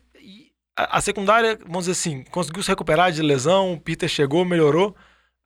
A, 0.77 0.99
a 0.99 1.01
secundária, 1.01 1.57
vamos 1.65 1.85
dizer 1.87 1.93
assim, 1.93 2.25
conseguiu 2.33 2.61
se 2.63 2.69
recuperar 2.71 3.13
de 3.13 3.23
lesão. 3.23 3.75
O 3.75 3.81
Peter 3.81 4.09
chegou, 4.09 4.45
melhorou. 4.45 4.97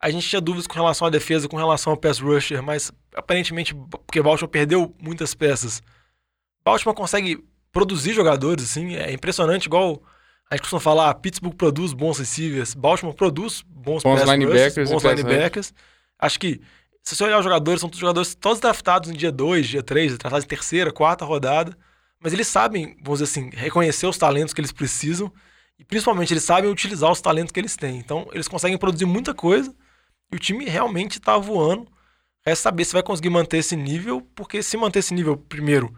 A 0.01 0.11
gente 0.11 0.29
tinha 0.29 0.41
dúvidas 0.41 0.67
com 0.67 0.75
relação 0.75 1.09
à 1.09 1.11
defesa, 1.11 1.49
com 1.49 1.57
relação 1.57 1.93
ao 1.93 1.97
pass 1.97 2.21
rusher, 2.21 2.63
mas 2.63 2.93
aparentemente, 3.15 3.75
porque 3.75 4.23
Baltimore 4.23 4.51
perdeu 4.51 4.95
muitas 5.03 5.35
peças. 5.35 5.83
Baltimore 6.65 6.95
consegue 6.95 7.45
produzir 7.73 8.13
jogadores, 8.13 8.65
assim, 8.65 8.95
é 8.95 9.13
impressionante, 9.13 9.67
igual 9.67 10.01
a 10.51 10.55
gente 10.55 10.63
costuma 10.63 10.81
falar, 10.81 11.13
Pittsburgh 11.15 11.55
produz 11.55 11.93
bons 11.93 12.19
receivers, 12.19 12.75
Baltimore 12.75 13.15
produz 13.15 13.63
bons, 13.67 14.03
Bons 14.03 14.23
linebackers 14.23 14.91
bons 14.91 15.03
linebackers. 15.03 15.75
Acho 16.19 16.39
que, 16.39 16.61
se 17.03 17.15
você 17.15 17.25
olhar 17.25 17.39
os 17.39 17.45
jogadores, 17.45 17.81
são 17.81 17.89
todos 17.89 18.01
jogadores 18.01 18.35
todos 18.35 18.61
draftados 18.61 19.11
em 19.11 19.15
dia 19.15 19.33
2, 19.33 19.67
dia 19.67 19.83
3, 19.83 20.17
draftados 20.17 20.45
em 20.45 20.49
terceira, 20.49 20.93
quarta 20.93 21.25
rodada, 21.25 21.77
mas 22.21 22.33
eles 22.33 22.47
sabem, 22.47 22.97
vamos 23.03 23.19
dizer 23.19 23.31
assim, 23.31 23.51
reconhecer 23.51 24.07
os 24.07 24.17
talentos 24.17 24.55
que 24.55 24.61
eles 24.61 24.73
precisam 24.73 25.33
e 25.79 25.85
principalmente 25.85 26.33
eles 26.33 26.45
sabem 26.45 26.71
utilizar 26.71 27.11
os 27.11 27.21
talentos 27.21 27.53
que 27.53 27.61
eles 27.61 27.77
têm. 27.77 27.99
Então, 27.99 28.29
eles 28.33 28.49
conseguem 28.49 28.79
produzir 28.79 29.05
muita 29.05 29.35
coisa 29.35 29.75
e 30.31 30.37
o 30.37 30.39
time 30.39 30.65
realmente 30.65 31.21
tá 31.21 31.37
voando. 31.39 31.87
Resta 32.45 32.65
saber 32.65 32.85
se 32.85 32.93
vai 32.93 33.03
conseguir 33.03 33.31
manter 33.31 33.59
esse 33.59 33.77
nível, 33.77 34.23
porque 34.35 34.63
se 34.63 34.77
manter 34.77 35.01
esse 35.01 35.13
nível, 35.13 35.37
primeiro, 35.37 35.95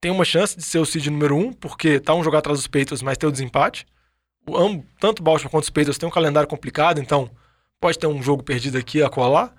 tem 0.00 0.10
uma 0.10 0.24
chance 0.24 0.56
de 0.56 0.62
ser 0.62 0.78
o 0.78 0.86
seed 0.86 1.06
número 1.08 1.36
um, 1.36 1.52
porque 1.52 2.00
tá 2.00 2.14
um 2.14 2.24
jogo 2.24 2.36
atrás 2.36 2.58
dos 2.58 2.66
Patriots, 2.66 3.02
mas 3.02 3.18
tem 3.18 3.28
o 3.28 3.32
desempate. 3.32 3.86
O, 4.48 4.56
ambos, 4.56 4.86
tanto 4.98 5.20
o 5.20 5.22
Baltimore 5.22 5.50
quanto 5.50 5.64
os 5.64 5.70
Patriots 5.70 5.98
têm 5.98 6.08
um 6.08 6.12
calendário 6.12 6.48
complicado, 6.48 7.00
então 7.00 7.30
pode 7.78 7.98
ter 7.98 8.06
um 8.06 8.22
jogo 8.22 8.42
perdido 8.42 8.78
aqui 8.78 9.02
a 9.02 9.10
colar, 9.10 9.54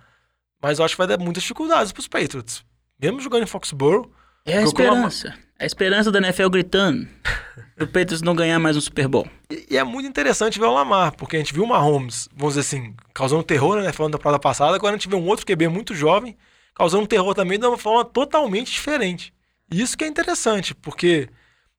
mas 0.61 0.79
eu 0.79 0.85
acho 0.85 0.95
que 0.95 0.97
vai 0.97 1.07
dar 1.07 1.19
muitas 1.19 1.43
dificuldades 1.43 1.91
pros 1.91 2.07
Patriots. 2.07 2.63
Mesmo 2.99 3.19
jogando 3.19 3.43
em 3.43 3.47
Foxborough, 3.47 4.11
É 4.45 4.57
a 4.57 4.63
esperança. 4.63 5.37
A 5.61 5.65
esperança 5.67 6.11
da 6.11 6.17
NFL 6.17 6.49
gritando. 6.49 7.07
Pro 7.77 7.85
Patriots 7.85 8.23
não 8.23 8.33
ganhar 8.33 8.57
mais 8.57 8.75
um 8.75 8.81
Super 8.81 9.07
Bowl. 9.07 9.27
E, 9.47 9.67
e 9.69 9.77
é 9.77 9.83
muito 9.83 10.09
interessante 10.09 10.59
ver 10.59 10.65
o 10.65 10.73
Lamar, 10.73 11.15
porque 11.15 11.35
a 11.35 11.39
gente 11.39 11.53
viu 11.53 11.63
o 11.63 11.67
Mahomes, 11.67 12.27
vamos 12.35 12.55
dizer 12.55 12.61
assim, 12.61 12.95
causando 13.13 13.43
terror 13.43 13.75
na 13.75 13.83
NFL 13.83 14.05
na 14.05 14.17
temporada 14.17 14.39
passada, 14.39 14.75
agora 14.75 14.95
a 14.95 14.97
gente 14.97 15.07
vê 15.07 15.15
um 15.15 15.27
outro 15.27 15.45
QB 15.45 15.67
muito 15.67 15.93
jovem, 15.93 16.35
causando 16.73 17.05
terror 17.05 17.35
também 17.35 17.59
de 17.59 17.67
uma 17.67 17.77
forma 17.77 18.03
totalmente 18.03 18.71
diferente. 18.71 19.31
E 19.71 19.79
isso 19.79 19.95
que 19.95 20.03
é 20.03 20.07
interessante, 20.07 20.73
porque 20.73 21.29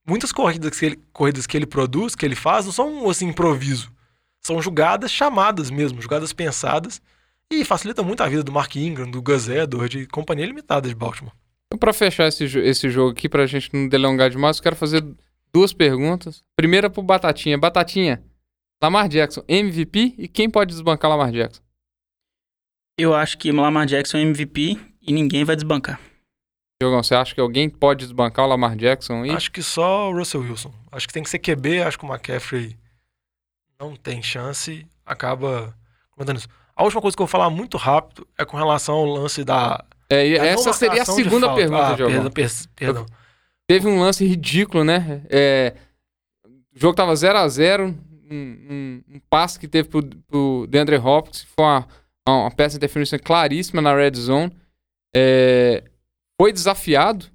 muitas 0.07 0.31
corridas 0.31 0.79
que 0.79 0.87
ele, 0.87 1.01
corridas 1.13 1.45
que 1.45 1.57
ele 1.57 1.67
produz, 1.67 2.15
que 2.15 2.25
ele 2.25 2.37
faz, 2.37 2.67
não 2.67 2.73
são 2.73 3.11
assim 3.11 3.27
improviso. 3.27 3.91
São 4.41 4.63
jogadas 4.63 5.11
chamadas 5.11 5.73
mesmo, 5.73 6.01
jogadas 6.01 6.33
pensadas, 6.33 7.03
e 7.51 7.65
facilita 7.65 8.01
muito 8.05 8.23
a 8.23 8.29
vida 8.29 8.45
do 8.45 8.53
Mark 8.53 8.77
Ingram, 8.77 9.11
do 9.11 9.21
Gus 9.21 9.49
Edwards, 9.49 9.91
de 9.91 10.07
companhia 10.07 10.47
limitada 10.47 10.89
de 10.89 10.95
Baltimore. 10.95 11.35
Então, 11.73 11.79
pra 11.79 11.95
fechar 11.95 12.29
esse, 12.29 12.45
esse 12.45 12.91
jogo 12.91 13.13
aqui, 13.13 13.31
pra 13.31 13.47
gente 13.47 13.71
não 13.73 13.89
delongar 13.89 14.29
demais, 14.29 14.59
eu 14.59 14.63
quero 14.63 14.77
fazer 14.77 15.03
duas 15.51 15.73
perguntas. 15.73 16.45
Primeira 16.55 16.91
pro 16.91 17.03
Batatinha. 17.03 17.57
Batatinha, 17.57 18.23
Lamar 18.83 19.09
Jackson, 19.09 19.43
MVP 19.49 20.17
e 20.19 20.29
quem 20.29 20.51
pode 20.51 20.73
desbancar 20.73 21.11
Lamar 21.11 21.33
Jackson? 21.33 21.63
Eu 22.99 23.15
acho 23.15 23.39
que 23.39 23.51
Lamar 23.51 23.87
Jackson 23.87 24.19
é 24.19 24.21
MVP 24.21 24.79
e 25.01 25.13
ninguém 25.15 25.45
vai 25.45 25.57
desbancar. 25.57 25.99
Diogão, 26.83 27.03
você 27.03 27.15
acha 27.15 27.35
que 27.35 27.41
alguém 27.41 27.71
pode 27.71 28.05
desbancar 28.05 28.45
o 28.45 28.49
Lamar 28.49 28.77
Jackson? 28.77 29.25
E 29.25 29.31
Acho 29.31 29.51
que 29.51 29.63
só 29.63 30.11
o 30.11 30.19
Russell 30.19 30.43
Wilson. 30.43 30.75
Acho 30.91 31.07
que 31.07 31.15
tem 31.15 31.23
que 31.23 31.31
ser 31.31 31.39
QB, 31.39 31.85
acho 31.85 31.99
que 31.99 32.05
o 32.05 32.09
McCaffrey 32.09 32.77
não 33.81 33.97
tem 33.97 34.23
chance, 34.23 34.87
acaba 35.07 35.75
comentando 36.11 36.37
isso. 36.37 36.49
A 36.77 36.83
última 36.83 37.01
coisa 37.01 37.17
que 37.17 37.23
eu 37.23 37.27
vou 37.27 37.31
falar 37.31 37.49
muito 37.49 37.79
rápido 37.79 38.27
é 38.37 38.45
com 38.45 38.59
relação 38.59 38.95
ao 38.95 39.07
lance 39.07 39.43
da. 39.43 39.83
É, 40.13 40.29
e 40.29 40.35
essa 40.37 40.73
seria 40.73 41.03
a 41.03 41.05
de 41.05 41.13
segunda 41.13 41.55
pergunta, 41.55 41.87
ah, 41.89 41.95
Diogão. 41.95 42.15
perdão, 42.15 42.31
per- 42.31 42.51
perdão. 42.75 43.07
Teve 43.67 43.89
um 43.89 44.01
lance 44.01 44.25
ridículo, 44.27 44.85
né? 44.85 45.23
É, 45.31 45.75
o 46.75 46.79
jogo 46.79 46.95
tava 46.95 47.15
0 47.15 47.39
a 47.39 47.49
0 47.49 47.95
um, 48.31 48.35
um, 48.35 49.03
um 49.17 49.21
passe 49.31 49.59
que 49.59 49.69
teve 49.69 49.89
pro, 49.89 50.03
pro 50.27 50.67
DeAndre 50.69 50.97
Hopkins, 50.97 51.47
foi 51.55 51.65
uma, 51.65 51.87
uma 52.29 52.51
peça 52.51 52.71
de 52.73 52.77
interferência 52.79 53.19
claríssima 53.19 53.81
na 53.83 53.95
red 53.95 54.13
zone. 54.15 54.53
É, 55.15 55.85
foi 56.41 56.53
desafiado 56.53 57.27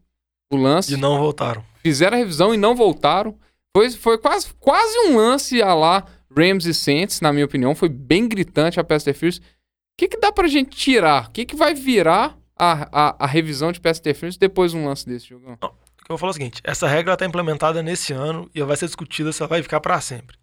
o 0.52 0.58
lance. 0.58 0.94
E 0.94 0.98
não 0.98 1.18
voltaram. 1.20 1.64
fizeram 1.82 2.16
a 2.18 2.20
revisão 2.20 2.54
e 2.54 2.58
não 2.58 2.76
voltaram. 2.76 3.38
Foi, 3.76 3.90
foi 3.92 4.18
quase, 4.18 4.54
quase 4.60 4.98
um 5.08 5.16
lance 5.18 5.62
a 5.62 5.74
lá 5.74 6.04
Rams 6.36 6.66
e 6.66 6.74
Saints, 6.74 7.22
na 7.22 7.32
minha 7.32 7.46
opinião. 7.46 7.76
Foi 7.76 7.90
bem 7.90 8.28
gritante 8.28 8.80
a 8.80 8.84
pass 8.84 9.04
interference. 9.04 9.40
O 9.40 9.44
que, 10.00 10.08
que 10.08 10.20
dá 10.20 10.32
pra 10.32 10.48
gente 10.48 10.76
tirar? 10.76 11.28
O 11.28 11.32
que, 11.32 11.46
que 11.46 11.56
vai 11.56 11.74
virar 11.74 12.38
a, 12.58 12.90
a, 12.92 13.16
a 13.20 13.28
revisão 13.28 13.72
de 13.72 13.80
pass 13.80 14.00
interference 14.00 14.38
depois 14.38 14.72
de 14.72 14.78
um 14.78 14.86
lance 14.86 15.06
desse, 15.06 15.28
Jogão? 15.28 15.54
O 15.54 15.58
que 15.58 16.12
eu 16.12 16.16
vou 16.16 16.18
falar 16.18 16.30
é 16.30 16.32
o 16.32 16.34
seguinte: 16.34 16.62
essa 16.64 16.88
regra 16.88 17.14
está 17.14 17.26
implementada 17.26 17.84
nesse 17.84 18.14
ano 18.14 18.50
e 18.54 18.62
vai 18.64 18.76
ser 18.76 18.86
discutida 18.86 19.32
se 19.32 19.42
ela 19.42 19.50
vai 19.50 19.62
ficar 19.62 19.80
para 19.80 20.00
sempre. 20.02 20.38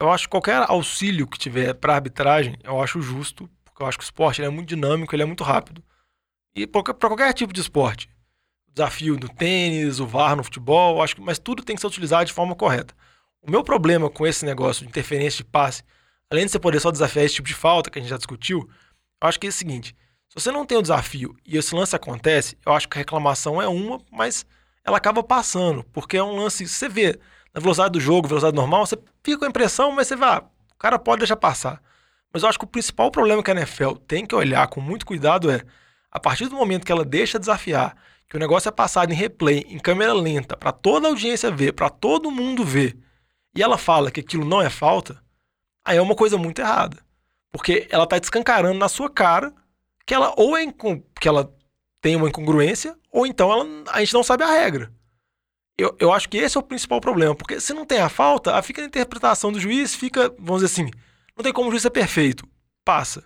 Eu 0.00 0.10
acho 0.10 0.24
que 0.24 0.30
qualquer 0.30 0.64
auxílio 0.68 1.26
que 1.26 1.38
tiver 1.38 1.74
para 1.74 1.94
arbitragem, 1.94 2.56
eu 2.62 2.82
acho 2.82 3.00
justo, 3.00 3.48
porque 3.64 3.82
eu 3.82 3.86
acho 3.86 3.98
que 3.98 4.04
o 4.04 4.06
esporte 4.06 4.42
é 4.42 4.48
muito 4.48 4.68
dinâmico, 4.68 5.14
ele 5.14 5.22
é 5.22 5.26
muito 5.26 5.42
rápido. 5.42 5.82
E 6.54 6.66
para 6.66 6.82
qualquer 6.82 7.32
tipo 7.32 7.52
de 7.52 7.60
esporte, 7.60 8.08
o 8.68 8.72
desafio 8.72 9.16
do 9.16 9.28
tênis, 9.28 10.00
o 10.00 10.06
VAR 10.06 10.36
no 10.36 10.44
futebol, 10.44 11.02
acho 11.02 11.16
que, 11.16 11.20
mas 11.22 11.38
tudo 11.38 11.62
tem 11.62 11.76
que 11.76 11.80
ser 11.80 11.86
utilizado 11.86 12.26
de 12.26 12.32
forma 12.32 12.54
correta. 12.54 12.94
O 13.40 13.50
meu 13.50 13.62
problema 13.62 14.10
com 14.10 14.26
esse 14.26 14.44
negócio 14.44 14.82
de 14.82 14.88
interferência 14.88 15.38
de 15.38 15.44
passe, 15.44 15.82
além 16.30 16.44
de 16.44 16.52
você 16.52 16.58
poder 16.58 16.80
só 16.80 16.90
desafiar 16.90 17.24
esse 17.24 17.36
tipo 17.36 17.48
de 17.48 17.54
falta 17.54 17.90
que 17.90 17.98
a 17.98 18.02
gente 18.02 18.10
já 18.10 18.16
discutiu, 18.16 18.68
eu 19.22 19.28
acho 19.28 19.38
que 19.38 19.46
é 19.46 19.50
o 19.50 19.52
seguinte: 19.52 19.94
se 20.36 20.44
você 20.44 20.52
não 20.52 20.66
tem 20.66 20.76
o 20.76 20.82
desafio 20.82 21.34
e 21.46 21.56
esse 21.56 21.74
lance 21.74 21.96
acontece, 21.96 22.58
eu 22.64 22.72
acho 22.72 22.86
que 22.88 22.98
a 22.98 23.00
reclamação 23.00 23.60
é 23.60 23.66
uma, 23.66 24.00
mas 24.10 24.44
ela 24.84 24.98
acaba 24.98 25.22
passando, 25.22 25.82
porque 25.92 26.18
é 26.18 26.22
um 26.22 26.36
lance, 26.36 26.68
você 26.68 26.88
vê, 26.88 27.18
na 27.54 27.60
velocidade 27.60 27.92
do 27.92 28.00
jogo, 28.00 28.28
velocidade 28.28 28.54
normal, 28.54 28.84
você 28.84 28.98
fica 29.24 29.38
com 29.38 29.44
a 29.46 29.48
impressão, 29.48 29.90
mas 29.92 30.06
você 30.06 30.14
vai, 30.14 30.36
ah, 30.36 30.44
o 30.74 30.78
cara 30.78 30.98
pode 30.98 31.20
deixar 31.20 31.36
passar. 31.36 31.82
Mas 32.32 32.42
eu 32.42 32.50
acho 32.50 32.58
que 32.58 32.66
o 32.66 32.68
principal 32.68 33.10
problema 33.10 33.42
que 33.42 33.50
a 33.50 33.54
NFL 33.54 33.92
tem 34.06 34.26
que 34.26 34.34
olhar 34.34 34.66
com 34.68 34.78
muito 34.78 35.06
cuidado 35.06 35.50
é, 35.50 35.62
a 36.10 36.20
partir 36.20 36.48
do 36.48 36.54
momento 36.54 36.84
que 36.84 36.92
ela 36.92 37.04
deixa 37.04 37.38
desafiar, 37.38 37.96
que 38.28 38.36
o 38.36 38.40
negócio 38.40 38.68
é 38.68 38.72
passado 38.72 39.10
em 39.10 39.16
replay, 39.16 39.64
em 39.68 39.78
câmera 39.78 40.12
lenta, 40.12 40.54
para 40.54 40.70
toda 40.70 41.06
a 41.06 41.10
audiência 41.10 41.50
ver, 41.50 41.72
para 41.72 41.88
todo 41.88 42.30
mundo 42.30 42.62
ver, 42.62 42.94
e 43.54 43.62
ela 43.62 43.78
fala 43.78 44.10
que 44.10 44.20
aquilo 44.20 44.44
não 44.44 44.60
é 44.60 44.68
falta, 44.68 45.18
aí 45.82 45.96
é 45.96 46.02
uma 46.02 46.14
coisa 46.14 46.36
muito 46.36 46.58
errada. 46.58 46.98
Porque 47.50 47.88
ela 47.90 48.06
tá 48.06 48.18
descancarando 48.18 48.78
na 48.78 48.88
sua 48.88 49.08
cara 49.08 49.54
que 50.06 50.14
ela 50.14 50.32
ou 50.36 50.56
é 50.56 50.64
que 51.20 51.28
ela 51.28 51.52
tem 52.00 52.14
uma 52.14 52.28
incongruência, 52.28 52.96
ou 53.10 53.26
então 53.26 53.50
ela, 53.50 53.66
a 53.88 54.00
gente 54.00 54.14
não 54.14 54.22
sabe 54.22 54.44
a 54.44 54.50
regra. 54.50 54.92
Eu, 55.76 55.94
eu 55.98 56.12
acho 56.12 56.28
que 56.28 56.38
esse 56.38 56.56
é 56.56 56.60
o 56.60 56.62
principal 56.62 57.00
problema, 57.00 57.34
porque 57.34 57.60
se 57.60 57.74
não 57.74 57.84
tem 57.84 57.98
a 57.98 58.08
falta, 58.08 58.62
fica 58.62 58.80
na 58.80 58.86
interpretação 58.86 59.52
do 59.52 59.60
juiz, 59.60 59.94
fica, 59.94 60.32
vamos 60.38 60.62
dizer 60.62 60.72
assim, 60.72 60.90
não 61.36 61.42
tem 61.42 61.52
como 61.52 61.68
o 61.68 61.70
juiz 61.70 61.82
ser 61.82 61.90
perfeito, 61.90 62.48
passa. 62.84 63.24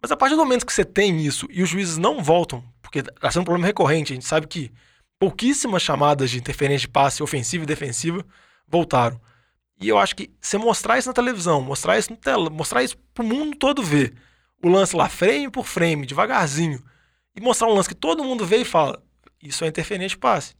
Mas 0.00 0.10
a 0.10 0.16
partir 0.16 0.34
do 0.34 0.42
momento 0.42 0.64
que 0.64 0.72
você 0.72 0.84
tem 0.84 1.20
isso 1.20 1.46
e 1.50 1.62
os 1.62 1.68
juízes 1.68 1.98
não 1.98 2.22
voltam, 2.22 2.64
porque 2.80 3.00
está 3.00 3.30
sendo 3.30 3.42
um 3.42 3.44
problema 3.44 3.66
recorrente, 3.66 4.12
a 4.12 4.14
gente 4.14 4.26
sabe 4.26 4.46
que 4.46 4.72
pouquíssimas 5.18 5.82
chamadas 5.82 6.30
de 6.30 6.38
interferência 6.38 6.86
de 6.86 6.92
passe 6.92 7.22
ofensiva 7.22 7.64
e 7.64 7.66
defensiva 7.66 8.24
voltaram. 8.66 9.20
E 9.80 9.88
eu 9.88 9.98
acho 9.98 10.16
que 10.16 10.30
você 10.40 10.56
mostrar 10.56 10.98
isso 10.98 11.08
na 11.08 11.14
televisão, 11.14 11.60
mostrar 11.60 11.98
isso 11.98 12.10
na 12.10 12.16
tela, 12.16 12.48
mostrar 12.48 12.82
isso 12.82 12.96
pro 13.12 13.24
mundo 13.24 13.56
todo 13.56 13.82
ver, 13.82 14.14
o 14.62 14.68
lance 14.68 14.94
lá 14.96 15.08
frame 15.08 15.50
por 15.50 15.66
frame, 15.66 16.06
devagarzinho, 16.06 16.82
e 17.34 17.40
mostrar 17.40 17.68
um 17.68 17.74
lance 17.74 17.88
que 17.88 17.94
todo 17.94 18.24
mundo 18.24 18.46
vê 18.46 18.58
e 18.58 18.64
fala, 18.64 19.02
isso 19.42 19.64
é 19.64 19.68
interferência 19.68 20.10
de 20.10 20.18
passe. 20.18 20.54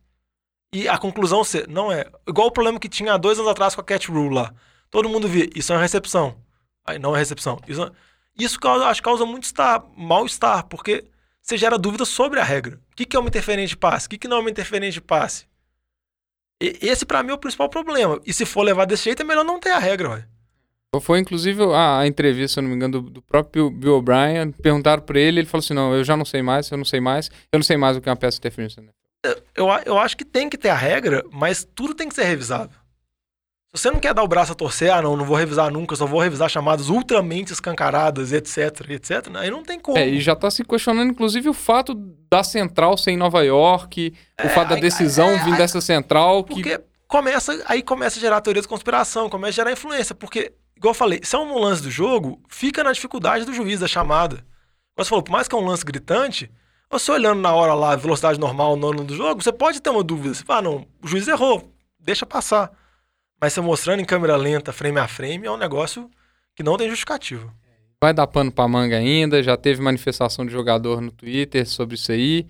E 0.72 0.88
a 0.88 0.96
conclusão 0.98 1.44
ser, 1.44 1.68
não 1.68 1.92
é. 1.92 2.10
Igual 2.26 2.48
o 2.48 2.52
problema 2.52 2.80
que 2.80 2.88
tinha 2.88 3.12
há 3.12 3.16
dois 3.18 3.38
anos 3.38 3.50
atrás 3.50 3.74
com 3.74 3.80
a 3.82 3.84
Cat 3.84 4.10
Rule 4.10 4.34
lá. 4.34 4.54
Todo 4.90 5.08
mundo 5.08 5.28
via, 5.28 5.48
isso 5.54 5.72
é 5.72 5.76
uma 5.76 5.82
recepção. 5.82 6.36
Aí 6.84 6.98
não 6.98 7.14
é 7.14 7.18
recepção. 7.18 7.60
Isso, 7.68 7.92
isso 8.38 8.58
causa, 8.58 8.86
acho 8.86 9.00
que 9.00 9.04
causa 9.04 9.26
muito 9.26 9.44
estar, 9.44 9.84
mal-estar, 9.96 10.64
porque 10.66 11.04
você 11.42 11.58
gera 11.58 11.76
dúvidas 11.78 12.08
sobre 12.08 12.40
a 12.40 12.44
regra. 12.44 12.80
O 12.90 12.96
que, 12.96 13.04
que 13.04 13.16
é 13.16 13.20
uma 13.20 13.28
interferência 13.28 13.68
de 13.68 13.76
passe? 13.76 14.06
O 14.06 14.10
que, 14.10 14.18
que 14.18 14.28
não 14.28 14.38
é 14.38 14.40
uma 14.40 14.50
interferência 14.50 14.94
de 14.94 15.00
passe? 15.02 15.46
E- 16.62 16.78
esse, 16.80 17.04
pra 17.04 17.22
mim, 17.22 17.30
é 17.30 17.34
o 17.34 17.38
principal 17.38 17.68
problema. 17.68 18.20
E 18.24 18.32
se 18.32 18.46
for 18.46 18.62
levar 18.62 18.86
desse 18.86 19.04
jeito, 19.04 19.20
é 19.22 19.24
melhor 19.24 19.44
não 19.44 19.60
ter 19.60 19.70
a 19.70 19.78
regra, 19.78 20.10
ué. 20.10 20.28
Foi 21.00 21.18
inclusive 21.18 21.62
a, 21.74 22.00
a 22.00 22.06
entrevista, 22.06 22.54
se 22.54 22.58
eu 22.58 22.62
não 22.62 22.70
me 22.70 22.76
engano, 22.76 23.00
do, 23.00 23.10
do 23.10 23.22
próprio 23.22 23.70
Bill 23.70 23.94
O'Brien. 23.96 24.52
Perguntaram 24.52 25.02
pra 25.02 25.18
ele, 25.18 25.40
ele 25.40 25.46
falou 25.48 25.62
assim: 25.64 25.72
não, 25.74 25.94
eu 25.94 26.04
já 26.04 26.16
não 26.16 26.24
sei 26.24 26.42
mais, 26.42 26.70
eu 26.70 26.76
não 26.76 26.84
sei 26.84 27.00
mais, 27.00 27.30
eu 27.52 27.58
não 27.58 27.64
sei 27.64 27.76
mais 27.78 27.96
o 27.96 28.00
que 28.00 28.08
é 28.08 28.12
uma 28.12 28.16
peça 28.16 28.32
de 28.36 28.40
interferência. 28.40 28.82
Né? 28.82 28.88
eu, 29.56 29.70
a- 29.70 29.82
eu 29.86 29.96
acho 29.98 30.16
que 30.16 30.24
tem 30.24 30.48
que 30.50 30.58
ter 30.58 30.68
a 30.68 30.74
regra, 30.74 31.24
mas 31.32 31.66
tudo 31.74 31.94
tem 31.94 32.08
que 32.08 32.14
ser 32.14 32.24
revisado. 32.24 32.72
Se 33.74 33.80
você 33.80 33.90
não 33.90 34.00
quer 34.00 34.12
dar 34.12 34.22
o 34.22 34.28
braço 34.28 34.52
a 34.52 34.54
torcer, 34.54 34.92
ah, 34.92 35.00
não, 35.00 35.16
não 35.16 35.24
vou 35.24 35.34
revisar 35.36 35.70
nunca, 35.70 35.96
só 35.96 36.04
vou 36.04 36.20
revisar 36.20 36.50
chamadas 36.50 36.90
ultramente 36.90 37.54
escancaradas, 37.54 38.30
etc, 38.30 38.90
etc, 38.90 39.34
aí 39.36 39.50
não 39.50 39.62
tem 39.62 39.80
como. 39.80 39.96
É, 39.96 40.06
e 40.06 40.20
já 40.20 40.36
tá 40.36 40.50
se 40.50 40.62
questionando, 40.62 41.10
inclusive, 41.10 41.48
o 41.48 41.54
fato 41.54 41.94
da 42.30 42.44
central 42.44 42.98
ser 42.98 43.12
em 43.12 43.16
Nova 43.16 43.42
York, 43.42 44.12
o 44.44 44.48
fato 44.50 44.68
da 44.70 44.76
decisão 44.76 45.30
é, 45.30 45.42
vir 45.44 45.56
dessa 45.56 45.80
central, 45.80 46.44
que 46.44 46.52
Porque 46.52 46.80
começa, 47.08 47.62
aí 47.66 47.82
começa 47.82 48.18
a 48.18 48.20
gerar 48.20 48.42
teoria 48.42 48.60
de 48.60 48.68
conspiração, 48.68 49.30
começa 49.30 49.48
a 49.48 49.64
gerar 49.64 49.72
influência, 49.72 50.14
porque, 50.14 50.52
igual 50.82 50.90
eu 50.90 50.94
falei, 50.98 51.20
se 51.22 51.34
é 51.36 51.38
um 51.38 51.58
lance 51.58 51.82
do 51.82 51.90
jogo, 51.90 52.40
fica 52.48 52.82
na 52.82 52.92
dificuldade 52.92 53.44
do 53.44 53.52
juiz 53.54 53.80
da 53.80 53.86
chamada. 53.88 54.36
Como 54.94 55.04
Você 55.04 55.08
falou, 55.08 55.22
por 55.22 55.30
mais 55.32 55.46
que 55.48 55.54
é 55.54 55.58
um 55.58 55.64
lance 55.64 55.84
gritante, 55.84 56.50
você 56.90 57.10
olhando 57.12 57.40
na 57.40 57.54
hora 57.54 57.72
lá, 57.74 57.96
velocidade 57.96 58.38
normal 58.38 58.76
no 58.76 58.90
ano 58.90 59.04
do 59.04 59.14
jogo, 59.16 59.42
você 59.42 59.52
pode 59.52 59.80
ter 59.80 59.90
uma 59.90 60.02
dúvida. 60.02 60.34
Você 60.34 60.44
fala, 60.44 60.58
ah, 60.58 60.62
não, 60.62 60.86
o 61.02 61.06
juiz 61.08 61.26
errou, 61.28 61.72
deixa 61.98 62.26
passar. 62.26 62.70
Mas 63.40 63.52
você 63.52 63.60
mostrando 63.60 64.00
em 64.00 64.04
câmera 64.04 64.36
lenta, 64.36 64.72
frame 64.72 64.98
a 64.98 65.08
frame, 65.08 65.46
é 65.46 65.50
um 65.50 65.56
negócio 65.56 66.10
que 66.54 66.62
não 66.62 66.76
tem 66.76 66.88
justificativa. 66.88 67.52
vai 68.00 68.12
dar 68.12 68.26
pano 68.26 68.50
pra 68.52 68.66
manga 68.68 68.96
ainda, 68.96 69.42
já 69.42 69.56
teve 69.56 69.80
manifestação 69.80 70.44
de 70.44 70.52
jogador 70.52 71.00
no 71.00 71.10
Twitter 71.12 71.66
sobre 71.66 71.94
isso 71.94 72.10
aí. 72.12 72.46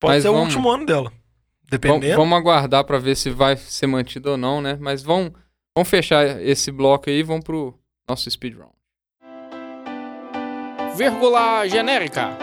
Pode 0.00 0.14
Mas 0.14 0.22
ser 0.24 0.28
o 0.28 0.32
vamos- 0.32 0.54
último 0.54 0.70
ano 0.70 0.84
dela. 0.84 1.12
Dependendo. 1.70 2.16
vamos 2.16 2.36
aguardar 2.38 2.82
pra 2.84 2.98
ver 2.98 3.14
se 3.16 3.30
vai 3.30 3.56
ser 3.56 3.86
mantido 3.86 4.30
ou 4.32 4.36
não, 4.36 4.60
né? 4.60 4.76
Mas 4.80 5.02
vamos, 5.02 5.32
vamos 5.78 5.90
fechar 5.90 6.42
esse 6.42 6.72
bloco 6.72 7.08
aí 7.08 7.20
e 7.20 7.22
vamos 7.22 7.44
pro 7.44 7.72
nosso 8.08 8.28
speed 8.28 8.56
round. 8.56 8.74
Vírgula 10.96 11.68
genérica. 11.68 12.36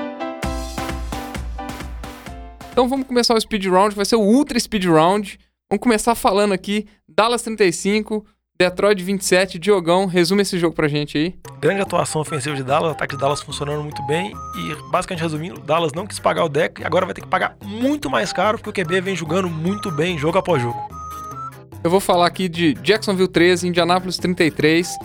Então 2.72 2.88
vamos 2.88 3.06
começar 3.06 3.34
o 3.34 3.42
speed 3.42 3.66
round, 3.66 3.94
vai 3.94 4.06
ser 4.06 4.16
o 4.16 4.22
ultra 4.22 4.58
speed 4.58 4.86
round. 4.86 5.38
Vamos 5.70 5.84
começar 5.84 6.16
falando 6.16 6.54
aqui 6.54 6.88
Dallas 7.10 7.42
35, 7.42 8.26
Detroit 8.58 9.04
27. 9.04 9.60
Diogão, 9.60 10.06
resume 10.06 10.44
esse 10.44 10.58
jogo 10.58 10.74
pra 10.74 10.88
gente 10.88 11.18
aí. 11.18 11.36
Grande 11.60 11.82
atuação 11.82 12.22
ofensiva 12.22 12.56
de 12.56 12.64
Dallas, 12.64 12.92
o 12.92 12.92
ataque 12.94 13.16
de 13.16 13.22
Dallas 13.22 13.42
funcionando 13.42 13.84
muito 13.84 14.02
bem. 14.04 14.32
E, 14.32 14.92
basicamente 14.92 15.24
resumindo, 15.24 15.60
Dallas 15.60 15.92
não 15.92 16.08
quis 16.08 16.20
pagar 16.20 16.46
o 16.46 16.50
deck 16.50 16.82
e 16.82 16.86
agora 16.86 17.06
vai 17.06 17.14
ter 17.14 17.22
que 17.22 17.28
pagar 17.28 17.58
muito 17.62 18.10
mais 18.10 18.32
caro 18.32 18.58
porque 18.58 18.82
o 18.82 18.86
QB 18.86 19.02
vem 19.02 19.16
jogando 19.16 19.50
muito 19.50 19.92
bem, 19.92 20.18
jogo 20.18 20.38
após 20.38 20.62
jogo. 20.62 21.05
Eu 21.86 21.90
vou 21.92 22.00
falar 22.00 22.26
aqui 22.26 22.50
de 22.50 22.74
Jacksonville 22.82 23.28
13, 23.30 23.68
Indianapolis 23.68 24.18
33. 24.18 24.98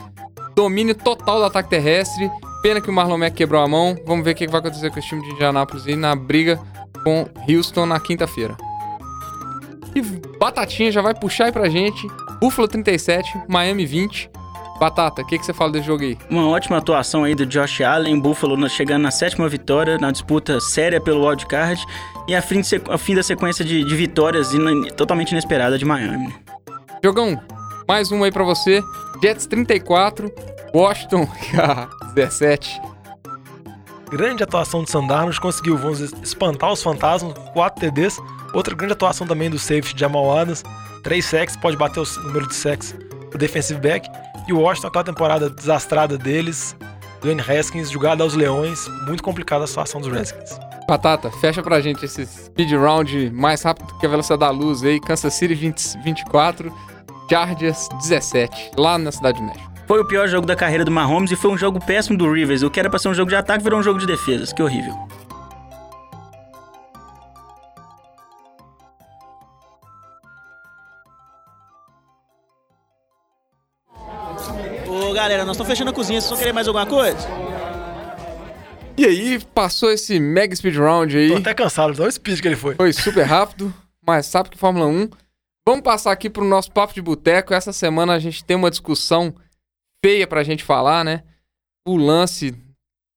Domínio 0.57 0.95
total 0.95 1.39
do 1.39 1.45
ataque 1.45 1.68
terrestre. 1.68 2.31
Pena 2.62 2.81
que 2.81 2.89
o 2.89 2.93
Marlon 2.93 3.18
Mack 3.18 3.37
quebrou 3.37 3.62
a 3.62 3.68
mão. 3.68 3.95
Vamos 4.07 4.24
ver 4.24 4.31
o 4.31 4.35
que 4.35 4.49
vai 4.49 4.61
acontecer 4.61 4.91
com 4.91 4.99
esse 4.99 5.09
time 5.09 5.20
de 5.22 5.31
Indianapolis 5.35 5.87
aí 5.87 5.95
na 5.95 6.16
briga 6.16 6.59
com 7.05 7.26
Houston 7.47 7.85
na 7.85 8.01
quinta-feira. 8.01 8.57
E 9.95 10.01
Batatinha 10.39 10.91
já 10.91 11.03
vai 11.03 11.14
puxar 11.14 11.47
aí 11.47 11.53
pra 11.53 11.68
gente. 11.68 12.07
Buffalo 12.41 12.66
37, 12.66 13.31
Miami 13.47 13.85
20. 13.85 14.31
Batata, 14.78 15.20
o 15.20 15.26
que, 15.26 15.39
que 15.39 15.45
você 15.45 15.53
fala 15.53 15.72
desse 15.72 15.87
jogo 15.87 16.03
aí? 16.03 16.16
Uma 16.31 16.49
ótima 16.49 16.78
atuação 16.78 17.24
aí 17.24 17.35
do 17.35 17.45
Josh 17.45 17.83
Allen, 17.83 18.18
Buffalo 18.18 18.66
chegando 18.70 19.03
na 19.03 19.11
sétima 19.11 19.47
vitória, 19.47 19.99
na 19.99 20.11
disputa 20.11 20.59
séria 20.59 20.99
pelo 20.99 21.26
wildcard, 21.28 21.85
e 22.26 22.35
a 22.35 22.41
fim, 22.41 22.62
de 22.62 22.66
sequ- 22.66 22.91
a 22.91 22.97
fim 22.97 23.14
da 23.14 23.22
sequência 23.22 23.62
de, 23.62 23.85
de 23.85 23.95
vitórias 23.95 24.55
ina- 24.55 24.89
totalmente 24.93 25.33
inesperada 25.33 25.76
de 25.76 25.85
Miami. 25.85 26.33
Jogão, 27.03 27.41
mais 27.89 28.13
um 28.13 28.23
aí 28.23 28.31
pra 28.31 28.45
você. 28.45 28.83
Jets 29.23 29.47
34, 29.47 30.33
Washington 30.75 31.27
17. 32.15 32.81
Grande 34.11 34.43
atuação 34.43 34.83
do 34.83 34.91
Sandarnos, 34.91 35.39
conseguiu, 35.39 35.79
vamos 35.79 36.01
espantar 36.01 36.73
os 36.73 36.83
fantasmas, 36.83 37.33
4 37.55 37.81
TDs. 37.81 38.19
Outra 38.53 38.75
grande 38.75 38.93
atuação 38.93 39.27
também 39.27 39.49
do 39.49 39.59
safety 39.59 39.95
Jamal 39.97 40.37
Adams, 40.37 40.63
3 41.03 41.25
sacks, 41.25 41.57
pode 41.57 41.77
bater 41.77 42.01
o 42.01 42.23
número 42.25 42.47
de 42.47 42.55
sacks 42.55 42.95
do 43.31 43.39
defensive 43.39 43.81
back. 43.81 44.09
E 44.49 44.53
o 44.53 44.61
Washington, 44.61 44.89
aquela 44.89 45.05
temporada 45.05 45.49
desastrada 45.49 46.19
deles, 46.19 46.77
Dwayne 47.23 47.41
Haskins, 47.41 47.91
jogada 47.91 48.25
aos 48.25 48.35
leões, 48.35 48.89
muito 49.07 49.23
complicada 49.23 49.65
a 49.65 49.67
situação 49.67 50.01
dos 50.01 50.11
Redskins. 50.13 50.59
Batata, 50.89 51.31
fecha 51.31 51.63
pra 51.63 51.81
gente 51.81 52.05
esse 52.05 52.27
speed 52.27 52.73
round 52.73 53.31
mais 53.31 53.63
rápido 53.63 53.97
que 54.01 54.07
a 54.07 54.09
velocidade 54.09 54.41
da 54.41 54.51
luz 54.51 54.83
aí. 54.83 54.99
Kansas 54.99 55.33
City 55.35 55.55
20, 55.55 55.99
24, 56.03 56.75
Chargers 57.31 57.89
17, 58.03 58.72
lá 58.76 58.99
na 58.99 59.12
cidade 59.12 59.39
do 59.39 59.47
México. 59.47 59.70
Foi 59.87 60.01
o 60.01 60.05
pior 60.05 60.26
jogo 60.26 60.49
da 60.49 60.57
carreira 60.57 60.85
do 60.85 60.91
Mahomes 60.91 61.31
e 61.31 61.37
foi 61.37 61.53
um 61.53 61.57
jogo 61.57 61.78
péssimo 61.78 62.18
do 62.18 62.28
Rivers. 62.33 62.64
O 62.64 62.70
que 62.70 62.81
era 62.81 62.91
pra 62.91 62.99
ser 62.99 63.09
um 63.09 63.14
jogo 63.14 63.28
de 63.28 63.37
ataque 63.37 63.62
virou 63.62 63.78
um 63.78 63.83
jogo 63.85 64.01
de 64.01 64.07
defesas. 64.07 64.53
Que 64.53 64.61
horrível. 64.61 64.93
Ô, 74.89 75.12
galera, 75.12 75.45
nós 75.45 75.55
estamos 75.55 75.70
fechando 75.70 75.91
a 75.91 75.95
cozinha. 75.95 76.20
Vocês 76.20 76.31
vão 76.31 76.39
querer 76.39 76.53
mais 76.53 76.66
alguma 76.66 76.87
coisa? 76.87 77.28
E 78.97 79.05
aí, 79.05 79.39
passou 79.55 79.93
esse 79.93 80.18
mega 80.18 80.55
speed 80.55 80.76
round 80.76 81.16
aí. 81.16 81.28
Tô 81.28 81.37
até 81.37 81.55
cansado, 81.55 81.95
dá 81.95 82.05
o 82.05 82.11
speed 82.11 82.41
que 82.41 82.49
ele 82.49 82.57
foi. 82.57 82.74
Foi 82.74 82.93
super 82.93 83.22
rápido, 83.22 83.72
mais 84.05 84.33
rápido 84.33 84.53
que 84.55 84.59
Fórmula 84.59 84.87
1. 84.87 85.09
Vamos 85.71 85.85
passar 85.85 86.11
aqui 86.11 86.29
pro 86.29 86.45
nosso 86.45 86.73
papo 86.73 86.93
de 86.93 87.01
boteco. 87.01 87.55
Essa 87.55 87.73
semana 87.73 88.14
a 88.14 88.18
gente 88.18 88.45
tem 88.45 88.57
uma 88.57 88.73
discussão 88.73 89.33
feia 90.05 90.27
pra 90.27 90.43
gente 90.43 90.64
falar, 90.64 91.05
né? 91.05 91.23
O 91.87 91.97
lance 91.97 92.53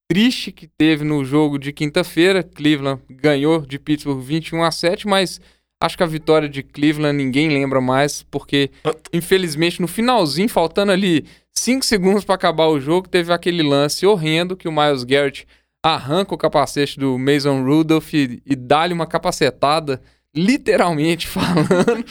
triste 0.07 0.51
que 0.51 0.67
teve 0.67 1.03
no 1.03 1.25
jogo 1.25 1.57
de 1.57 1.73
quinta-feira. 1.73 2.43
Cleveland 2.43 3.01
ganhou 3.09 3.65
de 3.65 3.79
Pittsburgh 3.79 4.21
21 4.21 4.61
a 4.61 4.69
7, 4.69 5.07
mas 5.07 5.41
acho 5.81 5.97
que 5.97 6.03
a 6.03 6.05
vitória 6.05 6.47
de 6.47 6.61
Cleveland 6.61 7.17
ninguém 7.17 7.49
lembra 7.49 7.81
mais, 7.81 8.21
porque 8.21 8.69
infelizmente 9.11 9.81
no 9.81 9.87
finalzinho, 9.87 10.47
faltando 10.47 10.91
ali 10.91 11.25
5 11.53 11.83
segundos 11.83 12.23
pra 12.23 12.35
acabar 12.35 12.67
o 12.67 12.79
jogo, 12.79 13.09
teve 13.09 13.33
aquele 13.33 13.63
lance 13.63 14.05
horrendo 14.05 14.55
que 14.55 14.67
o 14.67 14.71
Miles 14.71 15.03
Garrett 15.03 15.47
arranca 15.83 16.35
o 16.35 16.37
capacete 16.37 16.99
do 16.99 17.17
Mason 17.17 17.63
Rudolph 17.63 18.13
e, 18.13 18.43
e 18.45 18.55
dá-lhe 18.55 18.93
uma 18.93 19.07
capacetada, 19.07 19.99
literalmente 20.35 21.25
falando. 21.27 22.05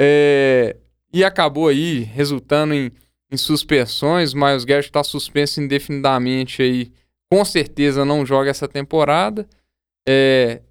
É, 0.00 0.76
e 1.12 1.24
acabou 1.24 1.68
aí 1.68 2.00
resultando 2.00 2.74
em, 2.74 2.90
em 3.30 3.36
suspensões. 3.36 4.34
Miles 4.34 4.64
Garrett 4.64 4.88
está 4.88 5.02
suspenso 5.02 5.60
indefinidamente 5.60 6.62
aí 6.62 6.92
com 7.30 7.44
certeza 7.44 8.04
não 8.04 8.24
joga 8.24 8.50
essa 8.50 8.66
temporada. 8.68 9.46
É, 10.08 10.62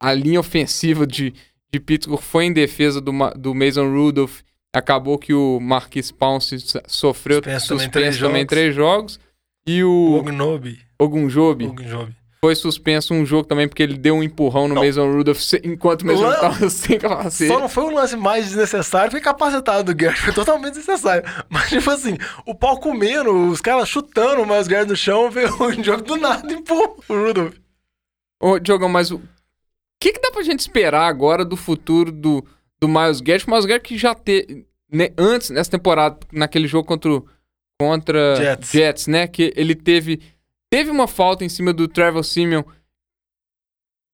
a 0.00 0.14
linha 0.14 0.40
ofensiva 0.40 1.06
de, 1.06 1.34
de 1.72 1.78
Pittsburgh 1.80 2.20
foi 2.22 2.44
em 2.46 2.52
defesa 2.52 3.00
do, 3.00 3.12
do 3.36 3.54
Mason 3.54 3.90
Rudolph. 3.92 4.40
Acabou 4.72 5.18
que 5.18 5.34
o 5.34 5.58
Marquis 5.60 6.10
Pounce 6.12 6.58
so- 6.60 6.80
sofreu 6.86 7.38
Suspenso 7.38 7.68
também 7.68 7.84
suspenso 7.86 7.90
três 7.92 8.18
também 8.18 8.40
jogos. 8.42 8.48
três 8.48 8.74
jogos. 8.74 9.20
E 9.66 9.84
O 9.84 10.14
Ognobi. 10.14 10.78
Ogunjobi 10.98 11.66
Ognobi. 11.66 12.16
Foi 12.42 12.54
suspenso 12.54 13.12
um 13.12 13.26
jogo 13.26 13.46
também 13.46 13.68
porque 13.68 13.82
ele 13.82 13.98
deu 13.98 14.14
um 14.14 14.22
empurrão 14.22 14.66
no 14.66 14.74
Não. 14.74 14.82
Mason 14.84 15.12
Rudolph 15.12 15.40
enquanto 15.62 16.02
o 16.02 16.06
Mason 16.06 16.22
Lan- 16.22 16.34
estava 16.34 16.70
sem 16.70 16.98
capacete. 16.98 17.52
Só 17.52 17.60
não 17.60 17.68
foi 17.68 17.84
um 17.84 17.94
lance 17.94 18.16
mais 18.16 18.46
desnecessário, 18.46 19.10
foi 19.10 19.20
capacitado 19.20 19.84
do 19.84 19.94
Garrett, 19.94 20.22
foi 20.22 20.32
totalmente 20.32 20.74
desnecessário. 20.74 21.22
Mas, 21.50 21.68
tipo 21.68 21.90
assim, 21.90 22.16
o 22.46 22.54
pau 22.54 22.80
comendo, 22.80 23.30
os 23.50 23.60
caras 23.60 23.88
chutando 23.88 24.42
o 24.42 24.46
Miles 24.46 24.68
Garrett 24.68 24.88
no 24.90 24.96
chão, 24.96 25.30
veio 25.30 25.50
um 25.62 25.84
jogo 25.84 26.02
do 26.02 26.16
nada 26.16 26.50
e 26.50 26.56
empurrou 26.56 26.98
o 27.08 27.12
Rudolph. 27.14 27.54
Ô, 28.42 28.58
Diogão, 28.58 28.88
mas 28.88 29.10
o 29.10 29.20
que, 30.02 30.14
que 30.14 30.20
dá 30.20 30.30
pra 30.30 30.42
gente 30.42 30.60
esperar 30.60 31.06
agora 31.06 31.44
do 31.44 31.58
futuro 31.58 32.10
do, 32.10 32.42
do 32.80 32.88
Miles 32.88 33.20
Garrett? 33.20 33.46
O 33.46 33.50
Miles 33.50 33.66
Garrett 33.66 33.86
que 33.86 33.98
já 33.98 34.14
teve, 34.14 34.66
antes, 35.18 35.50
nessa 35.50 35.70
temporada, 35.72 36.18
naquele 36.32 36.66
jogo 36.66 36.88
contra, 36.88 37.10
contra 37.78 38.58
Jets. 38.62 39.06
né? 39.08 39.26
Que 39.26 39.52
ele 39.54 39.74
teve, 39.74 40.22
teve 40.70 40.90
uma 40.90 41.06
falta 41.08 41.44
em 41.44 41.48
cima 41.48 41.72
do 41.72 41.88
Trevor 41.88 42.22
Simeon 42.24 42.62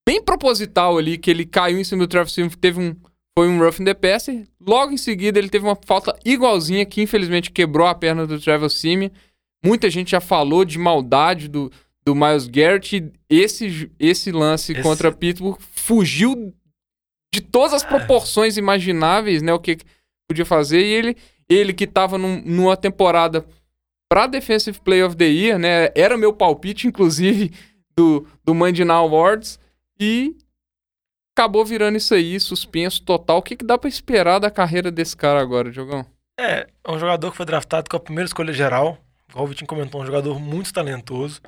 bem 0.09 0.23
proposital 0.23 0.97
ali, 0.99 1.19
que 1.19 1.31
ele 1.31 1.45
caiu 1.45 1.79
em 1.79 1.85
cima 1.85 2.05
do 2.05 2.09
Trevor 2.09 2.31
Simeon, 2.31 2.49
teve 2.51 2.81
um, 2.81 2.95
foi 3.37 3.49
um 3.49 3.59
rough 3.59 3.81
in 3.81 3.85
the 3.85 3.95
passer. 3.95 4.47
Logo 4.61 4.93
em 4.93 4.97
seguida 4.97 5.39
ele 5.39 5.49
teve 5.49 5.65
uma 5.67 5.77
falta 5.85 6.17
igualzinha 6.25 6.87
que 6.87 7.03
infelizmente 7.03 7.51
quebrou 7.51 7.87
a 7.87 7.95
perna 7.95 8.27
do 8.27 8.41
Trevor 8.41 8.71
Simeon. 8.71 9.11
Muita 9.65 9.91
gente 9.91 10.13
já 10.13 10.21
falou 10.21 10.65
de 10.65 10.79
maldade 10.79 11.49
do, 11.49 11.71
do 12.05 12.15
Miles 12.15 12.47
Garrett. 12.47 13.11
Esse, 13.29 13.91
esse 13.99 14.31
lance 14.31 14.73
Esse- 14.73 14.83
contra 14.83 15.11
Pittsburgh 15.11 15.59
fugiu 15.75 16.55
de 17.35 17.41
todas 17.41 17.75
as 17.75 17.83
proporções 17.83 18.57
imagináveis, 18.57 19.43
né? 19.43 19.53
O 19.53 19.59
que 19.59 19.77
podia 20.31 20.45
fazer. 20.47 20.81
E 20.81 20.93
ele, 20.93 21.17
ele 21.49 21.73
que 21.75 21.87
tava 21.87 22.17
num- 22.17 22.41
numa 22.43 22.77
temporada 22.77 23.45
pra 24.09 24.27
Defensive 24.27 24.81
Player 24.81 25.07
of 25.07 25.17
the 25.17 25.27
Year, 25.27 25.59
né? 25.59 25.91
Era 25.95 26.17
meu 26.17 26.33
palpite, 26.33 26.87
inclusive, 26.87 27.53
do, 27.97 28.27
do 28.45 28.55
Monday 28.55 28.89
Awards. 28.89 29.59
E 29.99 30.37
acabou 31.37 31.65
virando 31.65 31.97
isso 31.97 32.15
aí, 32.15 32.39
suspenso 32.39 33.05
total. 33.05 33.39
O 33.39 33.43
que, 33.43 33.57
que 33.57 33.65
dá 33.65 33.77
pra 33.77 33.89
esperar 33.89 34.39
da 34.39 34.51
carreira 34.51 34.91
desse 34.91 35.17
cara 35.17 35.41
agora, 35.41 35.71
Diogão? 35.71 36.07
É, 36.39 36.67
é 36.85 36.91
um 36.91 36.99
jogador 36.99 37.31
que 37.31 37.37
foi 37.37 37.47
draftado 37.47 37.89
com 37.91 37.97
a 37.97 38.01
primeira 38.01 38.27
escolha 38.27 38.53
geral. 38.53 38.99
O 39.35 39.47
Vitinho 39.47 39.67
comentou, 39.67 40.03
um 40.03 40.07
jogador 40.07 40.39
muito 40.39 40.73
talentoso. 40.73 41.41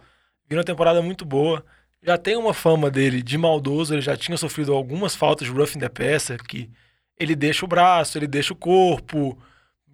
Viu 0.49 0.59
uma 0.59 0.65
temporada 0.65 1.01
muito 1.03 1.25
boa. 1.25 1.65
Já 2.03 2.17
tem 2.17 2.37
uma 2.37 2.55
fama 2.55 2.91
dele 2.91 3.23
de 3.23 3.37
maldoso, 3.37 3.95
ele 3.95 4.01
já 4.01 4.17
tinha 4.17 4.37
sofrido 4.37 4.73
algumas 4.73 5.15
faltas 5.15 5.47
de 5.47 5.53
rough 5.53 5.75
in 5.77 5.81
the 5.81 5.89
passer, 5.89 6.43
que 6.43 6.71
ele 7.19 7.35
deixa 7.35 7.65
o 7.65 7.69
braço, 7.69 8.17
ele 8.17 8.27
deixa 8.27 8.53
o 8.53 8.57
corpo, 8.57 9.37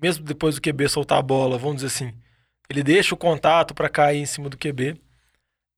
mesmo 0.01 0.25
depois 0.25 0.55
do 0.55 0.61
QB 0.61 0.89
soltar 0.89 1.19
a 1.19 1.23
bola, 1.23 1.57
vamos 1.57 1.77
dizer 1.77 1.87
assim. 1.87 2.15
Ele 2.69 2.83
deixa 2.83 3.15
o 3.15 3.19
contato 3.19 3.75
para 3.75 3.89
cair 3.89 4.19
em 4.19 4.27
cima 4.27 4.49
do 4.49 4.57
QB. 4.57 5.01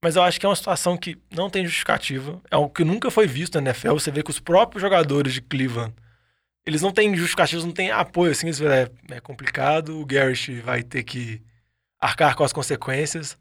Mas 0.03 0.15
eu 0.15 0.23
acho 0.23 0.39
que 0.39 0.45
é 0.45 0.49
uma 0.49 0.55
situação 0.55 0.95
que 0.95 1.17
não 1.31 1.49
tem 1.49 1.65
justificativa. 1.65 2.41
É 2.51 2.55
algo 2.55 2.69
que 2.69 2.83
nunca 2.83 3.09
foi 3.09 3.27
visto 3.27 3.55
na 3.59 3.71
NFL. 3.71 3.93
Você 3.93 4.11
vê 4.11 4.21
que 4.21 4.29
os 4.29 4.39
próprios 4.39 4.81
jogadores 4.81 5.33
de 5.33 5.41
Cleveland 5.41 5.93
eles 6.67 6.81
não 6.81 6.91
têm 6.91 7.15
justificativos, 7.15 7.63
não 7.63 7.71
têm 7.71 7.91
apoio, 7.91 8.33
assim, 8.33 8.51
falam, 8.51 8.73
é, 8.73 8.89
é 9.11 9.19
complicado, 9.21 10.01
o 10.01 10.05
Garrett 10.05 10.59
vai 10.59 10.83
ter 10.83 11.01
que 11.01 11.41
arcar 11.97 12.35
com 12.35 12.43
as 12.43 12.51
consequências. 12.51 13.37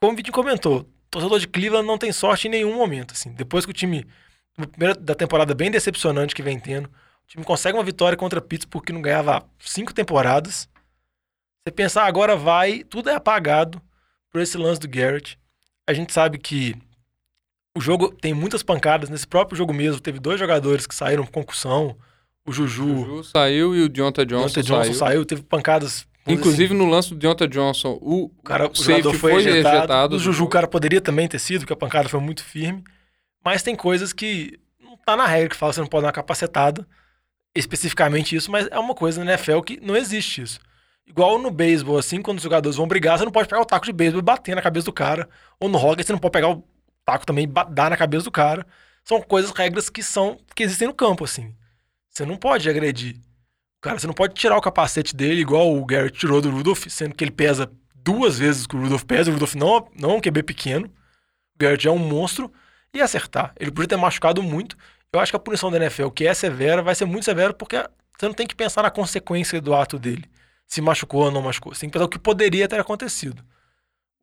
Como 0.00 0.14
o 0.14 0.16
Vitinho 0.16 0.32
comentou, 0.32 0.80
o 0.80 0.84
torcedor 1.10 1.38
de 1.38 1.46
Cleveland 1.46 1.86
não 1.86 1.98
tem 1.98 2.10
sorte 2.10 2.48
em 2.48 2.50
nenhum 2.50 2.74
momento, 2.74 3.12
assim. 3.12 3.34
Depois 3.34 3.66
que 3.66 3.70
o 3.70 3.74
time, 3.74 4.06
no 4.56 4.66
primeiro 4.66 4.98
da 4.98 5.14
temporada 5.14 5.54
bem 5.54 5.70
decepcionante 5.70 6.34
que 6.34 6.42
vem 6.42 6.58
tendo, 6.58 6.86
o 6.86 7.28
time 7.28 7.44
consegue 7.44 7.76
uma 7.76 7.84
vitória 7.84 8.16
contra 8.16 8.40
Pittsburgh 8.40 8.82
que 8.82 8.94
não 8.94 9.02
ganhava 9.02 9.46
cinco 9.58 9.92
temporadas. 9.92 10.69
Você 11.62 11.72
pensar 11.72 12.04
agora 12.06 12.36
vai, 12.36 12.82
tudo 12.84 13.10
é 13.10 13.14
apagado 13.14 13.80
por 14.30 14.40
esse 14.40 14.56
lance 14.56 14.80
do 14.80 14.88
Garrett. 14.88 15.38
A 15.86 15.92
gente 15.92 16.12
sabe 16.12 16.38
que 16.38 16.74
o 17.76 17.80
jogo 17.80 18.14
tem 18.14 18.32
muitas 18.32 18.62
pancadas. 18.62 19.10
Nesse 19.10 19.26
próprio 19.26 19.56
jogo 19.56 19.72
mesmo, 19.72 20.00
teve 20.00 20.18
dois 20.18 20.38
jogadores 20.38 20.86
que 20.86 20.94
saíram 20.94 21.24
com 21.26 21.32
concussão. 21.32 21.96
O 22.46 22.52
Juju, 22.52 22.84
O 22.84 23.04
Juju 23.04 23.24
saiu 23.24 23.76
e 23.76 23.82
o 23.82 23.88
Deonta 23.88 24.24
Johnson, 24.24 24.62
Johnson 24.62 24.84
saiu. 24.84 24.94
saiu. 24.94 25.24
teve 25.26 25.42
pancadas. 25.42 26.06
Inclusive 26.26 26.74
no 26.74 26.86
lance 26.88 27.10
do 27.10 27.16
Deonta 27.16 27.46
Johnson, 27.46 27.98
o, 28.00 28.24
assim, 28.24 28.34
o, 28.38 28.42
cara, 28.42 28.70
o 28.70 28.74
jogador 28.74 29.14
foi, 29.14 29.32
foi 29.32 29.42
ejetado. 29.42 29.76
ejetado. 29.76 30.16
O 30.16 30.18
Juju, 30.18 30.44
o 30.44 30.48
cara 30.48 30.66
poderia 30.66 31.00
também 31.00 31.28
ter 31.28 31.38
sido, 31.38 31.60
porque 31.60 31.72
a 31.72 31.76
pancada 31.76 32.08
foi 32.08 32.20
muito 32.20 32.42
firme. 32.42 32.82
Mas 33.44 33.62
tem 33.62 33.74
coisas 33.76 34.12
que 34.12 34.58
não 34.80 34.96
tá 34.96 35.16
na 35.16 35.26
regra 35.26 35.50
que 35.50 35.56
fala 35.56 35.72
que 35.72 35.76
você 35.76 35.80
não 35.80 35.88
pode 35.88 36.02
dar 36.02 36.08
uma 36.08 36.12
capacetada. 36.12 36.86
Especificamente 37.54 38.34
isso, 38.36 38.50
mas 38.50 38.66
é 38.70 38.78
uma 38.78 38.94
coisa 38.94 39.22
na 39.24 39.32
NFL 39.32 39.60
que 39.60 39.78
não 39.82 39.96
existe 39.96 40.42
isso. 40.42 40.60
Igual 41.10 41.40
no 41.40 41.50
beisebol, 41.50 41.98
assim, 41.98 42.22
quando 42.22 42.38
os 42.38 42.44
jogadores 42.44 42.76
vão 42.76 42.86
brigar, 42.86 43.18
você 43.18 43.24
não 43.24 43.32
pode 43.32 43.48
pegar 43.48 43.60
o 43.60 43.64
taco 43.64 43.84
de 43.84 43.92
beisebol 43.92 44.20
e 44.20 44.22
bater 44.22 44.54
na 44.54 44.62
cabeça 44.62 44.84
do 44.84 44.92
cara. 44.92 45.28
Ou 45.58 45.68
no 45.68 45.76
hockey, 45.76 46.04
você 46.04 46.12
não 46.12 46.20
pode 46.20 46.30
pegar 46.30 46.50
o 46.50 46.64
taco 47.04 47.26
também 47.26 47.44
e 47.44 47.46
dar 47.48 47.90
na 47.90 47.96
cabeça 47.96 48.24
do 48.24 48.30
cara. 48.30 48.64
São 49.04 49.20
coisas, 49.20 49.50
regras 49.50 49.90
que 49.90 50.04
são 50.04 50.38
que 50.54 50.62
existem 50.62 50.86
no 50.86 50.94
campo, 50.94 51.24
assim. 51.24 51.52
Você 52.08 52.24
não 52.24 52.36
pode 52.36 52.70
agredir. 52.70 53.16
Cara, 53.80 53.98
você 53.98 54.06
não 54.06 54.14
pode 54.14 54.34
tirar 54.34 54.56
o 54.56 54.60
capacete 54.60 55.16
dele 55.16 55.40
igual 55.40 55.74
o 55.74 55.84
Garrett 55.84 56.16
tirou 56.16 56.40
do 56.40 56.48
Rudolph, 56.48 56.86
sendo 56.88 57.12
que 57.16 57.24
ele 57.24 57.32
pesa 57.32 57.68
duas 57.92 58.38
vezes 58.38 58.64
que 58.64 58.76
o 58.76 58.80
Rudolph 58.80 59.02
pesa. 59.02 59.30
O 59.30 59.34
Rudolph 59.34 59.56
não, 59.56 59.88
não 59.98 60.12
é 60.12 60.14
um 60.14 60.20
QB 60.20 60.44
pequeno. 60.44 60.86
O 60.86 61.58
Garrett 61.58 61.88
é 61.88 61.90
um 61.90 61.98
monstro. 61.98 62.52
E 62.94 63.00
acertar. 63.00 63.52
Ele 63.58 63.70
podia 63.70 63.88
ter 63.88 63.96
machucado 63.96 64.42
muito. 64.42 64.76
Eu 65.12 65.18
acho 65.18 65.32
que 65.32 65.36
a 65.36 65.40
punição 65.40 65.70
da 65.70 65.76
NFL, 65.76 66.08
que 66.10 66.26
é 66.26 66.34
severa, 66.34 66.82
vai 66.82 66.94
ser 66.94 67.04
muito 67.04 67.24
severa 67.24 67.52
porque 67.52 67.76
você 68.18 68.26
não 68.26 68.32
tem 68.32 68.46
que 68.46 68.54
pensar 68.54 68.82
na 68.82 68.90
consequência 68.90 69.60
do 69.60 69.74
ato 69.74 69.98
dele. 69.98 70.24
Se 70.70 70.80
machucou 70.80 71.24
ou 71.24 71.30
não 71.32 71.42
machucou. 71.42 71.74
Você 71.74 71.80
tem 71.80 71.90
que 71.90 71.94
pensar 71.94 72.04
o 72.04 72.08
que 72.08 72.18
poderia 72.18 72.68
ter 72.68 72.78
acontecido. 72.78 73.44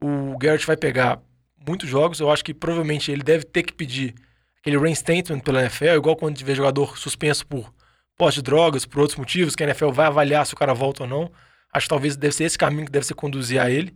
O 0.01 0.37
Garrett 0.37 0.65
vai 0.65 0.77
pegar 0.77 1.19
muitos 1.67 1.89
jogos. 1.89 2.21
Eu 2.21 2.31
acho 2.31 2.43
que 2.43 2.53
provavelmente 2.53 3.11
ele 3.11 3.21
deve 3.21 3.43
ter 3.43 3.63
que 3.63 3.73
pedir 3.73 4.15
aquele 4.59 4.77
reinstatement 4.77 5.41
pela 5.41 5.59
NFL, 5.61 5.97
igual 5.97 6.15
quando 6.15 6.37
tiver 6.37 6.55
jogador 6.55 6.97
suspenso 6.97 7.45
por 7.45 7.73
posse 8.17 8.37
de 8.37 8.43
drogas, 8.43 8.85
por 8.85 9.01
outros 9.01 9.19
motivos, 9.19 9.55
que 9.55 9.63
a 9.63 9.67
NFL 9.67 9.89
vai 9.89 10.07
avaliar 10.07 10.45
se 10.45 10.53
o 10.53 10.57
cara 10.57 10.73
volta 10.73 11.03
ou 11.03 11.09
não. 11.09 11.29
Acho 11.71 11.85
que 11.85 11.89
talvez 11.89 12.15
deve 12.15 12.33
ser 12.33 12.45
esse 12.45 12.57
caminho 12.57 12.85
que 12.85 12.91
deve 12.91 13.05
ser 13.05 13.13
conduzir 13.13 13.61
a 13.61 13.69
ele. 13.69 13.93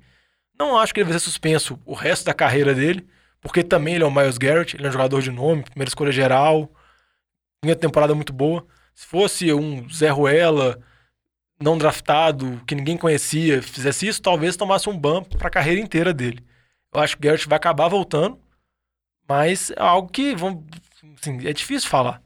Não 0.59 0.77
acho 0.77 0.93
que 0.93 0.99
ele 0.99 1.09
vai 1.09 1.17
ser 1.17 1.23
suspenso 1.23 1.79
o 1.85 1.93
resto 1.93 2.25
da 2.25 2.33
carreira 2.33 2.75
dele, 2.75 3.07
porque 3.39 3.63
também 3.63 3.95
ele 3.95 4.03
é 4.03 4.07
o 4.07 4.11
Miles 4.11 4.37
Garrett, 4.37 4.75
ele 4.75 4.85
é 4.85 4.89
um 4.89 4.91
jogador 4.91 5.21
de 5.21 5.31
nome, 5.31 5.63
primeira 5.63 5.89
escolha 5.89 6.11
geral, 6.11 6.69
tinha 7.63 7.75
temporada 7.75 8.13
muito 8.13 8.33
boa. 8.33 8.65
Se 8.93 9.05
fosse 9.05 9.53
um 9.53 9.89
Zé 9.89 10.09
Ruela, 10.09 10.79
não 11.61 11.77
draftado, 11.77 12.61
que 12.65 12.75
ninguém 12.75 12.97
conhecia, 12.97 13.61
fizesse 13.61 14.07
isso, 14.07 14.21
talvez 14.21 14.57
tomasse 14.57 14.89
um 14.89 14.97
ban 14.97 15.23
para 15.23 15.47
a 15.47 15.51
carreira 15.51 15.79
inteira 15.79 16.13
dele. 16.13 16.43
Eu 16.93 16.99
acho 16.99 17.15
que 17.15 17.21
o 17.21 17.23
Garrett 17.23 17.47
vai 17.47 17.57
acabar 17.57 17.87
voltando, 17.87 18.39
mas 19.29 19.71
é 19.71 19.81
algo 19.81 20.09
que 20.09 20.35
assim, 21.17 21.47
é 21.47 21.53
difícil 21.53 21.89
falar. 21.89 22.21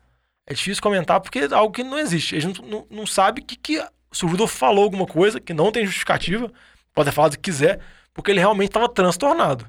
É 0.48 0.54
difícil 0.54 0.82
comentar 0.82 1.20
porque 1.20 1.40
é 1.40 1.54
algo 1.54 1.74
que 1.74 1.84
não 1.84 2.00
existe. 2.00 2.36
A 2.36 2.40
gente 2.40 2.62
não, 2.62 2.70
não, 2.70 2.88
não 2.90 3.06
sabe 3.08 3.42
que, 3.42 3.56
que 3.56 3.84
se 4.12 4.26
o 4.26 4.28
Rudolph 4.28 4.54
falou 4.54 4.84
alguma 4.84 5.06
coisa 5.06 5.40
que 5.40 5.54
não 5.54 5.72
tem 5.72 5.86
justificativa, 5.86 6.52
pode 6.94 7.10
ter 7.10 7.16
falado 7.16 7.34
o 7.34 7.36
que 7.38 7.44
quiser, 7.52 7.80
porque 8.14 8.32
ele 8.32 8.40
realmente 8.40 8.70
estava 8.70 8.88
transtornado. 8.88 9.66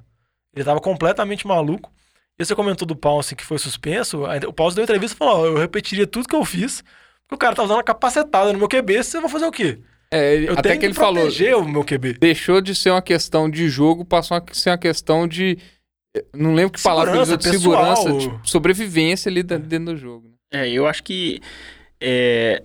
Ele 0.54 0.62
estava 0.62 0.80
completamente 0.80 1.46
maluco. 1.46 1.92
E 2.38 2.44
você 2.44 2.54
comentou 2.54 2.86
do 2.86 2.94
Pounce 2.94 3.34
que 3.34 3.44
foi 3.44 3.58
suspenso. 3.58 4.24
O 4.46 4.52
Pounce 4.52 4.76
deu 4.76 4.84
entrevista 4.84 5.14
e 5.14 5.18
falou: 5.18 5.40
"Ó, 5.40 5.46
eu 5.46 5.56
repetiria 5.56 6.06
tudo 6.06 6.28
que 6.28 6.36
eu 6.36 6.44
fiz, 6.44 6.84
o 7.32 7.36
cara 7.36 7.54
tá 7.54 7.62
usando 7.62 7.76
uma 7.78 7.82
capacetada 7.84 8.52
no 8.52 8.58
meu 8.58 8.68
QB, 8.68 9.02
você 9.02 9.20
vai 9.20 9.30
fazer 9.30 9.46
o 9.46 9.52
quê? 9.52 9.78
É, 10.10 10.34
ele- 10.34 10.48
Eu 10.48 10.52
até 10.52 10.68
tenho 10.70 10.80
que 10.80 10.86
ele 10.86 10.94
falou, 10.94 11.14
proteger 11.22 11.56
o 11.56 11.68
meu 11.68 11.84
QB. 11.84 12.14
deixou 12.20 12.60
de 12.60 12.74
ser 12.74 12.90
uma 12.90 13.02
questão 13.02 13.50
de 13.50 13.68
jogo, 13.68 14.04
passou 14.04 14.36
a 14.36 14.42
ser 14.52 14.70
uma 14.70 14.78
questão 14.78 15.26
de. 15.26 15.58
Não 16.32 16.54
lembro 16.54 16.72
que 16.72 16.82
palavra 16.82 17.12
ele 17.12 17.20
usou, 17.22 17.36
de 17.36 17.44
Segurança, 17.44 17.96
segurança, 17.96 18.02
pessoal. 18.04 18.38
tipo, 18.38 18.48
sobrevivência 18.48 19.28
ali 19.28 19.42
da- 19.42 19.58
dentro 19.58 19.92
do 19.94 19.96
jogo. 19.96 20.28
né? 20.52 20.62
É, 20.64 20.70
eu 20.70 20.86
acho 20.86 21.02
que 21.02 21.40
é, 22.00 22.62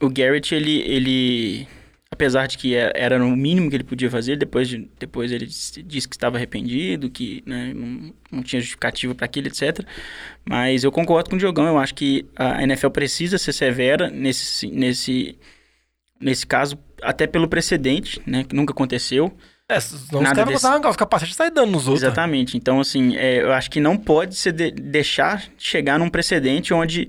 o 0.00 0.08
Garrett, 0.08 0.54
ele, 0.54 0.80
ele, 0.82 1.68
apesar 2.14 2.46
de 2.46 2.56
que 2.56 2.74
é- 2.74 2.92
era 2.94 3.18
no 3.18 3.36
mínimo 3.36 3.68
que 3.68 3.76
ele 3.76 3.84
podia 3.84 4.08
fazer, 4.10 4.36
depois, 4.36 4.68
de, 4.68 4.88
depois 4.98 5.30
ele 5.30 5.46
disse 5.46 5.82
disse 5.82 6.08
que 6.08 6.16
estava 6.16 6.36
arrependido, 6.36 7.10
que 7.10 7.42
né, 7.44 7.72
não, 7.74 8.14
não 8.32 8.42
tinha 8.42 8.60
justificativa 8.60 9.14
para 9.14 9.26
aquilo, 9.26 9.48
etc. 9.48 9.80
Mas 10.44 10.84
eu 10.84 10.90
concordo 10.92 11.28
com 11.30 11.36
o 11.36 11.38
Diogão, 11.38 11.66
eu 11.66 11.78
acho 11.78 11.94
que 11.94 12.24
a 12.36 12.62
NFL 12.62 12.88
precisa 12.90 13.36
ser 13.36 13.52
severa 13.52 14.08
nesse, 14.10 14.66
nesse, 14.68 15.38
nesse 16.20 16.46
caso, 16.46 16.78
até 17.02 17.26
pelo 17.26 17.48
precedente, 17.48 18.20
né, 18.26 18.44
que 18.44 18.54
nunca 18.54 18.72
aconteceu. 18.72 19.36
É, 19.68 19.80
senão 19.80 20.20
os 20.22 20.28
caras 20.36 20.52
desse- 20.52 20.62
vão 20.62 20.80
e 21.30 21.34
sair 21.34 21.50
dando 21.50 21.70
nos 21.72 21.88
outros. 21.88 22.02
Exatamente. 22.02 22.56
Então, 22.56 22.80
assim, 22.80 23.16
é, 23.16 23.42
eu 23.42 23.52
acho 23.52 23.70
que 23.70 23.80
não 23.80 23.96
pode 23.96 24.34
se 24.36 24.52
de- 24.52 24.70
deixar 24.70 25.42
chegar 25.56 25.98
num 25.98 26.10
precedente 26.10 26.72
onde 26.74 27.08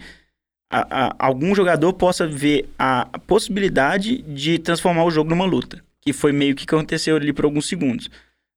a- 0.81 1.05
a- 1.07 1.15
algum 1.19 1.53
jogador 1.55 1.93
possa 1.93 2.27
ver 2.27 2.69
a 2.77 3.07
possibilidade 3.27 4.21
de 4.23 4.57
transformar 4.59 5.03
o 5.05 5.11
jogo 5.11 5.29
numa 5.29 5.45
luta. 5.45 5.81
Que 6.01 6.11
foi 6.13 6.31
meio 6.31 6.55
que 6.55 6.63
aconteceu 6.65 7.15
ali 7.15 7.31
por 7.33 7.45
alguns 7.45 7.67
segundos. 7.67 8.09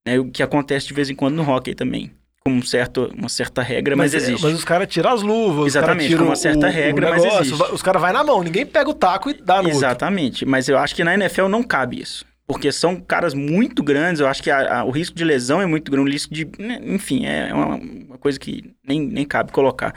né, 0.06 0.18
o 0.18 0.24
que 0.30 0.42
acontece 0.42 0.86
de 0.86 0.94
vez 0.94 1.10
em 1.10 1.14
quando 1.14 1.34
no 1.34 1.42
hockey 1.46 1.74
também. 1.74 2.10
Com 2.42 2.50
um 2.52 2.62
certo, 2.62 3.12
uma 3.14 3.28
certa 3.28 3.60
regra, 3.60 3.94
mas, 3.94 4.14
é- 4.14 4.16
existe. 4.16 4.42
Mas 4.42 4.54
os 4.54 4.64
caras 4.64 4.88
tiram 4.88 5.10
as 5.10 5.20
luvas, 5.22 5.66
Exatamente, 5.66 6.16
com 6.16 6.24
uma 6.24 6.36
certa 6.36 6.66
o- 6.66 6.70
o 6.70 6.72
regra, 6.72 7.10
mas 7.10 7.22
negócio, 7.22 7.40
existe. 7.42 7.58
vai- 7.58 7.72
Os 7.72 7.82
caras 7.82 8.00
vão 8.00 8.10
na 8.14 8.24
mão, 8.24 8.42
ninguém 8.42 8.64
pega 8.64 8.88
o 8.88 8.94
taco 8.94 9.28
e 9.28 9.34
dá 9.34 9.56
no 9.56 9.64
outro. 9.64 9.76
Exatamente, 9.76 10.46
mas 10.46 10.66
eu 10.66 10.78
acho 10.78 10.94
que 10.94 11.04
na 11.04 11.12
NFL 11.12 11.46
não 11.48 11.62
cabe 11.62 12.00
isso. 12.00 12.24
Porque 12.46 12.72
são 12.72 12.96
caras 12.98 13.34
muito 13.34 13.82
grandes, 13.82 14.20
eu 14.20 14.26
acho 14.28 14.42
que 14.42 14.50
a- 14.50 14.78
a- 14.78 14.84
o 14.84 14.90
risco 14.90 15.14
de 15.14 15.24
lesão 15.24 15.60
é 15.60 15.66
muito 15.66 15.90
grande, 15.92 16.08
o 16.08 16.12
risco 16.12 16.32
de. 16.32 16.48
né, 16.58 16.80
Enfim, 16.82 17.26
é 17.26 17.52
uma, 17.52 17.74
uma 17.74 18.16
coisa 18.18 18.40
que 18.40 18.64
nem, 18.86 18.98
nem 19.02 19.26
cabe 19.26 19.52
colocar. 19.52 19.92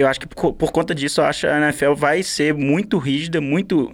Eu 0.00 0.08
acho 0.08 0.18
que 0.18 0.26
por, 0.26 0.54
por 0.54 0.72
conta 0.72 0.94
disso, 0.94 1.20
eu 1.20 1.26
acho 1.26 1.40
que 1.40 1.46
a 1.46 1.58
NFL 1.58 1.92
vai 1.92 2.22
ser 2.22 2.54
muito 2.54 2.96
rígida, 2.96 3.38
muito, 3.38 3.92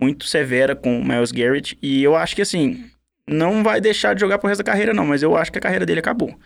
muito 0.00 0.26
severa 0.26 0.74
com 0.74 0.98
o 0.98 1.04
Miles 1.04 1.30
Garrett. 1.30 1.78
E 1.80 2.02
eu 2.02 2.16
acho 2.16 2.34
que, 2.34 2.42
assim, 2.42 2.90
não 3.24 3.62
vai 3.62 3.80
deixar 3.80 4.14
de 4.14 4.20
jogar 4.20 4.38
pro 4.38 4.48
resto 4.48 4.64
da 4.64 4.72
carreira, 4.72 4.92
não, 4.92 5.06
mas 5.06 5.22
eu 5.22 5.36
acho 5.36 5.52
que 5.52 5.58
a 5.58 5.60
carreira 5.60 5.86
dele 5.86 6.00
acabou. 6.00 6.36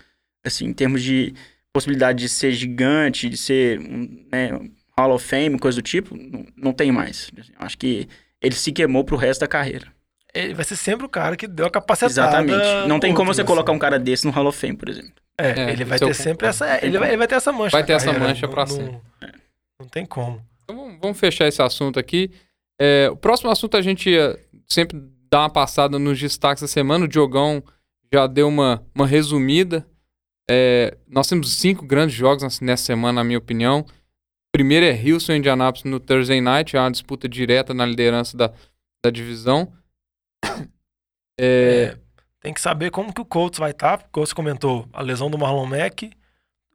Assim, 0.44 0.66
em 0.66 0.74
termos 0.74 1.02
de 1.02 1.32
possibilidade 1.72 2.18
de 2.18 2.28
ser 2.28 2.52
gigante, 2.52 3.30
de 3.30 3.38
ser 3.38 3.80
um, 3.80 4.26
né, 4.30 4.50
Hall 4.98 5.14
of 5.14 5.26
Fame, 5.26 5.58
coisa 5.58 5.80
do 5.80 5.82
tipo, 5.82 6.14
não, 6.14 6.44
não 6.54 6.72
tem 6.74 6.92
mais. 6.92 7.30
Eu 7.34 7.64
acho 7.64 7.78
que 7.78 8.06
ele 8.42 8.54
se 8.54 8.70
queimou 8.72 9.04
pro 9.04 9.16
resto 9.16 9.40
da 9.40 9.48
carreira. 9.48 9.86
Ele 10.34 10.52
vai 10.52 10.66
ser 10.66 10.76
sempre 10.76 11.06
o 11.06 11.08
cara 11.08 11.34
que 11.34 11.46
deu 11.46 11.64
a 11.64 11.70
capacidade. 11.70 12.12
Exatamente. 12.12 12.86
Não 12.86 13.00
tem 13.00 13.14
como 13.14 13.32
você 13.32 13.42
colocar 13.42 13.72
um 13.72 13.78
cara 13.78 13.98
desse 13.98 14.26
no 14.26 14.30
Hall 14.32 14.48
of 14.48 14.58
Fame, 14.58 14.76
por 14.76 14.90
exemplo. 14.90 15.14
É, 15.40 15.50
É, 15.50 15.70
ele 15.72 15.84
vai 15.84 15.98
ter 15.98 16.12
sempre 16.14 16.46
concordo. 16.48 16.64
essa. 16.64 16.84
Ele 16.84 16.98
vai, 16.98 17.08
ele 17.10 17.16
vai 17.16 17.28
ter 17.28 17.36
essa 17.36 17.52
mancha. 17.52 17.70
Vai 17.76 17.84
ter 17.86 17.92
essa 17.92 18.06
carreira, 18.06 18.28
mancha 18.28 18.46
não- 18.46 18.52
pra 18.52 18.66
não- 18.66 18.76
sempre. 18.76 19.00
Não 19.80 19.88
tem 19.88 20.04
como. 20.04 20.42
Então 20.64 20.76
vamos- 20.76 20.98
vamos 21.00 21.18
fechar 21.20 21.46
esse 21.46 21.62
assunto 21.62 21.98
aqui. 21.98 22.30
É, 22.80 23.08
o 23.10 23.16
próximo 23.16 23.50
assunto 23.50 23.76
a 23.76 23.82
gente 23.82 24.10
ia 24.10 24.38
sempre 24.68 25.00
dar 25.30 25.40
uma 25.42 25.50
passada 25.50 25.98
nos 25.98 26.18
destaques 26.18 26.60
da 26.62 26.68
semana. 26.68 27.04
O 27.04 27.08
Diogão 27.08 27.62
já 28.12 28.26
deu 28.26 28.48
uma, 28.48 28.84
uma 28.94 29.06
resumida. 29.06 29.86
É, 30.50 30.96
nós 31.06 31.28
temos 31.28 31.52
cinco 31.52 31.86
grandes 31.86 32.16
jogos 32.16 32.42
nessa- 32.42 32.64
nessa 32.64 32.84
semana, 32.84 33.12
na 33.20 33.24
minha 33.24 33.38
opinião. 33.38 33.86
Primeiro 34.52 34.86
é 34.86 34.92
Houston 35.12 35.32
e 35.34 35.36
Indianapolis 35.36 35.84
no 35.84 36.00
Thursday 36.00 36.40
Night, 36.40 36.74
é 36.74 36.80
uma 36.80 36.90
disputa 36.90 37.28
direta 37.28 37.72
na 37.74 37.84
liderança 37.86 38.36
da, 38.36 38.52
da 39.04 39.10
divisão. 39.10 39.70
É, 41.40 41.94
É, 41.94 41.98
tem 42.48 42.54
que 42.54 42.62
saber 42.62 42.90
como 42.90 43.12
que 43.12 43.20
o 43.20 43.26
Colts 43.26 43.58
vai 43.58 43.72
estar, 43.72 43.98
porque 43.98 44.20
você 44.20 44.34
comentou 44.34 44.88
a 44.90 45.02
lesão 45.02 45.30
do 45.30 45.36
Marlon 45.36 45.66
Mack, 45.66 46.10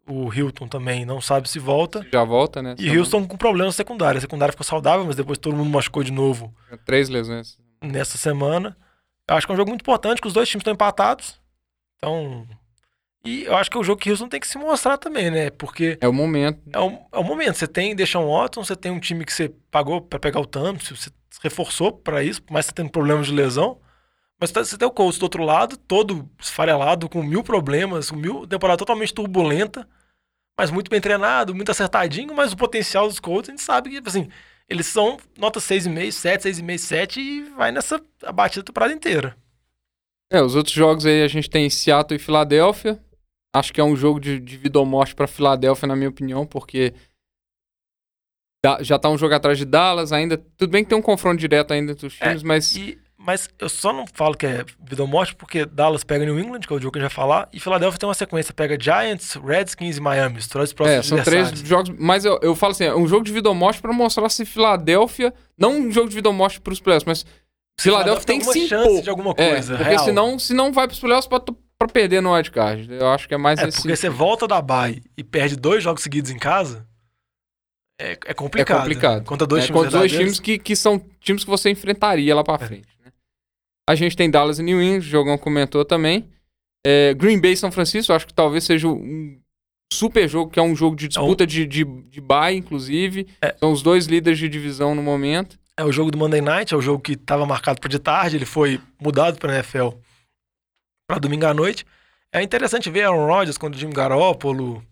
o 0.08 0.32
Hilton 0.32 0.68
também 0.68 1.04
não 1.04 1.20
sabe 1.20 1.50
se 1.50 1.58
volta. 1.58 2.06
já 2.14 2.24
volta, 2.24 2.62
né? 2.62 2.76
E 2.78 2.95
Houston 2.95 3.26
com 3.28 3.36
problemas 3.36 3.74
secundários. 3.76 4.20
A 4.20 4.28
secundária 4.28 4.52
ficou 4.52 4.64
saudável, 4.64 5.04
mas 5.04 5.16
depois 5.16 5.40
todo 5.40 5.56
mundo 5.58 5.72
machucou 5.72 6.04
de 6.04 6.12
novo 6.12 6.54
Três 6.86 7.10
lesões. 7.10 7.58
nessa 7.82 8.20
semana. 8.20 8.78
Eu 9.28 9.36
acho 9.36 9.48
que 9.48 9.52
é 9.52 9.56
um 9.56 9.58
jogo 9.58 9.72
muito 9.72 9.82
importante, 9.82 10.22
que 10.22 10.28
os 10.28 10.34
dois 10.34 10.48
times 10.48 10.62
estão 10.62 10.74
empatados. 10.76 11.40
Então. 11.98 12.45
E 13.26 13.45
eu 13.45 13.56
acho 13.58 13.72
que 13.72 13.78
é 13.78 13.80
o 13.80 13.84
jogo 13.84 14.00
que 14.00 14.12
Houston 14.12 14.28
tem 14.28 14.40
que 14.40 14.48
se 14.48 14.60
mostrar 14.60 15.00
também, 15.00 15.32
né? 15.32 15.50
Porque 15.50 15.98
É 16.02 16.08
o 16.08 16.14
momento. 16.14 16.60
é 16.72 16.80
o, 16.80 17.00
é 17.14 17.18
o 17.18 17.24
momento. 17.24 17.56
Você 17.58 17.68
tem 17.68 17.95
Deixão 17.95 18.28
Watson, 18.30 18.64
você 18.64 18.76
tem 18.76 18.91
um 18.91 19.00
time 19.00 19.26
que 19.26 19.34
você 19.34 19.50
pagou 19.72 20.02
pra 20.02 20.20
pegar 20.20 20.40
o 20.40 20.45
Thompson, 20.45 20.94
você 20.95 21.10
se 21.32 21.40
reforçou 21.41 21.91
pra 21.94 22.22
isso, 22.24 22.44
que 22.44 22.54
você 22.54 22.72
tenha 22.72 22.88
problemas 22.88 23.26
de 23.26 23.34
lesão. 23.34 23.80
Mas 24.44 24.52
tá- 24.52 24.61
você 24.61 24.78
tem 24.78 24.86
o 24.86 24.91
Colts 24.91 25.18
do 25.18 25.24
outro 25.24 25.41
lado, 25.41 25.78
todo 25.78 26.30
esfarelado, 26.38 27.07
com 27.07 27.24
mil 27.24 27.41
problemas, 27.41 28.11
com 28.11 28.18
mil 28.18 28.45
temporada 28.45 28.78
totalmente 28.78 29.14
turbulenta, 29.14 29.88
mas 30.60 30.70
muito 30.70 30.91
bem 30.91 30.99
treinado, 30.99 31.56
muito 31.56 31.72
acertadinho, 31.72 32.36
mas 32.36 32.52
o 32.52 32.57
potencial 32.57 33.07
dos 33.07 33.22
Colts 33.22 33.48
a 33.48 33.53
gente 33.53 33.61
sabe 33.61 33.90
que, 33.90 34.06
assim, 34.06 34.30
eles 34.68 34.86
são 34.86 35.18
nota 35.38 35.61
6,5, 35.61 36.11
7, 36.11 36.41
6,5, 36.44 36.78
7 36.78 37.22
e 37.22 37.44
vai 37.52 37.72
nessa 37.72 38.03
batida 38.34 38.64
a 38.64 38.65
temporada 38.65 38.91
inteira. 38.91 39.38
É, 40.30 40.41
os 40.41 40.56
outros 40.56 40.76
jogos 40.76 41.06
aí 41.06 41.24
a 41.24 41.28
gente 41.30 41.49
tem 41.49 41.70
Seattle 41.70 42.18
e 42.18 42.22
Filadélfia. 42.22 43.02
Acho 43.56 43.72
que 43.72 43.80
é 43.80 43.84
um 43.86 43.95
jogo 43.95 44.20
de, 44.20 44.41
de 44.41 44.57
vida 44.57 44.78
ou 44.78 44.86
morte 44.86 45.15
pra 45.15 45.26
Filadélfia, 45.26 45.88
na 45.88 45.95
minha 45.95 46.10
opinião, 46.10 46.45
porque 46.45 46.94
já 48.82 48.99
tá 48.99 49.10
um 49.10 49.18
jogo 49.18 49.34
atrás 49.36 49.57
de 49.57 49.64
Dallas 49.64 50.11
ainda. 50.11 50.38
Tudo 50.57 50.72
bem 50.72 50.84
que 50.84 50.90
tem 50.90 50.98
um 50.98 51.02
confronto 51.02 51.38
direto 51.40 51.72
ainda 51.72 51.94
entre 51.94 52.07
os 52.07 52.15
times, 52.18 52.44
mas 52.44 52.76
E, 52.76 52.99
mas 53.26 53.50
eu 53.58 53.70
só 53.70 53.94
não 53.94 54.06
falo 54.14 54.36
que 54.36 54.45
é 54.45 54.66
vida 54.86 55.02
ou 55.02 55.08
morte 55.08 55.34
porque 55.34 55.66
Dallas 55.66 56.04
pega 56.04 56.26
New 56.26 56.38
England, 56.38 56.60
que 56.62 56.74
é 56.74 56.76
o 56.76 56.80
jogo 56.80 56.91
que 56.91 57.00
a 57.00 57.02
gente 57.02 57.10
vai 57.10 57.16
falar, 57.16 57.48
e 57.54 57.60
Filadélfia 57.60 57.98
tem 57.98 58.08
uma 58.08 58.14
sequência, 58.14 58.54
pega 58.54 58.78
Giants, 58.80 59.36
Redskins 59.36 59.98
e 59.98 60.02
Miami, 60.02 60.38
os 60.40 60.48
três 60.48 60.72
é, 60.72 60.74
próximos 60.74 61.06
são 61.08 61.24
três 61.24 61.50
jogos. 61.62 61.95
Mas 61.98 62.26
eu, 62.26 62.38
eu 62.41 62.54
falo 62.56 62.72
assim, 62.72 62.84
é 62.84 62.94
um 62.95 63.08
jogo 63.08 63.24
de 63.24 63.32
vida 63.32 63.48
ou 63.48 63.56
morte 63.56 63.82
pra 63.82 63.94
mostrar 63.94 64.28
se 64.30 64.45
Filadélfia. 64.45 65.34
Não 65.58 65.72
um 65.80 65.91
jogo 65.91 66.10
de 66.10 66.16
vida 66.16 66.28
ou 66.28 66.34
morte 66.36 66.60
pros 66.60 66.80
playoffs, 66.82 67.06
mas 67.08 67.26
Filadélfia 67.80 68.26
tem 68.26 68.40
que 68.40 68.45
se 68.45 68.66
impor. 68.66 69.02
de 69.02 69.10
alguma 69.10 69.34
É, 69.38 69.52
coisa, 69.52 69.76
porque 69.78 69.90
real. 69.90 70.06
senão, 70.06 70.38
se 70.38 70.54
não 70.54 70.72
vai 70.74 70.88
pros 70.88 71.00
playoffs 71.00 71.28
pra, 71.28 71.40
pra 71.40 71.88
perder 71.88 72.22
no 72.22 72.34
wildcard. 72.34 72.88
Eu 72.91 73.08
acho 73.10 73.28
que 73.28 73.34
é 73.34 73.38
mais 73.38 73.60
É, 73.60 73.68
esse. 73.70 73.78
porque 73.82 73.95
você 73.95 74.10
volta 74.10 74.48
da 74.48 74.62
bye 74.62 75.02
e 75.18 75.24
perde 75.24 75.56
dois 75.56 75.82
jogos 75.84 76.04
seguidos 76.04 76.30
em 76.30 76.38
casa, 76.38 76.86
é, 78.00 78.18
é 78.26 78.34
complicado. 78.34 78.78
É 78.78 78.80
complicado. 78.82 79.24
Contra 79.24 79.48
dois 79.48 79.64
É, 79.64 79.68
times 79.68 79.82
contra 79.84 80.00
dois 80.00 80.12
times 80.12 80.40
que, 80.40 80.58
que 80.60 80.76
são 80.76 81.00
times 81.22 81.44
que 81.44 81.50
você 81.50 81.70
enfrentaria 81.70 82.36
lá 82.36 82.44
pra 82.44 82.56
É. 82.56 82.58
frente. 82.68 82.88
A 83.89 83.95
gente 83.95 84.15
tem 84.15 84.30
Dallas 84.30 84.60
e 84.60 84.64
New 84.64 84.81
England, 84.81 84.99
o 84.99 85.01
Jogão 85.01 85.38
comentou 85.38 85.84
também. 85.84 86.30
É, 86.85 87.14
Green 87.14 87.39
Bay 87.39 87.53
e 87.53 87.57
São 87.57 87.72
Francisco, 87.72 88.14
acho 88.14 88.27
que 88.27 88.34
talvez 88.34 88.64
seja 88.64 88.88
um 88.88 89.39
super 89.91 90.27
jogo, 90.27 90.51
que 90.51 90.60
é 90.60 90.64
um 90.64 90.76
jogo 90.76 90.95
de 90.95 91.07
disputa 91.07 91.45
de, 91.45 91.65
de, 91.65 91.84
de 91.84 92.22
bye, 92.22 92.55
inclusive. 92.55 93.27
É. 93.41 93.55
São 93.57 93.72
os 93.72 93.81
dois 93.81 94.05
líderes 94.05 94.39
de 94.39 94.49
divisão 94.49 94.95
no 94.95 95.01
momento. 95.01 95.57
É 95.77 95.84
o 95.84 95.91
jogo 95.91 96.11
do 96.11 96.18
Monday 96.18 96.41
Night, 96.41 96.73
é 96.73 96.77
o 96.77 96.81
jogo 96.81 97.01
que 97.01 97.14
estava 97.14 97.45
marcado 97.45 97.80
para 97.80 97.89
de 97.89 97.99
tarde, 97.99 98.38
ele 98.38 98.45
foi 98.45 98.80
mudado 99.01 99.39
para 99.39 99.55
NFL 99.55 99.89
para 101.07 101.19
domingo 101.19 101.45
à 101.45 101.53
noite. 101.53 101.85
É 102.31 102.41
interessante 102.41 102.89
ver 102.89 103.03
Aaron 103.03 103.26
Rodgers 103.26 103.57
contra 103.57 103.77
o 103.77 103.80
Jimmy 103.80 103.93
Garoppolo, 103.93 104.84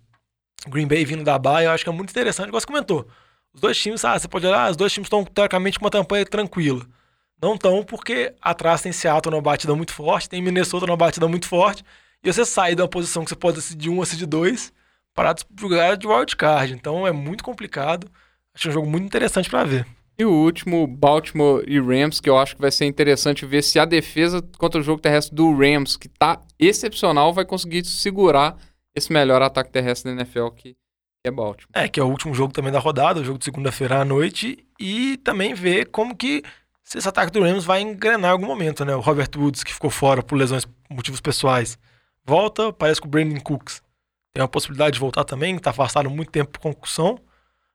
Green 0.67 0.87
Bay 0.87 1.05
vindo 1.05 1.23
da 1.23 1.37
baia, 1.37 1.65
eu 1.65 1.71
acho 1.71 1.83
que 1.83 1.89
é 1.89 1.93
muito 1.93 2.09
interessante, 2.09 2.47
igual 2.47 2.61
você 2.61 2.67
comentou. 2.67 3.07
Os 3.53 3.61
dois 3.61 3.77
times, 3.77 4.03
ah, 4.05 4.17
você 4.17 4.27
pode 4.27 4.45
olhar, 4.45 4.69
os 4.71 4.77
dois 4.77 4.93
times 4.93 5.07
estão 5.07 5.23
teoricamente 5.23 5.79
com 5.79 5.85
uma 5.85 5.91
campanha 5.91 6.25
tranquila. 6.25 6.85
Não 7.41 7.55
estão 7.55 7.83
porque 7.83 8.33
atrás 8.41 8.81
tem 8.81 8.91
Seattle 8.91 9.31
numa 9.31 9.41
batida 9.41 9.75
muito 9.75 9.93
forte, 9.93 10.29
tem 10.29 10.41
Minnesota 10.41 10.85
numa 10.85 10.97
batida 10.97 11.27
muito 11.27 11.47
forte, 11.47 11.83
e 12.23 12.31
você 12.31 12.45
sai 12.45 12.75
de 12.75 12.81
uma 12.81 12.87
posição 12.87 13.23
que 13.23 13.29
você 13.29 13.35
pode 13.35 13.55
decidir 13.55 13.89
um 13.89 13.97
ou 13.97 14.03
decidir 14.03 14.27
dois 14.27 14.71
para 15.13 15.35
jogar 15.59 15.97
de 15.97 16.07
wildcard. 16.07 16.73
Então 16.73 17.07
é 17.07 17.11
muito 17.11 17.43
complicado. 17.43 18.07
Acho 18.53 18.69
um 18.69 18.71
jogo 18.71 18.87
muito 18.87 19.05
interessante 19.05 19.49
para 19.49 19.63
ver. 19.63 19.87
E 20.19 20.25
o 20.25 20.31
último, 20.31 20.85
Baltimore 20.85 21.63
e 21.67 21.79
Rams, 21.79 22.19
que 22.19 22.29
eu 22.29 22.37
acho 22.37 22.55
que 22.55 22.61
vai 22.61 22.69
ser 22.69 22.85
interessante 22.85 23.45
ver 23.45 23.63
se 23.63 23.79
a 23.79 23.85
defesa 23.85 24.39
contra 24.57 24.79
o 24.79 24.83
jogo 24.83 25.01
terrestre 25.01 25.35
do 25.35 25.51
Rams, 25.51 25.97
que 25.97 26.07
tá 26.07 26.39
excepcional, 26.59 27.33
vai 27.33 27.43
conseguir 27.43 27.83
segurar 27.85 28.55
esse 28.95 29.11
melhor 29.11 29.41
ataque 29.41 29.71
terrestre 29.71 30.13
da 30.13 30.21
NFL, 30.21 30.49
que 30.49 30.75
é 31.25 31.31
Baltimore. 31.31 31.69
É, 31.73 31.87
que 31.87 31.99
é 31.99 32.03
o 32.03 32.07
último 32.07 32.35
jogo 32.35 32.53
também 32.53 32.71
da 32.71 32.77
rodada, 32.77 33.19
o 33.19 33.23
jogo 33.23 33.39
de 33.39 33.45
segunda-feira 33.45 33.99
à 33.99 34.05
noite, 34.05 34.63
e 34.79 35.17
também 35.17 35.55
ver 35.55 35.87
como 35.87 36.15
que 36.15 36.43
se 36.83 36.97
esse 36.97 37.07
ataque 37.07 37.31
do 37.31 37.41
Rams 37.41 37.63
vai 37.63 37.81
engrenar 37.81 38.31
em 38.31 38.33
algum 38.33 38.45
momento, 38.45 38.83
né? 38.83 38.95
O 38.95 38.99
Robert 38.99 39.29
Woods, 39.35 39.63
que 39.63 39.73
ficou 39.73 39.89
fora 39.89 40.21
por 40.21 40.35
lesões, 40.35 40.67
motivos 40.89 41.21
pessoais, 41.21 41.77
volta, 42.25 42.73
parece 42.73 42.99
que 42.99 43.07
o 43.07 43.09
Brandon 43.09 43.39
Cooks 43.39 43.81
tem 44.33 44.43
a 44.43 44.47
possibilidade 44.47 44.93
de 44.93 44.99
voltar 44.99 45.23
também, 45.23 45.57
tá 45.57 45.71
afastado 45.71 46.09
muito 46.09 46.31
tempo 46.31 46.51
por 46.51 46.59
concussão. 46.59 47.19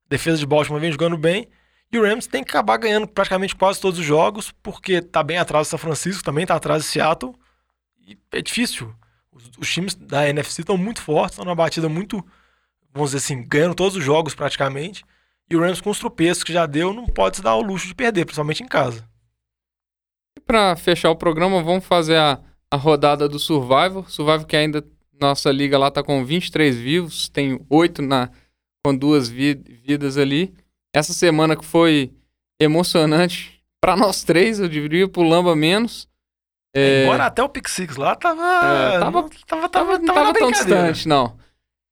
Defesa 0.09 0.39
de 0.39 0.47
Baltimore 0.47 0.81
vem 0.81 0.93
jogando 0.93 1.17
bem, 1.17 1.49
e 1.93 1.99
o 1.99 2.03
Rams 2.03 2.27
tem 2.27 2.43
que 2.43 2.51
acabar 2.51 2.77
ganhando 2.79 3.07
praticamente 3.07 3.55
quase 3.55 3.81
todos 3.81 3.99
os 3.99 4.05
jogos, 4.05 4.53
porque 4.63 5.01
tá 5.01 5.23
bem 5.23 5.39
atrás 5.39 5.67
do 5.67 5.71
São 5.71 5.79
Francisco, 5.79 6.23
também 6.23 6.47
tá 6.47 6.55
atrás 6.55 6.83
de 6.83 6.89
Seattle, 6.89 7.35
e 8.07 8.19
é 8.33 8.41
difícil. 8.41 8.95
Os, 9.31 9.51
os 9.59 9.73
times 9.73 9.95
da 9.95 10.29
NFC 10.29 10.63
estão 10.63 10.77
muito 10.77 11.03
fortes, 11.03 11.33
estão 11.33 11.45
numa 11.45 11.55
batida 11.55 11.89
muito 11.89 12.25
vamos 12.97 13.11
dizer 13.11 13.19
assim, 13.19 13.47
ganhando 13.47 13.75
todos 13.75 13.97
os 13.97 14.03
jogos 14.03 14.35
praticamente. 14.35 15.05
E 15.51 15.57
o 15.57 15.61
Rams 15.61 15.81
com 15.81 15.91
os 15.91 15.99
tropeços 15.99 16.43
que 16.43 16.53
já 16.53 16.67
deu, 16.67 16.93
não 16.93 17.07
pode 17.07 17.37
se 17.37 17.43
dar 17.43 17.55
o 17.55 17.63
luxo 17.63 17.87
de 17.87 17.95
perder, 17.95 18.25
principalmente 18.25 18.63
em 18.63 18.67
casa. 18.69 19.09
E 20.37 20.41
pra 20.41 20.75
fechar 20.77 21.11
o 21.11 21.17
programa, 21.17 21.63
vamos 21.63 21.85
fazer 21.85 22.17
a, 22.17 22.41
a 22.71 22.77
rodada 22.77 23.29
do 23.29 23.39
Survival. 23.39 24.05
Survival 24.09 24.45
que 24.45 24.57
ainda, 24.57 24.85
nossa 25.21 25.51
liga 25.53 25.79
lá 25.79 25.91
tá 25.91 26.03
com 26.03 26.25
23 26.25 26.77
vivos, 26.77 27.29
tem 27.29 27.65
8 27.71 28.03
na, 28.03 28.29
com 28.85 28.97
duas 28.97 29.29
vi- 29.29 29.55
vidas 29.85 30.19
ali. 30.19 30.53
Essa 30.95 31.13
semana 31.13 31.55
que 31.57 31.65
foi 31.65 32.13
emocionante 32.61 33.63
pra 33.81 33.97
nós 33.97 34.25
três, 34.25 34.59
eu 34.59 34.69
diria, 34.69 35.09
pro 35.09 35.23
Lamba 35.23 35.55
menos. 35.55 36.09
É, 36.75 37.05
Embora 37.05 37.27
até 37.27 37.43
o 37.43 37.49
Pick 37.49 37.69
Six 37.69 37.97
lá 37.97 38.17
tava. 38.17 38.43
É, 38.43 38.99
tava- 38.99 39.11
não- 39.23 39.29
tava, 39.47 39.69
tava, 39.69 39.99
tava, 40.01 40.01
tava 40.07 40.35
tão 40.35 40.51
distante, 40.51 41.07
não. 41.09 41.39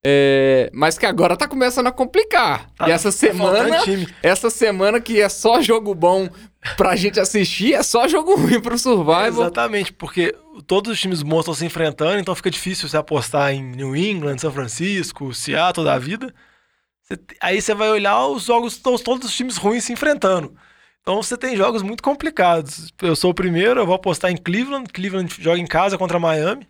É, 0.06 0.70
mas 0.74 0.98
que 0.98 1.06
agora 1.06 1.34
tá 1.34 1.48
começando 1.48 1.86
a 1.86 1.92
complicar. 1.92 2.70
Tá- 2.76 2.88
e 2.88 2.92
essa 2.92 3.10
tá 3.10 3.16
semana, 3.16 3.78
essa 4.22 4.50
semana 4.50 5.00
que 5.00 5.18
é 5.18 5.28
só 5.30 5.62
jogo 5.62 5.94
bom 5.94 6.28
pra 6.76 6.94
gente 6.94 7.18
assistir, 7.18 7.72
é 7.72 7.82
só 7.82 8.06
jogo 8.06 8.36
ruim 8.36 8.60
pro 8.60 8.76
Survival. 8.76 9.26
Exatamente, 9.26 9.94
porque 9.94 10.34
todos 10.66 10.92
os 10.92 11.00
times 11.00 11.22
bons 11.22 11.40
estão 11.40 11.54
se 11.54 11.64
enfrentando, 11.64 12.18
então 12.18 12.34
fica 12.34 12.50
difícil 12.50 12.86
você 12.86 12.98
apostar 12.98 13.54
em 13.54 13.62
New 13.62 13.96
England, 13.96 14.38
São 14.38 14.52
Francisco, 14.52 15.32
Seattle 15.32 15.86
da 15.86 15.98
vida. 15.98 16.34
Você 17.02 17.18
aí 17.40 17.62
você 17.62 17.74
vai 17.74 17.88
olhar 17.88 18.26
os 18.26 18.44
jogos, 18.44 18.74
estão 18.74 18.98
todos 18.98 19.28
os 19.30 19.34
times 19.34 19.56
ruins 19.56 19.84
se 19.84 19.92
enfrentando. 19.92 20.54
Então 21.00 21.22
você 21.22 21.36
tem 21.36 21.56
jogos 21.56 21.82
muito 21.82 22.02
complicados. 22.02 22.92
Eu 23.00 23.16
sou 23.16 23.30
o 23.30 23.34
primeiro, 23.34 23.80
eu 23.80 23.86
vou 23.86 23.94
apostar 23.94 24.30
em 24.30 24.36
Cleveland. 24.36 24.90
Cleveland 24.90 25.34
joga 25.38 25.58
em 25.58 25.66
casa 25.66 25.98
contra 25.98 26.18
Miami. 26.18 26.66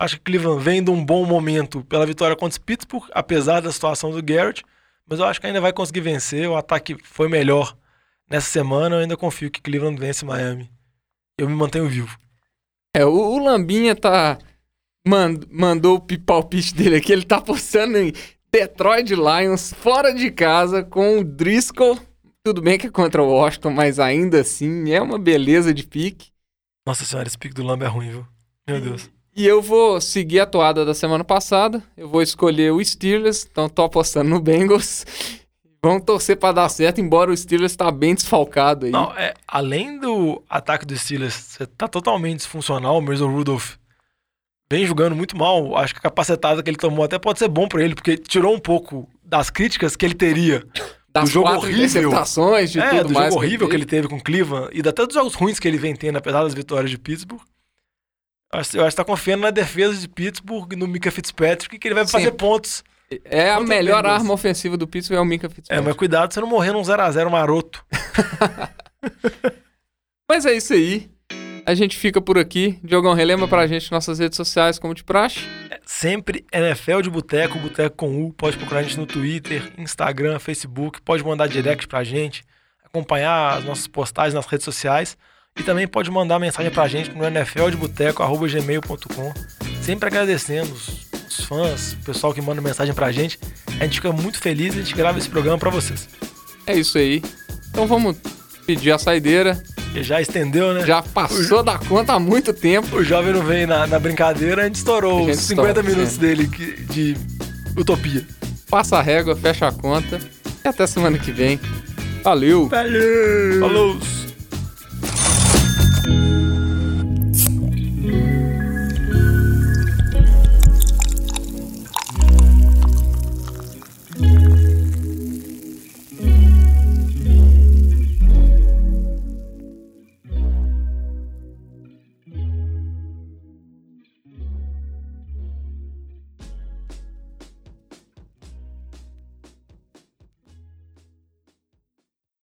Acho 0.00 0.16
que 0.16 0.22
Cleveland 0.22 0.62
vem 0.64 0.82
de 0.82 0.90
um 0.90 1.04
bom 1.04 1.26
momento 1.26 1.84
pela 1.84 2.06
vitória 2.06 2.34
contra 2.34 2.58
o 2.58 2.64
Pittsburgh, 2.64 3.04
apesar 3.12 3.60
da 3.60 3.70
situação 3.70 4.10
do 4.10 4.22
Garrett. 4.22 4.64
Mas 5.06 5.18
eu 5.18 5.26
acho 5.26 5.38
que 5.38 5.46
ainda 5.46 5.60
vai 5.60 5.72
conseguir 5.74 6.00
vencer. 6.00 6.48
O 6.48 6.56
ataque 6.56 6.96
foi 7.04 7.28
melhor 7.28 7.76
nessa 8.30 8.48
semana. 8.48 8.96
Eu 8.96 9.00
ainda 9.00 9.16
confio 9.16 9.50
que 9.50 9.60
Cleveland 9.60 10.00
vence 10.00 10.24
Miami. 10.24 10.70
Eu 11.36 11.48
me 11.48 11.54
mantenho 11.54 11.86
vivo. 11.86 12.18
É, 12.96 13.04
o, 13.04 13.10
o 13.12 13.38
Lambinha 13.44 13.94
tá. 13.94 14.38
mand- 15.06 15.46
mandou 15.50 15.96
o 15.96 16.00
pi- 16.00 16.16
palpite 16.18 16.74
dele 16.74 16.96
aqui. 16.96 17.12
Ele 17.12 17.24
tá 17.24 17.36
apostando 17.36 17.98
em 17.98 18.12
Detroit 18.50 19.10
Lions 19.14 19.72
fora 19.74 20.14
de 20.14 20.30
casa 20.30 20.82
com 20.82 21.18
o 21.18 21.24
Driscoll. 21.24 21.98
Tudo 22.42 22.62
bem 22.62 22.78
que 22.78 22.86
é 22.86 22.90
contra 22.90 23.22
o 23.22 23.28
Washington, 23.28 23.70
mas 23.70 23.98
ainda 23.98 24.40
assim 24.40 24.90
é 24.92 25.02
uma 25.02 25.18
beleza 25.18 25.74
de 25.74 25.86
pique. 25.86 26.30
Nossa 26.86 27.04
senhora, 27.04 27.28
esse 27.28 27.36
pique 27.36 27.54
do 27.54 27.62
Lamb 27.62 27.82
é 27.84 27.86
ruim, 27.86 28.10
viu? 28.10 28.26
Meu 28.66 28.80
Deus. 28.80 29.10
E 29.34 29.46
eu 29.46 29.62
vou 29.62 30.00
seguir 30.00 30.40
a 30.40 30.46
toada 30.46 30.84
da 30.84 30.94
semana 30.94 31.24
passada. 31.24 31.82
Eu 31.96 32.08
vou 32.08 32.20
escolher 32.20 32.72
o 32.72 32.84
Steelers, 32.84 33.46
então 33.50 33.68
tô 33.68 33.82
apostando 33.82 34.28
no 34.28 34.40
Bengals. 34.40 35.04
Vamos 35.82 36.04
torcer 36.04 36.36
pra 36.36 36.52
dar 36.52 36.68
certo, 36.68 37.00
embora 37.00 37.30
o 37.30 37.36
Steelers 37.36 37.74
tá 37.74 37.90
bem 37.90 38.14
desfalcado 38.14 38.84
aí. 38.84 38.92
Não, 38.92 39.16
é, 39.16 39.32
além 39.48 39.98
do 39.98 40.42
ataque 40.48 40.84
dos 40.84 41.00
Steelers, 41.00 41.32
você 41.32 41.66
tá 41.66 41.88
totalmente 41.88 42.38
disfuncional. 42.38 42.98
O 42.98 43.00
Mason 43.00 43.30
Rudolph 43.30 43.76
vem 44.70 44.84
jogando 44.84 45.16
muito 45.16 45.38
mal. 45.38 45.74
Acho 45.78 45.94
que 45.94 46.00
a 46.00 46.02
capacetada 46.02 46.62
que 46.62 46.68
ele 46.68 46.76
tomou 46.76 47.02
até 47.02 47.18
pode 47.18 47.38
ser 47.38 47.48
bom 47.48 47.66
pra 47.66 47.82
ele, 47.82 47.94
porque 47.94 48.18
tirou 48.18 48.54
um 48.54 48.58
pouco 48.58 49.08
das 49.24 49.48
críticas 49.48 49.96
que 49.96 50.04
ele 50.04 50.14
teria 50.14 50.62
das 51.12 51.24
do 51.24 51.30
jogo 51.30 51.48
horrível. 51.48 52.10
de 52.70 52.78
é, 52.78 52.90
tudo 52.90 53.08
do 53.08 53.14
mais. 53.14 53.32
jogo 53.32 53.42
horrível 53.42 53.66
que 53.66 53.74
ele 53.74 53.82
ele 53.84 53.88
teve 53.88 54.06
com 54.06 54.20
Cleveland 54.20 54.70
e 54.72 54.86
até 54.86 55.06
dos 55.06 55.14
jogos 55.14 55.34
ruins 55.34 55.58
que 55.58 55.66
ele 55.66 55.78
vem 55.78 55.96
tendo, 55.96 56.18
apesar 56.18 56.42
das 56.42 56.52
vitórias 56.52 56.90
de 56.90 56.98
Pittsburgh. 56.98 57.40
Eu 58.52 58.58
acho, 58.60 58.70
que 58.90 58.96
tá 58.96 59.04
confiando 59.04 59.42
na 59.42 59.50
defesa 59.50 59.96
de 59.96 60.08
Pittsburgh, 60.08 60.72
no 60.74 60.88
Mika 60.88 61.10
Fitzpatrick, 61.10 61.78
que 61.78 61.86
ele 61.88 61.94
vai 61.94 62.06
fazer 62.06 62.30
Sim. 62.30 62.36
pontos. 62.36 62.82
É 63.24 63.50
a 63.50 63.60
melhor 63.60 64.06
arma 64.06 64.32
ofensiva 64.32 64.76
do 64.76 64.86
Pittsburgh 64.86 65.18
é 65.18 65.20
o 65.20 65.24
Minka 65.24 65.46
É, 65.46 65.50
Fitzpatrick. 65.50 65.86
mas 65.88 65.96
cuidado 65.96 66.32
você 66.32 66.40
não 66.40 66.48
morrer 66.48 66.72
num 66.72 66.82
0x0 66.82 67.28
maroto. 67.30 67.84
Mas 70.28 70.46
é 70.46 70.52
isso 70.52 70.72
aí. 70.72 71.10
A 71.66 71.74
gente 71.74 71.96
fica 71.96 72.20
por 72.20 72.38
aqui. 72.38 72.78
Diogão, 72.84 73.14
relembra 73.14 73.48
pra 73.48 73.66
gente 73.66 73.90
nossas 73.90 74.18
redes 74.20 74.36
sociais 74.36 74.78
como 74.78 74.94
de 74.94 75.02
praxe. 75.02 75.40
Sempre 75.84 76.44
NFL 76.52 77.00
de 77.00 77.10
Boteco, 77.10 77.58
Boteco 77.58 77.96
com 77.96 78.24
U. 78.24 78.32
Pode 78.32 78.56
procurar 78.56 78.80
a 78.80 78.82
gente 78.84 78.96
no 78.96 79.06
Twitter, 79.06 79.72
Instagram, 79.76 80.38
Facebook. 80.38 81.00
Pode 81.02 81.24
mandar 81.24 81.48
direct 81.48 81.88
pra 81.88 82.04
gente, 82.04 82.44
acompanhar 82.84 83.58
as 83.58 83.64
nossas 83.64 83.88
postagens 83.88 84.34
nas 84.34 84.46
redes 84.46 84.64
sociais. 84.64 85.18
E 85.58 85.62
também 85.62 85.86
pode 85.86 86.10
mandar 86.10 86.38
mensagem 86.38 86.70
pra 86.70 86.88
gente 86.88 87.10
no 87.10 87.24
nfldeboteco.gmail.com. 87.28 89.34
Sempre 89.82 90.08
agradecendo 90.08 90.72
os, 90.72 91.44
fãs, 91.46 91.92
o 91.94 91.96
pessoal 92.04 92.32
que 92.32 92.40
manda 92.40 92.60
mensagem 92.62 92.94
pra 92.94 93.10
gente. 93.10 93.38
A 93.80 93.84
gente 93.84 93.96
fica 93.96 94.12
muito 94.12 94.38
feliz 94.38 94.74
e 94.74 94.78
a 94.78 94.82
gente 94.82 94.94
grava 94.94 95.18
esse 95.18 95.28
programa 95.28 95.58
pra 95.58 95.70
vocês. 95.70 96.08
É 96.66 96.74
isso 96.76 96.96
aí. 96.98 97.22
Então 97.70 97.86
vamos 97.86 98.16
pedir 98.66 98.92
a 98.92 98.98
saideira. 98.98 99.60
E 99.94 100.02
já 100.04 100.20
estendeu, 100.20 100.72
né? 100.72 100.86
Já 100.86 101.02
passou 101.02 101.64
da 101.64 101.76
conta 101.78 102.12
há 102.12 102.20
muito 102.20 102.52
tempo. 102.52 102.96
O 102.96 103.04
jovem 103.04 103.32
não 103.32 103.42
veio 103.42 103.66
na, 103.66 103.86
na 103.88 103.98
brincadeira, 103.98 104.62
a 104.62 104.66
gente 104.66 104.76
estourou 104.76 105.24
A 105.24 105.32
gente 105.32 105.38
os 105.38 105.44
50 105.46 105.68
estoura, 105.80 105.96
minutos 105.96 106.16
é. 106.16 106.20
dele 106.20 106.46
que- 106.46 106.80
de 106.84 107.16
utopia. 107.76 108.24
Passa 108.70 108.98
a 108.98 109.02
régua, 109.02 109.34
fecha 109.34 109.66
a 109.66 109.72
conta. 109.72 110.20
E 110.64 110.68
até 110.68 110.86
semana 110.86 111.18
que 111.18 111.32
vem. 111.32 111.58
Valeu! 112.22 112.68
Valeu! 112.68 113.58
Falou! 113.60 113.98